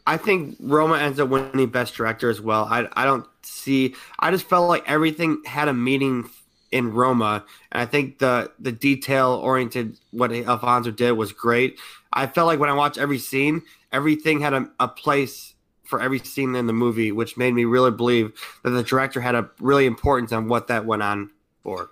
I 0.07 0.16
think 0.16 0.57
Roma 0.61 0.98
ends 0.98 1.18
up 1.18 1.28
winning 1.28 1.66
Best 1.68 1.94
Director 1.94 2.30
as 2.30 2.40
well. 2.40 2.64
I 2.70 2.88
I 2.94 3.04
don't 3.04 3.26
see. 3.42 3.94
I 4.18 4.30
just 4.30 4.44
felt 4.48 4.68
like 4.68 4.84
everything 4.88 5.42
had 5.44 5.68
a 5.68 5.74
meaning 5.74 6.28
in 6.72 6.92
Roma, 6.92 7.44
and 7.72 7.80
I 7.82 7.86
think 7.86 8.18
the 8.18 8.50
the 8.59 8.72
detail 8.72 9.40
oriented 9.42 9.98
what 10.11 10.32
Alfonso 10.32 10.90
did 10.90 11.12
was 11.12 11.32
great. 11.32 11.78
I 12.12 12.26
felt 12.26 12.46
like 12.46 12.59
when 12.61 12.70
I 12.70 12.74
watched 12.74 12.98
every 12.98 13.18
scene, 13.18 13.62
everything 13.92 14.40
had 14.40 14.52
a, 14.54 14.70
a 14.80 14.88
place 14.88 15.54
for 15.84 16.00
every 16.00 16.18
scene 16.18 16.54
in 16.57 16.66
the 16.66 16.72
movie, 16.72 17.12
which 17.12 17.36
made 17.36 17.54
me 17.54 17.64
really 17.64 17.90
believe 17.92 18.32
that 18.64 18.70
the 18.70 18.82
director 18.82 19.20
had 19.20 19.34
a 19.36 19.48
really 19.61 19.86
importance 19.86 20.32
on 20.32 20.48
what 20.48 20.66
that 20.66 20.84
went 20.84 21.02
on 21.02 21.30
for. 21.62 21.90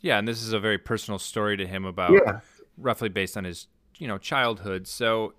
yeah, 0.00 0.18
and 0.18 0.26
this 0.26 0.42
is 0.42 0.52
a 0.52 0.60
very 0.60 0.78
personal 0.78 1.18
story 1.18 1.56
to 1.56 1.66
him 1.66 1.84
about 1.84 2.12
Yeah. 2.12 2.40
roughly 2.78 3.08
based 3.10 3.36
on 3.36 3.44
his 3.44 3.66
you 3.98 4.06
know 4.08 4.16
childhood. 4.16 4.86
So 4.86 5.34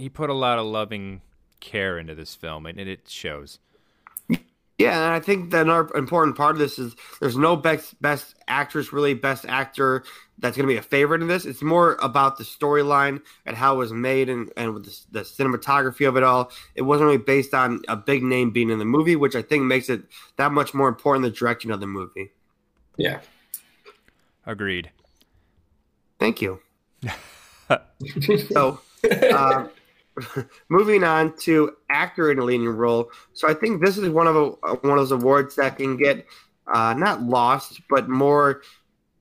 he 0.00 0.08
put 0.08 0.30
a 0.30 0.34
lot 0.34 0.58
of 0.58 0.66
loving 0.66 1.20
care 1.60 1.98
into 1.98 2.14
this 2.14 2.34
film, 2.34 2.66
and 2.66 2.78
it 2.78 3.08
shows. 3.08 3.58
Yeah, 4.78 4.96
and 5.04 5.12
I 5.12 5.20
think 5.20 5.50
that 5.50 5.62
another 5.62 5.94
important 5.94 6.38
part 6.38 6.52
of 6.52 6.58
this 6.58 6.78
is 6.78 6.96
there's 7.20 7.36
no 7.36 7.54
best 7.54 8.00
best 8.00 8.34
actress, 8.48 8.94
really 8.94 9.12
best 9.12 9.44
actor 9.46 10.04
that's 10.38 10.56
going 10.56 10.66
to 10.66 10.72
be 10.72 10.78
a 10.78 10.82
favorite 10.82 11.20
in 11.20 11.28
this. 11.28 11.44
It's 11.44 11.60
more 11.60 11.98
about 12.00 12.38
the 12.38 12.44
storyline 12.44 13.20
and 13.44 13.58
how 13.58 13.74
it 13.74 13.76
was 13.76 13.92
made 13.92 14.30
and, 14.30 14.50
and 14.56 14.72
with 14.72 14.86
the, 14.86 15.20
the 15.20 15.20
cinematography 15.20 16.08
of 16.08 16.16
it 16.16 16.22
all. 16.22 16.50
It 16.74 16.82
wasn't 16.82 17.08
really 17.08 17.18
based 17.18 17.52
on 17.52 17.82
a 17.88 17.96
big 17.96 18.22
name 18.22 18.52
being 18.52 18.70
in 18.70 18.78
the 18.78 18.86
movie, 18.86 19.16
which 19.16 19.36
I 19.36 19.42
think 19.42 19.64
makes 19.64 19.90
it 19.90 20.00
that 20.36 20.50
much 20.50 20.72
more 20.72 20.88
important 20.88 21.24
the 21.24 21.30
direction 21.30 21.70
of 21.70 21.80
the 21.80 21.86
movie. 21.86 22.32
Yeah. 22.96 23.20
Agreed. 24.46 24.90
Thank 26.18 26.40
you. 26.40 26.58
so, 28.48 28.80
uh, 29.10 29.66
moving 30.68 31.04
on 31.04 31.36
to 31.38 31.76
actor 31.90 32.30
in 32.30 32.38
a 32.38 32.44
leading 32.44 32.68
role. 32.68 33.10
So 33.32 33.48
I 33.48 33.54
think 33.54 33.82
this 33.82 33.98
is 33.98 34.08
one 34.08 34.26
of 34.26 34.36
a, 34.36 34.48
one 34.76 34.98
of 34.98 35.08
those 35.08 35.12
awards 35.12 35.56
that 35.56 35.76
can 35.76 35.96
get 35.96 36.26
uh, 36.72 36.94
not 36.94 37.22
lost, 37.22 37.80
but 37.88 38.08
more. 38.08 38.62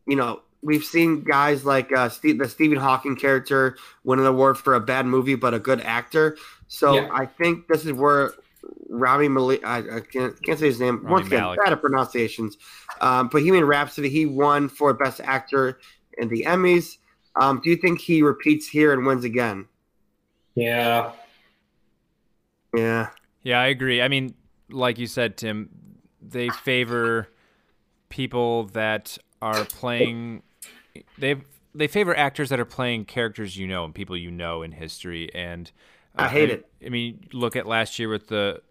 You 0.08 0.16
know, 0.16 0.42
we've 0.62 0.84
seen 0.84 1.24
guys 1.24 1.66
like 1.66 1.92
uh, 1.92 2.10
Steve, 2.10 2.40
the 2.40 2.50
Stephen 2.50 2.78
Hawking 2.78 3.16
character 3.16 3.78
win 4.04 4.20
an 4.20 4.26
award 4.26 4.58
for 4.58 4.74
a 4.76 4.80
bad 4.80 5.06
movie 5.06 5.36
but 5.36 5.54
a 5.54 5.60
good 5.60 5.82
actor. 5.82 6.38
So 6.68 6.96
Yeah. 6.96 7.10
I 7.14 7.26
think 7.26 7.68
this 7.68 7.86
is 7.86 7.94
where 7.94 8.34
Rami 8.90 9.28
Malek, 9.30 9.66
I, 9.66 9.78
I 9.78 10.00
can't, 10.02 10.42
can't 10.44 10.60
say 10.60 10.68
his 10.68 10.80
name 10.80 10.98
Rami 10.98 11.12
once 11.12 11.28
again, 11.28 11.42
Malek. 11.42 11.60
bad 11.64 11.74
at 11.74 11.82
pronunciations. 11.82 12.58
Um, 13.02 13.30
Bohemian 13.30 13.66
Rhapsody, 13.66 14.10
he 14.10 14.26
won 14.26 14.68
for 14.68 14.94
best 14.94 15.22
actor 15.22 15.80
in 16.18 16.28
the 16.28 16.44
Emmys. 16.44 16.98
Um, 17.40 17.62
do 17.64 17.70
you 17.70 17.78
think 17.78 18.02
he 18.02 18.22
repeats 18.22 18.68
here 18.68 18.92
and 18.92 19.06
wins 19.06 19.24
again? 19.24 19.68
Yeah. 20.60 21.12
Yeah. 22.76 23.10
Yeah, 23.44 23.62
I 23.62 23.68
agree. 23.68 24.02
I 24.02 24.10
mean, 24.10 24.36
like 24.70 25.00
you 25.00 25.08
said, 25.08 25.38
Tim, 25.38 25.70
they 26.22 26.50
favor 26.50 27.30
people 28.10 28.66
that 28.66 29.18
are 29.42 29.64
playing. 29.66 30.44
They 31.18 31.38
they 31.74 31.88
favor 31.88 32.16
actors 32.16 32.50
that 32.50 32.60
are 32.60 32.66
playing 32.66 33.06
characters 33.06 33.56
you 33.56 33.68
know 33.68 33.86
and 33.86 33.96
people 33.96 34.18
you 34.18 34.32
know 34.32 34.62
in 34.62 34.74
history. 34.74 35.34
And 35.34 35.72
uh, 36.18 36.24
I 36.24 36.28
hate 36.28 36.50
it. 36.50 36.70
I 36.86 36.90
mean, 36.90 37.26
look 37.32 37.56
at 37.56 37.66
last 37.66 37.98
year 37.98 38.10
with 38.10 38.28
the 38.28 38.62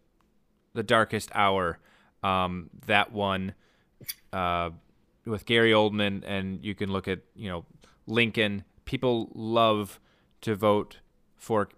the 0.75 0.83
Darkest 0.83 1.31
Hour. 1.35 1.79
Um, 2.23 2.69
that 2.87 3.13
one 3.13 3.55
uh, 4.33 4.71
with 5.25 5.47
Gary 5.47 5.73
Oldman, 5.73 6.23
and 6.27 6.63
you 6.63 6.75
can 6.75 6.93
look 6.93 7.09
at 7.09 7.21
you 7.35 7.49
know 7.49 7.65
Lincoln. 8.07 8.65
People 8.85 9.31
love 9.35 10.01
to 10.43 10.55
vote 10.55 10.99
for 11.37 11.69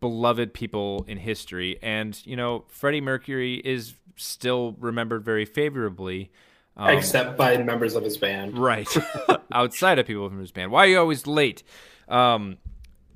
beloved 0.00 0.54
people 0.54 1.04
in 1.06 1.18
history, 1.18 1.78
and 1.82 2.20
you 2.26 2.36
know 2.36 2.64
Freddie 2.68 3.00
Mercury 3.00 3.60
is 3.64 3.94
still 4.16 4.76
remembered 4.78 5.24
very 5.24 5.44
favorably. 5.44 6.30
Um, 6.76 6.96
Except 6.96 7.36
by 7.36 7.56
members 7.58 7.94
of 7.94 8.04
his 8.04 8.16
band. 8.16 8.56
right 8.56 8.88
outside 9.52 9.98
of 9.98 10.06
people 10.06 10.28
from 10.28 10.40
his 10.40 10.52
band. 10.52 10.70
Why 10.70 10.84
are 10.84 10.88
you 10.88 10.98
always 10.98 11.26
late? 11.26 11.62
Um, 12.08 12.58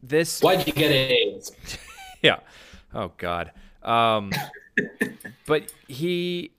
this 0.02 0.40
Why'd 0.40 0.66
you 0.66 0.72
get 0.72 0.90
AIDS? 0.90 1.52
yeah. 2.22 2.40
Oh 2.92 3.12
God. 3.16 3.52
Um, 3.82 4.32
but 5.46 5.72
he, 5.88 6.52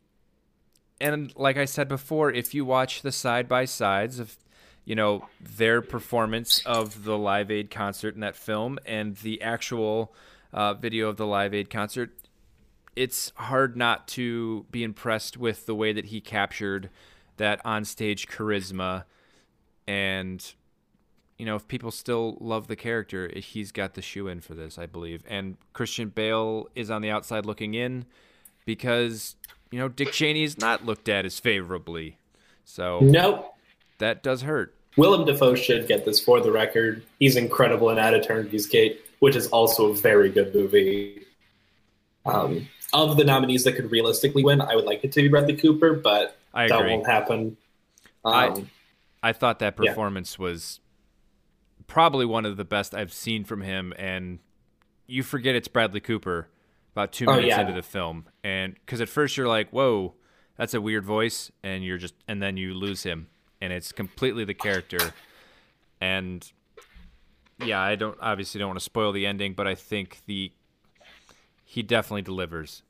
and 0.99 1.31
like 1.35 1.57
I 1.57 1.65
said 1.65 1.87
before, 1.87 2.31
if 2.31 2.53
you 2.53 2.65
watch 2.65 3.01
the 3.01 3.11
side 3.11 3.47
by 3.47 3.65
sides 3.65 4.19
of, 4.19 4.37
you 4.85 4.95
know, 4.95 5.27
their 5.41 5.81
performance 5.81 6.61
of 6.65 7.03
the 7.03 7.17
Live 7.17 7.51
Aid 7.51 7.69
concert 7.69 8.15
in 8.15 8.21
that 8.21 8.35
film 8.35 8.79
and 8.85 9.15
the 9.17 9.41
actual 9.41 10.13
uh, 10.53 10.73
video 10.73 11.09
of 11.09 11.17
the 11.17 11.25
Live 11.25 11.53
Aid 11.53 11.69
concert, 11.69 12.11
it's 12.95 13.31
hard 13.35 13.75
not 13.75 14.07
to 14.09 14.65
be 14.71 14.83
impressed 14.83 15.37
with 15.37 15.65
the 15.65 15.75
way 15.75 15.91
that 15.91 16.05
he 16.05 16.21
captured 16.21 16.89
that 17.37 17.63
onstage 17.65 18.27
charisma 18.27 19.03
and 19.87 20.53
you 21.37 21.45
know, 21.45 21.55
if 21.55 21.67
people 21.67 21.91
still 21.91 22.37
love 22.39 22.67
the 22.67 22.75
character, 22.75 23.29
he's 23.35 23.71
got 23.71 23.93
the 23.93 24.01
shoe 24.01 24.27
in 24.27 24.39
for 24.39 24.53
this, 24.53 24.77
I 24.77 24.85
believe. 24.85 25.23
And 25.27 25.57
Christian 25.73 26.09
Bale 26.09 26.69
is 26.75 26.89
on 26.89 27.01
the 27.01 27.09
outside 27.09 27.45
looking 27.45 27.73
in 27.73 28.05
because, 28.65 29.35
you 29.69 29.77
know, 29.77 29.89
Dick 29.89 30.13
Cheney 30.13 30.43
is 30.43 30.57
not 30.57 30.85
looked 30.85 31.09
at 31.09 31.25
as 31.25 31.39
favorably. 31.39 32.17
So 32.63 32.99
Nope. 33.01 33.53
that 33.97 34.23
does 34.23 34.43
hurt. 34.43 34.74
Willem 34.97 35.25
Dafoe 35.25 35.55
should 35.55 35.87
get 35.87 36.05
this 36.05 36.19
for 36.19 36.39
the 36.41 36.51
record. 36.51 37.03
He's 37.19 37.35
incredible 37.35 37.89
in 37.89 37.97
At 37.97 38.13
Eternity's 38.13 38.67
Gate, 38.67 39.01
which 39.19 39.35
is 39.35 39.47
also 39.47 39.91
a 39.91 39.95
very 39.95 40.29
good 40.29 40.53
movie. 40.53 41.25
Um, 42.25 42.67
of 42.93 43.17
the 43.17 43.23
nominees 43.23 43.63
that 43.65 43.73
could 43.73 43.91
realistically 43.91 44.43
win, 44.43 44.61
I 44.61 44.75
would 44.75 44.85
like 44.85 45.03
it 45.03 45.11
to 45.13 45.21
be 45.21 45.27
Bradley 45.27 45.57
Cooper, 45.57 45.93
but 45.93 46.37
I 46.53 46.67
that 46.67 46.85
won't 46.85 47.05
happen. 47.05 47.57
I- 48.23 48.47
Um, 48.47 48.69
I 49.21 49.33
thought 49.33 49.59
that 49.59 49.75
Yeah. 49.79 49.89
performance 49.91 50.39
was 50.39 50.79
probably 51.87 52.25
one 52.25 52.45
of 52.45 52.57
the 52.57 52.65
best 52.65 52.95
I've 52.95 53.13
seen 53.13 53.43
from 53.43 53.61
him. 53.61 53.93
And 53.97 54.39
you 55.07 55.23
forget 55.23 55.55
it's 55.55 55.67
Bradley 55.67 55.99
Cooper 55.99 56.47
about 56.93 57.11
two 57.11 57.25
minutes 57.25 57.47
yeah. 57.47 57.61
into 57.61 57.73
the 57.73 57.83
film. 57.83 58.25
And 58.43 58.75
because 58.75 59.01
at 59.01 59.09
first 59.09 59.35
you're 59.35 59.47
like, 59.47 59.69
whoa, 59.71 60.15
that's 60.57 60.73
a 60.73 60.81
weird 60.81 61.03
voice. 61.05 61.51
And 61.63 61.83
you're 61.83 61.97
just, 61.97 62.15
and 62.27 62.41
then 62.41 62.55
you 62.57 62.73
lose 62.73 63.03
him. 63.03 63.27
And 63.61 63.71
it's 63.73 63.91
completely 63.91 64.45
the 64.45 64.53
character. 64.53 65.13
And 66.01 66.49
yeah, 67.63 67.79
I 67.79 67.95
don't 67.95 68.17
obviously 68.21 68.59
don't 68.59 68.67
want 68.67 68.79
to 68.79 68.83
spoil 68.83 69.11
the 69.11 69.25
ending, 69.25 69.53
but 69.53 69.65
I 69.67 69.75
think 69.75 70.19
the 70.25 70.51
he 71.63 71.81
definitely 71.83 72.21
delivers. 72.21 72.83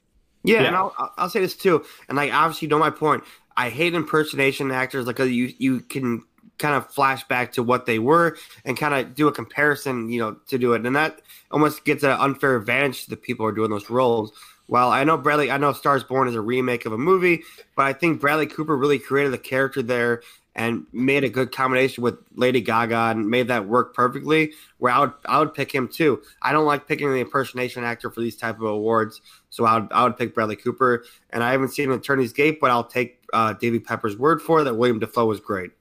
Yeah, 0.43 0.61
Yeah. 0.61 0.68
and 0.68 0.76
I'll, 0.76 0.93
I'll- 0.97 1.13
I'll 1.18 1.30
say 1.30 1.39
this 1.39 1.55
too, 1.55 1.84
and 2.07 2.16
like 2.18 2.34
obviously, 2.34 2.66
you 2.68 2.70
know 2.70 2.80
my 2.80 2.89
point. 2.89 3.24
I 3.57 3.70
hate 3.70 3.93
impersonation 3.93 4.70
actors 4.72 5.05
like 5.07 5.16
'cause 5.16 5.30
you 5.30 5.53
you 5.57 5.80
can 5.82 6.24
kind 6.57 6.76
of 6.76 6.89
flash 6.91 7.24
back 7.28 7.51
to 7.53 7.63
what 7.63 7.86
they 7.86 7.99
were 7.99 8.38
and 8.63 8.78
kind 8.78 8.93
of 8.93 9.13
do 9.16 9.28
a 9.28 9.32
comparison, 9.32 10.09
you 10.09 10.20
know, 10.20 10.34
to 10.47 10.57
do 10.57 10.74
it, 10.74 10.86
and 10.86 10.95
that 10.95 11.22
almost 11.51 11.84
gets 11.86 12.03
an 12.03 12.11
unfair 12.11 12.55
advantage 12.57 13.03
to 13.05 13.09
the 13.09 13.18
people 13.18 13.45
who 13.45 13.49
are 13.49 13.55
doing 13.55 13.70
those 13.72 13.89
roles. 13.89 14.32
Well, 14.68 14.89
I 14.89 15.03
know 15.03 15.18
Bradley, 15.18 15.51
I 15.51 15.57
know 15.57 15.74
Stars 15.74 16.03
Born 16.03 16.28
is 16.28 16.34
a 16.36 16.41
remake 16.41 16.86
of 16.86 16.93
a 16.93 16.97
movie, 16.97 17.43
but 17.76 17.84
I 17.86 17.93
think 17.93 18.20
Bradley 18.20 18.47
Cooper 18.47 18.76
really 18.76 18.97
created 18.99 19.32
the 19.32 19.38
character 19.38 19.82
there 19.84 20.22
and 20.56 20.86
made 20.93 21.24
a 21.24 21.30
good 21.30 21.51
combination 21.51 22.01
with 22.03 22.16
Lady 22.34 22.62
Gaga 22.62 23.12
and 23.12 23.30
made 23.30 23.49
that 23.49 23.68
work 23.68 23.93
perfectly. 23.93 24.53
Where 24.78 24.93
I 24.93 24.99
would 24.99 25.14
I 25.26 25.39
would 25.39 25.53
pick 25.53 25.74
him 25.74 25.88
too. 25.88 26.22
I 26.41 26.53
don't 26.53 26.66
like 26.66 26.88
picking 26.88 27.12
the 27.12 27.20
impersonation 27.20 27.84
actor 27.84 28.10
for 28.10 28.22
these 28.22 28.38
type 28.38 28.56
of 28.56 28.64
awards, 28.64 29.22
so 29.49 29.66
I 29.66 29.80
would 29.80 29.91
I 29.91 30.03
would 30.03 30.18
pick 30.18 30.34
Bradley 30.34 30.56
Cooper. 30.56 31.06
And 31.32 31.43
I 31.43 31.51
haven't 31.51 31.70
seen 31.70 31.91
Eternity's 31.91 32.34
Gate, 32.34 32.60
but 32.62 32.72
I'll 32.72 32.86
take 32.86 33.20
uh, 33.34 33.53
Davy 33.53 33.80
Pepper's 33.80 34.18
word 34.18 34.41
for 34.41 34.62
it 34.62 34.64
that 34.64 34.76
William 34.76 34.99
Dafoe 34.99 35.26
was 35.26 35.39
great. 35.39 35.72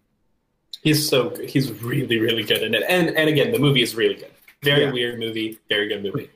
He's 0.83 1.09
so 1.09 1.31
good. 1.31 1.49
He's 1.49 1.71
really, 1.81 2.19
really 2.19 2.43
good 2.43 2.63
in 2.63 2.75
it. 2.75 2.83
And 2.89 3.11
and 3.11 3.29
again, 3.29 3.53
the 3.53 3.59
movie 3.59 3.83
is 3.83 3.95
really 3.95 4.15
good. 4.17 4.31
Very 4.63 4.85
Yeah. 4.85 4.93
weird 4.93 5.19
movie. 5.21 5.59
Very 5.69 5.89
good 5.89 6.03
movie. 6.03 6.31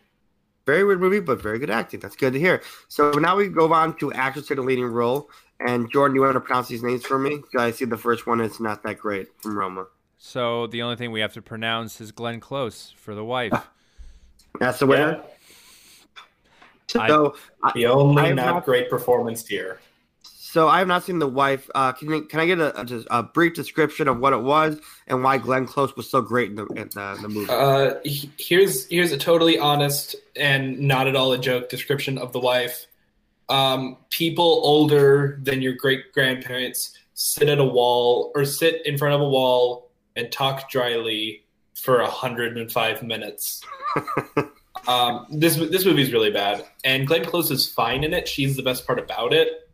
Very 0.65 0.85
weird 0.85 1.01
movie, 1.01 1.21
but 1.21 1.41
very 1.41 1.59
good 1.59 1.71
acting. 1.71 1.99
That's 1.99 2.15
good 2.15 2.35
to 2.35 2.39
hear. 2.39 2.63
So 2.89 3.13
now 3.13 3.37
we 3.37 3.49
go 3.49 3.73
on 3.73 3.97
to 3.99 4.13
actress 4.13 4.51
in 4.51 4.59
a 4.59 4.63
leading 4.63 4.85
role. 4.85 5.31
And 5.61 5.91
Jordan, 5.91 6.15
you 6.15 6.21
want 6.23 6.35
to 6.35 6.41
pronounce 6.41 6.69
these 6.69 6.83
names 6.83 7.05
for 7.05 7.19
me? 7.19 7.39
'Cause 7.39 7.61
I 7.61 7.71
see 7.73 7.85
the 7.85 7.97
first 7.97 8.27
one 8.27 8.41
is 8.41 8.61
not 8.61 8.83
that 8.85 8.99
great 8.99 9.29
from 9.43 9.59
Roma. 9.59 9.87
So 10.19 10.67
the 10.69 10.83
only 10.83 10.97
thing 10.97 11.11
we 11.13 11.21
have 11.21 11.33
to 11.35 11.43
pronounce 11.43 12.01
is 12.01 12.13
Glenn 12.13 12.41
Close 12.41 12.93
for 12.97 13.15
the 13.15 13.25
wife. 13.25 13.53
That's 14.61 14.79
the 14.79 14.87
winner. 14.87 15.21
So, 16.89 17.35
I, 17.63 17.73
The 17.75 17.87
only 17.87 18.23
I 18.23 18.27
have 18.29 18.37
not 18.37 18.47
not- 18.55 18.65
great 18.65 18.89
performance 18.89 19.47
here. 19.47 19.81
so 20.23 20.67
I 20.69 20.79
have 20.79 20.89
not 20.89 21.05
seen 21.05 21.19
the 21.19 21.29
wife. 21.29 21.69
Uh, 21.75 21.93
can 21.93 22.11
I, 22.13 22.21
can 22.21 22.41
I 22.41 22.47
get 22.47 22.59
a, 22.59 22.81
a, 22.81 22.85
just 22.85 23.07
a 23.11 23.23
brief 23.23 23.53
description 23.55 24.09
of 24.09 24.19
what 24.19 24.33
it 24.33 24.41
was 24.41 24.81
and 25.07 25.23
why 25.23 25.37
Glenn 25.39 25.67
Close 25.67 25.95
was 25.97 26.09
so 26.09 26.23
great 26.23 26.49
in 26.51 26.57
the, 26.57 26.65
in 26.69 26.89
the, 26.95 27.19
the 27.21 27.29
movie? 27.29 27.51
Uh, 27.51 27.95
here's 28.39 28.87
here's 28.89 29.13
a 29.13 29.19
totally 29.19 29.59
honest 29.59 30.17
and 30.37 30.79
not 30.81 31.07
at 31.07 31.15
all 31.15 31.33
a 31.33 31.39
joke 31.39 31.69
description 31.69 32.17
of 32.17 32.33
the 32.33 32.41
wife. 32.41 32.87
Um, 33.49 33.97
people 34.11 34.61
older 34.65 35.41
than 35.43 35.63
your 35.63 35.75
great 35.75 36.13
grandparents 36.13 36.97
sit 37.15 37.49
at 37.49 37.59
a 37.59 37.65
wall 37.65 38.31
or 38.35 38.45
sit 38.45 38.85
in 38.87 38.97
front 38.99 39.15
of 39.15 39.21
a 39.21 39.29
wall 39.29 39.91
and 40.17 40.31
talk 40.31 40.71
dryly 40.71 41.45
for 41.75 42.01
105 42.03 43.03
minutes. 43.03 43.65
um, 44.89 45.27
this 45.31 45.57
this 45.57 45.85
movie 45.85 46.03
is 46.03 46.13
really 46.13 46.31
bad, 46.31 46.65
and 46.85 47.07
Glenn 47.07 47.25
Close 47.25 47.51
is 47.51 47.69
fine 47.69 48.05
in 48.05 48.13
it. 48.13 48.29
She's 48.29 48.57
the 48.57 48.63
best 48.63 48.87
part 48.87 48.99
about 48.99 49.33
it. 49.33 49.69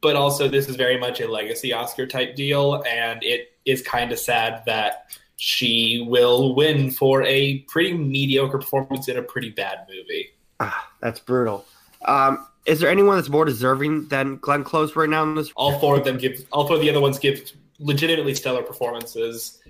But 0.00 0.16
also, 0.16 0.48
this 0.48 0.68
is 0.68 0.76
very 0.76 0.98
much 0.98 1.20
a 1.20 1.28
legacy 1.28 1.72
Oscar 1.72 2.06
type 2.06 2.36
deal, 2.36 2.82
and 2.86 3.22
it 3.22 3.52
is 3.64 3.80
kind 3.80 4.12
of 4.12 4.18
sad 4.18 4.62
that 4.66 5.16
she 5.36 6.04
will 6.08 6.54
win 6.54 6.90
for 6.90 7.22
a 7.22 7.58
pretty 7.68 7.94
mediocre 7.94 8.58
performance 8.58 9.08
in 9.08 9.16
a 9.16 9.22
pretty 9.22 9.50
bad 9.50 9.86
movie. 9.88 10.30
Ah, 10.60 10.90
that's 11.00 11.20
brutal. 11.20 11.64
Um, 12.04 12.46
is 12.66 12.80
there 12.80 12.88
anyone 12.88 13.16
that's 13.16 13.28
more 13.28 13.44
deserving 13.44 14.08
than 14.08 14.36
Glenn 14.36 14.64
Close 14.64 14.96
right 14.96 15.08
now 15.08 15.22
in 15.22 15.34
this? 15.34 15.52
All 15.56 15.78
four 15.78 15.96
of 15.98 16.04
them 16.04 16.18
give, 16.18 16.46
all 16.52 16.66
four 16.66 16.76
of 16.76 16.82
the 16.82 16.90
other 16.90 17.00
ones 17.00 17.18
give 17.18 17.52
legitimately 17.78 18.34
stellar 18.34 18.62
performances, 18.62 19.60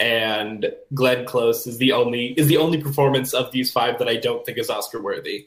and 0.00 0.72
Glenn 0.94 1.24
Close 1.26 1.66
is 1.66 1.78
the 1.78 1.92
only 1.92 2.28
is 2.32 2.46
the 2.48 2.56
only 2.56 2.78
performance 2.78 3.32
of 3.34 3.52
these 3.52 3.70
five 3.70 3.98
that 3.98 4.08
I 4.08 4.16
don't 4.16 4.44
think 4.44 4.58
is 4.58 4.70
Oscar 4.70 5.00
worthy. 5.00 5.46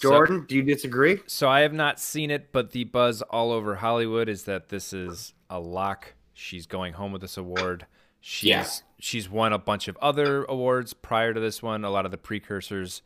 Jordan, 0.00 0.44
do 0.48 0.56
you 0.56 0.62
disagree? 0.62 1.20
So 1.26 1.48
I 1.48 1.60
have 1.60 1.72
not 1.72 2.00
seen 2.00 2.30
it, 2.30 2.50
but 2.50 2.72
the 2.72 2.84
buzz 2.84 3.22
all 3.22 3.52
over 3.52 3.76
Hollywood 3.76 4.28
is 4.28 4.44
that 4.44 4.68
this 4.68 4.92
is 4.92 5.34
a 5.48 5.60
lock. 5.60 6.14
She's 6.32 6.66
going 6.66 6.94
home 6.94 7.12
with 7.12 7.22
this 7.22 7.36
award. 7.36 7.86
She's 8.20 8.48
Yeah. 8.48 8.66
she's 8.98 9.28
won 9.28 9.52
a 9.52 9.58
bunch 9.58 9.86
of 9.86 9.96
other 10.02 10.44
awards 10.44 10.94
prior 10.94 11.32
to 11.32 11.38
this 11.38 11.62
one, 11.62 11.84
a 11.84 11.90
lot 11.90 12.06
of 12.06 12.10
the 12.10 12.18
precursors. 12.18 13.02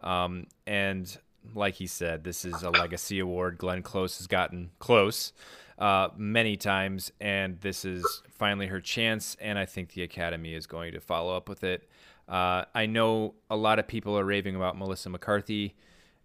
Um, 0.00 0.46
and 0.64 1.18
like 1.54 1.74
he 1.74 1.86
said, 1.86 2.24
this 2.24 2.44
is 2.44 2.62
a 2.62 2.70
legacy 2.70 3.18
award. 3.18 3.58
Glenn 3.58 3.82
Close 3.82 4.18
has 4.18 4.26
gotten 4.26 4.70
close 4.78 5.32
uh, 5.78 6.08
many 6.16 6.56
times, 6.56 7.12
and 7.20 7.60
this 7.60 7.84
is 7.84 8.22
finally 8.30 8.66
her 8.66 8.80
chance. 8.80 9.36
And 9.40 9.58
I 9.58 9.66
think 9.66 9.92
the 9.92 10.02
Academy 10.02 10.54
is 10.54 10.66
going 10.66 10.92
to 10.92 11.00
follow 11.00 11.36
up 11.36 11.48
with 11.48 11.64
it. 11.64 11.88
Uh, 12.28 12.64
I 12.74 12.86
know 12.86 13.34
a 13.48 13.56
lot 13.56 13.78
of 13.78 13.88
people 13.88 14.18
are 14.18 14.24
raving 14.24 14.54
about 14.54 14.76
Melissa 14.76 15.08
McCarthy 15.08 15.74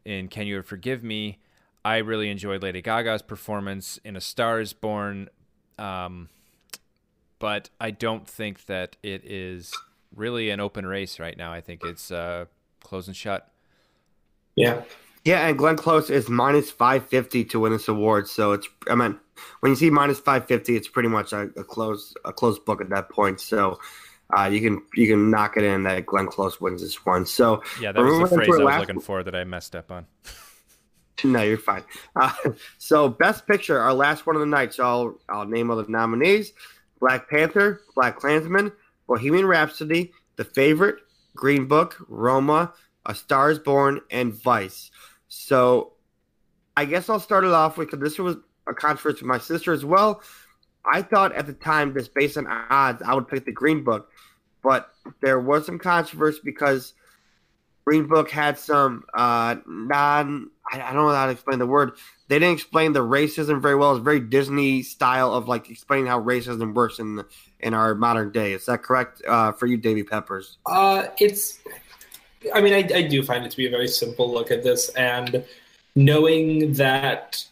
in 0.04 0.28
Can 0.28 0.48
You 0.48 0.62
Forgive 0.62 1.04
Me. 1.04 1.40
I 1.86 1.98
really 1.98 2.30
enjoyed 2.30 2.62
Lady 2.62 2.82
Gaga's 2.82 3.22
performance 3.22 4.00
in 4.04 4.16
A 4.16 4.22
Star 4.22 4.60
is 4.60 4.74
Born, 4.74 5.30
um, 5.78 6.30
but 7.40 7.70
I 7.80 7.92
don't 7.92 8.28
think 8.28 8.66
that 8.66 8.96
it 9.04 9.24
is 9.26 9.74
really 10.16 10.50
an 10.50 10.60
open 10.60 10.86
race 10.86 11.20
right 11.20 11.38
now. 11.38 11.52
I 11.52 11.62
think 11.62 11.82
it's 11.84 12.12
uh, 12.12 12.46
close 12.82 13.08
and 13.08 13.16
shut. 13.16 13.53
Yeah, 14.56 14.84
Yeah, 15.26 15.48
and 15.48 15.58
Glenn 15.58 15.78
Close 15.78 16.10
is 16.10 16.30
minus 16.30 16.70
five 16.72 17.08
fifty 17.10 17.44
to 17.46 17.60
win 17.60 17.72
this 17.72 17.88
award. 17.88 18.28
So 18.28 18.52
it's 18.54 18.68
I 18.90 18.96
mean, 18.96 19.20
when 19.62 19.72
you 19.72 19.76
see 19.76 19.90
minus 19.90 20.20
five 20.20 20.48
fifty, 20.48 20.76
it's 20.76 20.88
pretty 20.88 21.10
much 21.10 21.34
a, 21.34 21.50
a 21.58 21.64
close 21.64 22.14
a 22.26 22.34
close 22.34 22.60
book 22.60 22.82
at 22.82 22.90
that 22.90 23.10
point. 23.10 23.40
So 23.42 23.80
uh, 24.38 24.46
you 24.46 24.62
can 24.62 24.82
you 24.96 25.08
can 25.08 25.30
knock 25.32 25.58
it 25.58 25.64
in 25.64 25.84
that 25.84 26.06
Glenn 26.06 26.28
Close 26.28 26.60
wins 26.62 26.82
this 26.82 27.06
one. 27.06 27.26
So 27.26 27.64
Yeah, 27.82 27.92
that 27.92 28.02
was 28.02 28.14
the 28.14 28.20
moving 28.20 28.24
on 28.24 28.30
to 28.30 28.36
phrase 28.36 28.48
I 28.48 28.52
was 28.52 28.60
last- 28.66 28.80
looking 28.82 29.02
for 29.02 29.24
that 29.24 29.36
I 29.36 29.44
messed 29.44 29.76
up 29.76 29.92
on. 29.92 30.06
No, 31.24 31.42
you're 31.42 31.58
fine. 31.60 31.84
Uh, 32.16 32.34
so, 32.80 33.08
best 33.08 33.48
picture, 33.48 33.80
our 33.80 33.94
last 33.94 34.26
one 34.26 34.36
of 34.36 34.40
the 34.42 34.46
night. 34.48 34.74
So, 34.74 34.84
I'll, 34.84 35.20
I'll 35.30 35.46
name 35.46 35.70
all 35.70 35.78
the 35.78 35.86
nominees: 35.88 36.52
Black 37.00 37.30
Panther, 37.30 37.82
Black 37.96 38.18
Klansman, 38.18 38.72
Bohemian 39.08 39.46
Rhapsody, 39.46 40.12
The 40.36 40.44
Favorite, 40.44 40.98
Green 41.36 41.66
Book, 41.68 41.96
Roma, 42.10 42.74
A 43.06 43.16
Star 43.16 43.52
Is 43.52 43.60
Born, 43.60 44.02
and 44.12 44.34
Vice. 44.34 44.92
So, 45.28 45.94
I 46.78 46.86
guess 46.86 47.10
I'll 47.10 47.20
start 47.20 47.44
it 47.44 47.52
off 47.52 47.78
with 47.78 48.00
this 48.00 48.18
was 48.18 48.38
a 48.68 48.74
controversy 48.74 49.24
with 49.24 49.30
my 49.30 49.40
sister 49.40 49.74
as 49.74 49.84
well. 49.86 50.22
I 50.86 51.02
thought 51.02 51.34
at 51.34 51.46
the 51.46 51.54
time, 51.54 51.94
just 51.94 52.14
based 52.14 52.38
on 52.38 52.48
odds, 52.48 53.02
I 53.02 53.14
would 53.14 53.28
pick 53.28 53.46
the 53.46 53.52
Green 53.52 53.84
Book, 53.84 54.10
but 54.62 54.90
there 55.22 55.40
was 55.40 55.66
some 55.66 55.80
controversy 55.80 56.40
because 56.44 56.94
Green 57.86 58.08
Book 58.08 58.30
had 58.30 58.58
some 58.58 59.04
uh, 59.14 59.56
non. 59.66 60.50
I, 60.72 60.82
I 60.82 60.94
don't 60.94 61.06
know 61.06 61.14
how 61.14 61.26
to 61.26 61.32
explain 61.32 61.60
the 61.60 61.68
word. 61.68 61.94
They 62.28 62.40
didn't 62.40 62.54
explain 62.54 62.94
the 62.94 63.02
racism 63.02 63.62
very 63.62 63.76
well. 63.76 63.96
It's 63.96 64.04
very 64.04 64.20
Disney 64.20 64.82
style 64.82 65.34
of 65.34 65.48
like 65.48 65.70
explaining 65.70 66.08
how 66.08 66.22
racism 66.22 66.74
works 66.74 67.00
in 67.00 67.24
in 67.60 67.74
our 67.74 67.96
modern 67.96 68.32
day. 68.32 68.54
Is 68.54 68.66
that 68.66 68.84
correct 68.84 69.22
uh, 69.28 69.52
for 69.52 69.68
you, 69.68 69.78
Davy 69.78 70.04
Peppers? 70.04 70.58
Uh, 70.66 71.08
it's. 71.20 71.60
I 72.54 72.62
mean, 72.62 72.74
I, 72.74 72.98
I 72.98 73.02
do 73.04 73.24
find 73.24 73.46
it 73.46 73.52
to 73.52 73.58
be 73.58 73.68
a 73.68 73.70
very 73.70 73.88
simple 73.88 74.32
look 74.32 74.52
at 74.52 74.64
this, 74.64 74.90
and 74.90 75.44
knowing 75.96 76.74
that 76.74 77.46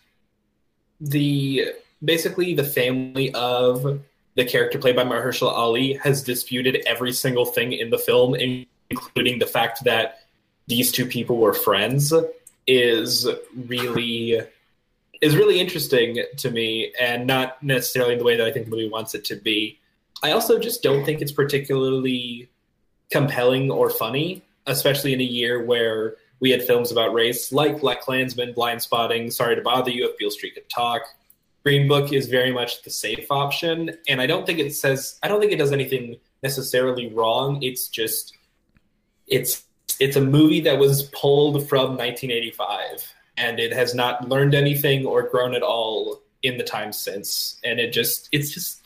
the 1.00 1.74
basically 2.04 2.54
the 2.54 2.64
family 2.64 3.34
of 3.34 4.02
the 4.36 4.46
character 4.46 4.80
played 4.80 4.96
by 4.96 5.04
Mahershala 5.04 5.52
Ali 5.52 5.94
has 5.96 6.24
disputed 6.24 6.82
every 6.86 7.14
single 7.14 7.46
thing 7.46 7.74
in 7.74 7.90
the 7.90 7.98
film, 7.98 8.36
including 8.90 9.40
the 9.40 9.46
fact 9.46 9.84
that 9.84 10.22
these 10.68 10.92
two 10.92 11.06
people 11.06 11.38
were 11.38 11.54
friends, 11.54 12.14
is 12.68 13.28
really 13.68 14.42
is 15.22 15.36
really 15.36 15.60
interesting 15.60 16.24
to 16.38 16.50
me, 16.50 16.94
and 17.00 17.28
not 17.28 17.62
necessarily 17.62 18.14
in 18.14 18.20
the 18.20 18.26
way 18.26 18.38
that 18.38 18.48
I 18.48 18.52
think 18.52 18.66
the 18.66 18.72
movie 18.72 18.90
wants 18.90 19.14
it 19.14 19.24
to 19.26 19.36
be. 19.36 19.80
I 20.24 20.32
also 20.32 20.60
just 20.60 20.82
don't 20.82 21.06
think 21.06 21.22
it's 21.22 21.32
particularly 21.32 22.50
compelling 23.12 23.70
or 23.70 23.90
funny, 23.90 24.42
especially 24.68 25.14
in 25.14 25.22
a 25.22 25.26
year 25.26 25.64
where 25.64 26.16
we 26.40 26.50
had 26.52 26.64
films 26.64 26.92
about 26.92 27.14
race 27.14 27.52
like 27.52 27.82
Black 27.82 28.02
Klansman, 28.02 28.54
Blind 28.54 28.82
Spotting, 28.82 29.30
Sorry 29.32 29.56
to 29.56 29.62
Bother 29.62 29.92
You, 29.92 30.10
If 30.10 30.18
Beale 30.18 30.32
Street 30.32 30.56
Could 30.56 30.70
Talk. 30.70 31.04
Green 31.64 31.88
Book 31.88 32.12
is 32.12 32.28
very 32.28 32.52
much 32.52 32.82
the 32.82 32.90
safe 32.90 33.28
option, 33.30 33.92
and 34.08 34.20
I 34.20 34.26
don't 34.26 34.48
think 34.48 34.58
it 34.58 34.74
says 34.74 35.20
I 35.22 35.28
don't 35.28 35.40
think 35.40 35.52
it 35.52 35.58
does 35.60 35.72
anything 35.72 36.16
necessarily 36.42 37.14
wrong. 37.14 37.62
It's 37.62 37.88
just 37.88 38.36
it's 39.28 39.64
it's 40.00 40.16
a 40.16 40.22
movie 40.22 40.62
that 40.62 40.80
was 40.80 41.04
pulled 41.04 41.70
from 41.70 41.98
1985, 41.98 43.14
and 43.38 43.60
it 43.60 43.72
has 43.74 43.94
not 43.94 44.28
learned 44.28 44.56
anything 44.56 45.06
or 45.06 45.22
grown 45.30 45.54
at 45.54 45.62
all 45.62 46.24
in 46.42 46.58
the 46.58 46.64
time 46.64 46.92
since, 46.92 47.60
and 47.64 47.80
it 47.80 47.94
just 47.94 48.28
it's 48.32 48.50
just 48.50 48.82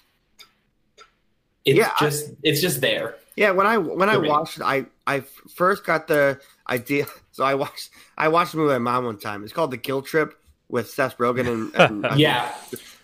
it's 1.63 1.77
Yeah, 1.77 1.91
I- 1.99 2.05
just 2.05 2.31
it's 2.43 2.59
just 2.59 2.81
there. 2.81 3.15
Yeah, 3.37 3.51
when 3.51 3.67
I 3.67 3.77
when 3.77 4.09
I 4.09 4.17
me. 4.17 4.27
watched 4.27 4.57
it, 4.57 4.63
I 4.63 4.85
I 5.07 5.21
first 5.55 5.85
got 5.85 6.07
the 6.07 6.39
idea. 6.69 7.05
So 7.35 7.43
I 7.43 7.55
watched 7.55 7.89
I 8.17 8.29
watched 8.29 8.53
the 8.53 8.59
movie 8.59 8.69
with 8.73 8.81
my 8.81 8.93
mom 8.93 9.03
one 9.05 9.19
time. 9.19 9.43
It's 9.43 9.51
called 9.51 9.71
The 9.71 9.75
Guilt 9.77 10.05
Trip 10.05 10.33
with 10.69 10.89
Seth 10.89 11.17
Rogen 11.17 11.51
and, 11.51 11.71
and 12.09 12.09
Yeah, 12.15 12.51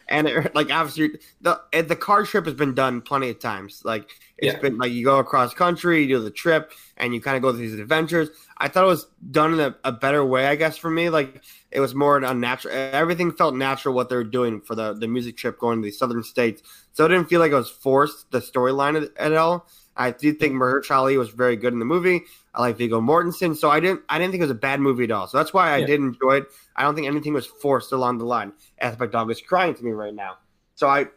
and 0.07 0.27
it, 0.27 0.55
like 0.55 0.71
obviously 0.71 1.19
the 1.41 1.59
the 1.71 1.95
car 1.95 2.25
trip 2.25 2.45
has 2.45 2.53
been 2.55 2.73
done 2.73 3.01
plenty 3.01 3.29
of 3.29 3.39
times. 3.39 3.81
Like 3.85 4.09
it's 4.37 4.53
Yeah. 4.53 4.59
been 4.59 4.77
like 4.77 4.91
you 4.91 5.05
go 5.05 5.19
across 5.19 5.53
country, 5.53 6.01
you 6.01 6.07
do 6.17 6.23
the 6.23 6.31
trip, 6.31 6.71
and 6.97 7.13
you 7.13 7.21
kind 7.21 7.37
of 7.37 7.43
go 7.43 7.51
through 7.51 7.61
these 7.61 7.79
adventures. 7.79 8.29
I 8.57 8.67
thought 8.67 8.83
it 8.83 8.87
was 8.87 9.07
done 9.31 9.53
in 9.53 9.59
a, 9.59 9.75
a 9.83 9.91
better 9.91 10.25
way, 10.25 10.47
I 10.47 10.55
guess, 10.55 10.77
for 10.77 10.89
me. 10.89 11.09
Like 11.09 11.43
it 11.71 11.79
was 11.79 11.95
more 11.95 12.17
an 12.17 12.23
unnatural. 12.23 12.73
Everything 12.75 13.31
felt 13.31 13.55
natural 13.55 13.95
what 13.95 14.09
they 14.09 14.15
were 14.15 14.23
doing 14.23 14.61
for 14.61 14.75
the 14.75 14.93
the 14.93 15.07
music 15.07 15.37
trip 15.37 15.59
going 15.59 15.81
to 15.81 15.85
the 15.85 15.91
southern 15.91 16.23
states. 16.23 16.61
So 16.93 17.05
it 17.05 17.09
didn't 17.09 17.29
feel 17.29 17.39
like 17.39 17.51
it 17.51 17.55
was 17.55 17.69
forced 17.69 18.31
the 18.31 18.39
storyline 18.39 19.01
at, 19.01 19.17
at 19.17 19.33
all. 19.33 19.67
I 19.95 20.11
do 20.11 20.33
think 20.33 20.53
Mahershala 20.53 20.95
Ali 20.97 21.17
was 21.17 21.29
very 21.29 21.55
good 21.55 21.73
in 21.73 21.79
the 21.79 21.85
movie. 21.85 22.23
I 22.53 22.61
like 22.61 22.77
Viggo 22.77 23.01
Mortensen, 23.01 23.55
so 23.55 23.69
I 23.69 23.79
didn't 23.79 24.01
I 24.09 24.17
didn't 24.19 24.31
think 24.31 24.41
it 24.41 24.45
was 24.45 24.51
a 24.51 24.55
bad 24.55 24.79
movie 24.79 25.03
at 25.03 25.11
all. 25.11 25.27
So 25.27 25.37
that's 25.37 25.53
why 25.53 25.71
I 25.71 25.77
Yeah. 25.79 25.87
did 25.87 25.99
enjoy 25.99 26.37
it. 26.37 26.45
I 26.75 26.83
don't 26.83 26.95
think 26.95 27.07
anything 27.07 27.33
was 27.33 27.45
forced 27.45 27.91
along 27.91 28.17
the 28.17 28.25
line. 28.25 28.53
As 28.79 28.97
my 28.99 29.05
dog 29.05 29.29
is 29.31 29.41
crying 29.41 29.73
to 29.75 29.83
me 29.83 29.91
right 29.91 30.13
now. 30.13 30.37
So 30.75 30.87
I 30.87 31.07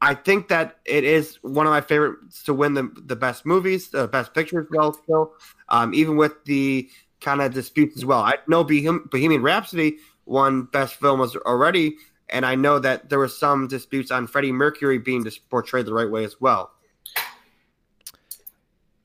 I 0.00 0.14
think 0.14 0.48
that 0.48 0.80
it 0.84 1.04
is 1.04 1.36
one 1.42 1.66
of 1.66 1.70
my 1.70 1.80
favorites 1.80 2.42
to 2.44 2.54
win 2.54 2.74
the 2.74 2.90
the 3.06 3.16
best 3.16 3.46
movies, 3.46 3.90
the 3.90 4.08
best 4.08 4.34
pictures, 4.34 4.66
well, 4.70 4.92
still, 4.92 5.32
um, 5.68 5.94
even 5.94 6.16
with 6.16 6.44
the 6.44 6.90
kind 7.20 7.40
of 7.40 7.54
disputes 7.54 7.96
as 7.96 8.04
well. 8.04 8.20
I 8.20 8.34
know 8.46 8.64
Bohemian 8.64 9.42
Rhapsody 9.42 9.96
won 10.26 10.64
best 10.64 10.96
film 10.96 11.20
was 11.20 11.36
already, 11.36 11.96
and 12.28 12.44
I 12.44 12.54
know 12.54 12.78
that 12.80 13.08
there 13.08 13.18
were 13.18 13.28
some 13.28 13.66
disputes 13.68 14.10
on 14.10 14.26
Freddie 14.26 14.52
Mercury 14.52 14.98
being 14.98 15.24
portrayed 15.48 15.86
the 15.86 15.94
right 15.94 16.10
way 16.10 16.24
as 16.24 16.40
well. 16.40 16.72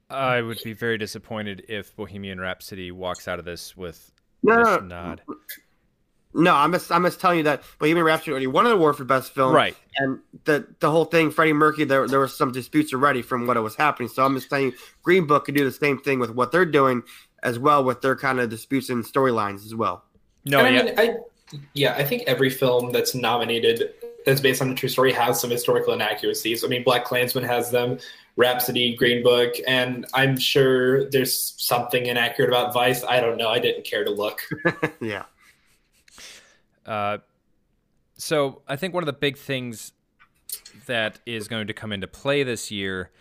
I 0.09 0.41
would 0.41 0.59
be 0.63 0.73
very 0.73 0.97
disappointed 0.97 1.65
if 1.67 1.95
Bohemian 1.95 2.39
Rhapsody 2.39 2.91
walks 2.91 3.27
out 3.27 3.39
of 3.39 3.45
this 3.45 3.77
with 3.77 4.11
No, 4.43 4.57
this 4.57 4.65
no, 4.65 4.77
no. 4.79 4.85
nod. 4.87 5.21
No, 6.33 6.53
I'm 6.55 6.71
just 6.71 6.91
I'm 6.91 7.03
just 7.03 7.19
telling 7.19 7.39
you 7.39 7.43
that 7.45 7.63
Bohemian 7.79 8.05
Rhapsody 8.05 8.31
already 8.31 8.47
won 8.47 8.67
an 8.67 8.71
award 8.73 8.95
for 8.97 9.03
best 9.03 9.33
film, 9.33 9.53
Right. 9.53 9.75
And 9.97 10.19
the 10.45 10.67
the 10.79 10.91
whole 10.91 11.05
thing, 11.05 11.31
Freddie 11.31 11.53
Mercury, 11.53 11.85
there 11.85 12.07
there 12.07 12.19
was 12.19 12.37
some 12.37 12.51
disputes 12.51 12.93
already 12.93 13.21
from 13.23 13.47
what 13.47 13.57
it 13.57 13.61
was 13.61 13.75
happening. 13.75 14.09
So 14.09 14.23
I'm 14.23 14.35
just 14.35 14.49
saying, 14.49 14.73
Green 15.01 15.25
Book 15.25 15.45
could 15.45 15.55
do 15.55 15.63
the 15.65 15.71
same 15.71 15.97
thing 15.99 16.19
with 16.19 16.29
what 16.31 16.51
they're 16.51 16.65
doing 16.65 17.01
as 17.41 17.57
well 17.57 17.83
with 17.83 18.01
their 18.01 18.15
kind 18.15 18.39
of 18.39 18.49
disputes 18.49 18.89
and 18.89 19.03
storylines 19.03 19.65
as 19.65 19.73
well. 19.73 20.03
No, 20.45 20.59
And 20.59 20.67
I 20.67 20.71
yeah. 20.71 20.83
mean, 20.83 20.95
I 20.99 21.57
yeah, 21.73 21.95
I 21.95 22.03
think 22.03 22.23
every 22.27 22.51
film 22.51 22.91
that's 22.91 23.15
nominated 23.15 23.91
that's 24.25 24.39
based 24.41 24.61
on 24.61 24.69
a 24.69 24.75
true 24.75 24.89
story 24.89 25.11
has 25.13 25.39
some 25.41 25.49
historical 25.49 25.93
inaccuracies. 25.93 26.63
I 26.63 26.67
mean, 26.67 26.83
Black 26.83 27.05
Klansman 27.05 27.43
has 27.45 27.71
them, 27.71 27.97
Rhapsody, 28.39 28.95
Green 28.95 29.21
Book, 29.21 29.55
and 29.67 30.05
I'm 30.13 30.37
sure 30.37 31.09
there's 31.09 31.53
something 31.57 32.05
inaccurate 32.05 32.47
about 32.47 32.73
Vice. 32.73 33.03
I 33.03 33.19
don't 33.19 33.35
know. 33.35 33.49
I 33.49 33.59
didn't 33.59 33.83
care 33.83 34.05
to 34.05 34.09
look. 34.09 34.39
yeah. 35.01 35.25
Uh, 36.85 37.17
so 38.17 38.61
I 38.65 38.77
think 38.77 38.93
one 38.93 39.03
of 39.03 39.07
the 39.07 39.13
big 39.13 39.37
things 39.37 39.91
that 40.85 41.19
is 41.25 41.49
going 41.49 41.67
to 41.67 41.73
come 41.73 41.91
into 41.91 42.07
play 42.07 42.43
this 42.43 42.71
year, 42.71 43.11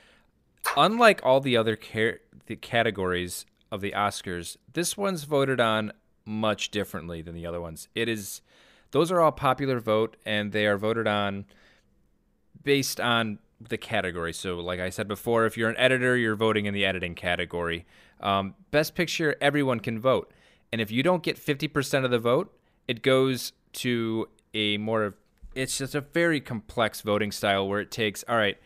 unlike 0.77 1.21
all 1.25 1.41
the 1.41 1.57
other 1.57 1.75
car- 1.75 2.21
the 2.47 2.55
categories 2.55 3.45
of 3.73 3.81
the 3.81 3.91
Oscars, 3.91 4.57
this 4.73 4.97
one's 4.97 5.25
voted 5.25 5.59
on 5.59 5.93
much 6.25 6.71
differently 6.71 7.23
than 7.23 7.35
the 7.35 7.45
other 7.45 7.61
ones. 7.61 7.89
It 7.97 8.09
is 8.09 8.41
those 8.93 9.11
are 9.11 9.21
all 9.21 9.33
popular 9.33 9.81
vote 9.81 10.17
and 10.25 10.53
they 10.53 10.65
are 10.67 10.79
voted 10.79 11.09
on 11.09 11.45
based 12.63 13.01
on 13.01 13.41
the 13.61 13.79
category. 13.79 14.33
So, 14.33 14.59
like 14.59 14.81
I 14.81 14.91
said 14.91 15.09
before, 15.09 15.47
if 15.47 15.57
you're 15.57 15.71
an 15.71 15.77
editor, 15.77 16.17
you're 16.17 16.37
voting 16.37 16.67
in 16.67 16.75
the 16.75 16.85
editing 16.85 17.15
category. 17.15 17.87
Um, 18.21 18.55
best 18.71 18.95
picture, 18.95 19.37
everyone 19.41 19.81
can 19.81 19.99
vote. 20.01 20.33
And 20.73 20.81
if 20.81 20.91
you 20.91 21.03
don't 21.03 21.23
get 21.23 21.37
50% 21.37 22.05
of 22.05 22.11
the 22.11 22.19
vote, 22.19 22.55
it 22.87 23.03
goes 23.03 23.53
to 23.75 24.29
a 24.55 24.77
more, 24.79 25.05
of. 25.05 25.15
it's 25.55 25.79
just 25.79 25.95
a 25.95 26.01
very 26.01 26.41
complex 26.41 27.01
voting 27.01 27.33
style 27.33 27.69
where 27.69 27.81
it 27.81 27.91
takes, 27.91 28.25
all 28.29 28.37
right, 28.37 28.59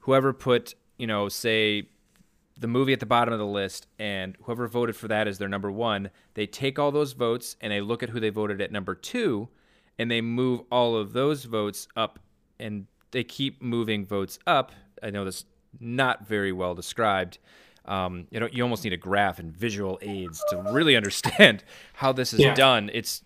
whoever 0.00 0.32
put, 0.32 0.74
you 0.98 1.06
know, 1.06 1.28
say 1.28 1.88
the 2.58 2.68
movie 2.68 2.92
at 2.92 3.00
the 3.00 3.06
bottom 3.06 3.32
of 3.32 3.38
the 3.38 3.46
list 3.46 3.86
and 3.98 4.36
whoever 4.42 4.68
voted 4.68 4.94
for 4.94 5.08
that 5.08 5.26
as 5.26 5.38
their 5.38 5.48
number 5.48 5.70
one, 5.70 6.10
they 6.34 6.46
take 6.46 6.78
all 6.78 6.92
those 6.92 7.14
votes 7.14 7.56
and 7.60 7.72
they 7.72 7.80
look 7.80 8.02
at 8.02 8.10
who 8.10 8.20
they 8.20 8.28
voted 8.28 8.60
at 8.60 8.70
number 8.70 8.94
two 8.94 9.48
and 9.98 10.10
they 10.10 10.20
move 10.20 10.60
all 10.70 10.94
of 10.94 11.12
those 11.12 11.44
votes 11.44 11.88
up 11.96 12.18
and 12.58 12.86
they 13.12 13.24
keep 13.24 13.60
moving 13.62 14.06
votes 14.06 14.38
up. 14.46 14.72
I 15.02 15.10
know 15.10 15.24
this 15.24 15.44
not 15.78 16.26
very 16.26 16.52
well 16.52 16.74
described. 16.74 17.38
Um, 17.86 18.26
you 18.30 18.38
know, 18.40 18.48
you 18.52 18.62
almost 18.62 18.84
need 18.84 18.92
a 18.92 18.96
graph 18.98 19.38
and 19.38 19.52
visual 19.56 19.98
aids 20.02 20.44
to 20.50 20.62
really 20.72 20.96
understand 21.00 21.64
how 21.94 22.12
this 22.12 22.32
is 22.32 22.40
Yeah. 22.40 22.54
done. 22.54 22.90
It's 22.92 23.22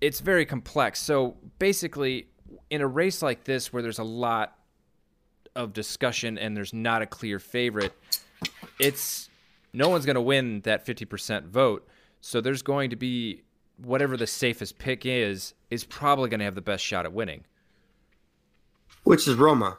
it's 0.00 0.20
very 0.20 0.46
complex. 0.46 1.00
So 1.00 1.36
basically, 1.58 2.28
in 2.70 2.80
a 2.80 2.86
race 2.86 3.20
like 3.22 3.44
this, 3.44 3.72
where 3.72 3.82
there's 3.82 3.98
a 3.98 4.04
lot 4.04 4.56
of 5.54 5.72
discussion 5.72 6.38
and 6.38 6.56
there's 6.56 6.72
not 6.72 7.02
a 7.02 7.06
clear 7.06 7.38
favorite, 7.38 7.92
it's 8.78 9.28
no 9.72 9.88
one's 9.90 10.06
going 10.06 10.14
to 10.14 10.20
win 10.22 10.60
that 10.62 10.86
50% 10.86 11.48
vote. 11.48 11.86
So 12.22 12.40
there's 12.40 12.62
going 12.62 12.90
to 12.90 12.96
be 12.96 13.42
whatever 13.76 14.16
the 14.16 14.26
safest 14.26 14.78
pick 14.78 15.04
is 15.06 15.54
is 15.70 15.84
probably 15.84 16.28
going 16.30 16.38
to 16.40 16.44
have 16.44 16.54
the 16.54 16.60
best 16.62 16.84
shot 16.84 17.04
at 17.04 17.12
winning. 17.12 17.44
Which 19.04 19.26
is 19.26 19.36
Roma. 19.36 19.78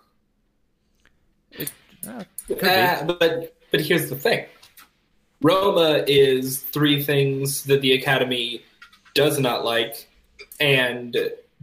Uh, 2.07 2.23
Uh, 2.49 3.03
but 3.03 3.56
but 3.72 3.81
here's 3.81 4.10
the 4.10 4.15
thing. 4.15 4.45
Roma 5.41 6.03
is 6.07 6.60
three 6.60 7.02
things 7.02 7.64
that 7.64 7.81
the 7.81 7.93
Academy 7.93 8.64
does 9.14 9.39
not 9.39 9.65
like 9.65 10.07
and 10.60 11.18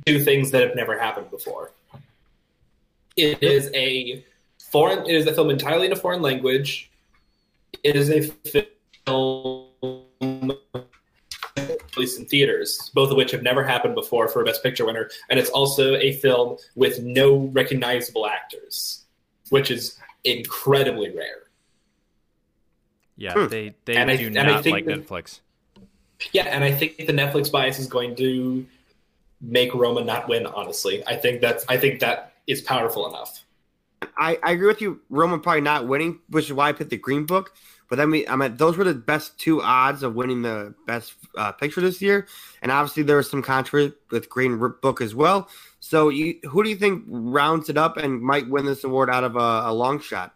do 0.05 0.23
things 0.25 0.51
that 0.51 0.63
have 0.63 0.75
never 0.75 0.99
happened 0.99 1.31
before. 1.31 1.73
It 3.17 3.43
is 3.43 3.71
a 3.75 4.25
foreign 4.59 5.01
it 5.07 5.15
is 5.15 5.27
a 5.27 5.35
film 5.35 5.51
entirely 5.51 5.87
in 5.87 5.93
a 5.93 5.97
foreign 5.97 6.23
language. 6.23 6.91
It 7.83 7.97
is 7.97 8.11
a 8.11 8.23
film 9.33 10.57
released 11.99 12.19
in 12.19 12.27
theaters, 12.27 12.91
both 12.95 13.11
of 13.11 13.17
which 13.17 13.33
have 13.33 13.43
never 13.43 13.65
happened 13.65 13.95
before 13.95 14.29
for 14.29 14.41
a 14.41 14.45
Best 14.45 14.63
Picture 14.63 14.87
winner, 14.87 15.11
and 15.29 15.39
it's 15.39 15.51
also 15.51 15.97
a 15.97 16.13
film 16.15 16.57
with 16.77 17.03
no 17.03 17.37
recognizable 17.53 18.27
actors, 18.27 19.05
which 19.51 19.71
is 19.71 19.99
incredibly 20.25 21.11
rare. 21.11 21.43
Yeah, 23.17 23.33
Hmm. 23.35 23.49
they 23.49 23.75
they 23.85 23.97
And 23.97 24.11
I- 24.11 24.17
do 24.17 24.27
and 24.29 24.39
I 24.39 24.43
not 24.45 24.63
think 24.63 24.75
like 24.75 24.87
that- 24.87 25.07
Netflix. 25.07 25.41
Yeah, 26.33 26.45
and 26.45 26.65
I 26.65 26.73
think 26.73 26.97
the 26.99 27.13
Netflix 27.13 27.51
bias 27.51 27.79
is 27.79 27.87
going 27.87 28.15
to 28.17 28.67
make 29.41 29.73
Roma 29.75 30.03
not 30.05 30.29
win. 30.29 30.47
Honestly, 30.47 31.03
I 31.07 31.17
think 31.17 31.41
that's 31.41 31.65
I 31.69 31.77
think 31.79 32.01
that 32.01 32.33
is 32.47 32.61
powerful 32.61 33.09
enough. 33.09 33.45
I, 34.17 34.39
I 34.43 34.53
agree 34.53 34.67
with 34.69 34.81
you. 34.81 35.01
Roma 35.11 35.39
probably 35.39 35.61
not 35.63 35.87
winning, 35.89 36.21
which 36.29 36.47
is 36.47 36.53
why 36.53 36.69
I 36.69 36.73
picked 36.73 36.91
the 36.91 36.97
Green 36.97 37.25
Book. 37.27 37.53
But 37.89 37.97
then 37.97 38.11
we, 38.11 38.29
I 38.29 38.37
mean, 38.37 38.57
those 38.57 38.77
were 38.77 38.85
the 38.85 38.95
best 38.95 39.39
two 39.39 39.63
odds 39.63 40.03
of 40.03 40.15
winning 40.15 40.43
the 40.43 40.75
best 40.87 41.15
uh, 41.37 41.53
picture 41.53 41.81
this 41.81 42.03
year. 42.03 42.27
And 42.61 42.71
obviously, 42.71 43.03
there 43.03 43.17
was 43.17 43.31
some 43.31 43.43
controversy 43.43 43.95
with 44.11 44.29
Green 44.29 44.59
Book 44.59 45.01
as 45.01 45.15
well. 45.15 45.49
So, 45.81 46.11
you, 46.11 46.39
who 46.45 46.63
do 46.63 46.69
you 46.69 46.77
think 46.77 47.05
rounds 47.07 47.71
it 47.71 47.79
up 47.79 47.97
and 47.97 48.21
might 48.21 48.49
win 48.49 48.67
this 48.67 48.85
award 48.85 49.09
out 49.09 49.25
of 49.25 49.37
a, 49.37 49.63
a 49.67 49.73
long 49.73 50.01
shot? 50.01 50.35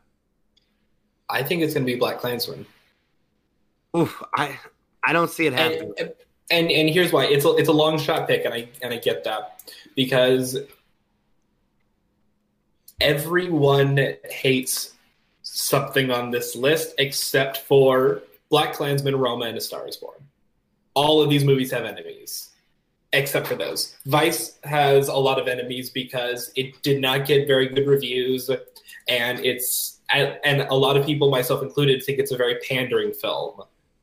I 1.28 1.42
think 1.42 1.62
it's 1.62 1.74
going 1.74 1.86
to 1.86 1.92
be 1.92 1.98
Black 1.98 2.18
Klansman. 2.18 2.64
Oof, 3.96 4.22
I 4.34 4.58
I 5.04 5.12
don't 5.12 5.30
see 5.30 5.46
it 5.46 5.52
happening. 5.52 5.92
And, 5.98 6.12
and 6.50 6.70
and 6.70 6.88
here's 6.88 7.12
why 7.12 7.24
it's 7.26 7.44
a, 7.44 7.50
it's 7.56 7.68
a 7.68 7.72
long 7.72 7.98
shot 7.98 8.28
pick, 8.28 8.44
and 8.44 8.54
I 8.54 8.68
and 8.80 8.92
I 8.92 8.98
get 8.98 9.24
that 9.24 9.62
because 9.94 10.58
everyone 13.00 14.16
hates 14.30 14.92
something 15.54 16.10
on 16.10 16.30
this 16.30 16.56
list 16.56 16.94
except 16.96 17.58
for 17.58 18.22
Black 18.48 18.72
Klansman, 18.72 19.14
Roma, 19.16 19.44
and 19.44 19.58
A 19.58 19.60
Star 19.60 19.86
Is 19.86 19.98
Born. 19.98 20.16
All 20.94 21.20
of 21.20 21.28
these 21.28 21.44
movies 21.44 21.70
have 21.70 21.84
enemies, 21.84 22.50
except 23.12 23.46
for 23.46 23.54
those. 23.54 23.94
Vice 24.06 24.58
has 24.64 25.08
a 25.08 25.14
lot 25.14 25.38
of 25.38 25.48
enemies 25.48 25.90
because 25.90 26.50
it 26.56 26.82
did 26.82 27.00
not 27.02 27.26
get 27.26 27.46
very 27.46 27.68
good 27.68 27.86
reviews, 27.86 28.50
and 29.08 29.38
it's 29.40 30.00
and 30.10 30.62
a 30.62 30.74
lot 30.74 30.96
of 30.96 31.06
people, 31.06 31.30
myself 31.30 31.62
included, 31.62 32.02
think 32.02 32.18
it's 32.18 32.32
a 32.32 32.36
very 32.36 32.58
pandering 32.68 33.12
film 33.12 33.62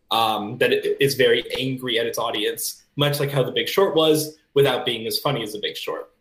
um, 0.09 0.57
that 0.57 1.03
is 1.03 1.13
very 1.15 1.43
angry 1.59 1.99
at 1.99 2.07
its 2.07 2.17
audience, 2.17 2.83
much 2.95 3.19
like 3.19 3.29
how 3.29 3.43
The 3.43 3.51
Big 3.51 3.67
Short 3.67 3.95
was, 3.95 4.37
without 4.55 4.85
being 4.85 5.05
as 5.05 5.19
funny 5.19 5.43
as 5.43 5.53
The 5.53 5.59
Big 5.59 5.77
Short. 5.77 6.11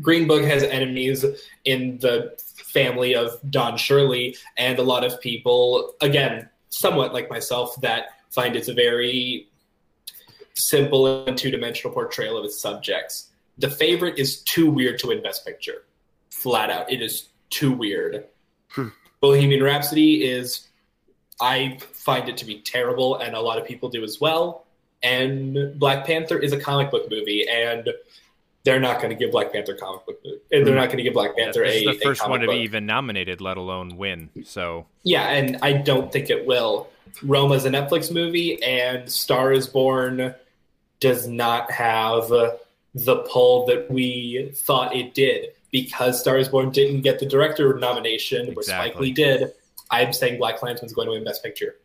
Green 0.00 0.26
Book 0.26 0.44
has 0.44 0.62
enemies 0.62 1.24
in 1.64 1.98
the 1.98 2.36
family 2.56 3.14
of 3.14 3.38
Don 3.50 3.76
Shirley, 3.76 4.36
and 4.58 4.78
a 4.78 4.82
lot 4.82 5.04
of 5.04 5.20
people, 5.20 5.94
again, 6.00 6.48
somewhat 6.70 7.12
like 7.12 7.30
myself, 7.30 7.80
that 7.80 8.08
find 8.30 8.56
it's 8.56 8.68
a 8.68 8.74
very 8.74 9.48
simple 10.54 11.26
and 11.26 11.36
two 11.36 11.50
dimensional 11.50 11.92
portrayal 11.92 12.36
of 12.36 12.44
its 12.44 12.60
subjects. 12.60 13.30
The 13.58 13.70
favorite 13.70 14.18
is 14.18 14.42
too 14.42 14.70
weird 14.70 14.98
to 15.00 15.08
win 15.08 15.22
Best 15.22 15.46
Picture. 15.46 15.84
Flat 16.30 16.70
out. 16.70 16.90
It 16.92 17.00
is 17.00 17.28
too 17.50 17.72
weird. 17.72 18.26
Hmm. 18.68 18.88
Bohemian 19.20 19.62
Rhapsody 19.62 20.24
is 20.24 20.68
I 21.40 21.78
find 21.92 22.28
it 22.28 22.36
to 22.38 22.44
be 22.44 22.60
terrible, 22.60 23.16
and 23.16 23.34
a 23.34 23.40
lot 23.40 23.58
of 23.58 23.66
people 23.66 23.88
do 23.88 24.02
as 24.04 24.20
well. 24.20 24.66
And 25.02 25.78
Black 25.78 26.06
Panther 26.06 26.38
is 26.38 26.52
a 26.52 26.60
comic 26.60 26.90
book 26.90 27.10
movie, 27.10 27.46
and 27.48 27.88
they're 28.66 28.80
not 28.80 29.00
going 29.00 29.10
to 29.10 29.14
give 29.16 29.30
Black 29.30 29.52
Panther 29.52 29.74
comic 29.74 30.04
book, 30.06 30.18
and 30.50 30.66
they're 30.66 30.74
not 30.74 30.86
going 30.86 30.96
to 30.96 31.04
give 31.04 31.14
Black 31.14 31.36
Panther 31.36 31.62
this 31.64 31.84
a 31.84 31.88
is 31.88 31.98
the 31.98 32.04
first 32.04 32.20
comic 32.20 32.30
one 32.30 32.40
to 32.40 32.46
book. 32.46 32.56
be 32.56 32.62
even 32.62 32.84
nominated, 32.84 33.40
let 33.40 33.56
alone 33.56 33.96
win. 33.96 34.28
So 34.44 34.86
Yeah, 35.04 35.28
and 35.28 35.56
I 35.62 35.72
don't 35.72 36.10
think 36.12 36.30
it 36.30 36.44
will. 36.46 36.88
Roma's 37.22 37.64
a 37.64 37.70
Netflix 37.70 38.12
movie, 38.12 38.60
and 38.64 39.08
Star 39.08 39.52
is 39.52 39.68
Born 39.68 40.34
does 40.98 41.28
not 41.28 41.70
have 41.70 42.28
the 42.28 43.16
pull 43.30 43.66
that 43.66 43.88
we 43.88 44.50
thought 44.52 44.96
it 44.96 45.14
did 45.14 45.50
because 45.70 46.18
Star 46.18 46.36
is 46.36 46.48
Born 46.48 46.70
didn't 46.70 47.02
get 47.02 47.20
the 47.20 47.26
director 47.26 47.78
nomination, 47.78 48.52
where 48.52 48.64
Spike 48.64 48.98
Lee 48.98 49.12
did. 49.12 49.52
I'm 49.92 50.12
saying 50.12 50.38
Black 50.38 50.58
Klansman's 50.58 50.92
going 50.92 51.06
to 51.06 51.12
win 51.12 51.22
Best 51.22 51.44
Picture. 51.44 51.76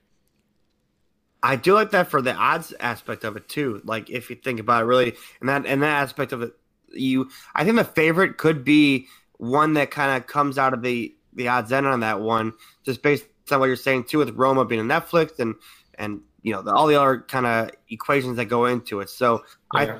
I 1.43 1.55
do 1.55 1.75
like 1.75 1.91
that 1.91 2.07
for 2.07 2.21
the 2.21 2.33
odds 2.33 2.73
aspect 2.79 3.23
of 3.23 3.35
it 3.35 3.47
too. 3.47 3.81
Like 3.83 4.09
if 4.09 4.31
you 4.31 4.35
think 4.35 4.59
about 4.59 4.83
it, 4.83 4.85
really, 4.85 5.13
and 5.39 5.49
that 5.49 5.67
and 5.67 5.83
that 5.83 6.01
aspect 6.01 6.33
of 6.33 6.41
it, 6.41 6.53
you, 6.93 7.30
I 7.55 7.63
think 7.63 7.77
the 7.77 7.84
favorite 7.84 8.38
could 8.38 8.63
be 8.63 9.07
one 9.38 9.73
that 9.73 9.91
kind 9.91 10.15
of 10.15 10.27
comes 10.27 10.57
out 10.57 10.73
of 10.73 10.81
the 10.81 11.15
the 11.34 11.47
odds 11.47 11.72
end 11.72 11.88
on 11.88 12.01
that 12.01 12.19
one, 12.19 12.53
just 12.84 13.01
based 13.01 13.26
on 13.51 13.59
what 13.59 13.68
you're 13.68 13.76
saying 13.76 14.03
too, 14.05 14.18
with 14.18 14.31
Roma 14.31 14.65
being 14.65 14.81
a 14.81 14.84
Netflix 14.84 15.39
and 15.39 15.55
and 15.95 16.22
you 16.41 16.53
know 16.53 16.61
the, 16.61 16.73
all 16.73 16.88
the 16.88 16.99
other 16.99 17.19
kind 17.19 17.45
of 17.45 17.72
equations 17.89 18.38
that 18.38 18.45
go 18.45 18.65
into 18.65 18.99
it. 18.99 19.09
So 19.09 19.43
I 19.73 19.99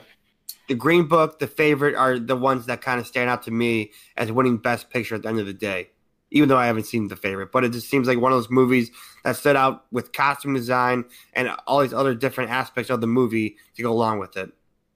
the 0.68 0.76
Green 0.76 1.06
Book, 1.06 1.40
the 1.40 1.48
favorite, 1.48 1.96
are 1.96 2.18
the 2.18 2.36
ones 2.36 2.68
that 2.68 2.82
kind 2.82 3.00
of 3.00 3.06
stand 3.06 3.30
out 3.30 3.44
to 3.44 3.52
me 3.52 3.92
as 4.16 4.32
winning 4.32 4.58
Best 4.58 4.90
Picture 4.90 5.16
at 5.16 5.24
the 5.24 5.28
end 5.28 5.40
of 5.40 5.46
the 5.46 5.54
day. 5.54 5.90
Even 6.34 6.48
though 6.48 6.58
I 6.58 6.68
haven't 6.68 6.86
seen 6.86 7.10
the 7.10 7.18
favorite, 7.18 7.52
but 7.52 7.66
it 7.66 7.74
just 7.74 7.90
seems 7.90 8.08
like 8.08 8.18
one 8.18 8.32
of 8.32 8.38
those 8.38 8.50
movies 8.50 8.90
that 9.26 9.36
stood 9.36 9.58
out 9.58 9.84
with 9.92 10.14
costume 10.14 10.54
design 10.54 11.04
and 11.34 11.50
all 11.68 11.82
these 11.82 11.94
other 11.94 12.16
different 12.16 12.52
aspects 12.52 12.90
of 12.90 13.02
the 13.02 13.08
movie 13.08 13.58
to 13.76 13.84
go 13.84 13.92
along 13.92 14.20
with 14.20 14.38
it. 14.38 14.50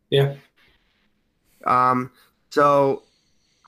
Yeah. 0.10 0.36
Um. 1.66 2.12
So 2.50 3.04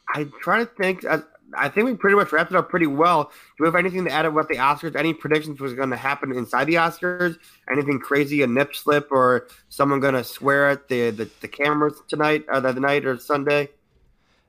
I 0.10 0.28
try 0.41 0.60
to 0.60 0.65
think. 0.65 1.06
I, 1.06 1.19
I 1.56 1.69
think 1.69 1.86
we 1.86 1.95
pretty 1.95 2.18
much 2.18 2.32
wrapped 2.34 2.52
it 2.52 2.57
up 2.57 2.69
pretty 2.69 2.88
well. 2.88 3.32
Do 3.57 3.64
we 3.64 3.68
have 3.68 3.76
anything 3.76 4.03
to 4.06 4.11
add 4.11 4.26
about 4.26 4.49
the 4.49 4.56
Oscars? 4.56 4.98
Any 4.98 5.14
predictions 5.14 5.61
was 5.61 5.74
going 5.74 5.91
to 5.91 5.95
happen 5.95 6.34
inside 6.34 6.65
the 6.65 6.76
Oscars? 6.76 7.38
Anything 7.72 7.99
crazy, 7.99 8.41
a 8.41 8.48
nip 8.48 8.76
slip, 8.76 9.11
or 9.11 9.48
someone 9.69 10.02
going 10.02 10.14
to 10.14 10.26
swear 10.26 10.69
at 10.69 10.90
the, 10.90 11.11
the 11.11 11.30
the 11.41 11.48
cameras 11.48 12.02
tonight, 12.07 12.45
or 12.49 12.60
the 12.60 12.74
night, 12.74 13.06
or 13.06 13.18
Sunday? 13.18 13.69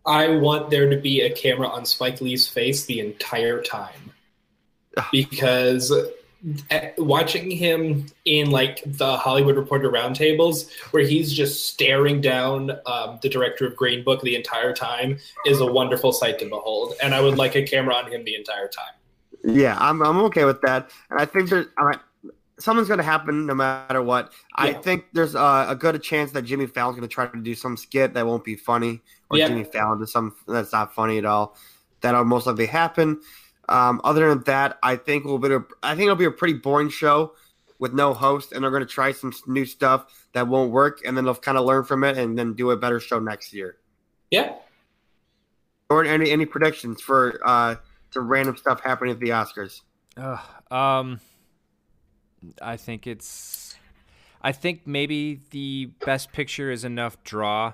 I 0.09 0.37
want 0.37 0.70
there 0.70 0.89
to 0.89 0.97
be 0.97 1.20
a 1.20 1.31
camera 1.31 1.69
on 1.69 1.85
Spike 1.85 2.20
Lee's 2.20 2.49
face 2.49 2.87
the 2.87 3.01
entire 3.01 3.62
time 3.62 4.12
because 5.12 5.93
watching 6.98 7.51
him 7.51 8.06
in 8.24 8.51
like 8.51 8.82
the 8.86 9.16
Hollywood 9.16 9.56
Reporter 9.56 9.90
roundtables, 9.90 10.70
where 10.93 11.02
he's 11.02 11.32
just 11.32 11.69
staring 11.69 12.20
down 12.20 12.73
um, 12.86 13.19
the 13.23 13.28
director 13.28 13.66
of 13.66 13.77
Green 13.77 14.05
Book 14.05 14.23
the 14.23 14.36
entire 14.36 14.73
time, 14.73 15.19
is 15.47 15.60
a 15.60 15.66
wonderful 15.66 16.12
sight 16.12 16.39
to 16.39 16.48
behold. 16.48 16.94
And 17.02 17.15
I 17.15 17.20
would 17.20 17.36
like 17.36 17.56
a 17.56 17.62
camera 17.62 17.94
on 17.94 18.10
him 18.10 18.24
the 18.24 18.35
entire 18.35 18.69
time. 18.69 18.94
Yeah, 19.44 19.77
I'm 19.81 20.02
I'm 20.02 20.19
okay 20.24 20.44
with 20.44 20.60
that, 20.62 20.90
and 21.10 21.20
I 21.20 21.24
think 21.24 21.48
there's 21.48 21.66
all 21.78 21.86
right, 21.86 22.01
something's 22.59 22.89
going 22.89 22.98
to 22.98 23.05
happen 23.05 23.47
no 23.47 23.55
matter 23.55 24.02
what. 24.02 24.32
I 24.55 24.73
think 24.73 25.06
there's 25.12 25.35
a, 25.35 25.66
a 25.69 25.77
good 25.77 26.02
chance 26.02 26.32
that 26.32 26.43
Jimmy 26.43 26.66
Fallon's 26.66 26.97
going 26.97 27.09
to 27.09 27.12
try 27.12 27.27
to 27.27 27.40
do 27.40 27.55
some 27.55 27.77
skit 27.77 28.15
that 28.15 28.27
won't 28.27 28.44
be 28.44 28.56
funny, 28.56 29.01
or 29.31 29.39
Yeah. 29.39 29.48
Jimmy 29.48 29.65
Fallon 29.65 30.01
does 30.01 30.12
something 30.12 30.36
that's 30.47 30.73
not 30.73 30.94
funny 30.94 31.19
at 31.19 31.24
all. 31.24 31.56
That'll 32.01 32.24
most 32.24 32.47
likely 32.47 32.66
happen. 32.66 33.20
Um, 33.69 34.01
other 34.05 34.28
than 34.28 34.43
that, 34.45 34.78
I 34.82 34.97
think 34.97 35.24
will 35.24 35.39
be 35.39 35.53
a, 35.53 35.65
I 35.82 35.95
think 35.95 36.03
it'll 36.05 36.16
be 36.16 36.24
a 36.24 36.31
pretty 36.31 36.55
boring 36.55 36.89
show 36.89 37.35
with 37.78 37.93
no 37.93 38.15
host, 38.15 38.53
and 38.53 38.62
they're 38.62 38.70
going 38.70 38.86
to 38.86 38.93
try 38.93 39.12
some 39.12 39.32
new 39.47 39.65
stuff 39.65 40.07
that 40.32 40.49
won't 40.49 40.73
work, 40.73 41.01
and 41.05 41.16
then 41.16 41.24
they'll 41.24 41.35
kind 41.35 41.59
of 41.59 41.65
learn 41.65 41.85
from 41.85 42.05
it, 42.05 42.16
and 42.16 42.39
then 42.39 42.55
do 42.55 42.70
a 42.70 42.77
better 42.77 42.99
show 42.99 43.19
next 43.19 43.53
year. 43.53 43.77
Yeah. 44.31 44.55
Or 45.90 46.05
any 46.05 46.31
any 46.31 46.45
predictions 46.45 47.01
for 47.01 47.40
uh, 47.45 47.77
some 48.11 48.28
random 48.28 48.57
stuff 48.57 48.81
happening 48.82 49.12
at 49.12 49.20
the 49.20 49.31
Oscars? 49.31 49.81
Ugh, 50.16 50.40
um, 50.70 51.20
I 52.61 52.77
think 52.77 53.07
it's. 53.07 53.77
I 54.40 54.53
think 54.53 54.86
maybe 54.86 55.40
the 55.51 55.90
best 56.05 56.32
picture 56.32 56.70
is 56.70 56.85
enough 56.85 57.23
draw 57.24 57.73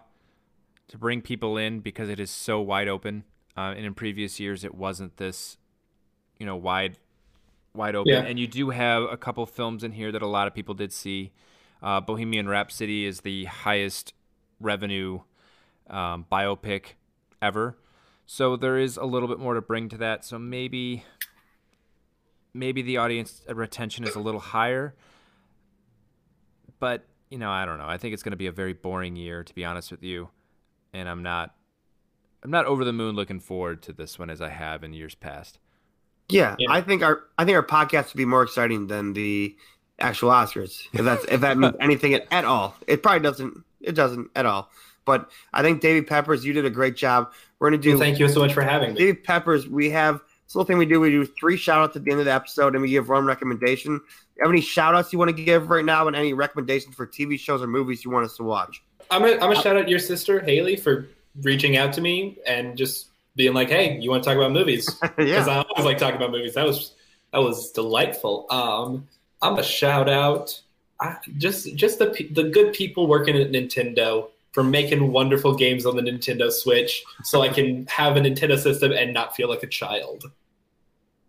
to 0.89 0.99
bring 0.99 1.21
people 1.23 1.57
in 1.59 1.81
because 1.81 2.09
it 2.09 2.19
is 2.19 2.31
so 2.31 2.61
wide 2.61 2.89
open. 2.89 3.25
Uh, 3.57 3.75
and 3.77 3.85
in 3.85 3.95
previous 3.95 4.41
years, 4.41 4.65
it 4.65 4.75
wasn't 4.75 5.17
this, 5.17 5.59
you 6.39 6.47
know, 6.47 6.57
wide, 6.57 6.99
wide 7.75 7.95
open. 7.95 8.13
Yeah. 8.13 8.21
And 8.21 8.39
you 8.39 8.47
do 8.47 8.71
have 8.71 9.03
a 9.05 9.17
couple 9.17 9.45
films 9.47 9.85
in 9.85 9.93
here 9.93 10.13
that 10.13 10.23
a 10.23 10.27
lot 10.27 10.47
of 10.47 10.55
people 10.55 10.75
did 10.75 10.93
see. 10.93 11.33
Uh, 11.83 12.01
Bohemian 12.01 12.49
Rhapsody 12.49 13.05
is 13.05 13.21
the 13.21 13.45
highest 13.45 14.15
revenue 14.61 15.21
um, 15.91 16.27
biopic 16.31 16.95
ever. 17.43 17.77
So 18.27 18.57
there 18.57 18.79
is 18.79 18.97
a 18.97 19.05
little 19.05 19.29
bit 19.29 19.39
more 19.39 19.55
to 19.55 19.61
bring 19.61 19.89
to 19.91 19.99
that. 19.99 20.25
So 20.25 20.39
maybe 20.39 21.05
maybe 22.55 22.83
the 22.83 22.97
audience 22.97 23.43
retention 23.49 24.05
is 24.05 24.15
a 24.15 24.21
little 24.21 24.41
higher. 24.41 24.95
But, 26.79 27.05
you 27.31 27.39
know, 27.39 27.51
I 27.51 27.65
don't 27.67 27.79
know. 27.79 27.89
I 27.89 27.99
think 27.99 28.15
it's 28.15 28.23
going 28.23 28.33
to 28.33 28.37
be 28.37 28.47
a 28.47 28.53
very 28.53 28.73
boring 28.73 29.17
year 29.17 29.43
to 29.43 29.55
be 29.55 29.65
honest 29.65 29.91
with 29.91 30.03
you. 30.03 30.31
And 30.93 31.09
I'm 31.09 31.23
not 31.23 31.55
I'm 32.43 32.51
not 32.51 32.67
over 32.67 32.85
the 32.85 32.93
moon 32.93 33.15
looking 33.15 33.41
forward 33.41 33.83
to 33.83 33.93
this 33.93 34.19
one 34.19 34.31
as 34.31 34.41
I 34.41 34.51
have 34.51 34.85
in 34.85 34.93
years 34.93 35.15
past. 35.15 35.59
Yeah, 36.29 36.57
Yeah. 36.59 36.69
I 36.71 36.81
think 36.81 37.03
our 37.03 37.25
I 37.39 37.45
think 37.45 37.57
our 37.57 37.63
podcast 37.63 38.13
would 38.13 38.19
be 38.19 38.25
more 38.25 38.43
exciting 38.43 38.87
than 38.87 39.13
the 39.13 39.55
actual 39.99 40.31
Oscars. 40.31 40.83
If 40.93 41.05
that's 41.05 41.25
if 41.27 41.41
that 41.43 41.59
means 41.59 41.75
anything 41.81 42.15
at, 42.15 42.27
at 42.31 42.45
all, 42.45 42.77
it 42.87 43.03
probably 43.03 43.21
doesn't. 43.21 43.63
It 43.81 43.95
doesn't 43.95 44.31
at 44.35 44.47
all. 44.47 44.71
But 45.05 45.31
I 45.53 45.63
think 45.63 45.83
Davy 45.83 46.01
Peppers, 46.01 46.45
you 46.45 46.55
did 46.55 46.65
a 46.65 46.71
great 46.71 46.97
job. 46.97 47.33
We're 47.59 47.71
gonna 47.71 47.83
do 47.83 47.91
Well, 47.91 47.99
thank 47.99 48.19
you 48.19 48.29
so 48.29 48.41
much 48.41 48.55
for 48.55 48.63
having 48.63 48.95
me. 48.95 48.99
Davy 48.99 49.15
Peppers. 49.15 49.69
We 49.69 49.91
have 49.91 50.21
this 50.47 50.55
little 50.55 50.67
thing 50.67 50.79
we 50.79 50.87
do. 50.87 51.01
We 51.01 51.11
do 51.11 51.27
three 51.27 51.57
shout 51.57 51.83
outs 51.83 51.97
at 51.97 52.05
the 52.05 52.11
end 52.11 52.21
of 52.21 52.27
the 52.27 52.33
episode, 52.33 52.75
and 52.75 52.83
we 52.83 52.89
give 52.89 53.09
one 53.09 53.27
recommendation. 53.27 53.93
You 53.93 54.43
have 54.43 54.51
any 54.51 54.61
shout 54.61 54.95
outs 54.95 55.13
you 55.13 55.19
want 55.19 55.37
to 55.37 55.43
give 55.45 55.69
right 55.69 55.85
now, 55.85 56.07
and 56.07 56.17
any 56.17 56.33
recommendations 56.33 56.95
for 56.95 57.07
TV 57.07 57.39
shows 57.39 57.63
or 57.63 57.67
movies 57.67 58.05
you 58.05 58.11
want 58.11 58.25
us 58.25 58.37
to 58.37 58.43
watch? 58.43 58.83
I'm 59.11 59.21
gonna, 59.21 59.35
I'm 59.35 59.41
gonna 59.41 59.61
shout 59.61 59.77
out 59.77 59.89
your 59.89 59.99
sister 59.99 60.41
Haley 60.41 60.77
for 60.77 61.09
reaching 61.43 61.77
out 61.77 61.93
to 61.95 62.01
me 62.01 62.39
and 62.47 62.77
just 62.77 63.09
being 63.37 63.55
like, 63.55 63.69
"Hey, 63.69 63.99
you 63.99 64.11
want 64.11 64.23
to 64.23 64.29
talk 64.29 64.37
about 64.37 64.53
movies?" 64.53 64.89
Because 65.01 65.29
yeah, 65.29 65.47
I 65.47 65.65
always 65.69 65.85
like 65.85 65.99
talking 65.99 66.17
about 66.17 66.31
movies. 66.31 66.55
That 66.55 66.67
was 66.67 66.93
that 67.33 67.41
was 67.41 67.71
delightful. 67.73 68.47
Um, 68.51 69.09
I'm 69.43 69.53
gonna 69.53 69.63
shout 69.63 70.09
out 70.09 70.61
I, 71.01 71.17
just 71.39 71.75
just 71.75 71.99
the 71.99 72.29
the 72.33 72.45
good 72.45 72.73
people 72.73 73.07
working 73.07 73.37
at 73.37 73.51
Nintendo 73.51 74.29
for 74.53 74.63
making 74.63 75.11
wonderful 75.11 75.55
games 75.55 75.85
on 75.85 75.97
the 75.97 76.03
Nintendo 76.03 76.51
Switch, 76.51 77.03
so 77.25 77.43
I 77.43 77.49
can 77.49 77.87
have 77.89 78.17
a 78.17 78.21
Nintendo 78.21 78.59
system 78.59 78.93
and 78.93 79.13
not 79.13 79.35
feel 79.35 79.49
like 79.49 79.63
a 79.63 79.67
child. 79.67 80.31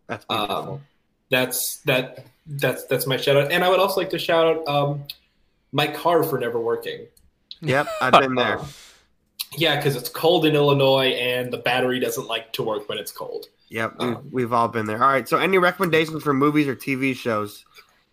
that's 0.08 0.26
beautiful. 0.26 0.56
Um, 0.56 0.82
that's 1.32 1.78
that 1.82 2.26
that's 2.46 2.86
that's 2.86 3.08
my 3.08 3.18
shout 3.18 3.38
out, 3.38 3.52
and 3.52 3.64
I 3.64 3.70
would 3.70 3.80
also 3.80 4.00
like 4.00 4.12
to 4.12 4.20
shout 4.20 4.46
out 4.46 4.68
um, 4.68 5.04
my 5.72 5.88
car 5.88 6.24
for 6.24 6.40
never 6.40 6.60
working. 6.60 7.08
yep, 7.62 7.88
I've 8.02 8.14
been 8.14 8.36
there. 8.36 8.60
Yeah, 9.58 9.78
because 9.78 9.96
it's 9.96 10.10
cold 10.10 10.46
in 10.46 10.56
Illinois, 10.56 11.10
and 11.14 11.52
the 11.52 11.58
battery 11.58 12.00
doesn't 12.00 12.28
like 12.28 12.52
to 12.54 12.64
work 12.64 12.90
when 12.90 12.98
it's 12.98 13.12
cold. 13.12 13.48
Yep, 13.70 13.96
we've, 14.00 14.16
um, 14.16 14.30
we've 14.32 14.54
all 14.54 14.68
been 14.68 14.86
there. 14.86 15.02
All 15.02 15.10
right, 15.10 15.28
so 15.28 15.38
any 15.38 15.58
recommendations 15.58 16.24
for 16.24 16.34
movies 16.34 16.68
or 16.68 16.76
TV 16.76 17.16
shows? 17.16 17.66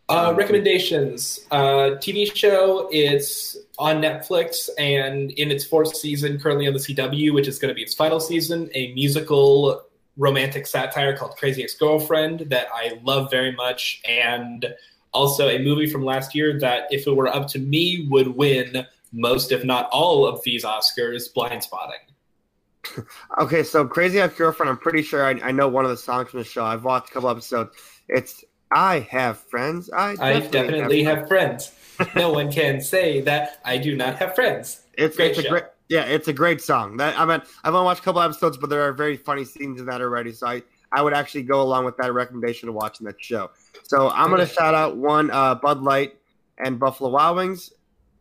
Uh, 0.08 0.34
recommendations: 0.36 1.40
uh, 1.50 1.96
TV 2.00 2.34
show. 2.34 2.88
It's 2.92 3.56
on 3.78 4.00
Netflix 4.00 4.68
and 4.78 5.30
in 5.32 5.50
its 5.50 5.64
fourth 5.64 5.96
season, 5.96 6.38
currently 6.38 6.66
on 6.66 6.72
the 6.72 6.78
CW, 6.78 7.32
which 7.34 7.48
is 7.48 7.58
going 7.58 7.70
to 7.70 7.74
be 7.74 7.82
its 7.82 7.94
final 7.94 8.20
season. 8.20 8.70
A 8.74 8.92
musical 8.94 9.82
romantic 10.16 10.66
satire 10.66 11.16
called 11.16 11.36
Crazy 11.36 11.62
Ex-Girlfriend 11.62 12.40
that 12.50 12.66
I 12.74 13.00
love 13.02 13.30
very 13.30 13.52
much, 13.52 14.02
and 14.08 14.66
also 15.12 15.48
a 15.48 15.58
movie 15.58 15.86
from 15.86 16.04
last 16.04 16.34
year 16.34 16.58
that, 16.60 16.86
if 16.90 17.06
it 17.06 17.14
were 17.14 17.28
up 17.28 17.48
to 17.48 17.58
me, 17.58 18.06
would 18.10 18.28
win 18.28 18.86
most, 19.12 19.52
if 19.52 19.64
not 19.64 19.88
all, 19.92 20.26
of 20.26 20.42
these 20.42 20.64
Oscars. 20.64 21.32
Blind 21.32 21.62
Spotting. 21.62 22.00
Okay, 23.38 23.62
so 23.62 23.86
Crazy 23.86 24.20
Ex 24.20 24.34
Girlfriend. 24.34 24.68
I'm 24.68 24.76
pretty 24.76 25.02
sure 25.02 25.24
I, 25.24 25.30
I 25.42 25.52
know 25.52 25.68
one 25.68 25.84
of 25.84 25.90
the 25.90 25.96
songs 25.96 26.30
from 26.30 26.40
the 26.40 26.44
show. 26.44 26.64
I've 26.64 26.84
watched 26.84 27.10
a 27.10 27.12
couple 27.12 27.30
episodes. 27.30 27.76
It's 28.08 28.44
I 28.72 29.00
have 29.10 29.38
friends. 29.38 29.88
I 29.90 30.10
I 30.10 30.14
definitely, 30.14 30.50
definitely 30.50 31.04
have. 31.04 31.18
have 31.18 31.28
friends. 31.28 31.72
no 32.16 32.32
one 32.32 32.50
can 32.50 32.80
say 32.80 33.20
that 33.22 33.60
I 33.64 33.78
do 33.78 33.96
not 33.96 34.16
have 34.16 34.34
friends. 34.34 34.82
It's, 34.94 35.16
great 35.16 35.36
it's 35.36 35.46
a 35.46 35.48
great. 35.48 35.64
Yeah, 35.88 36.04
it's 36.04 36.28
a 36.28 36.32
great 36.32 36.60
song. 36.60 36.96
That 36.96 37.18
I 37.18 37.24
mean, 37.24 37.42
I've 37.64 37.74
only 37.74 37.84
watched 37.84 38.00
a 38.00 38.04
couple 38.04 38.20
episodes, 38.20 38.56
but 38.56 38.70
there 38.70 38.82
are 38.82 38.92
very 38.92 39.16
funny 39.16 39.44
scenes 39.44 39.80
in 39.80 39.86
that 39.86 40.00
already. 40.00 40.32
So 40.32 40.46
I, 40.46 40.62
I 40.90 41.02
would 41.02 41.14
actually 41.14 41.42
go 41.42 41.62
along 41.62 41.84
with 41.84 41.96
that 41.98 42.12
recommendation 42.12 42.68
of 42.68 42.74
watching 42.74 43.06
that 43.06 43.22
show. 43.22 43.50
So 43.84 44.10
I'm 44.10 44.30
gonna 44.30 44.46
shout 44.46 44.74
out 44.74 44.96
one 44.96 45.30
uh, 45.30 45.54
Bud 45.56 45.82
Light 45.82 46.16
and 46.58 46.78
Buffalo 46.78 47.10
Wild 47.10 47.36
Wings. 47.36 47.72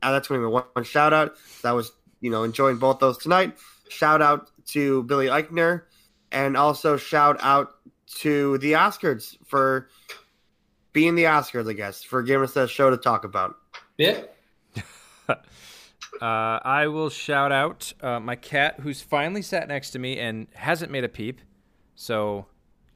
Uh, 0.02 0.12
that's 0.12 0.30
only 0.32 0.46
one, 0.46 0.64
one 0.74 0.86
shout 0.86 1.14
out. 1.14 1.38
So 1.60 1.70
I 1.70 1.74
was 1.74 1.92
you 2.20 2.30
know 2.30 2.44
enjoying 2.44 2.78
both 2.78 3.00
those 3.00 3.18
tonight. 3.18 3.58
Shout 3.90 4.22
out 4.22 4.50
to 4.68 5.04
Billy 5.04 5.28
Eichner, 5.28 5.84
and 6.32 6.56
also 6.56 6.98
shout 6.98 7.38
out 7.42 7.74
to 8.20 8.58
the 8.60 8.74
Oscars 8.74 9.38
for 9.46 9.90
being 10.94 11.16
the 11.16 11.24
Oscars. 11.24 11.70
I 11.70 11.74
guess 11.74 12.04
for 12.04 12.24
giving 12.24 12.44
us 12.44 12.54
that 12.54 12.70
show 12.70 12.90
to 12.90 12.98
talk 12.98 13.24
about. 13.24 13.56
Yeah. 13.98 14.22
Uh, 16.22 16.60
I 16.64 16.88
will 16.88 17.10
shout 17.10 17.52
out 17.52 17.94
uh, 18.02 18.20
my 18.20 18.36
cat, 18.36 18.82
who's 18.82 19.02
finally 19.02 19.42
sat 19.42 19.68
next 19.68 19.90
to 19.92 20.00
me 20.00 20.20
and 20.20 20.48
hasn't 20.54 20.92
made 20.92 21.04
a 21.04 21.10
peep. 21.10 21.42
So 21.96 22.46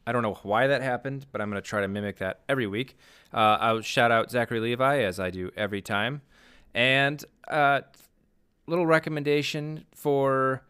I 0.06 0.11
don't 0.11 0.22
know 0.22 0.38
why 0.44 0.68
that 0.68 0.82
happened, 0.82 1.26
but 1.32 1.41
I'm 1.41 1.49
going 1.49 1.61
to 1.61 1.68
try 1.68 1.82
to 1.82 1.88
mimic 1.88 2.19
that 2.19 2.41
every 2.48 2.68
week. 2.68 2.98
Uh, 3.34 3.57
I'll 3.60 3.82
shout 3.82 4.11
out 4.11 4.30
Zachary 4.30 4.60
Levi 4.60 4.99
as 4.99 5.19
I 5.19 5.32
do 5.32 5.52
every 5.57 5.82
time, 5.82 6.22
and 6.76 7.24
uh, 7.48 7.82
little 8.68 8.86
recommendation 8.86 9.86
for. 9.96 10.64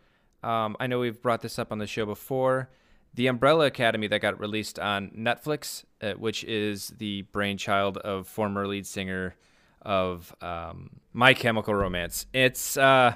Um, 0.43 0.77
I 0.79 0.85
know 0.85 0.99
we've 0.99 1.19
brought 1.21 1.41
this 1.41 1.57
up 1.57 1.71
on 1.71 1.79
the 1.79 1.87
show 1.87 2.05
before. 2.05 2.69
The 3.15 3.27
Umbrella 3.27 3.65
Academy 3.65 4.07
that 4.07 4.19
got 4.19 4.39
released 4.39 4.77
on 4.77 5.09
Netflix, 5.09 5.85
uh, 6.01 6.11
which 6.13 6.43
is 6.43 6.89
the 6.99 7.23
brainchild 7.23 7.97
of 7.97 8.27
former 8.27 8.67
lead 8.67 8.85
singer 8.85 9.35
of 9.81 10.35
um, 10.41 10.89
My 11.13 11.33
Chemical 11.33 11.73
Romance. 11.73 12.27
It's 12.33 12.77
uh, 12.77 13.15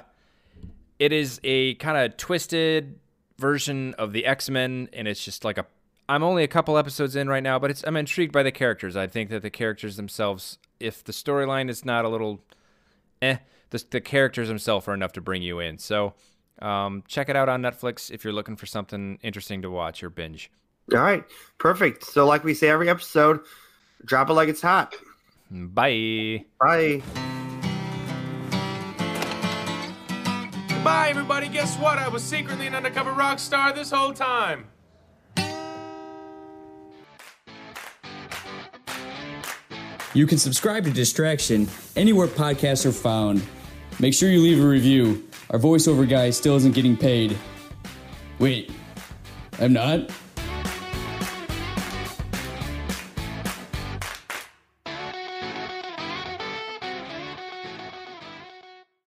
it 0.98 1.12
is 1.12 1.40
a 1.44 1.74
kind 1.74 1.98
of 1.98 2.16
twisted 2.16 2.98
version 3.38 3.94
of 3.94 4.12
the 4.12 4.26
X 4.26 4.50
Men, 4.50 4.88
and 4.92 5.06
it's 5.06 5.24
just 5.24 5.44
like 5.44 5.58
a. 5.58 5.66
I'm 6.08 6.24
only 6.24 6.42
a 6.42 6.48
couple 6.48 6.76
episodes 6.76 7.14
in 7.14 7.28
right 7.28 7.42
now, 7.42 7.58
but 7.58 7.70
it's 7.70 7.84
I'm 7.86 7.96
intrigued 7.96 8.32
by 8.32 8.42
the 8.42 8.52
characters. 8.52 8.96
I 8.96 9.06
think 9.06 9.30
that 9.30 9.42
the 9.42 9.50
characters 9.50 9.96
themselves, 9.96 10.58
if 10.80 11.04
the 11.04 11.12
storyline 11.12 11.70
is 11.70 11.84
not 11.84 12.04
a 12.04 12.08
little, 12.08 12.40
eh, 13.22 13.36
the 13.70 13.84
the 13.90 14.00
characters 14.00 14.48
themselves 14.48 14.88
are 14.88 14.94
enough 14.94 15.12
to 15.12 15.20
bring 15.20 15.42
you 15.42 15.60
in. 15.60 15.78
So. 15.78 16.14
Um, 16.62 17.04
check 17.08 17.30
it 17.30 17.36
out 17.36 17.48
on 17.48 17.62
Netflix 17.62 18.10
if 18.10 18.22
you're 18.22 18.34
looking 18.34 18.54
for 18.54 18.66
something 18.66 19.18
interesting 19.22 19.62
to 19.62 19.70
watch 19.70 20.02
or 20.02 20.10
binge. 20.10 20.50
All 20.92 20.98
right, 20.98 21.24
perfect. 21.56 22.04
So, 22.04 22.26
like 22.26 22.44
we 22.44 22.52
say 22.52 22.68
every 22.68 22.90
episode, 22.90 23.40
drop 24.04 24.28
it 24.28 24.34
like 24.34 24.50
it's 24.50 24.60
hot. 24.60 24.94
Bye. 25.50 26.44
Bye. 26.60 27.02
Goodbye, 30.68 31.08
everybody. 31.10 31.48
Guess 31.48 31.76
what? 31.76 31.98
I 31.98 32.08
was 32.08 32.22
secretly 32.22 32.66
an 32.66 32.74
undercover 32.74 33.12
rock 33.12 33.38
star 33.38 33.72
this 33.72 33.90
whole 33.90 34.12
time. 34.12 34.66
You 40.12 40.26
can 40.26 40.38
subscribe 40.38 40.82
to 40.84 40.90
Distraction 40.90 41.68
anywhere 41.94 42.26
podcasts 42.26 42.84
are 42.84 42.90
found. 42.90 43.42
Make 44.00 44.12
sure 44.12 44.28
you 44.28 44.40
leave 44.40 44.60
a 44.60 44.66
review. 44.66 45.28
Our 45.50 45.58
voiceover 45.58 46.08
guy 46.08 46.30
still 46.30 46.56
isn't 46.56 46.74
getting 46.74 46.96
paid. 46.96 47.38
Wait, 48.40 48.72
I'm 49.60 49.72
not? 49.72 50.10